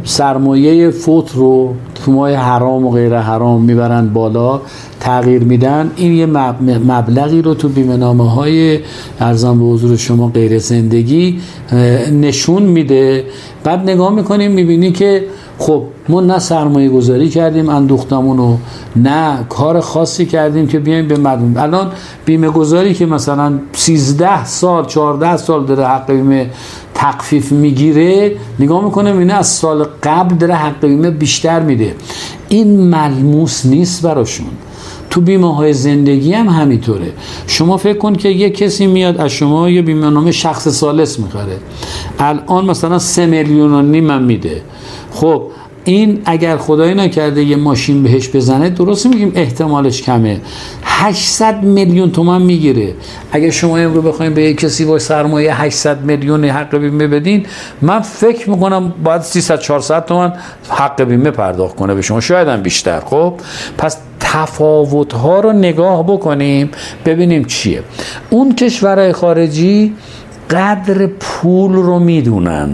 سرمایه 0.03 0.89
فوت 0.89 1.31
رو 1.35 1.73
ماه 2.11 2.33
حرام 2.33 2.85
و 2.85 2.91
غیر 2.91 3.17
حرام 3.17 3.61
می‌برن 3.61 4.09
بالا 4.13 4.61
تغییر 4.99 5.43
میدن. 5.43 5.91
این 5.95 6.13
یه 6.13 6.25
مبلغی 6.87 7.41
رو 7.41 7.53
تو 7.53 7.69
بیمه 7.69 7.97
نامه 7.97 8.31
های 8.31 8.79
ارزان 9.19 9.59
به 9.59 9.65
حضور 9.65 9.97
شما 9.97 10.27
غیر 10.27 10.59
زندگی 10.59 11.39
نشون 12.21 12.63
میده. 12.63 13.23
بعد 13.63 13.89
نگاه 13.89 14.13
می‌کنیم 14.13 14.51
می‌بینی 14.51 14.91
که 14.91 15.23
خب 15.59 15.83
ما 16.09 16.21
نه 16.21 16.39
سرمایه 16.39 16.89
گذاری 16.89 17.29
کردیم 17.29 17.69
اندوختمون 17.69 18.37
رو 18.37 18.57
نه 18.95 19.45
کار 19.49 19.79
خاصی 19.79 20.25
کردیم 20.25 20.67
که 20.67 20.79
بیایم 20.79 21.07
به 21.07 21.17
مردم. 21.17 21.53
الان 21.57 21.91
بیمه 22.25 22.49
گذاری 22.49 22.93
که 22.93 23.05
مثلا 23.05 23.59
13 23.73 24.45
سال 24.45 24.85
14 24.85 25.37
سال 25.37 25.65
داره 25.65 25.87
حق 25.87 26.11
بیمه 26.11 26.49
تخفیف 26.93 27.51
می‌گیره 27.51 28.35
نگاه 28.59 28.85
می‌کنه 28.85 29.17
اینه 29.17 29.33
از 29.33 29.47
سال 29.47 29.85
قبل 30.03 30.35
داره 30.35 30.53
حق 30.53 30.85
بیمه 30.85 31.09
بیشتر 31.09 31.59
میده. 31.59 31.95
این 32.49 32.81
ملموس 32.81 33.65
نیست 33.65 34.01
براشون. 34.01 34.47
تو 35.09 35.21
بیمه 35.21 35.55
های 35.55 35.73
زندگی 35.73 36.33
هم 36.33 36.49
همینطوره. 36.49 37.11
شما 37.47 37.77
فکر 37.77 37.97
کن 37.97 38.13
که 38.13 38.29
یه 38.29 38.49
کسی 38.49 38.87
میاد 38.87 39.17
از 39.17 39.31
شما 39.31 39.69
یه 39.69 39.81
بیمه 39.81 40.09
نامه 40.09 40.31
شخص 40.31 40.67
سالس 40.67 41.19
می‌خره. 41.19 41.57
الان 42.19 42.65
مثلا 42.65 42.99
سه 42.99 43.25
میلیون 43.25 43.73
و 43.73 43.81
نیم 43.81 44.21
میده. 44.21 44.61
خب 45.15 45.43
این 45.83 46.21
اگر 46.25 46.57
خدایی 46.57 46.93
نکرده 46.93 47.43
یه 47.43 47.55
ماشین 47.55 48.03
بهش 48.03 48.29
بزنه 48.29 48.69
درست 48.69 49.05
میگیم 49.05 49.31
احتمالش 49.35 50.01
کمه. 50.01 50.41
800 50.83 51.63
میلیون 51.63 52.11
تومن 52.11 52.41
می‌گیره. 52.41 52.93
اگه 53.31 53.51
شما 53.51 53.77
امرو 53.77 54.01
بخواید 54.01 54.33
به 54.33 54.53
کسی 54.53 54.85
با 54.85 54.99
سرمایه 54.99 55.61
800 55.61 56.01
میلیون 56.01 56.45
حق 56.45 56.77
بیمه 56.77 57.07
بدین 57.07 57.45
من 57.81 57.99
فکر 57.99 58.49
می‌کنم 58.49 58.93
باید 59.03 59.21
300 59.21 59.59
400 59.59 60.05
تومن 60.05 60.33
حق 60.69 61.03
بیمه 61.03 61.31
پرداخت 61.31 61.75
کنه 61.75 61.95
به 61.95 62.01
شما. 62.01 62.19
شاید 62.19 62.47
هم 62.47 62.61
بیشتر. 62.61 62.99
خب 62.99 63.33
پس 63.77 63.97
تفاوت 64.19 65.13
ها 65.13 65.39
رو 65.39 65.53
نگاه 65.53 66.03
بکنیم 66.03 66.69
ببینیم 67.05 67.45
چیه. 67.45 67.83
اون 68.29 68.55
کشورهای 68.55 69.13
خارجی 69.13 69.93
قدر 70.49 71.07
پول 71.07 71.73
رو 71.73 71.99
می‌دونن. 71.99 72.69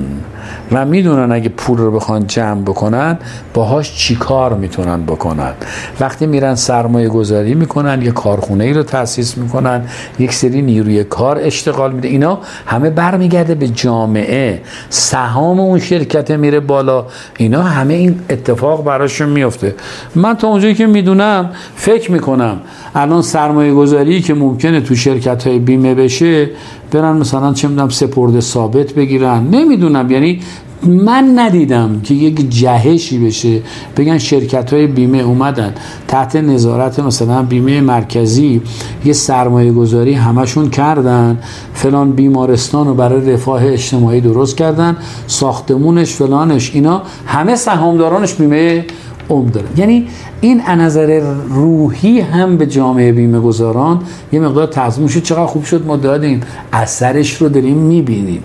و 0.71 0.85
می‌دونن 0.85 1.31
اگه 1.31 1.49
پول 1.49 1.77
رو 1.77 1.91
بخوان 1.91 2.27
جمع 2.27 2.61
بکنن 2.61 3.17
باهاش 3.53 3.95
چی 3.95 4.15
کار 4.15 4.53
می‌تونن 4.53 5.03
بکنن. 5.03 5.53
وقتی 5.99 6.25
میرن 6.25 6.55
سرمایه 6.55 7.09
گذاری 7.09 7.53
می‌کنن 7.53 8.01
یه 8.01 8.11
کارخونه 8.11 8.63
ای 8.63 8.73
رو 8.73 8.83
تاسیس 8.83 9.37
می‌کنن 9.37 9.85
یک 10.19 10.33
سری 10.33 10.61
نیروی 10.61 11.03
کار 11.03 11.39
اشتغال 11.41 11.91
میده. 11.91 12.07
اینا 12.07 12.39
همه 12.65 12.89
برمیگرده 12.89 13.55
به 13.55 13.67
جامعه. 13.67 14.61
سهام 14.89 15.59
اون 15.59 15.79
شرکت 15.79 16.31
میره 16.31 16.59
بالا. 16.59 17.05
اینا 17.37 17.61
همه 17.61 17.93
این 17.93 18.19
اتفاق 18.29 18.83
براشون 18.83 19.29
میفته 19.29 19.75
من 20.15 20.35
تا 20.35 20.47
اونجایی 20.47 20.73
که 20.73 20.87
می‌دونم 20.87 21.49
فکر 21.75 22.11
می‌کنم 22.11 22.59
الان 22.95 23.21
سرمایه 23.21 23.73
گذاری 23.73 24.21
که 24.21 24.33
ممکنه 24.33 24.81
تو 24.81 24.95
شرکت 24.95 25.47
های 25.47 25.59
بیمه 25.59 25.95
بشه 25.95 26.49
برن 26.91 27.17
مثلا 27.17 27.53
چه 27.53 27.67
می‌دونم 27.67 27.89
سپرده 27.89 28.39
ثابت 28.39 28.93
بگیرن. 28.93 29.47
نمی‌دونم. 29.47 30.11
یعنی 30.11 30.39
من 30.83 31.33
ندیدم 31.35 32.01
که 32.03 32.13
یک 32.13 32.49
جهشی 32.49 33.25
بشه. 33.25 33.61
بگن 33.97 34.17
شرکت 34.17 34.73
های 34.73 34.87
بیمه 34.87 35.17
اومدن. 35.17 35.73
تحت 36.07 36.35
نظارت 36.35 36.99
مثلا 36.99 37.43
بیمه 37.43 37.81
مرکزی 37.81 38.61
یه 39.05 39.13
سرمایه 39.13 39.71
گذاری 39.71 40.13
همشون 40.13 40.69
کردن. 40.69 41.39
فلان 41.73 42.11
بیمارستان 42.11 42.87
رو 42.87 42.93
برای 42.93 43.33
رفاه 43.33 43.65
اجتماعی 43.65 44.21
درست 44.21 44.57
کردن. 44.57 44.97
ساختمونش 45.27 46.13
فلانش 46.13 46.71
اینا 46.73 47.01
همه 47.25 47.55
سهامدارانش 47.55 48.33
بیمه 48.33 48.85
عمر 49.29 49.49
داره. 49.49 49.67
یعنی 49.77 50.07
این 50.41 50.61
نظر 50.67 51.33
روحی 51.49 52.19
هم 52.19 52.57
به 52.57 52.65
جامعه 52.65 53.11
بیمه 53.11 53.39
گذاران 53.39 53.99
یه 54.31 54.39
مقدار 54.39 54.67
تعظیم 54.67 55.07
شد 55.07 55.23
چقدر 55.23 55.45
خوب 55.45 55.63
شد 55.63 55.85
ما 55.85 55.97
دادیم. 55.97 56.41
اثرش 56.73 57.41
رو 57.41 57.49
داریم 57.49 57.77
می‌بینیم. 57.77 58.43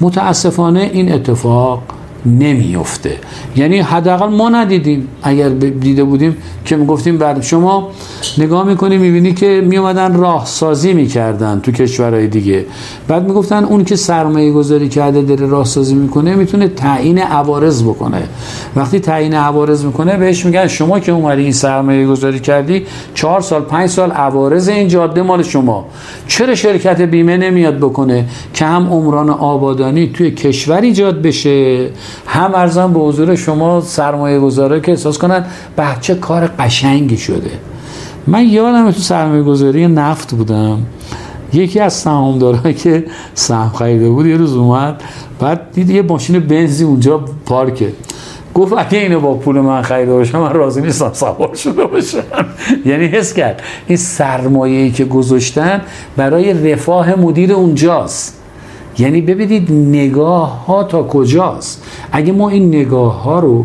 متاسفانه 0.00 0.90
این 0.92 1.12
اتفاق 1.12 1.82
نمیفته 2.26 3.18
یعنی 3.56 3.78
حداقل 3.78 4.28
ما 4.28 4.48
ندیدیم. 4.48 5.08
اگر 5.22 5.48
دیده 5.48 6.04
بودیم 6.04 6.36
که 6.64 6.76
می‌گفتیم 6.76 7.18
بعد 7.18 7.42
شما 7.42 7.90
نگاه 8.38 8.66
می‌کنی 8.66 8.98
می‌بینی 8.98 9.32
که 9.32 9.64
میومدن 9.66 10.14
راهسازی 10.14 10.92
می‌کردن 10.92 11.60
تو 11.60 11.72
کشورهای 11.72 12.26
دیگه. 12.26 12.66
بعد 13.08 13.26
می‌گفتن 13.26 13.64
اون 13.64 13.84
که 13.84 13.96
سرمایه 13.96 14.52
گذاری 14.52 14.88
کرده 14.88 15.22
داره 15.22 15.46
راهسازی 15.46 15.94
می‌کنه 15.94 16.34
می‌تونه 16.34 16.68
تعیین 16.68 17.18
عوارض 17.18 17.82
بکنه. 17.82 18.22
وقتی 18.76 19.00
تعیین 19.00 19.34
عوارض 19.34 19.84
می‌کنه 19.84 20.16
بهش 20.16 20.46
میگن 20.46 20.66
شما 20.66 21.00
که 21.00 21.12
اومدی 21.12 21.42
این 21.42 21.52
سرمایه 21.52 22.06
گذاری 22.06 22.40
کردی 22.40 22.82
چهار 23.14 23.40
سال 23.40 23.62
پنج 23.62 23.90
سال 23.90 24.10
عوارض 24.10 24.68
این 24.68 24.88
جاده 24.88 25.22
مال 25.22 25.42
شما. 25.42 25.86
چرا 26.28 26.54
شرکت 26.54 27.00
بیمه 27.00 27.36
نمیاد 27.36 27.78
بکنه 27.78 28.24
که 28.54 28.64
هم 28.64 28.88
عمران 28.88 29.30
آبادانی 29.30 30.06
توی 30.14 30.30
کشور 30.30 30.80
ایجاد 30.80 31.22
بشه؟ 31.22 31.90
هم 32.26 32.54
ارزم 32.54 32.92
به 32.92 33.00
حضور 33.00 33.34
شما 33.34 33.80
سرمایه 33.80 34.38
گذاره 34.38 34.80
که 34.80 34.90
احساس 34.90 35.18
کنن 35.18 35.44
بچه 35.78 36.14
کار 36.14 36.50
قشنگی 36.58 37.16
شده. 37.16 37.50
من 38.26 38.44
یادم 38.48 38.90
تو 38.90 39.00
سرمایه 39.00 39.42
گذاری 39.42 39.86
نفت 39.86 40.34
بودم. 40.34 40.78
یکی 41.52 41.80
از 41.80 41.92
سهامدارا 41.92 42.72
که 42.72 43.04
سهم 43.34 43.68
خریده 43.68 44.10
بود 44.10 44.26
یه 44.26 44.36
روز 44.36 44.56
اومد 44.56 45.02
بعد 45.40 45.72
دید 45.72 45.90
یه 45.90 46.02
ماشین 46.02 46.40
بنزی 46.40 46.84
اونجا 46.84 47.24
پارکه. 47.46 47.92
گفت 48.54 48.72
اگه 48.78 48.98
اینو 48.98 49.20
با 49.20 49.34
پول 49.34 49.60
من 49.60 49.82
خریده 49.82 50.12
باشم 50.12 50.38
من 50.38 50.52
راضی 50.52 50.80
نیستم 50.80 51.12
سوار 51.12 51.54
شده 51.54 51.86
باشم. 51.86 52.22
یعنی 52.90 53.06
حس 53.06 53.34
کرد 53.34 53.62
این 53.86 53.96
سرمایه‌ای 53.96 54.90
که 54.90 55.04
گذاشتن 55.04 55.80
برای 56.16 56.72
رفاه 56.72 57.14
مدیر 57.14 57.52
اونجاست. 57.52 58.37
یعنی 58.98 59.20
ببینید 59.20 59.72
نگاه 59.72 60.66
ها 60.66 60.84
تا 60.84 61.02
کجاست. 61.02 61.84
اگه 62.12 62.32
ما 62.32 62.48
این 62.48 62.68
نگاه 62.68 63.22
ها 63.22 63.40
رو 63.40 63.64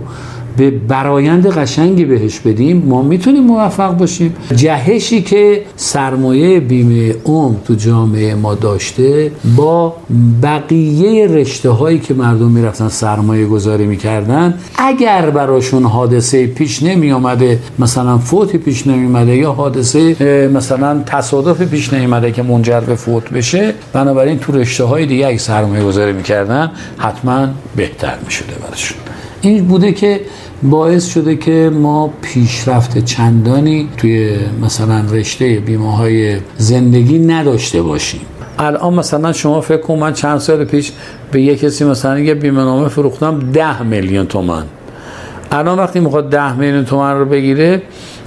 به 0.57 0.71
برایند 0.71 1.47
قشنگی 1.47 2.05
بهش 2.05 2.39
بدیم 2.39 2.83
ما 2.87 3.01
می‌تونیم 3.01 3.43
موفق 3.43 3.97
باشیم. 3.97 4.35
جهشی 4.55 5.21
که 5.21 5.61
سرمایه 5.75 6.59
بیمه 6.59 7.15
عمر 7.25 7.55
تو 7.65 7.75
جامعه 7.75 8.35
ما 8.35 8.55
داشته 8.55 9.31
با 9.55 9.95
بقیه 10.43 11.27
رشته 11.27 11.69
هایی 11.69 11.99
که 11.99 12.13
مردم 12.13 12.51
می‌رفتن 12.51 12.87
سرمایه 12.87 13.45
گذاری 13.45 13.85
می‌کردن 13.85 14.53
اگر 14.75 15.29
براشون 15.29 15.83
حادثه 15.83 16.47
پیش 16.47 16.83
نمی 16.83 17.11
آمده 17.11 17.59
مثلا 17.79 18.17
فوت 18.17 18.55
پیش 18.55 18.87
نمی 18.87 19.05
آمده 19.05 19.35
یا 19.35 19.51
حادثه 19.51 20.49
مثلا 20.53 21.03
تصادف 21.05 21.61
پیش 21.61 21.93
نمی 21.93 22.05
آمده 22.05 22.31
که 22.31 22.43
منجر 22.43 22.79
به 22.79 22.95
فوت 22.95 23.29
بشه 23.29 23.73
بنابراین 23.93 24.39
تو 24.39 24.51
رشته 24.51 24.83
های 24.83 25.05
دیگه 25.05 25.27
اگه 25.27 25.37
سرمایه 25.37 25.83
گذاری 25.83 26.13
می‌کردن 26.13 26.71
حتما 26.97 27.47
بهتر 27.75 28.15
می‌شده 28.25 28.53
براشون. 28.67 28.97
این 29.41 29.65
بوده 29.65 29.91
که 29.91 30.21
باعث 30.63 31.05
شده 31.07 31.35
که 31.35 31.71
ما 31.73 32.13
پیشرفت 32.21 33.05
چندانی 33.05 33.89
توی 33.97 34.37
مثلا 34.61 35.03
رشته 35.11 35.59
بیمه 35.59 35.97
های 35.97 36.37
زندگی 36.57 37.19
نداشته 37.19 37.81
باشیم. 37.81 38.21
الان 38.59 38.93
مثلا 38.93 39.33
شما 39.33 39.61
فکر 39.61 39.81
کن 39.81 39.99
من 39.99 40.13
چند 40.13 40.37
سال 40.37 40.65
پیش 40.65 40.91
به 41.31 41.41
یه 41.41 41.55
کسی 41.55 41.85
مثلا 41.85 42.19
یه 42.19 42.33
بیمه 42.33 42.63
نامه 42.63 42.87
فروختم 42.87 43.39
ده 43.39 43.83
میلیون 43.83 44.25
تومن 44.25 44.63
الان 45.51 45.79
وقتی 45.79 45.99
می‌خواد 45.99 46.29
ده 46.29 46.55
میلیون 46.57 46.85
تومن 46.85 47.13
رو 47.19 47.25
بگیره 47.25 47.81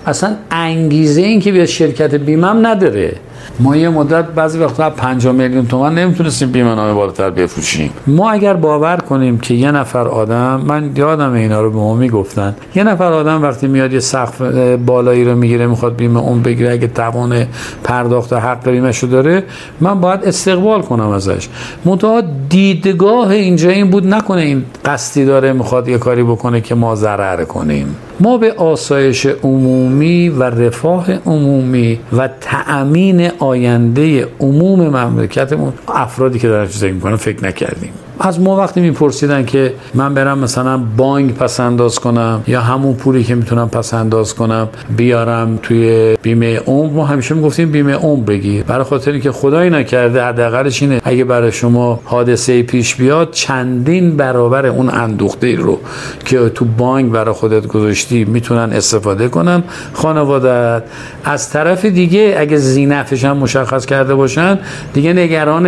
اصلا 0.06 0.36
انگیزه 0.50 1.20
این 1.20 1.40
که 1.40 1.52
به 1.52 1.66
شرکت 1.66 2.14
بیمم 2.14 2.66
نداره. 2.66 3.16
ما 3.60 3.76
یه 3.76 3.88
مدت 3.88 4.24
بعضی 4.24 4.58
وقتا 4.58 4.90
5 4.90 5.26
میلیون 5.26 5.66
تومان 5.66 5.98
نمی‌تونستیم 5.98 6.50
بیمه 6.50 6.74
نامه 6.74 6.94
بالاتر 6.94 7.30
بفروشیم. 7.30 7.90
ما 8.06 8.30
اگر 8.30 8.54
باور 8.54 8.96
کنیم 8.96 9.38
که 9.38 9.54
یه 9.54 9.70
نفر 9.70 10.08
آدم 10.08 10.60
من 10.66 10.90
یادم 10.96 11.32
اینا 11.32 11.60
رو 11.60 11.70
به 11.70 11.76
ما 11.76 11.94
می‌گفتن. 11.94 12.54
یه 12.74 12.84
نفر 12.84 13.12
آدم 13.12 13.42
وقتی 13.42 13.66
میاد 13.66 13.92
یه 13.92 14.00
سقف 14.00 14.42
بالایی 14.86 15.24
رو 15.24 15.34
می‌گیره 15.36 15.66
می‌خواد 15.66 15.96
بیمه 15.96 16.20
اون 16.20 16.42
بگیره 16.42 16.72
اگه 16.72 16.86
توان 16.86 17.46
پرداخت 17.84 18.32
حق 18.32 18.70
بیمهشو 18.70 19.06
داره 19.06 19.44
من 19.80 20.00
باید 20.00 20.24
استقبال 20.24 20.82
کنم 20.82 21.08
ازش. 21.08 21.48
منتها 21.84 22.22
دیدگاه 22.48 23.30
اینجا 23.30 23.70
این 23.70 23.90
بود 23.90 24.06
نکنه 24.06 24.40
این 24.40 24.64
قصدی 24.84 25.24
داره 25.24 25.52
می‌خواد 25.52 25.88
یه 25.88 25.98
کاری 25.98 26.22
بکنه 26.22 26.60
که 26.60 26.74
ما 26.74 26.94
ضرر 26.94 27.44
کنیم. 27.44 27.96
ما 28.20 28.38
به 28.38 28.52
آسایش 28.52 29.26
عمومی 29.26 30.28
و 30.28 30.42
رفاه 30.42 31.12
عمومی 31.26 32.00
و 32.12 32.28
تأمین 32.40 33.30
آینده 33.38 34.28
عموم 34.40 34.88
مملکتمون 34.88 35.72
افرادی 35.88 36.38
که 36.38 36.48
دارن 36.48 36.66
زندگی 36.66 36.92
می‌کنن 36.92 37.16
فکر 37.16 37.44
نکردیم. 37.44 37.92
از 38.20 38.40
ما 38.40 38.56
وقتی 38.56 38.80
میپرسیدن 38.80 39.44
که 39.44 39.74
من 39.94 40.14
برم 40.14 40.38
مثلا 40.38 40.80
بانک 40.96 41.34
پس 41.34 41.60
انداز 41.60 41.98
کنم 41.98 42.42
یا 42.46 42.60
همون 42.60 42.94
پولی 42.94 43.24
که 43.24 43.34
می‌تونم 43.34 43.68
پس 43.68 43.94
انداز 43.94 44.34
کنم 44.34 44.68
بیارم 44.96 45.58
توی 45.62 46.16
بیمه 46.22 46.58
عمر 46.58 46.92
ما 46.92 47.04
همیشه 47.04 47.34
می‌گفتیم 47.34 47.70
بیمه 47.70 47.94
عمر 47.94 48.24
بگیر. 48.24 48.64
برای 48.64 48.84
خاطر 48.84 49.12
اینکه 49.12 49.32
خدایی 49.32 49.70
نکرده 49.70 50.22
حداقلش 50.22 50.82
اینه 50.82 51.00
اگه 51.04 51.24
برای 51.24 51.52
شما 51.52 52.00
حادثه 52.04 52.62
پیش 52.62 52.94
بیاد 52.94 53.30
چندین 53.30 54.16
برابر 54.16 54.66
اون 54.66 54.90
اندوخته 54.90 55.56
رو 55.56 55.80
که 56.24 56.48
تو 56.48 56.64
بانک 56.64 57.12
برای 57.12 57.34
خودت 57.34 57.66
گذاشتی 57.66 58.24
می‌تونن 58.24 58.72
استفاده 58.72 59.28
کنن. 59.28 59.62
خانوادت 59.92 60.82
از 61.24 61.50
طرف 61.50 61.84
دیگه 61.84 62.36
اگه 62.38 62.56
زینفش 62.56 63.24
هم 63.24 63.36
مشخص 63.36 63.86
کرده 63.86 64.14
باشن 64.14 64.58
دیگه 64.94 65.12
نگران 65.12 65.66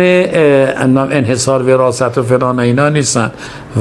انحصار 1.11 1.63
وراثت 1.63 2.17
و 2.17 2.23
فلان 2.39 2.59
اینا 2.59 2.89
نیستن. 2.89 3.31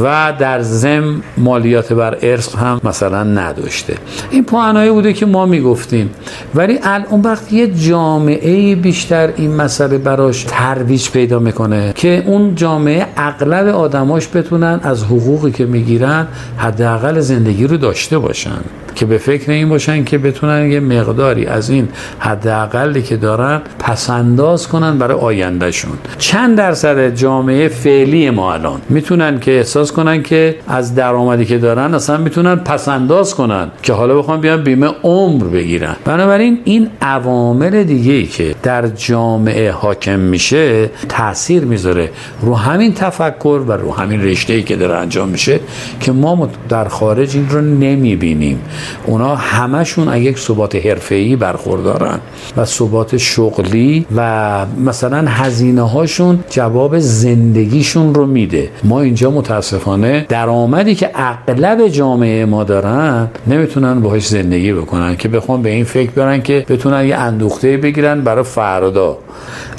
و 0.03 0.33
در 0.39 0.63
زم 0.63 1.23
مالیات 1.37 1.93
بر 1.93 2.19
ارث 2.23 2.55
هم 2.55 2.81
مثلا 2.85 3.25
نداشته. 3.25 3.95
این 4.31 4.45
پوانایی 4.45 4.91
بوده 4.91 5.13
که 5.13 5.27
ما 5.27 5.47
می‌گفتیم. 5.47 6.11
ولی 6.55 6.79
الان 6.83 7.21
وقت 7.23 7.53
یه 7.53 7.67
جامعه 7.67 8.77
بیشتر 8.77 9.33
این 9.37 9.55
مسئله 9.55 9.99
براش 9.99 10.45
ترویج 10.49 11.11
پیدا 11.11 11.39
می‌کنه 11.39 11.93
که 11.95 12.25
اون 12.27 12.55
جامعه 12.55 13.07
اغلب 13.17 13.67
آدماش 13.67 14.29
بتونن 14.35 14.81
از 14.83 15.05
حقوقی 15.05 15.51
که 15.51 15.67
می‌گیرن 15.67 16.27
حداقل 16.57 17.21
زندگی 17.21 17.67
رو 17.67 17.77
داشته 17.77 18.19
باشن. 18.19 18.61
که 18.95 19.07
به 19.07 19.19
فکر 19.19 19.51
این 19.51 19.69
باشن 19.69 20.05
که 20.05 20.19
بتونن 20.19 20.73
یه 20.73 20.81
مقداری 20.81 21.47
از 21.47 21.71
این 21.71 21.89
حداقلی 22.19 23.03
که 23.03 23.17
دارن 23.17 23.61
پسنداز 23.79 24.69
کنن 24.69 24.99
برای 24.99 25.19
آیندهشون. 25.19 25.93
چند 26.19 26.57
درصد 26.59 27.15
جامعه 27.15 27.69
فعلی 27.69 28.31
ما 28.31 28.55
الان 28.55 28.81
می‌تونن 28.89 29.41
که 29.41 29.63
احساس 29.79 29.97
کنن 29.97 30.23
که 30.23 30.57
از 30.69 30.95
درآمدی 30.95 31.45
که 31.45 31.59
دارن 31.59 31.95
اصلا 31.95 32.17
می‌تونن 32.17 32.57
پسنداز 32.57 33.35
کنن 33.35 33.71
که 33.83 33.93
حالا 33.93 34.19
بخوام 34.19 34.41
بیان 34.41 34.63
بیمه 34.65 34.91
عمر 35.03 35.45
بگیرن. 35.45 35.97
بنابراین 36.05 36.59
این 36.65 36.89
عوامل 37.03 37.85
دیگه 37.85 38.13
ای 38.13 38.27
که 38.27 38.55
در 38.63 38.89
جامعه 38.89 39.71
حاکم 39.71 40.19
میشه 40.19 40.91
تاثیر 41.09 41.65
می‌ذاره 41.65 42.11
رو 42.43 42.55
همین 42.55 42.95
تفکر 42.95 43.61
و 43.67 43.73
رو 43.73 43.93
همین 43.95 44.23
رشته 44.23 44.53
ای 44.53 44.63
که 44.63 44.77
داره 44.77 44.95
انجام 44.95 45.29
میشه 45.29 45.61
که 46.01 46.13
ما 46.13 46.49
در 46.69 46.89
خارج 46.89 47.37
این 47.37 47.49
رو 47.51 47.61
نمی‌بینیم. 47.61 48.61
اونا 49.07 49.37
همشون 49.37 50.09
از 50.09 50.21
یک 50.21 50.39
ثبات 50.39 50.87
حرفه‌ای 50.87 51.37
برخوردارن 51.37 52.19
و 52.57 52.65
ثبات 52.65 53.17
شغلی 53.17 54.07
و 54.17 54.67
مثلا 54.85 55.25
هزینه 55.29 55.89
هاشون 55.89 56.39
جواب 56.51 56.99
زندگیشون 56.99 58.15
رو 58.15 58.27
میده. 58.27 58.71
ما 58.85 59.01
اینجا 59.01 59.31
متاسفانه 59.75 60.27
درآمدی 60.29 60.95
که 60.95 61.11
اغلب 61.15 61.89
جامعه 61.89 62.45
ما 62.45 62.65
دارن 62.65 63.29
نمی‌تونن 63.47 64.01
باهاش 64.01 64.27
زندگی 64.27 64.73
بکنن 64.73 65.17
که 65.17 65.29
بخوام 65.29 65.63
به 65.63 65.71
این 65.71 65.85
فکر 65.85 66.11
برن 66.11 66.43
که 66.43 66.67
بتونن 66.69 67.07
یه 67.07 67.17
اندوخته 67.17 67.77
بگیرن 67.77 68.21
برای 68.21 68.45
فردا. 68.45 69.19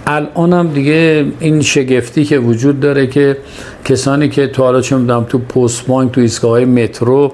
الانم 0.07 0.67
دیگه 0.67 1.25
این 1.39 1.61
شگفتی 1.61 2.25
که 2.25 2.37
وجود 2.37 2.79
داره 2.79 3.07
که 3.07 3.37
کسانی 3.85 4.29
که 4.29 4.47
تو 4.47 4.63
حالا 4.63 4.81
چه 4.81 4.95
می‌دونم 4.95 5.23
تو 5.23 5.37
پست 5.39 5.87
بانک 5.87 6.11
تو 6.11 6.21
ایستگاه 6.21 6.65
مترو 6.65 7.31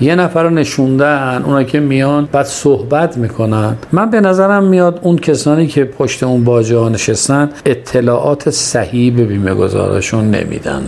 یه 0.00 0.14
نفر 0.14 0.42
رو 0.42 0.50
نشوندن 0.50 1.42
اونا 1.46 1.62
که 1.62 1.80
میان 1.80 2.28
بعد 2.32 2.46
صحبت 2.46 3.16
می‌کنن. 3.16 3.76
من 3.92 4.10
به 4.10 4.20
نظرم 4.20 4.64
میاد 4.64 5.00
اون 5.02 5.16
کسانی 5.16 5.66
که 5.66 5.84
پشت 5.84 6.22
اون 6.22 6.44
باجه 6.44 6.76
ها 6.76 6.88
نشستن 6.88 7.50
اطلاعات 7.66 8.50
صحیح 8.50 9.16
به 9.16 9.24
بیمه 9.24 9.54
گذارشون 9.54 10.30
نمیدن. 10.30 10.82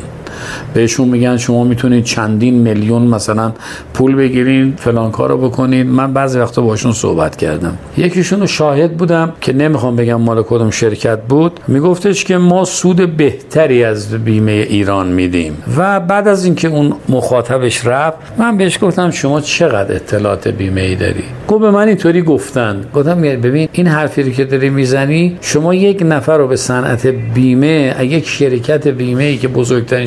بهشون 0.74 1.08
میگن 1.08 1.36
شما 1.36 1.64
می‌تونید 1.64 2.04
چندین 2.04 2.54
میلیون 2.54 3.02
مثلا 3.02 3.52
پول 3.94 4.14
بگیرین 4.14 4.74
فلان 4.76 5.10
کارو 5.10 5.38
بکنید 5.38 5.86
من 5.86 6.12
بعضی 6.12 6.38
وقتا 6.38 6.62
باشون 6.62 6.92
صحبت 6.92 7.36
کردم. 7.36 7.78
یکیشون 7.96 8.46
شاهد 8.46 8.96
بودم 8.96 9.32
که 9.40 9.52
نمی‌خوام 9.52 9.96
بگم 9.96 10.20
مال 10.20 10.42
کدوم 10.42 10.70
شرکت 10.70 11.22
بود. 11.22 11.60
میگفتش 11.68 12.24
که 12.24 12.36
ما 12.36 12.64
سود 12.64 13.16
بهتری 13.16 13.84
از 13.84 14.24
بیمه 14.24 14.52
ایران 14.52 15.08
میدیم. 15.08 15.56
و 15.78 16.00
بعد 16.00 16.28
از 16.28 16.44
اینکه 16.44 16.68
اون 16.68 16.92
مخاطبش 17.08 17.86
رفت 17.86 18.18
من 18.38 18.56
بهش 18.56 18.78
گفتم 18.82 19.10
شما 19.10 19.40
چقدر 19.40 19.94
اطلاعات 19.94 20.48
بیمه 20.48 20.80
ای 20.80 20.94
داری؟ 20.94 21.24
گفت 21.48 21.60
به 21.60 21.70
من 21.70 21.88
اینطوری 21.88 22.22
گفتن. 22.22 22.84
گفتم 22.94 23.20
ببین 23.20 23.68
این 23.72 23.86
حرفی 23.86 24.32
که 24.32 24.44
داری 24.44 24.70
می‌زنی 24.70 25.38
شما 25.40 25.74
یک 25.74 26.02
نفر 26.06 26.38
رو 26.38 26.48
به 26.48 26.56
صنعت 26.56 27.06
بیمه 27.06 27.96
یک 28.00 28.28
شرکت 28.28 28.88
بیمه 28.88 29.24
ای 29.24 29.36
که 29.36 29.48
بزرگترین 29.48 30.06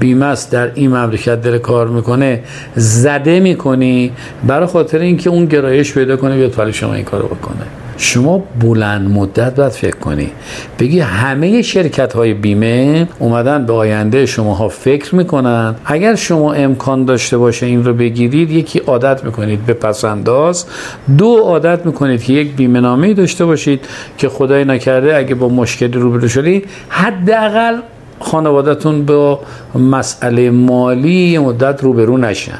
بیمه 0.00 0.26
است 0.26 0.52
در 0.52 0.70
این 0.74 0.90
مملکت 0.90 1.42
داره 1.42 1.58
کار 1.58 1.88
می‌کنه 1.88 2.42
زده 2.76 3.40
می‌کنی 3.40 4.12
برای 4.46 4.66
خاطر 4.66 4.98
اینکه 4.98 5.30
اون 5.30 5.44
گرایش 5.44 5.94
پیدا 5.94 6.16
کنه 6.16 6.36
بیاد 6.36 6.58
ولی 6.58 6.72
شما 6.72 6.94
این 6.94 7.04
کارو 7.04 7.26
بکنه. 7.26 7.66
شما 7.96 8.44
بلند 8.60 9.10
مدت 9.10 9.54
باید 9.54 9.72
فکر 9.72 9.96
کنی. 9.96 10.30
بگی 10.78 11.00
همه 11.00 11.62
شرکت 11.62 12.12
های 12.12 12.34
بیمه 12.34 13.08
اومدن 13.18 13.66
به 13.66 13.72
آینده 13.72 14.26
شماها 14.26 14.68
فکر 14.68 15.14
می‌کنن. 15.14 15.74
اگر 15.84 16.14
شما 16.14 16.52
امکان 16.52 17.04
داشته 17.04 17.38
باشه 17.38 17.66
این 17.66 17.84
رو 17.84 17.94
بگیرید 17.94 18.50
یکی 18.50 18.78
عادت 18.78 19.24
می‌کنید 19.24 19.66
به 19.66 19.72
پسنداز 19.72 20.64
دو 21.18 21.36
عادت 21.36 21.86
می‌کنید 21.86 22.22
که 22.22 22.32
یک 22.32 22.52
بیمه 22.56 22.80
نامه 22.80 23.14
داشته 23.14 23.44
باشید 23.44 23.80
که 24.18 24.28
خدای 24.28 24.64
نکرده 24.64 25.16
اگه 25.16 25.34
با 25.34 25.48
مشکلی 25.48 25.92
روبرو 25.92 26.28
شدید 26.28 26.66
حداقل 26.88 27.76
خانوادهتون 28.24 29.04
با 29.04 29.40
مسئله 29.74 30.50
مالی 30.50 31.38
مدت 31.38 31.84
روبرو 31.84 32.18
نشن 32.18 32.58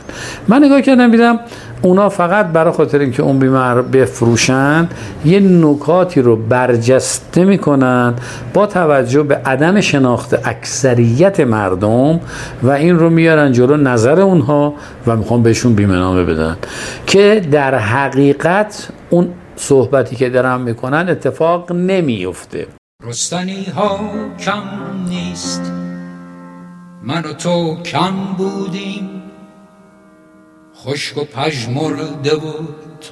من 0.48 0.64
نگاه 0.64 0.80
کردم 0.80 1.10
دیدم 1.10 1.40
اونا 1.82 2.08
فقط 2.08 2.46
برای 2.46 2.72
خاطر 2.72 2.98
اینکه 2.98 3.22
اون 3.22 3.38
بیمه 3.38 3.68
رو 3.68 3.82
بفروشن 3.82 4.88
یه 5.24 5.40
نکاتی 5.40 6.22
رو 6.22 6.36
برجسته 6.36 7.44
می‌کنن 7.44 8.14
با 8.54 8.66
توجه 8.66 9.22
به 9.22 9.36
عدم 9.36 9.80
شناخت 9.80 10.48
اکثریت 10.48 11.40
مردم 11.40 12.20
و 12.62 12.70
این 12.70 12.98
رو 12.98 13.10
میارن 13.10 13.52
جلو 13.52 13.76
نظر 13.76 14.20
اونها 14.20 14.74
و 15.06 15.16
می‌خوان 15.16 15.42
بهشون 15.42 15.74
بیمه 15.74 15.96
نامه 15.96 16.24
بدن. 16.24 16.56
که 17.06 17.42
در 17.52 17.74
حقیقت 17.74 18.88
اون 19.10 19.28
صحبتی 19.56 20.16
که 20.16 20.28
دارن 20.28 20.60
می‌کنن 20.60 21.08
اتفاق 21.08 21.72
نمیفته 21.72 22.66
رستنی 23.06 23.64
ها 23.64 24.00
کم 24.38 24.62
نیست. 25.08 25.72
من 27.02 27.24
و 27.24 27.32
تو 27.32 27.76
کم 27.82 28.12
بودیم. 28.38 29.22
خشک 30.76 31.18
و 31.18 31.24
پژمرده 31.24 32.36
و 32.36 32.52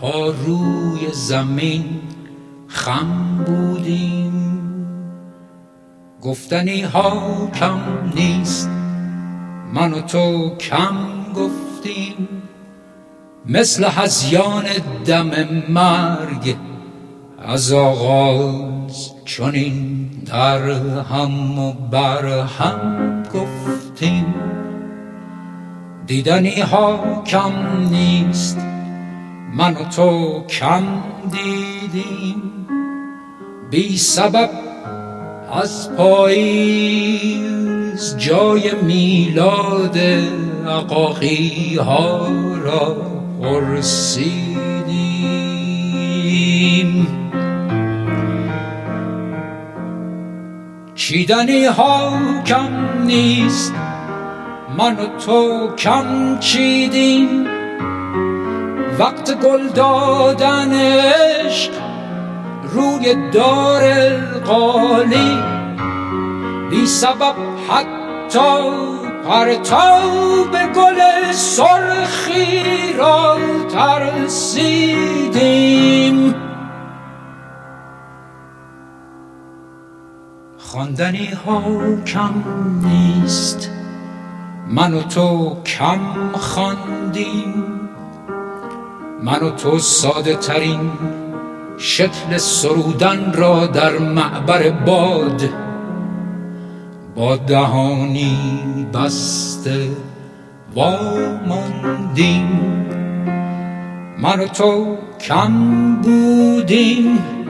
تا 0.00 0.26
روی 0.26 1.12
زمین 1.12 2.00
خم 2.68 3.44
بودیم. 3.46 4.68
گفتنی 6.22 6.82
ها 6.82 7.46
کم 7.54 7.80
نیست. 8.14 8.68
من 9.74 9.92
و 9.92 10.00
تو 10.00 10.56
کم 10.56 10.96
گفتیم. 11.34 12.28
مثل 13.46 13.84
هزیان 13.84 14.64
دم 15.06 15.30
مرگ 15.68 16.56
از 17.38 17.72
آغاز 17.72 19.10
چونین 19.24 20.08
در 20.26 20.70
هم 21.02 21.58
و 21.58 21.72
بر 21.72 22.26
هم 22.40 23.22
گفتیم. 23.22 24.34
دیدنی 26.06 26.60
ها 26.60 27.22
کم 27.26 27.52
نیست 27.90 28.58
من 29.56 29.74
و 29.74 29.84
تو 29.96 30.42
کم 30.48 30.84
دیدیم. 31.30 32.42
بی 33.70 33.98
سبب 33.98 34.50
از 35.52 35.96
پاییز 35.96 37.42
جای 38.18 38.72
میلاد 38.82 39.98
عقاقی 40.66 41.76
ها 41.76 42.28
را 42.64 42.96
پرسیدیم 43.42 44.51
چیدنی 51.12 51.64
ها 51.64 52.18
کم 52.46 53.02
نیست. 53.04 53.74
من 54.78 54.92
و 54.92 55.06
تو 55.26 55.68
کم 55.76 56.38
چیدیم. 56.38 57.46
وقت 58.98 59.40
گل 59.40 59.68
دادن 59.68 60.72
عشق 60.72 61.72
روی 62.62 63.30
دار 63.32 64.10
قالی 64.46 65.38
بی 66.70 66.86
سبب 66.86 67.34
حتی 67.68 68.70
پرتاب 69.28 70.56
گل 70.74 71.00
سرخی 71.32 72.92
را 72.98 73.38
ترسیدیم. 73.72 74.92
خواندنی 80.72 81.26
ها 81.26 81.62
کم 82.06 82.34
نیست. 82.84 83.70
من 84.68 84.94
و 84.94 85.02
تو 85.02 85.56
کم 85.66 86.32
خواندیم. 86.32 87.64
من 89.22 89.40
و 89.42 89.50
تو 89.50 89.78
ساده 89.78 90.34
ترین 90.34 90.90
شکل 91.78 92.36
سرودن 92.36 93.32
را 93.32 93.66
در 93.66 93.98
معبر 93.98 94.70
باد. 94.70 95.42
با 97.16 97.36
دهانی 97.36 98.38
بسته 98.94 99.88
واماندیم. 100.74 102.48
من 104.18 104.40
و 104.40 104.46
تو 104.46 104.96
کم 105.20 105.96
بودیم. 105.96 107.41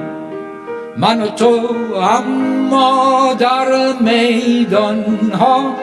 من 0.97 1.23
و 1.23 1.27
تو 1.27 1.61
اما 1.97 3.35
در 3.39 3.93
میدان 4.01 5.05
ها 5.41 5.75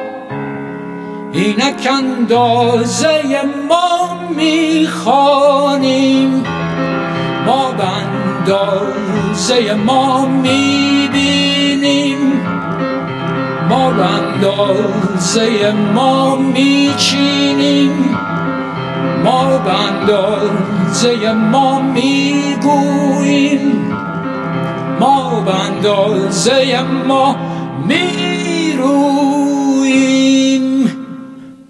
اینک 1.33 1.87
اندازه 1.91 3.21
ما 3.69 4.19
می‌خوانیم. 4.35 5.63
ما 7.45 7.71
به 7.71 7.83
اندازه 7.83 9.73
ما 9.73 10.25
می‌بینیم. 10.25 12.17
ما 13.69 13.91
به 13.91 14.05
اندازه 14.05 15.71
ما 15.95 16.35
میچینیم. 16.35 18.17
ما 19.23 19.57
به 19.57 19.73
اندازه 19.89 21.31
ما 21.31 21.81
می‌گوییم. 21.81 23.79
ما 24.99 25.41
به 25.45 25.55
اندازه 25.55 26.81
ما 27.07 27.35
می‌رویم. 27.87 29.29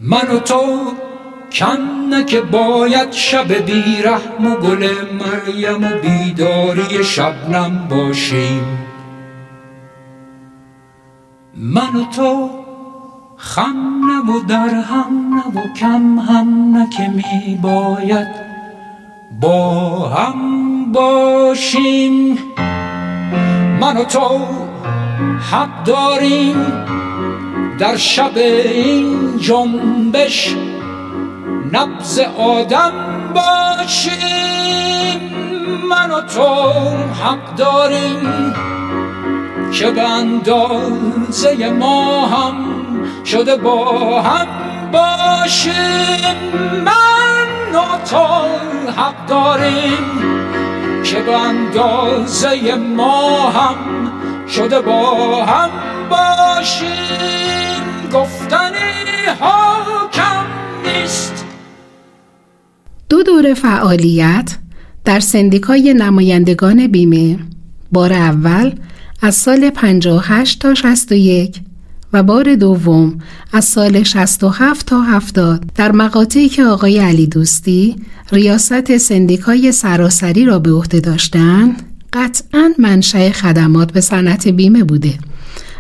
من 0.02 0.28
و 0.36 0.40
تو 0.40 0.62
کنه 1.52 2.24
که 2.24 2.42
باید 2.42 3.12
شب 3.12 3.54
بیرحم 3.54 4.46
و 4.46 4.56
گل 4.56 4.88
مریم 5.20 5.84
و 5.84 5.90
بیداری 6.02 7.04
شبنم 7.04 7.88
باشیم. 7.90 8.80
من 11.56 11.96
و 11.96 12.06
تو 12.16 12.50
خم 13.38 14.02
نه 14.06 14.34
و 14.34 14.40
در 14.48 14.70
هم 14.70 15.34
نه 15.34 15.62
و 15.62 15.74
کم 15.74 16.20
هم 16.20 16.78
نه 16.78 16.90
که 16.98 17.08
می 17.08 17.60
باید 17.62 18.28
با 19.42 20.10
هم 20.10 20.92
باشیم. 20.92 22.38
من 23.82 23.98
و 23.98 24.04
تو 24.04 24.48
حق 25.52 25.84
داریم 25.84 26.56
در 27.80 27.98
شب 27.98 28.38
این 28.38 29.38
جنبش 29.38 30.56
نبز 31.72 32.20
آدم 32.38 32.92
باشیم. 33.34 34.20
من 35.90 36.12
و 36.12 36.22
تو 36.22 36.72
حق 37.24 37.56
داریم 37.56 38.54
که 39.74 39.92
به 39.92 40.02
اندازه 40.02 41.70
ما 41.70 42.28
هم 42.28 42.56
شده 43.26 43.56
با 43.56 44.22
هم 44.22 44.48
باشیم. 44.92 46.36
من 46.86 47.76
و 47.76 48.06
تو 48.10 48.26
حق 48.92 49.26
داریم 49.28 50.29
که 51.04 51.22
به 51.22 51.38
اندازه 51.38 52.76
ما 52.76 53.50
هم 53.50 53.78
شده 54.48 54.82
با 54.82 55.46
هم 55.46 55.70
باشیم. 56.10 58.10
گفتنی 58.14 59.26
ها 59.42 60.10
کم 60.14 60.46
نیست. 60.86 61.46
دو 63.10 63.24
دور 63.24 63.54
فعالیت 63.54 64.58
در 65.06 65.20
سندیکای 65.20 65.94
نمایندگان 65.94 66.88
بیمه. 66.88 67.40
بار 67.92 68.14
اول 68.14 68.72
از 69.22 69.36
سال 69.36 69.70
58 69.70 70.62
تا 70.62 70.74
61 70.74 71.62
و 72.14 72.24
بار 72.24 72.56
دوم 72.56 73.18
از 73.54 73.66
سال 73.66 74.04
67 74.04 74.86
تا 74.86 75.02
70 75.02 75.64
در 75.76 75.92
مقاطعی 75.92 76.50
که 76.50 76.64
آقای 76.64 77.00
علی 77.00 77.28
دوستی 77.28 77.96
ریاست 78.32 78.98
سندیکای 78.98 79.72
سراسری 79.72 80.46
را 80.46 80.60
به 80.60 80.72
عهده 80.72 81.00
داشتند 81.00 81.84
قطعا 82.14 82.74
منشأ 82.78 83.30
خدمات 83.32 83.92
به 83.92 84.02
صنعت 84.02 84.48
بیمه 84.48 84.84
بوده 84.84 85.14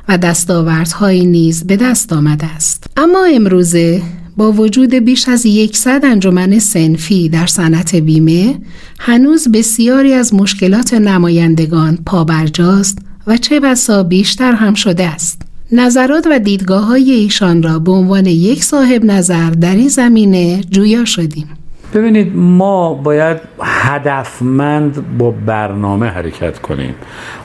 و 0.07 0.17
دستاوردهایی 0.17 1.25
نیز 1.25 1.63
به 1.63 1.77
دست 1.77 2.13
آمده 2.13 2.45
است. 2.45 2.87
اما 2.97 3.25
امروزه 3.25 4.01
با 4.37 4.51
وجود 4.51 4.93
بیش 4.93 5.27
از 5.27 5.45
یکصد 5.45 6.01
انجمن 6.03 6.59
سنفی 6.59 7.29
در 7.29 7.47
صنعت 7.47 7.95
بیمه 7.95 8.59
هنوز 8.99 9.47
بسیاری 9.47 10.13
از 10.13 10.33
مشکلات 10.33 10.93
نمایندگان 10.93 11.97
پابرجاست 12.05 12.97
و 13.27 13.37
چه 13.37 13.59
بسا 13.59 14.03
بیشتر 14.03 14.51
هم 14.51 14.73
شده 14.73 15.05
است. 15.05 15.48
نظرات 15.71 16.27
و 16.31 16.39
دیدگاه 16.39 16.85
های 16.85 17.11
ایشان 17.11 17.63
را 17.63 17.79
به 17.79 17.91
عنوان 17.91 18.25
یک 18.25 18.63
صاحب 18.63 19.05
نظر 19.05 19.49
در 19.49 19.75
این 19.75 19.87
زمینه 19.87 20.61
جویا 20.69 21.05
شدیم. 21.05 21.47
ببینید 21.93 22.35
ما 22.35 22.93
باید 22.93 23.37
هدفمند 23.61 25.17
با 25.17 25.31
برنامه 25.31 26.07
حرکت 26.07 26.59
کنیم. 26.59 26.95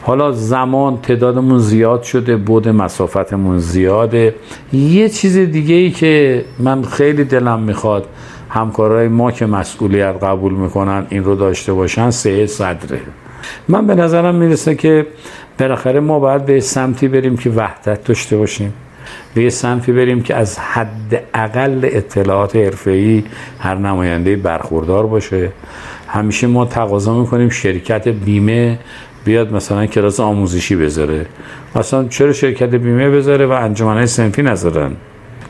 حالا 0.02 0.32
زمان 0.32 0.98
تعدادمون 1.02 1.58
زیاد 1.58 2.02
شده 2.02 2.36
بود 2.36 2.68
مسافتمون 2.68 3.58
زیاده. 3.58 4.34
یه 4.72 5.08
چیز 5.08 5.36
دیگه 5.36 5.74
ای 5.74 5.90
که 5.90 6.44
من 6.58 6.82
خیلی 6.82 7.24
دلم 7.24 7.60
می‌خواد 7.60 8.06
همکارای 8.48 9.08
ما 9.08 9.32
که 9.32 9.46
مسئولیت 9.46 10.14
قبول 10.22 10.52
می‌کنن 10.52 11.06
این 11.10 11.24
رو 11.24 11.34
داشته 11.34 11.72
باشن 11.72 12.10
سه 12.10 12.46
صدره. 12.46 13.00
من 13.68 13.86
به 13.86 13.94
نظرم 13.94 14.34
می‌رسه 14.34 14.74
که 14.74 15.06
بالاخره 15.58 16.00
ما 16.00 16.18
باید 16.18 16.46
به 16.46 16.60
سمتی 16.60 17.08
بریم 17.08 17.36
که 17.36 17.50
وحدت 17.50 18.04
داشته 18.04 18.36
باشیم. 18.36 18.72
به 19.34 19.42
یه 19.42 19.50
سمتی 19.50 19.92
بریم 19.92 20.22
که 20.22 20.34
از 20.34 20.58
حد 20.58 21.22
اقل 21.34 21.80
اطلاعات 21.82 22.56
حرفه‌ای 22.56 23.24
هر 23.58 23.74
نماینده 23.74 24.36
برخوردار 24.36 25.06
باشه. 25.06 25.50
همیشه 26.08 26.46
ما 26.46 26.64
تقاضا 26.64 27.20
می‌کنیم 27.20 27.48
شرکت 27.48 28.08
بیمه 28.08 28.78
بیاد 29.24 29.52
مثلا 29.52 29.86
کلاس 29.86 30.20
آموزشی 30.20 30.76
بذاره. 30.76 31.26
مثلا 31.76 32.08
چرا 32.08 32.32
شرکت 32.32 32.74
بیمه 32.74 33.10
بذاره 33.10 33.46
و 33.46 33.50
انجمنهای 33.50 34.06
سنفی 34.06 34.42
نذارن؟ 34.42 34.92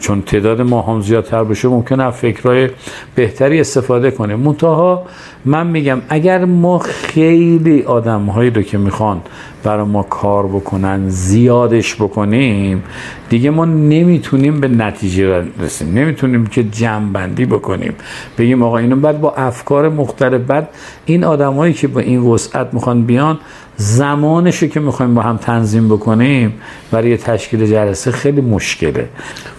چون 0.01 0.23
تعداد 0.23 0.61
ما 0.61 0.83
هم 0.83 1.01
زیادتر 1.01 1.45
بشه 1.45 1.69
ممکنه 1.69 2.05
از 2.05 2.15
فکرهای 2.15 2.69
بهتری 3.15 3.61
استفاده 3.61 4.11
کنیم. 4.11 4.39
منتها 4.39 5.07
من 5.45 5.67
میگم 5.67 6.03
اگر 6.09 6.45
ما 6.45 6.79
خیلی 6.79 7.83
آدم 7.83 8.23
هایی 8.23 8.51
رو 8.51 8.63
که 8.63 8.79
می‌خوان 8.79 9.21
برای 9.65 9.87
ما 9.87 10.03
کار 10.03 10.47
بکنن 10.47 11.09
زیادش 11.09 11.95
بکنیم 11.95 12.83
دیگه 13.29 13.51
ما 13.51 13.65
نمی‌تونیم 13.65 14.61
به 14.61 14.69
نتیجه 14.69 15.45
رسیم. 15.61 15.99
نمی‌تونیم 15.99 16.47
که 16.47 16.65
جمع 16.65 17.27
بکنیم. 17.27 17.93
بگیم 18.39 18.63
آقا 18.63 18.79
اینو 18.79 18.97
بعد 18.97 19.21
با 19.21 19.35
افکار 19.35 19.89
مختلف 19.89 20.41
بعد 20.41 20.69
این 21.07 21.25
آدمایی 21.25 21.73
که 21.73 21.89
با 21.89 22.01
این 22.01 22.21
وسعت 22.21 22.75
می‌خوان 22.75 23.03
بیان 23.03 23.39
زمانشو 23.77 24.67
که 24.67 24.81
می‌خوایم 24.81 25.15
با 25.15 25.23
هم 25.23 25.37
تنظیم 25.37 25.89
بکنیم 25.89 26.55
برای 26.91 27.17
تشکیل 27.17 27.67
جلسه 27.67 28.11
خیلی 28.11 28.41
مشکله. 28.41 29.09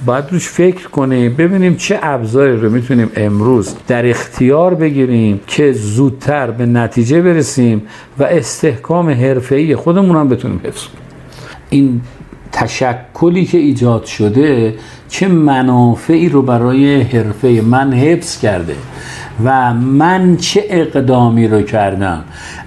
باید 0.05 0.25
روش 0.31 0.47
فکر 0.47 0.87
کنیم 0.87 1.33
ببینیم 1.33 1.75
چه 1.75 1.99
ابزاری 2.01 2.57
رو 2.57 2.69
می‌تونیم 2.69 3.09
امروز 3.15 3.75
در 3.87 4.09
اختیار 4.09 4.73
بگیریم 4.75 5.39
که 5.47 5.71
زودتر 5.71 6.51
به 6.51 6.65
نتیجه 6.65 7.21
برسیم 7.21 7.81
و 8.17 8.23
استحکام 8.23 9.09
حرفه‌ای 9.09 9.75
خودمون 9.75 10.15
هم 10.15 10.29
بتونیم 10.29 10.61
حفظ 10.63 10.83
کنیم. 10.83 11.05
این 11.69 12.01
تشکلی 12.51 13.45
که 13.45 13.57
ایجاد 13.57 14.05
شده 14.05 14.75
چه 15.09 15.27
منافعی 15.27 16.29
رو 16.29 16.41
برای 16.41 17.01
حرفه 17.01 17.61
من 17.61 17.93
حفظ 17.93 18.39
کرده 18.39 18.75
و 19.45 19.73
من 19.73 20.37
چه 20.37 20.63
اقدامی 20.69 21.47
رو 21.47 21.61
کردم؟ 21.61 22.23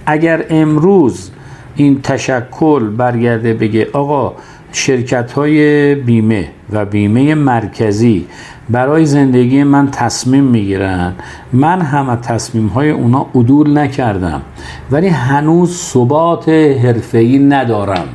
اگر 0.07 0.45
امروز 0.51 1.31
این 1.79 2.03
تشکل 2.03 2.89
برگرده 2.89 3.55
بگه 3.55 3.89
آقا 3.93 4.33
شرکت 4.73 5.33
های 5.33 5.95
بیمه 5.95 6.49
و 6.73 6.85
بیمه 6.85 7.35
مرکزی 7.35 8.27
برای 8.71 9.07
زندگی 9.07 9.65
من 9.65 9.91
تصمیم 9.91 10.45
می‌گیرن. 10.45 11.13
من 11.53 11.81
هم 11.81 12.09
از 12.09 12.19
تصمیم 12.19 12.67
های 12.67 12.91
اونا 12.91 13.27
عدول 13.35 13.79
نکردم. 13.79 14.43
ولی 14.91 15.09
هنوز 15.09 15.77
ثبات 15.77 16.49
حرفه‌ای 16.49 17.39
ندارم. 17.39 18.09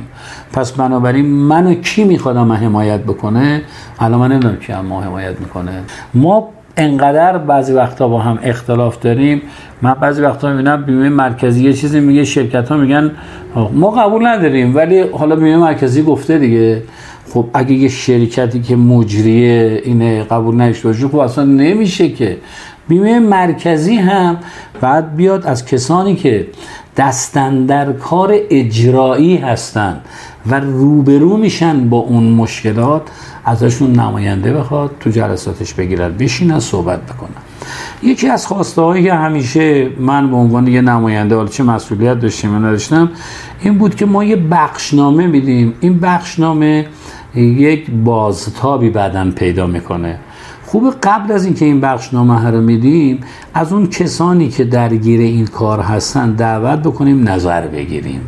پس 0.52 0.72
بنابراین 0.72 1.26
منو 1.26 1.74
کی 1.74 2.04
میخوادم 2.04 2.52
حمایت 2.52 3.00
بکنه؟ 3.00 3.62
الان 3.98 4.20
من 4.20 4.32
نمی‌دونم 4.32 4.56
کی 4.56 4.72
ما 4.72 5.02
حمایت 5.02 5.40
می‌کنه. 5.40 5.82
ما 6.14 6.48
انقدر 6.76 7.38
بعضی 7.38 7.72
وقتا 7.72 8.08
با 8.08 8.18
هم 8.18 8.38
اختلاف 8.42 8.98
داریم. 9.00 9.42
من 9.82 9.94
بعضی 9.94 10.22
وقتا 10.22 10.50
می‌بینم 10.50 10.82
بیمه 10.82 11.08
مرکزی 11.08 11.64
یه 11.64 11.72
چیزی 11.72 12.00
میگه 12.00 12.24
شرکت 12.24 12.68
ها 12.68 12.76
میگن 12.76 13.10
ما 13.72 13.90
قبول 13.90 14.26
نداریم 14.26 14.76
ولی 14.76 15.00
حالا 15.00 15.36
بیمه 15.36 15.56
مرکزی 15.56 16.02
گفته 16.02 16.38
دیگه. 16.38 16.82
خب 17.32 17.46
اگه 17.54 17.72
یه 17.72 17.88
شرکتی 17.88 18.60
که 18.62 18.76
مجریه 18.76 19.82
اینه 19.84 20.22
قبول 20.22 20.54
نشته 20.54 20.88
باشه 20.88 21.08
خب 21.08 21.18
اصلا 21.18 21.44
نمیشه 21.44 22.08
که. 22.08 22.36
بیمه 22.88 23.18
مرکزی 23.18 23.96
هم 23.96 24.36
بعد 24.80 25.16
بیاد 25.16 25.46
از 25.46 25.66
کسانی 25.66 26.16
که 26.16 26.46
دستن 26.96 27.92
کار 27.92 28.34
اجرایی 28.50 29.36
هستند 29.36 30.00
و 30.46 30.60
روبرو 30.60 31.36
میشن 31.36 31.88
با 31.88 31.96
اون 31.96 32.24
مشکلات 32.24 33.02
ازشون 33.44 33.92
نماینده 33.92 34.52
بخواد 34.52 34.90
تو 35.00 35.10
جلساتش 35.10 35.74
بگیرد 35.74 36.18
بشینن 36.18 36.60
صحبت 36.60 37.02
بکنن. 37.02 37.42
یکی 38.02 38.28
از 38.28 38.46
خواسته 38.46 38.82
هایی 38.82 39.04
که 39.04 39.14
همیشه 39.14 39.88
من 39.98 40.30
به 40.30 40.36
عنوان 40.36 40.66
یه 40.66 40.80
نماینده 40.80 41.36
حالا 41.36 41.48
چه 41.48 41.62
مسئولیت 41.62 42.20
داشتیم 42.20 42.52
یا 42.52 42.58
نداشتم 42.58 43.10
این 43.60 43.78
بود 43.78 43.94
که 43.94 44.06
ما 44.06 44.24
یه 44.24 44.36
بخشنامه 44.36 45.26
میدیم. 45.26 45.74
این 45.80 46.00
بخشنامه 46.00 46.86
یک 47.34 47.90
بازتابی 47.90 48.90
بعدا 48.90 49.30
پیدا 49.30 49.66
می‌کنه. 49.66 50.18
خوب 50.74 50.94
قبل 51.02 51.32
از 51.32 51.44
اینکه 51.44 51.64
این 51.64 51.80
بخشنامه 51.80 52.50
رو 52.50 52.60
میدیم 52.60 53.20
از 53.54 53.72
اون 53.72 53.86
کسانی 53.86 54.48
که 54.48 54.64
درگیر 54.64 55.20
این 55.20 55.46
کار 55.46 55.80
هستن 55.80 56.32
دعوت 56.32 56.78
بکنیم 56.78 57.28
نظر 57.28 57.66
بگیریم 57.66 58.20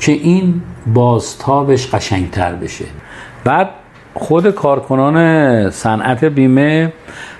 که 0.00 0.12
این 0.12 0.62
بازتابش 0.94 1.94
قشنگتر 1.94 2.54
بشه. 2.54 2.84
بعد 3.44 3.70
خود 4.14 4.50
کارکنان 4.50 5.70
صنعت 5.70 6.24
بیمه 6.24 6.92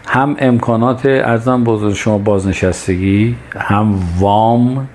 هم 0.06 0.36
امکانات 0.38 1.06
ارزم 1.06 1.64
بزرگ 1.64 1.94
شما 1.94 2.18
بازنشستگی 2.18 3.36
هم 3.56 3.94
وام 4.18 4.88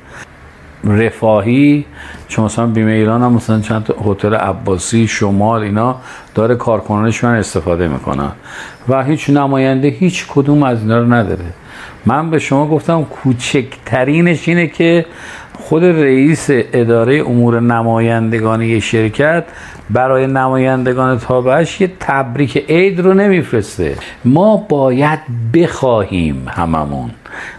رفاهی 0.84 1.86
چون 2.28 2.45
مثلا 2.45 2.68
بیمه 2.68 2.91
ایران 2.91 3.22
هم 3.24 3.34
مثلا 3.34 3.60
چند 3.60 3.94
هتل 4.06 4.34
عباسی 4.34 5.08
شمال 5.08 5.62
اینا 5.62 5.95
داره 6.36 6.56
کارکنانشون 6.56 7.30
استفاده 7.30 7.88
می‌کنن. 7.88 8.32
و 8.90 9.04
هیچ 9.04 9.30
نماینده 9.30 9.88
هیچ 9.88 10.26
کدوم 10.30 10.64
از 10.64 10.82
اینا 10.82 10.99
رو 10.99 11.14
نداره. 11.14 11.45
من 12.06 12.30
به 12.30 12.40
شما 12.40 12.68
گفتم 12.68 13.04
کوچکترینش 13.04 14.48
اینه 14.48 14.68
که 14.68 15.06
خود 15.68 15.84
رئیس 15.84 16.48
اداره 16.49 17.15
امور 17.15 17.60
نمایندگانی 17.60 18.81
شرکت 18.81 19.44
برای 19.89 20.27
نمایندگان 20.27 21.19
تابعش 21.19 21.81
یه 21.81 21.91
تبریک 21.99 22.65
عید 22.69 22.99
رو 22.99 23.14
نمیفرسته. 23.14 23.95
ما 24.26 24.57
باید 24.57 25.19
بخواهیم 25.53 26.45
هممون. 26.49 27.10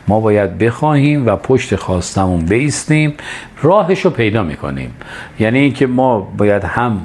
ما 0.08 0.20
باید 0.20 0.58
بخواهیم 0.58 1.26
و 1.26 1.36
پشت 1.36 1.76
خواستمون 1.76 2.40
بیستیم. 2.40 3.14
راهش 3.62 4.04
رو 4.04 4.10
پیدا 4.10 4.42
می‌کنیم. 4.42 4.94
یعنی 5.38 5.58
اینکه 5.58 5.86
ما 5.86 6.20
باید 6.20 6.64
هم 6.64 7.00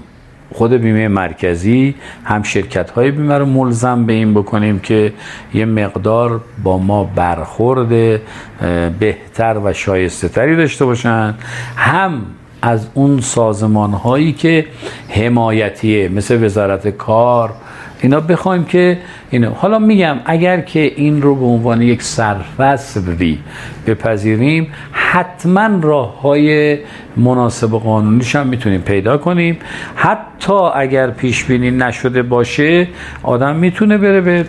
خود 0.53 0.73
بیمه 0.73 1.07
مرکزی 1.07 1.95
هم 2.23 2.43
شرکت 2.43 2.89
های 2.89 3.11
بیمه 3.11 3.37
رو 3.37 3.45
ملزم 3.45 4.05
به 4.05 4.13
این 4.13 4.33
بکنیم 4.33 4.79
که 4.79 5.13
یه 5.53 5.65
مقدار 5.65 6.41
با 6.63 6.77
ما 6.77 7.03
برخورد 7.03 8.19
بهتر 8.99 9.57
و 9.63 9.73
شایسته 9.73 10.27
تری 10.27 10.55
داشته 10.55 10.85
باشن. 10.85 11.33
هم 11.75 12.21
از 12.61 12.87
اون 12.93 13.21
سازمان 13.21 13.91
هایی 13.93 14.31
که 14.31 14.65
حمایتیه 15.09 16.09
مثل 16.09 16.43
وزارت 16.43 16.87
کار 16.87 17.53
اینا 18.01 18.19
بخوایم 18.19 18.63
که 18.63 18.97
اینو 19.29 19.49
حالا 19.49 19.79
میگم 19.79 20.17
اگر 20.25 20.61
که 20.61 20.79
این 20.79 21.21
رو 21.21 21.35
به 21.35 21.45
عنوان 21.45 21.81
یک 21.81 22.03
سرفصلی 22.03 23.39
بپذیریم 23.87 24.67
حتما 24.91 25.69
راه 25.81 26.21
های 26.21 26.77
مناسب 27.17 27.69
قانونیش 27.69 28.35
هم 28.35 28.47
می‌تونیم 28.47 28.81
پیدا 28.81 29.17
کنیم. 29.17 29.57
حتی 29.95 30.32
اگر 30.51 31.11
پیش 31.11 31.43
بینی 31.43 31.71
نشده 31.71 32.23
باشه 32.23 32.87
آدم 33.23 33.55
می‌تونه 33.55 33.97
بره 33.97 34.21
به 34.21 34.45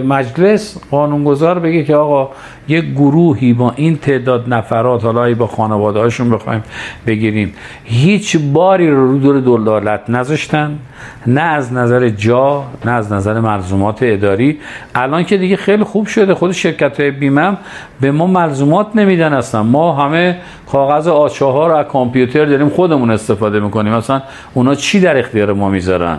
مجلس 0.00 0.78
قانونگذار 0.90 1.58
بگه 1.58 1.84
که 1.84 1.96
آقا 1.96 2.30
یک 2.68 2.84
گروهی 2.84 3.52
با 3.52 3.72
این 3.76 3.98
تعداد 3.98 4.54
نفرات 4.54 5.04
حالا 5.04 5.34
با 5.34 5.46
خانواده 5.46 5.98
هاشون 5.98 6.30
بخوایم 6.30 6.62
بگیریم 7.06 7.52
هیچ 7.84 8.36
باری 8.52 8.90
رو 8.90 9.10
رو 9.10 9.40
دور 9.40 9.60
دولت 9.60 10.10
نذاشتن 10.10 10.78
نه 11.26 11.40
از 11.40 11.72
نظر 11.72 12.08
جا 12.08 12.64
نه 12.84 12.90
از 12.90 13.12
نظر 13.12 13.40
ملزومات 13.40 13.98
اداری. 14.02 14.58
الان 14.94 15.24
که 15.24 15.36
دیگه 15.36 15.56
خیلی 15.56 15.84
خوب 15.84 16.06
شده 16.06 16.34
خود 16.34 16.52
شرکت 16.52 17.00
های 17.00 17.10
بیمم 17.10 17.56
به 18.00 18.10
ما 18.10 18.26
ملزومات 18.26 18.86
نمیدن 18.94 19.32
اصلا. 19.32 19.62
ما 19.62 19.92
همه 19.92 20.36
کاغذ 20.72 21.08
آچه 21.08 21.44
ها 21.44 21.66
رو 21.66 21.74
از 21.74 21.86
کامپیوتر 21.86 22.44
داریم 22.44 22.68
خودمون 22.68 23.10
استفاده 23.10 23.60
می‌کنیم. 23.60 23.94
مثلا 23.94 24.22
اونا 24.54 24.74
چی 24.80 25.00
در 25.00 25.16
اختیار 25.16 25.52
ما 25.52 25.68
می‌ذارن؟ 25.68 26.18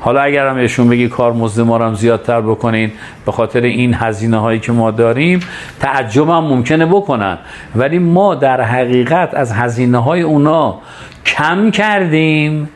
حالا 0.00 0.20
اگر 0.20 0.48
هم 0.48 0.54
بهشون 0.54 0.88
بگی 0.88 1.08
کار 1.08 1.32
مزد 1.32 1.60
ما 1.60 1.78
هم 1.78 1.94
زیادتر 1.94 2.40
بکنین 2.40 2.92
به 3.26 3.32
خاطر 3.32 3.60
این 3.60 3.94
هزینه 3.94 4.38
هایی 4.38 4.60
که 4.60 4.72
ما 4.72 4.90
داریم 4.90 5.40
تعجب 5.80 6.28
هم 6.28 6.44
ممکنه 6.44 6.86
بکنن. 6.86 7.38
ولی 7.76 7.98
ما 7.98 8.34
در 8.34 8.60
حقیقت 8.60 9.34
از 9.34 9.52
هزینه 9.52 9.98
های 9.98 10.22
اونا 10.22 10.78
کم 11.26 11.70
کردیم. 11.70 12.68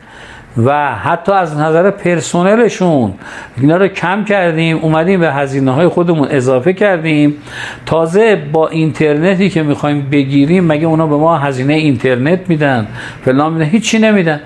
و 0.57 0.95
حتی 0.95 1.31
از 1.31 1.57
نظر 1.57 1.91
پرسنلشون 1.91 3.13
اینا 3.61 3.77
رو 3.77 3.87
کم 3.87 4.23
کردیم 4.23 4.77
اومدیم 4.77 5.19
به 5.19 5.33
هزینه 5.33 5.71
های 5.71 5.87
خودمون 5.87 6.27
اضافه 6.31 6.73
کردیم. 6.73 7.35
تازه 7.85 8.35
با 8.35 8.67
اینترنتی 8.67 9.49
که 9.49 9.63
می‌خوایم 9.63 10.07
بگیریم 10.11 10.65
مگه 10.65 10.87
اونا 10.87 11.07
به 11.07 11.15
ما 11.15 11.37
هزینه 11.37 11.73
اینترنت 11.73 12.39
میدن؟ 12.49 12.87
فلان 13.25 13.53
میدن 13.53 13.65
هیچی 13.65 13.99
نمیدن. 13.99 14.39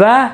و 0.00 0.28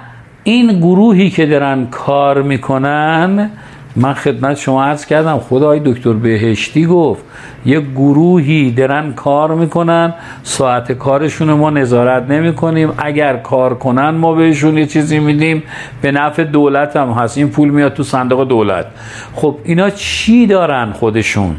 این 0.45 0.79
گروهی 0.79 1.31
که 1.31 1.47
دارن 1.47 1.87
کار 1.91 2.43
می‌کنن 2.43 3.51
من 3.97 4.15
خدمت 4.15 4.57
شما 4.57 4.85
عرض 4.85 5.07
کردم 5.07 5.39
خدای 5.39 5.81
دکتر 5.85 6.13
بهشتی 6.13 6.87
گفت 6.87 7.25
یه 7.67 7.81
گروهی 7.81 8.71
درن 8.71 9.13
کار 9.13 9.55
می‌کنن 9.55 10.15
ساعت 10.43 10.93
کارشون 10.93 11.53
ما 11.53 11.71
نظارت 11.71 12.31
نمی 12.31 12.55
کنیم 12.55 12.93
اگر 12.99 13.37
کار 13.37 13.75
کنن 13.75 14.11
ما 14.11 14.35
بهشون 14.35 14.79
یه 14.79 14.87
چیزی 14.87 15.19
میدیم 15.19 15.63
به 16.03 16.13
نفع 16.13 16.45
دولت 16.45 16.97
هم 16.97 17.11
هست 17.11 17.39
این 17.39 17.49
پول 17.49 17.69
میاد 17.69 17.95
تو 17.95 18.03
صندوق 18.03 18.49
دولت. 18.49 18.87
خب 19.35 19.57
اینا 19.65 19.91
چی 19.91 20.47
دارن 20.47 20.93
خودشون؟ 20.93 21.57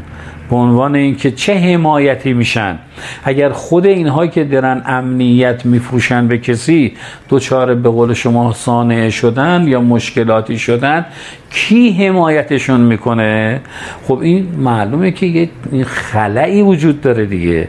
به 0.54 0.60
عنوان 0.60 0.94
اینکه 0.94 1.30
چه 1.30 1.54
حمایتی 1.54 2.32
میشن. 2.32 2.78
اگر 3.24 3.48
خود 3.52 3.86
اینها 3.86 4.26
که 4.26 4.44
درن 4.44 4.82
امنیت 4.86 5.66
میفروشن 5.66 6.28
به 6.28 6.38
کسی 6.38 6.92
دوچار 7.28 7.74
به 7.74 7.88
قول 7.88 8.12
شما 8.12 8.52
سانعه 8.52 9.10
شدن 9.10 9.64
یا 9.68 9.80
مشکلاتی 9.80 10.58
شدن 10.58 11.06
کی 11.50 11.92
حمایتشون 11.92 12.80
می‌کنه؟ 12.80 13.60
خب 14.08 14.18
این 14.18 14.48
معلومه 14.58 15.10
که 15.10 15.26
یه 15.26 15.84
خلایی 15.84 16.62
وجود 16.62 17.00
داره 17.00 17.26
دیگه. 17.26 17.68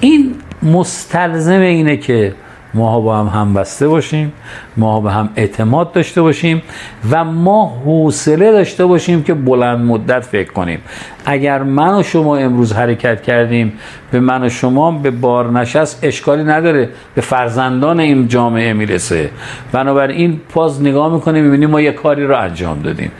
این 0.00 0.34
مستلزم 0.62 1.60
اینه 1.60 1.96
که 1.96 2.34
ما 2.74 3.00
با 3.00 3.18
هم 3.18 3.40
همبسته 3.40 3.88
باشیم 3.88 4.32
ما 4.76 5.00
به 5.00 5.10
هم 5.12 5.28
اعتماد 5.36 5.92
داشته 5.92 6.22
باشیم 6.22 6.62
و 7.10 7.24
ما 7.24 7.82
حوصله 7.84 8.52
داشته 8.52 8.86
باشیم 8.86 9.22
که 9.22 9.34
بلند 9.34 9.86
مدت 9.86 10.24
فکر 10.24 10.52
کنیم. 10.52 10.78
اگر 11.24 11.62
من 11.62 11.94
و 11.98 12.02
شما 12.02 12.36
امروز 12.36 12.72
حرکت 12.72 13.22
کردیم 13.22 13.72
به 14.10 14.20
من 14.20 14.44
و 14.44 14.48
شما 14.48 14.90
به 14.90 15.10
بار 15.10 15.50
نشست 15.50 15.98
اشکالی 16.02 16.44
نداره 16.44 16.88
به 17.14 17.20
فرزندان 17.20 18.00
این 18.00 18.28
جامعه 18.28 18.72
می‌رسه. 18.72 19.30
بنابراین 19.72 20.40
پاز 20.48 20.82
نگاه 20.82 21.14
می‌کنیم 21.14 21.44
می‌بینیم 21.44 21.70
ما 21.70 21.80
یه 21.80 21.92
کاری 21.92 22.26
رو 22.26 22.36
انجام 22.36 22.82
دادیم. 22.82 23.10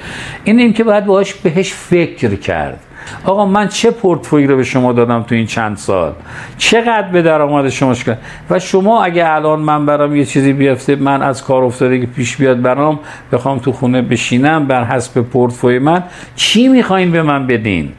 این 0.45 0.59
این 0.59 0.73
که 0.73 0.85
باید 0.85 1.07
باهاش 1.07 1.35
بهش 1.35 1.73
فکر 1.73 2.35
کرد. 2.35 2.81
آقا 3.25 3.47
من 3.47 3.69
چه 3.69 3.91
پورتفولی 3.91 4.47
رو 4.47 4.57
به 4.57 4.65
شما 4.65 4.93
دادم 4.93 5.23
تو 5.23 5.35
این 5.35 5.47
چند 5.47 5.77
سال؟ 5.77 6.13
چقدر 6.59 7.09
به 7.09 7.23
درآمد 7.23 7.69
شما 7.69 7.95
شکر 7.95 8.17
و 8.51 8.59
شما 8.59 9.05
اگه 9.05 9.31
الان 9.31 9.61
من 9.61 9.87
برام 9.87 10.17
یه 10.17 10.25
چیزی 10.25 10.53
بیفته 10.53 10.97
من 10.97 11.23
از 11.23 11.45
کار 11.45 11.65
افتاده 11.65 12.01
که 12.01 12.07
پیش 12.07 12.37
بیاد 12.37 12.63
برام 12.63 12.99
بخوام 13.33 13.59
تو 13.59 13.73
خونه 13.73 14.03
بشینم 14.03 14.67
بر 14.67 14.85
حسب 14.85 15.21
پورتفوی 15.23 15.79
من 15.79 16.03
چی 16.37 16.69
می‌خواین 16.69 17.11
به 17.11 17.23
من 17.23 17.47
بدین؟ 17.47 17.93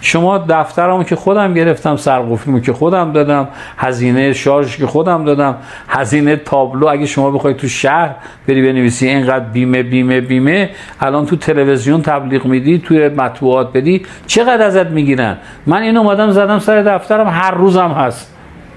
شما 0.00 0.38
دفترمو 0.38 1.04
که 1.04 1.16
خودم 1.16 1.54
گرفتم 1.54 1.96
سرقفلیمو 1.96 2.60
که 2.60 2.72
خودم 2.72 3.12
دادم 3.12 3.48
هزینه 3.76 4.32
شارژ 4.32 4.76
که 4.76 4.86
خودم 4.86 5.24
دادم 5.24 5.56
هزینه 5.88 6.36
تابلو 6.36 6.86
اگه 6.86 7.06
شما 7.06 7.30
بخوای 7.30 7.54
تو 7.54 7.68
شهر 7.68 8.14
بری 8.48 8.72
بنویسی 8.72 9.08
اینقدر 9.08 9.44
بیمه 9.44 9.82
بیمه 9.82 10.20
بیمه 10.20 10.70
الان 11.00 11.26
تو 11.26 11.36
تلویزیون 11.36 12.02
تبلیغ 12.02 12.46
میدی 12.46 12.78
توی 12.78 13.08
مطبوعات 13.08 13.72
بدی 13.72 14.06
چقدر 14.26 14.66
ازت 14.66 14.86
می‌گیرن؟ 14.86 15.36
من 15.66 15.82
این 15.82 15.96
اومدم 15.96 16.30
زدم 16.30 16.58
سر 16.58 16.82
دفترم 16.82 17.28
هر 17.28 17.50
روزم 17.50 17.88
هست. 17.88 18.33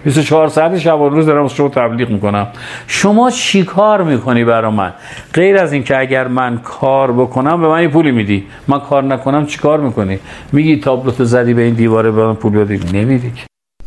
24 0.08 0.48
ساعت 0.48 0.78
شب 0.78 0.98
روز 1.00 1.26
دارم 1.26 1.48
شما 1.48 1.70
تبلیغ 1.70 2.10
می‌کنم. 2.10 2.48
شما 2.88 3.32
چی 3.32 3.64
کار 3.64 4.04
می‌کنی 4.04 4.44
برا 4.44 4.72
من؟ 4.72 4.94
غیر 5.34 5.58
از 5.58 5.74
اینکه 5.74 5.98
اگر 5.98 6.28
من 6.28 6.58
کار 6.58 7.12
بکنم 7.12 7.62
به 7.62 7.68
من 7.68 7.82
یه 7.82 7.88
پولی 7.88 8.12
میدی. 8.12 8.44
من 8.68 8.80
کار 8.80 9.04
نکنم 9.04 9.46
چی 9.46 9.58
کار 9.58 9.80
می‌کنی؟ 9.80 10.20
میگی 10.52 10.78
تابلوت 10.80 11.24
زدی 11.24 11.54
به 11.54 11.62
این 11.62 11.74
دیواره 11.74 12.12
به 12.12 12.28
من 12.28 12.34
پول 12.34 12.52
بدی. 12.52 12.98
نمیدی. 12.98 13.32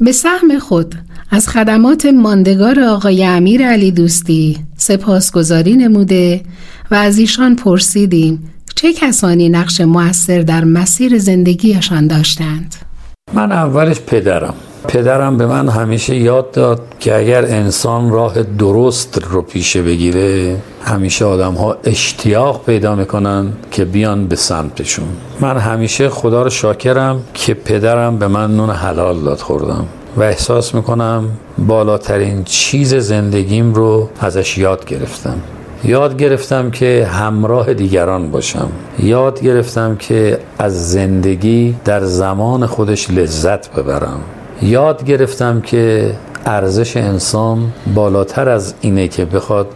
به 0.01 0.13
سهم 0.13 0.59
خود. 0.59 0.95
از 1.31 1.49
خدمات 1.49 2.07
ماندگار 2.07 2.81
آقای 2.81 3.25
امیر 3.25 3.67
علی 3.67 3.91
دوستی 3.93 4.57
سپاسگزاری 4.77 5.77
نموده 5.77 6.41
و 6.91 6.95
از 6.95 7.19
ایشان 7.19 7.57
پرسیدیم 7.57 8.53
چه 8.75 8.93
کسانی 8.93 9.49
نقش 9.49 9.81
موثر 9.81 10.39
در 10.39 10.65
مسیر 10.65 11.19
زندگیشان 11.19 12.07
داشتند؟ 12.07 12.75
من 13.35 13.53
اولش 13.53 14.01
پدرم. 14.01 14.55
پدرم 14.89 15.37
به 15.37 15.47
من 15.47 15.69
همیشه 15.69 16.17
یاد 16.17 16.51
داد 16.51 16.81
که 17.01 17.17
اگر 17.17 17.45
انسان 17.45 18.11
راه 18.11 18.43
درست 18.43 19.19
رو 19.31 19.43
پیشه 19.43 19.83
بگیره 19.83 20.57
همیشه 20.85 21.25
آدم 21.25 21.55
ها 21.55 21.77
اشتیاق 21.85 22.65
پیدا 22.65 22.95
می‌کنن 22.95 23.53
که 23.71 23.85
بیان 23.85 24.27
به 24.27 24.37
سمتشون. 24.37 25.09
من 25.41 25.57
همیشه 25.57 26.09
خدا 26.09 26.43
رو 26.43 26.51
شاکرم 26.51 27.23
که 27.35 27.55
پدرم 27.55 28.19
به 28.19 28.29
من 28.29 28.57
نون 28.57 28.71
حلال 28.71 29.21
داد 29.21 29.39
خوردم 29.39 29.87
و 30.17 30.23
احساس 30.23 30.75
می‌کنم 30.75 31.25
بالاترین 31.59 32.45
چیز 32.45 32.95
زندگیم 32.95 33.75
رو 33.75 34.09
ازش 34.21 34.59
یاد 34.59 34.85
گرفتم. 34.85 35.37
یاد 35.85 36.17
گرفتم 36.17 36.71
که 36.71 37.09
همراه 37.13 37.75
دیگران 37.75 38.31
باشم. 38.31 38.69
یاد 38.99 39.41
گرفتم 39.41 39.97
که 39.97 40.39
از 40.59 40.93
زندگی 40.93 41.77
در 41.85 42.05
زمان 42.05 42.67
خودش 42.67 43.11
لذت 43.11 43.75
ببرم. 43.75 44.21
یاد 44.63 45.05
گرفتم 45.05 45.61
که 45.61 46.13
ارزش 46.47 46.97
انسان 46.97 47.73
بالاتر 47.95 48.49
از 48.49 48.75
اینه 48.81 49.09
که 49.09 49.25
بخواد 49.25 49.69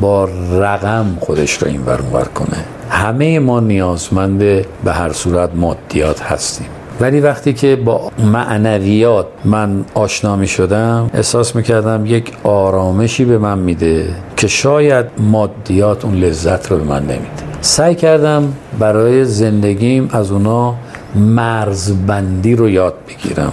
با 0.00 0.28
رقم 0.52 1.16
خودش 1.20 1.52
رو 1.52 1.68
این 1.68 1.82
ور 1.86 2.24
کنه. 2.24 2.64
همه 2.90 3.38
ما 3.38 3.60
نیازمند 3.60 4.38
به 4.38 4.92
هر 4.92 5.12
صورت 5.12 5.50
مادیات 5.54 6.22
هستیم. 6.22 6.66
ولی 7.00 7.20
وقتی 7.20 7.52
که 7.52 7.76
با 7.76 8.10
معنویات 8.18 9.26
من 9.44 9.84
آشنا 9.94 10.36
می 10.36 10.46
شدم 10.46 11.10
احساس 11.14 11.56
می 11.56 11.62
کردم 11.62 12.06
یک 12.06 12.32
آرامشی 12.44 13.24
به 13.24 13.38
من 13.38 13.58
میده 13.58 14.08
که 14.36 14.46
شاید 14.46 15.06
مادیات 15.18 16.04
اون 16.04 16.14
لذت 16.14 16.70
رو 16.70 16.78
به 16.78 16.84
من 16.84 17.02
نمیده. 17.02 17.48
سعی 17.60 17.94
کردم 17.94 18.52
برای 18.78 19.24
زندگیم 19.24 20.10
از 20.12 20.30
اونا 20.30 20.74
مرزبندی 21.14 22.56
رو 22.56 22.68
یاد 22.68 22.94
بگیرم. 23.08 23.52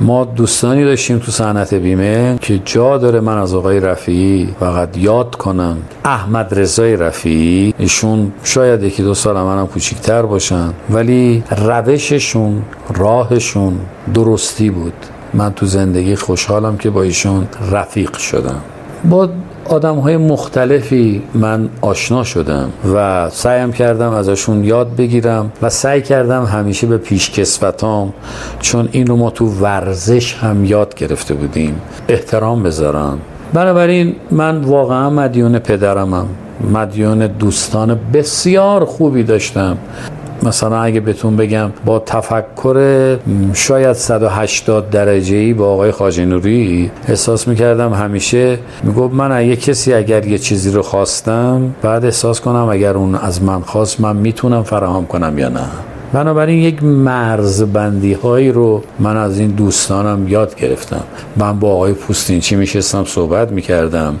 ما 0.00 0.24
دوستانی 0.24 0.84
داشتیم 0.84 1.18
تو 1.18 1.32
صنعت 1.32 1.74
بیمه 1.74 2.38
که 2.40 2.60
جا 2.64 2.98
داره 2.98 3.20
من 3.20 3.38
از 3.38 3.54
آقای 3.54 3.80
رفیعی 3.80 4.54
فقط 4.60 4.96
یاد 4.96 5.36
کنم 5.36 5.78
احمد 6.04 6.58
رضای 6.58 6.96
رفیعی. 6.96 7.74
ایشون 7.78 8.32
شاید 8.42 8.82
یکی 8.82 9.02
دو 9.02 9.14
سال 9.14 9.36
منم 9.36 9.66
کوچیکتر 9.66 10.22
باشن 10.22 10.72
ولی 10.90 11.44
روششون 11.50 12.62
راهشون 12.94 13.80
درستی 14.14 14.70
بود. 14.70 14.94
من 15.34 15.52
تو 15.52 15.66
زندگی 15.66 16.16
خوشحالم 16.16 16.76
که 16.76 16.90
با 16.90 17.02
ایشون 17.02 17.48
رفیق 17.72 18.16
شدم. 18.16 18.60
با 19.04 19.28
آدم 19.68 19.96
های 19.96 20.16
مختلفی 20.16 21.22
من 21.34 21.68
آشنا 21.80 22.24
شدم 22.24 22.72
و 22.94 23.30
سعیم 23.30 23.72
کردم 23.72 24.10
ازشون 24.10 24.64
یاد 24.64 24.96
بگیرم 24.96 25.52
و 25.62 25.68
سعی 25.68 26.02
کردم 26.02 26.44
همیشه 26.44 26.86
به 26.86 26.98
پیشکسوتام 26.98 28.12
چون 28.60 28.88
این 28.92 29.06
رو 29.06 29.16
ما 29.16 29.30
تو 29.30 29.46
ورزش 29.46 30.34
هم 30.34 30.64
یاد 30.64 30.94
گرفته 30.94 31.34
بودیم 31.34 31.80
احترام 32.08 32.62
بذارم. 32.62 33.18
بنابراین 33.52 34.16
من 34.30 34.60
واقعا 34.60 35.10
مدیون 35.10 35.58
پدرمم 35.58 36.26
مدیون 36.72 37.26
دوستان 37.26 38.00
بسیار 38.12 38.84
خوبی 38.84 39.22
داشتم. 39.22 39.78
مثلا 40.46 40.82
اگه 40.82 41.00
بهتون 41.00 41.36
بگم 41.36 41.70
با 41.84 41.98
تفکر 41.98 43.16
شاید 43.54 43.92
180 43.92 44.90
درجه 44.90 45.36
ای 45.36 45.52
با 45.52 45.72
آقای 45.72 45.90
خاجه 45.90 46.24
نوری 46.24 46.90
احساس 47.08 47.48
می‌کردم 47.48 47.92
همیشه. 47.92 48.58
می‌گفت 48.82 49.14
من 49.14 49.32
اگه 49.32 49.56
کسی 49.56 49.94
اگر 49.94 50.26
یه 50.26 50.38
چیزی 50.38 50.70
رو 50.70 50.82
خواستم 50.82 51.74
بعد 51.82 52.04
احساس 52.04 52.40
کنم 52.40 52.68
اگر 52.70 52.94
اون 52.94 53.14
از 53.14 53.42
من 53.42 53.60
خواست 53.60 54.00
من 54.00 54.16
می‌تونم 54.16 54.62
فراهم 54.62 55.06
کنم 55.06 55.38
یا 55.38 55.48
نه. 55.48 55.64
بنابراین 56.12 56.58
یک 56.58 56.84
مرزبندی 56.84 58.12
هایی 58.12 58.52
رو 58.52 58.82
من 58.98 59.16
از 59.16 59.38
این 59.38 59.50
دوستانم 59.50 60.28
یاد 60.28 60.54
گرفتم. 60.54 61.02
من 61.36 61.58
با 61.58 61.74
آقای 61.74 61.92
پوستینچی 61.92 62.56
میشستم 62.56 63.04
صحبت 63.04 63.52
می‌کردم. 63.52 64.14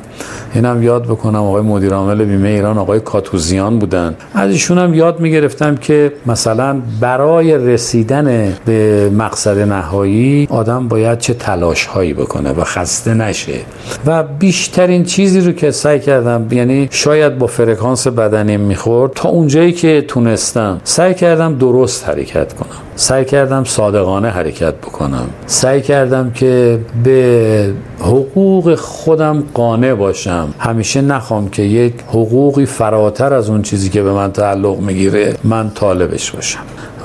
اینم 0.54 0.82
یاد 0.82 1.04
بکنم 1.04 1.42
آقای 1.42 1.62
مدیر 1.62 1.94
عامل 1.94 2.24
بیمه 2.24 2.48
ایران 2.48 2.78
آقای 2.78 3.00
کاتوزیان 3.00 3.78
بودن. 3.78 4.16
از 4.34 4.50
ایشون 4.50 4.78
هم 4.78 4.94
یاد 4.94 5.20
می‌گرفتم 5.20 5.74
که 5.74 6.12
مثلا 6.26 6.80
برای 7.00 7.58
رسیدن 7.58 8.52
به 8.64 9.10
مقصد 9.10 9.58
نهایی 9.58 10.48
آدم 10.50 10.88
باید 10.88 11.18
چه 11.18 11.34
تلاش 11.34 11.86
هایی 11.86 12.14
بکنه 12.14 12.52
و 12.52 12.64
خسته 12.64 13.14
نشه. 13.14 13.60
و 14.06 14.22
بیشترین 14.22 15.04
چیزی 15.04 15.40
رو 15.40 15.52
که 15.52 15.70
سعی 15.70 16.00
کردم 16.00 16.46
یعنی 16.50 16.88
شاید 16.90 17.38
با 17.38 17.46
فرکانس 17.46 18.06
بدنی 18.06 18.56
می‌خورد 18.56 19.12
تا 19.14 19.28
اونجایی 19.28 19.72
که 19.72 20.04
تونستم 20.08 20.80
سعی 20.84 21.14
کردم 21.14 21.54
درست 21.54 21.75
حرکت 21.84 22.52
کنم. 22.52 22.76
سعی 22.96 23.24
کردم 23.24 23.64
صادقانه 23.64 24.28
حرکت 24.28 24.74
بکنم. 24.74 25.26
سعی 25.46 25.82
کردم 25.82 26.30
که 26.30 26.78
به 27.04 27.72
حقوق 28.00 28.74
خودم 28.74 29.44
قانع 29.54 29.94
باشم. 29.94 30.48
همیشه 30.58 31.00
نخوام 31.00 31.48
که 31.48 31.62
یک 31.62 31.94
حقوقی 32.08 32.66
فراتر 32.66 33.34
از 33.34 33.50
اون 33.50 33.62
چیزی 33.62 33.88
که 33.88 34.02
به 34.02 34.12
من 34.12 34.32
تعلق 34.32 34.80
می‌گیره 34.80 35.34
من 35.44 35.70
طالبش 35.70 36.30
باشم. 36.30 36.60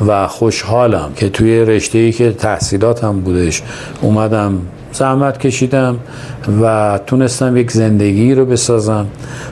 و 0.07 0.27
خوشحالم 0.27 1.11
که 1.15 1.29
توی 1.29 1.65
رشته 1.65 1.97
ای 1.97 2.11
که 2.11 2.31
تحصیلاتم 2.31 3.19
بودش 3.19 3.61
اومدم 4.01 4.59
زحمت 4.93 5.37
کشیدم 5.37 5.97
و 6.63 6.99
تونستم 7.07 7.57
یک 7.57 7.71
زندگی 7.71 8.35
رو 8.35 8.45
بسازم. 8.45 9.07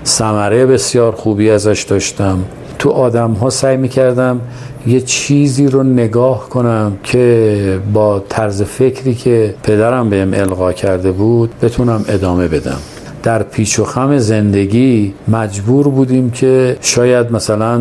ثمره 0.05 0.65
بسیار 0.65 1.11
خوبی 1.11 1.49
ازش 1.49 1.85
داشتم. 1.89 2.39
تو 2.79 2.89
آدم 2.89 3.31
ها 3.31 3.49
سعی 3.49 3.77
می‌کردم 3.77 4.41
یه 4.87 5.01
چیزی 5.01 5.67
رو 5.67 5.83
نگاه 5.83 6.49
کنم 6.49 6.97
که 7.03 7.79
با 7.93 8.19
طرز 8.29 8.63
فکری 8.63 9.15
که 9.15 9.55
پدرم 9.63 10.09
بهم 10.09 10.33
القا 10.33 10.73
کرده 10.73 11.11
بود 11.11 11.51
بتونم 11.61 12.05
ادامه 12.07 12.47
بدم. 12.47 12.79
در 13.23 13.43
پیچ 13.43 13.79
و 13.79 13.83
خم 13.83 14.17
زندگی 14.17 15.13
مجبور 15.27 15.87
بودیم 15.87 16.31
که 16.31 16.77
شاید 16.81 17.31
مثلا 17.31 17.77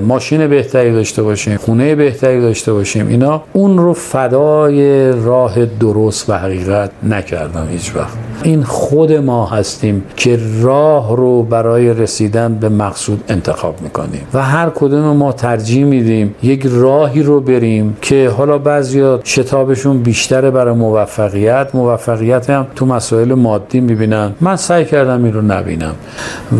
ماشین 0.00 0.46
بهتری 0.46 0.92
داشته 0.92 1.22
باشیم 1.22 1.56
خونه 1.56 1.94
بهتری 1.94 2.40
داشته 2.40 2.72
باشیم. 2.72 3.08
اینا 3.08 3.42
اون 3.52 3.78
رو 3.78 3.92
فدای 3.92 5.12
راه 5.12 5.66
درست 5.66 6.30
و 6.30 6.32
حقیقت 6.32 6.90
نکردم 7.02 7.68
هیچ 7.70 7.96
وقت. 7.96 8.16
این 8.42 8.62
خود 8.62 9.12
ما 9.12 9.46
هستیم 9.46 10.04
که 10.16 10.38
راه 10.60 11.16
رو 11.16 11.42
برای 11.42 11.94
رسیدن 11.94 12.54
به 12.54 12.68
مقصود 12.68 13.24
انتخاب 13.28 13.82
می‌کنیم. 13.82 14.20
و 14.34 14.42
هر 14.42 14.70
کدوم 14.74 15.16
ما 15.16 15.32
ترجیح 15.32 15.84
میدیم 15.84 16.34
یک 16.42 16.66
راهی 16.70 17.22
رو 17.22 17.40
بریم 17.40 17.96
که 18.02 18.28
حالا 18.28 18.58
بعضیا 18.58 19.20
شتابشون 19.24 20.02
بیشتره 20.02 20.50
برای 20.50 20.74
موفقیت. 20.74 21.74
موفقیت 21.74 22.50
هم 22.50 22.66
تو 22.76 22.86
مسائل 22.86 23.34
مادی 23.34 23.80
می‌بینن. 23.80 24.32
من 24.40 24.56
سعی 24.72 24.84
کردم 24.84 25.24
این 25.24 25.32
رو 25.32 25.42
نبینم. 25.42 25.94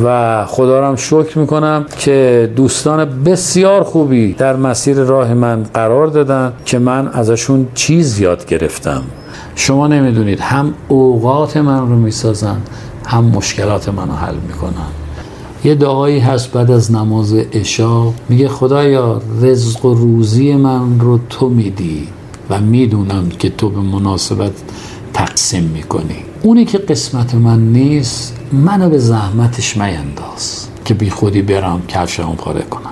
و 0.04 0.44
خدا 0.46 0.88
هم 0.88 0.96
شکر 0.96 1.38
می‌کنم 1.38 1.86
که 1.98 2.50
دوستان 2.56 3.22
بسیار 3.24 3.82
خوبی 3.82 4.32
در 4.32 4.56
مسیر 4.56 4.96
راه 4.96 5.34
من 5.34 5.62
قرار 5.74 6.06
دادن 6.06 6.52
که 6.64 6.78
من 6.78 7.08
ازشون 7.08 7.68
چیز 7.74 8.18
یاد 8.20 8.46
گرفتم. 8.46 9.02
شما 9.56 9.86
نمی‌دونید 9.86 10.40
هم 10.40 10.74
اوقات 10.88 11.56
من 11.56 11.80
رو 11.80 11.96
می‌سازن 11.96 12.56
هم 13.06 13.24
مشکلات 13.24 13.88
من 13.88 14.08
رو 14.08 14.14
حل 14.14 14.34
می‌کنن. 14.48 14.90
یه 15.64 15.74
دعایی 15.74 16.18
هست 16.18 16.52
بعد 16.52 16.70
از 16.70 16.92
نماز 16.92 17.34
عشا 17.34 18.02
میگه 18.28 18.48
خدایا 18.48 19.22
رزق 19.42 19.84
و 19.84 19.94
روزی 19.94 20.54
من 20.56 21.00
رو 21.00 21.18
تو 21.30 21.48
میدی 21.48 22.08
و 22.50 22.60
می‌دونم 22.60 23.28
که 23.38 23.50
تو 23.50 23.68
به 23.68 23.80
مناسبت 23.80 24.52
تقسیم 25.14 25.70
می‌کنی. 25.74 26.31
اونی 26.44 26.64
که 26.64 26.78
قسمت 26.78 27.34
من 27.34 27.58
نیست 27.58 28.36
منو 28.52 28.90
به 28.90 28.98
زحمتش 28.98 29.76
مینداز 29.76 30.66
که 30.84 30.94
بی 30.94 31.10
خودی 31.10 31.42
برم 31.42 31.82
کفشم 31.88 32.34
پاره 32.38 32.62
کنم. 32.62 32.82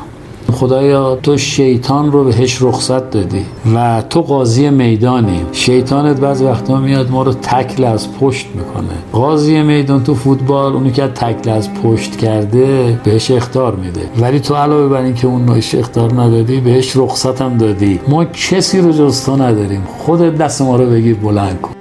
خدایا 0.53 1.19
تو 1.23 1.37
شیطان 1.37 2.13
رو 2.13 2.25
بهش 2.25 2.63
رخصت 2.63 3.11
دادی 3.11 3.45
و 3.75 4.03
تو 4.11 4.23
قاضی 4.23 4.71
میدانی. 4.71 5.41
شیطانت 5.53 6.21
بعض 6.21 6.43
وقتا 6.43 6.81
میاد 6.81 7.11
ما 7.11 7.23
رو 7.23 7.33
تکل 7.33 7.85
از 7.85 8.13
پشت 8.13 8.47
می‌کنه. 8.55 8.99
قاضی 9.13 9.63
میدان 9.63 10.05
تو 10.05 10.15
فوتبال 10.15 10.73
اونی 10.73 10.91
که 10.91 11.07
تکل 11.07 11.51
از 11.51 11.75
پشت 11.75 12.17
کرده 12.17 13.01
بهش 13.05 13.31
اختار 13.31 13.77
میده. 13.77 14.01
ولی 14.21 14.41
تو 14.41 14.55
علاوه 14.55 14.89
بر 14.89 15.03
اینکه 15.03 15.27
اون 15.27 15.45
نوش 15.45 15.75
اختار 15.75 16.13
ندادی 16.13 16.61
بهش 16.61 16.97
رخصت 16.97 17.43
هم 17.43 17.57
دادی. 17.57 18.01
ما 18.09 18.25
کسی 18.25 18.81
رو 18.81 18.93
جز 18.93 19.25
تو 19.25 19.37
نداریم. 19.37 19.83
خودت 19.99 20.37
دست 20.39 20.63
ما 20.63 20.77
رو 20.77 20.87
بگیر 20.87 21.17
بلند 21.17 21.61
کن. 21.61 21.80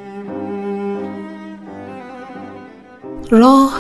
راه 3.32 3.74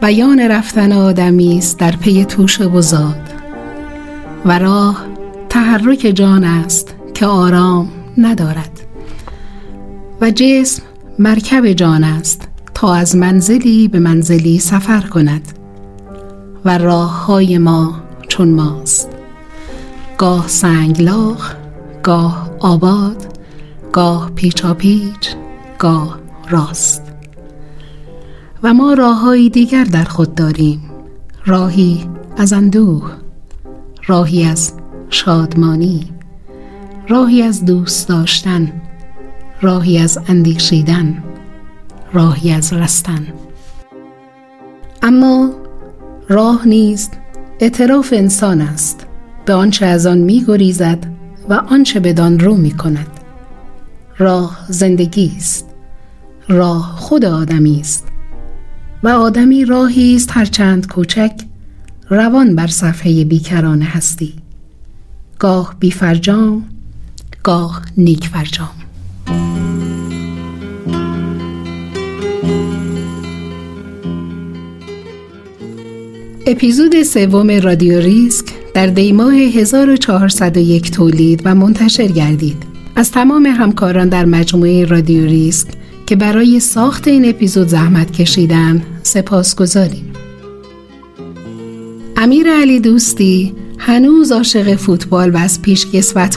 بیان 0.00 0.40
رفتن 0.40 0.92
آدمی 0.92 1.58
است 1.58 1.78
در 1.78 1.96
پی 1.96 2.24
توش 2.24 2.60
بزاد. 2.60 3.20
و 4.44 4.58
راه 4.58 5.04
تحرک 5.48 6.12
جان 6.14 6.44
است 6.44 6.94
که 7.14 7.26
آرام 7.26 7.88
ندارد. 8.18 8.80
و 10.20 10.30
جسم 10.30 10.82
مرکب 11.18 11.72
جان 11.72 12.04
است 12.04 12.48
تا 12.74 12.94
از 12.94 13.16
منزلی 13.16 13.88
به 13.88 13.98
منزلی 13.98 14.58
سفر 14.58 15.00
کند. 15.00 15.52
و 16.64 16.78
راه 16.78 17.26
های 17.26 17.58
ما 17.58 17.94
چون 18.28 18.50
ماست. 18.50 19.08
گاه 20.18 20.48
سنگلاخ 20.48 21.54
گاه 22.02 22.50
آباد 22.60 23.38
گاه 23.92 24.30
پیچاپیچ 24.34 25.34
گاه 25.78 26.18
راست. 26.50 27.13
و 28.64 28.74
ما 28.74 28.94
راههایی 28.94 29.50
دیگر 29.50 29.84
در 29.84 30.04
خود 30.04 30.34
داریم. 30.34 30.80
راهی 31.46 32.08
از 32.36 32.52
اندوه 32.52 33.10
راهی 34.06 34.44
از 34.44 34.72
شادمانی 35.10 36.10
راهی 37.08 37.42
از 37.42 37.64
دوست 37.64 38.08
داشتن 38.08 38.72
راهی 39.62 39.98
از 39.98 40.18
اندیشیدن 40.28 41.24
راهی 42.12 42.52
از 42.52 42.72
رستن. 42.72 43.26
اما 45.02 45.50
راه 46.28 46.68
نیست 46.68 47.12
اعتراف 47.60 48.12
انسان 48.16 48.60
است. 48.60 49.06
به 49.44 49.54
آنچه 49.54 49.86
از 49.86 50.06
آن 50.06 50.18
می 50.18 50.44
گریزد 50.48 51.06
و 51.48 51.54
آنچه 51.54 52.00
بدان 52.00 52.40
رو 52.40 52.54
می 52.54 52.70
کند 52.70 53.20
راه 54.18 54.58
زندگی 54.68 55.32
است. 55.36 55.68
راه 56.48 56.96
خود 56.96 57.24
آدمی 57.24 57.80
است. 57.80 58.13
و 59.04 59.08
آدمی 59.08 59.64
راهی 59.64 60.16
است 60.16 60.28
هرچند 60.32 60.86
کوچک 60.86 61.32
روان 62.10 62.56
بر 62.56 62.66
صفحه 62.66 63.24
بیکران 63.24 63.82
هستی 63.82 64.32
گاه 65.38 65.76
بیفرجام 65.80 66.64
گاه 67.42 67.82
نیک 67.96 68.28
فرجام 68.28 68.70
اپیزود 76.46 77.02
سوم 77.02 77.50
رادیو 77.50 78.00
ریسک 78.00 78.46
در 78.74 78.86
دیماه 78.86 79.34
1401 79.34 80.90
تولید 80.90 81.42
و 81.44 81.54
منتشر 81.54 82.06
گردید. 82.06 82.62
از 82.96 83.12
تمام 83.12 83.46
همکاران 83.46 84.08
در 84.08 84.24
مجموعه 84.24 84.84
رادیو 84.84 85.24
ریسک 85.24 85.68
که 86.06 86.16
برای 86.16 86.60
ساخت 86.60 87.08
این 87.08 87.28
اپیزود 87.28 87.68
زحمت 87.68 88.12
کشیدن 88.12 88.82
سپاس 89.02 89.56
گذاریم. 89.56 90.12
امیر 92.16 92.46
علی 92.50 92.80
دوستی 92.80 93.54
هنوز 93.78 94.32
عاشق 94.32 94.74
فوتبال 94.74 95.30
و 95.30 95.36
از 95.36 95.62
پیش 95.62 95.86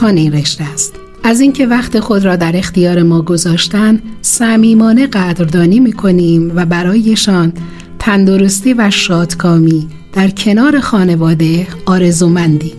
این 0.02 0.32
رشته 0.32 0.64
است. 0.64 0.94
از 1.22 1.40
اینکه 1.40 1.66
وقت 1.66 2.00
خود 2.00 2.24
را 2.24 2.36
در 2.36 2.56
اختیار 2.56 3.02
ما 3.02 3.22
گذاشتن 3.22 4.02
صمیمانه 4.22 5.06
قدردانی 5.06 5.80
می‌کنیم 5.80 6.52
و 6.56 6.66
برایشان 6.66 7.52
تندرستی 7.98 8.74
و 8.74 8.90
شادکامی 8.90 9.88
در 10.12 10.30
کنار 10.30 10.80
خانواده 10.80 11.66
آرزومندیم. 11.86 12.76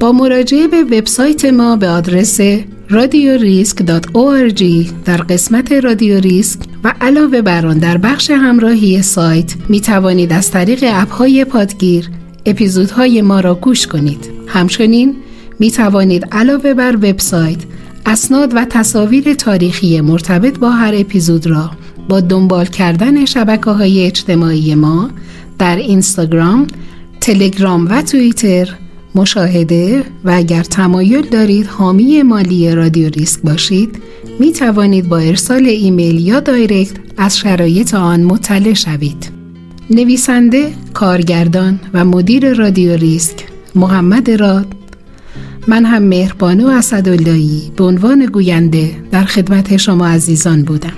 با 0.00 0.12
مراجعه 0.12 0.68
به 0.68 0.82
وبسایت 0.82 1.44
ما 1.44 1.76
به 1.76 1.88
آدرس 1.88 2.40
radiorisk.org 2.88 4.62
در 5.04 5.16
قسمت 5.16 5.72
رادیو 5.72 6.20
ریسک 6.20 6.60
و 6.84 6.94
علاوه 7.00 7.42
بر 7.42 7.66
آن 7.66 7.78
در 7.78 7.98
بخش 7.98 8.30
همراهی 8.30 9.02
سایت 9.02 9.54
می 9.68 9.80
توانید 9.80 10.32
از 10.32 10.50
طریق 10.50 10.84
اپهای 10.86 11.44
پادگیر 11.44 12.08
اپیزودهای 12.46 13.22
ما 13.22 13.40
را 13.40 13.54
گوش 13.54 13.86
کنید. 13.86 14.30
همچنین 14.46 15.16
می 15.58 15.70
توانید 15.70 16.24
علاوه 16.32 16.74
بر 16.74 16.96
وبسایت 16.96 17.58
اسناد 18.06 18.52
و 18.56 18.64
تصاویر 18.64 19.34
تاریخی 19.34 20.00
مرتبط 20.00 20.58
با 20.58 20.70
هر 20.70 20.94
اپیزود 20.96 21.46
را 21.46 21.70
با 22.08 22.20
دنبال 22.20 22.66
کردن 22.66 23.24
شبکه 23.24 23.70
های 23.70 24.06
اجتماعی 24.06 24.74
ما 24.74 25.10
در 25.58 25.76
اینستاگرام، 25.76 26.66
تلگرام 27.20 27.86
و 27.90 28.02
توییتر 28.02 28.68
مشاهده 29.14 30.04
و 30.24 30.30
اگر 30.30 30.62
تمایل 30.62 31.28
دارید 31.28 31.66
حامی 31.66 32.22
مالی 32.22 32.74
رادیو 32.74 33.08
ریسک 33.08 33.40
باشید 33.42 34.02
می 34.38 34.52
توانید 34.52 35.08
با 35.08 35.18
ارسال 35.18 35.66
ایمیل 35.66 36.20
یا 36.20 36.40
دایرکت 36.40 36.96
از 37.16 37.38
شرایط 37.38 37.94
آن 37.94 38.22
مطلع 38.22 38.72
شوید. 38.74 39.30
نویسنده، 39.90 40.72
کارگردان 40.94 41.80
و 41.94 42.04
مدیر 42.04 42.54
رادیو 42.54 42.92
ریسک 42.96 43.36
محمد 43.74 44.30
راد 44.30 44.66
من 45.68 45.84
هم 45.84 46.02
مهربانو 46.02 46.68
اسداللهی 46.68 47.72
به 47.76 47.84
عنوان 47.84 48.26
گوینده 48.26 48.90
در 49.10 49.24
خدمت 49.24 49.76
شما 49.76 50.06
عزیزان 50.06 50.62
بودم. 50.62 50.92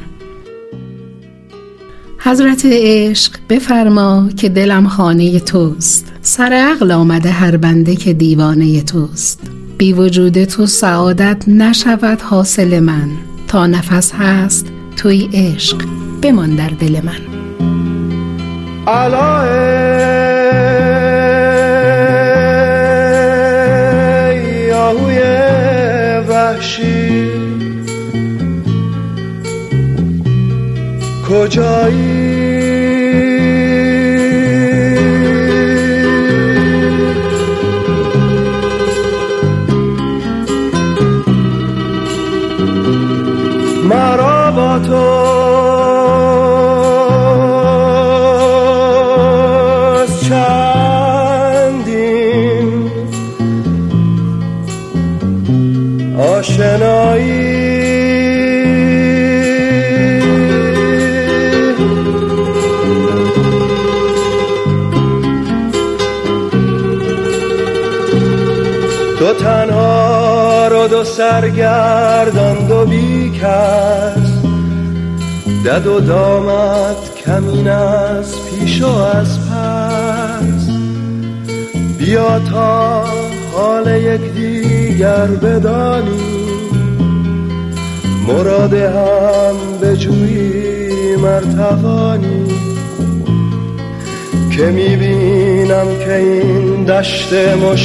حضرت 2.27 2.63
عشق 2.65 3.33
بفرما 3.51 4.29
که 4.37 4.49
دلم 4.49 4.89
خانه 4.89 5.41
توست. 5.41 6.13
سر 6.23 6.53
عقل 6.53 6.91
آمده 6.91 7.31
هر 7.31 7.57
بنده 7.57 7.97
که 7.97 8.13
دیوانه 8.13 8.83
توست. 8.83 9.41
بی 9.79 9.93
وجود 9.93 10.45
تو 10.45 10.67
سعادت 10.67 11.45
نشود 11.49 12.23
حاصل 12.23 12.81
من. 12.81 13.09
تا 13.49 13.67
نفس 13.67 14.13
هست 14.13 14.67
توی 14.97 15.29
عشق 15.33 15.83
بمان 16.23 16.57
در 16.57 16.69
دل 16.69 17.01
من. 17.05 17.21
کجایی 31.34 32.23
سرگردان 71.25 72.67
دو 72.69 72.85
بیکس. 72.87 74.31
دد 75.65 75.87
و 75.87 76.01
دامت 76.01 77.15
کمین 77.27 77.69
از 77.69 78.35
پیش 78.51 78.83
و 78.83 78.87
از 78.87 79.39
پس. 79.41 80.69
بیا 81.99 82.39
تا 82.39 83.05
حال 83.53 83.97
یک 84.03 84.21
دیگر 84.35 85.27
بدانی. 85.27 86.21
مراد 88.29 88.75
هم 88.75 89.55
به 89.81 89.97
جویی 89.97 91.17
مرتوانی. 91.17 92.45
که 94.57 94.63
می‌بینم 94.63 95.87
که 96.05 96.15
این 96.15 96.85
دشت 96.85 97.33
مشوش 97.33 97.85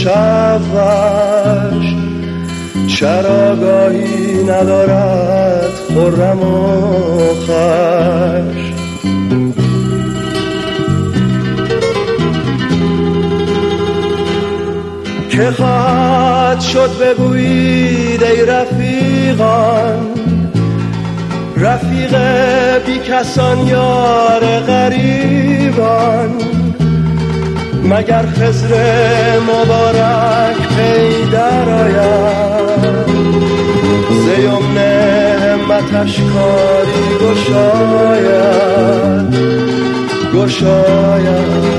چراگاهی 2.99 4.43
ندارد 4.43 5.71
خرم 5.87 6.41
و 6.41 7.33
خش 7.33 8.73
که 15.29 15.51
خواهد 15.51 16.59
شد 16.59 16.89
بگویید 17.01 18.23
ای 18.23 18.45
رفیقان 18.45 20.07
رفیق 21.57 22.15
بی 22.85 22.99
کسان 22.99 23.67
یار 23.67 24.59
غریبان. 24.59 26.29
مگر 27.83 28.25
خزر 28.25 29.39
مبارک 29.39 30.58
پی 30.79 31.25
در 31.31 31.69
آید 31.69 33.07
زیمن 34.25 34.77
همتش 34.77 36.21
کاری 36.21 37.03
گشاید. 37.21 38.19
گشاید. 40.35 41.69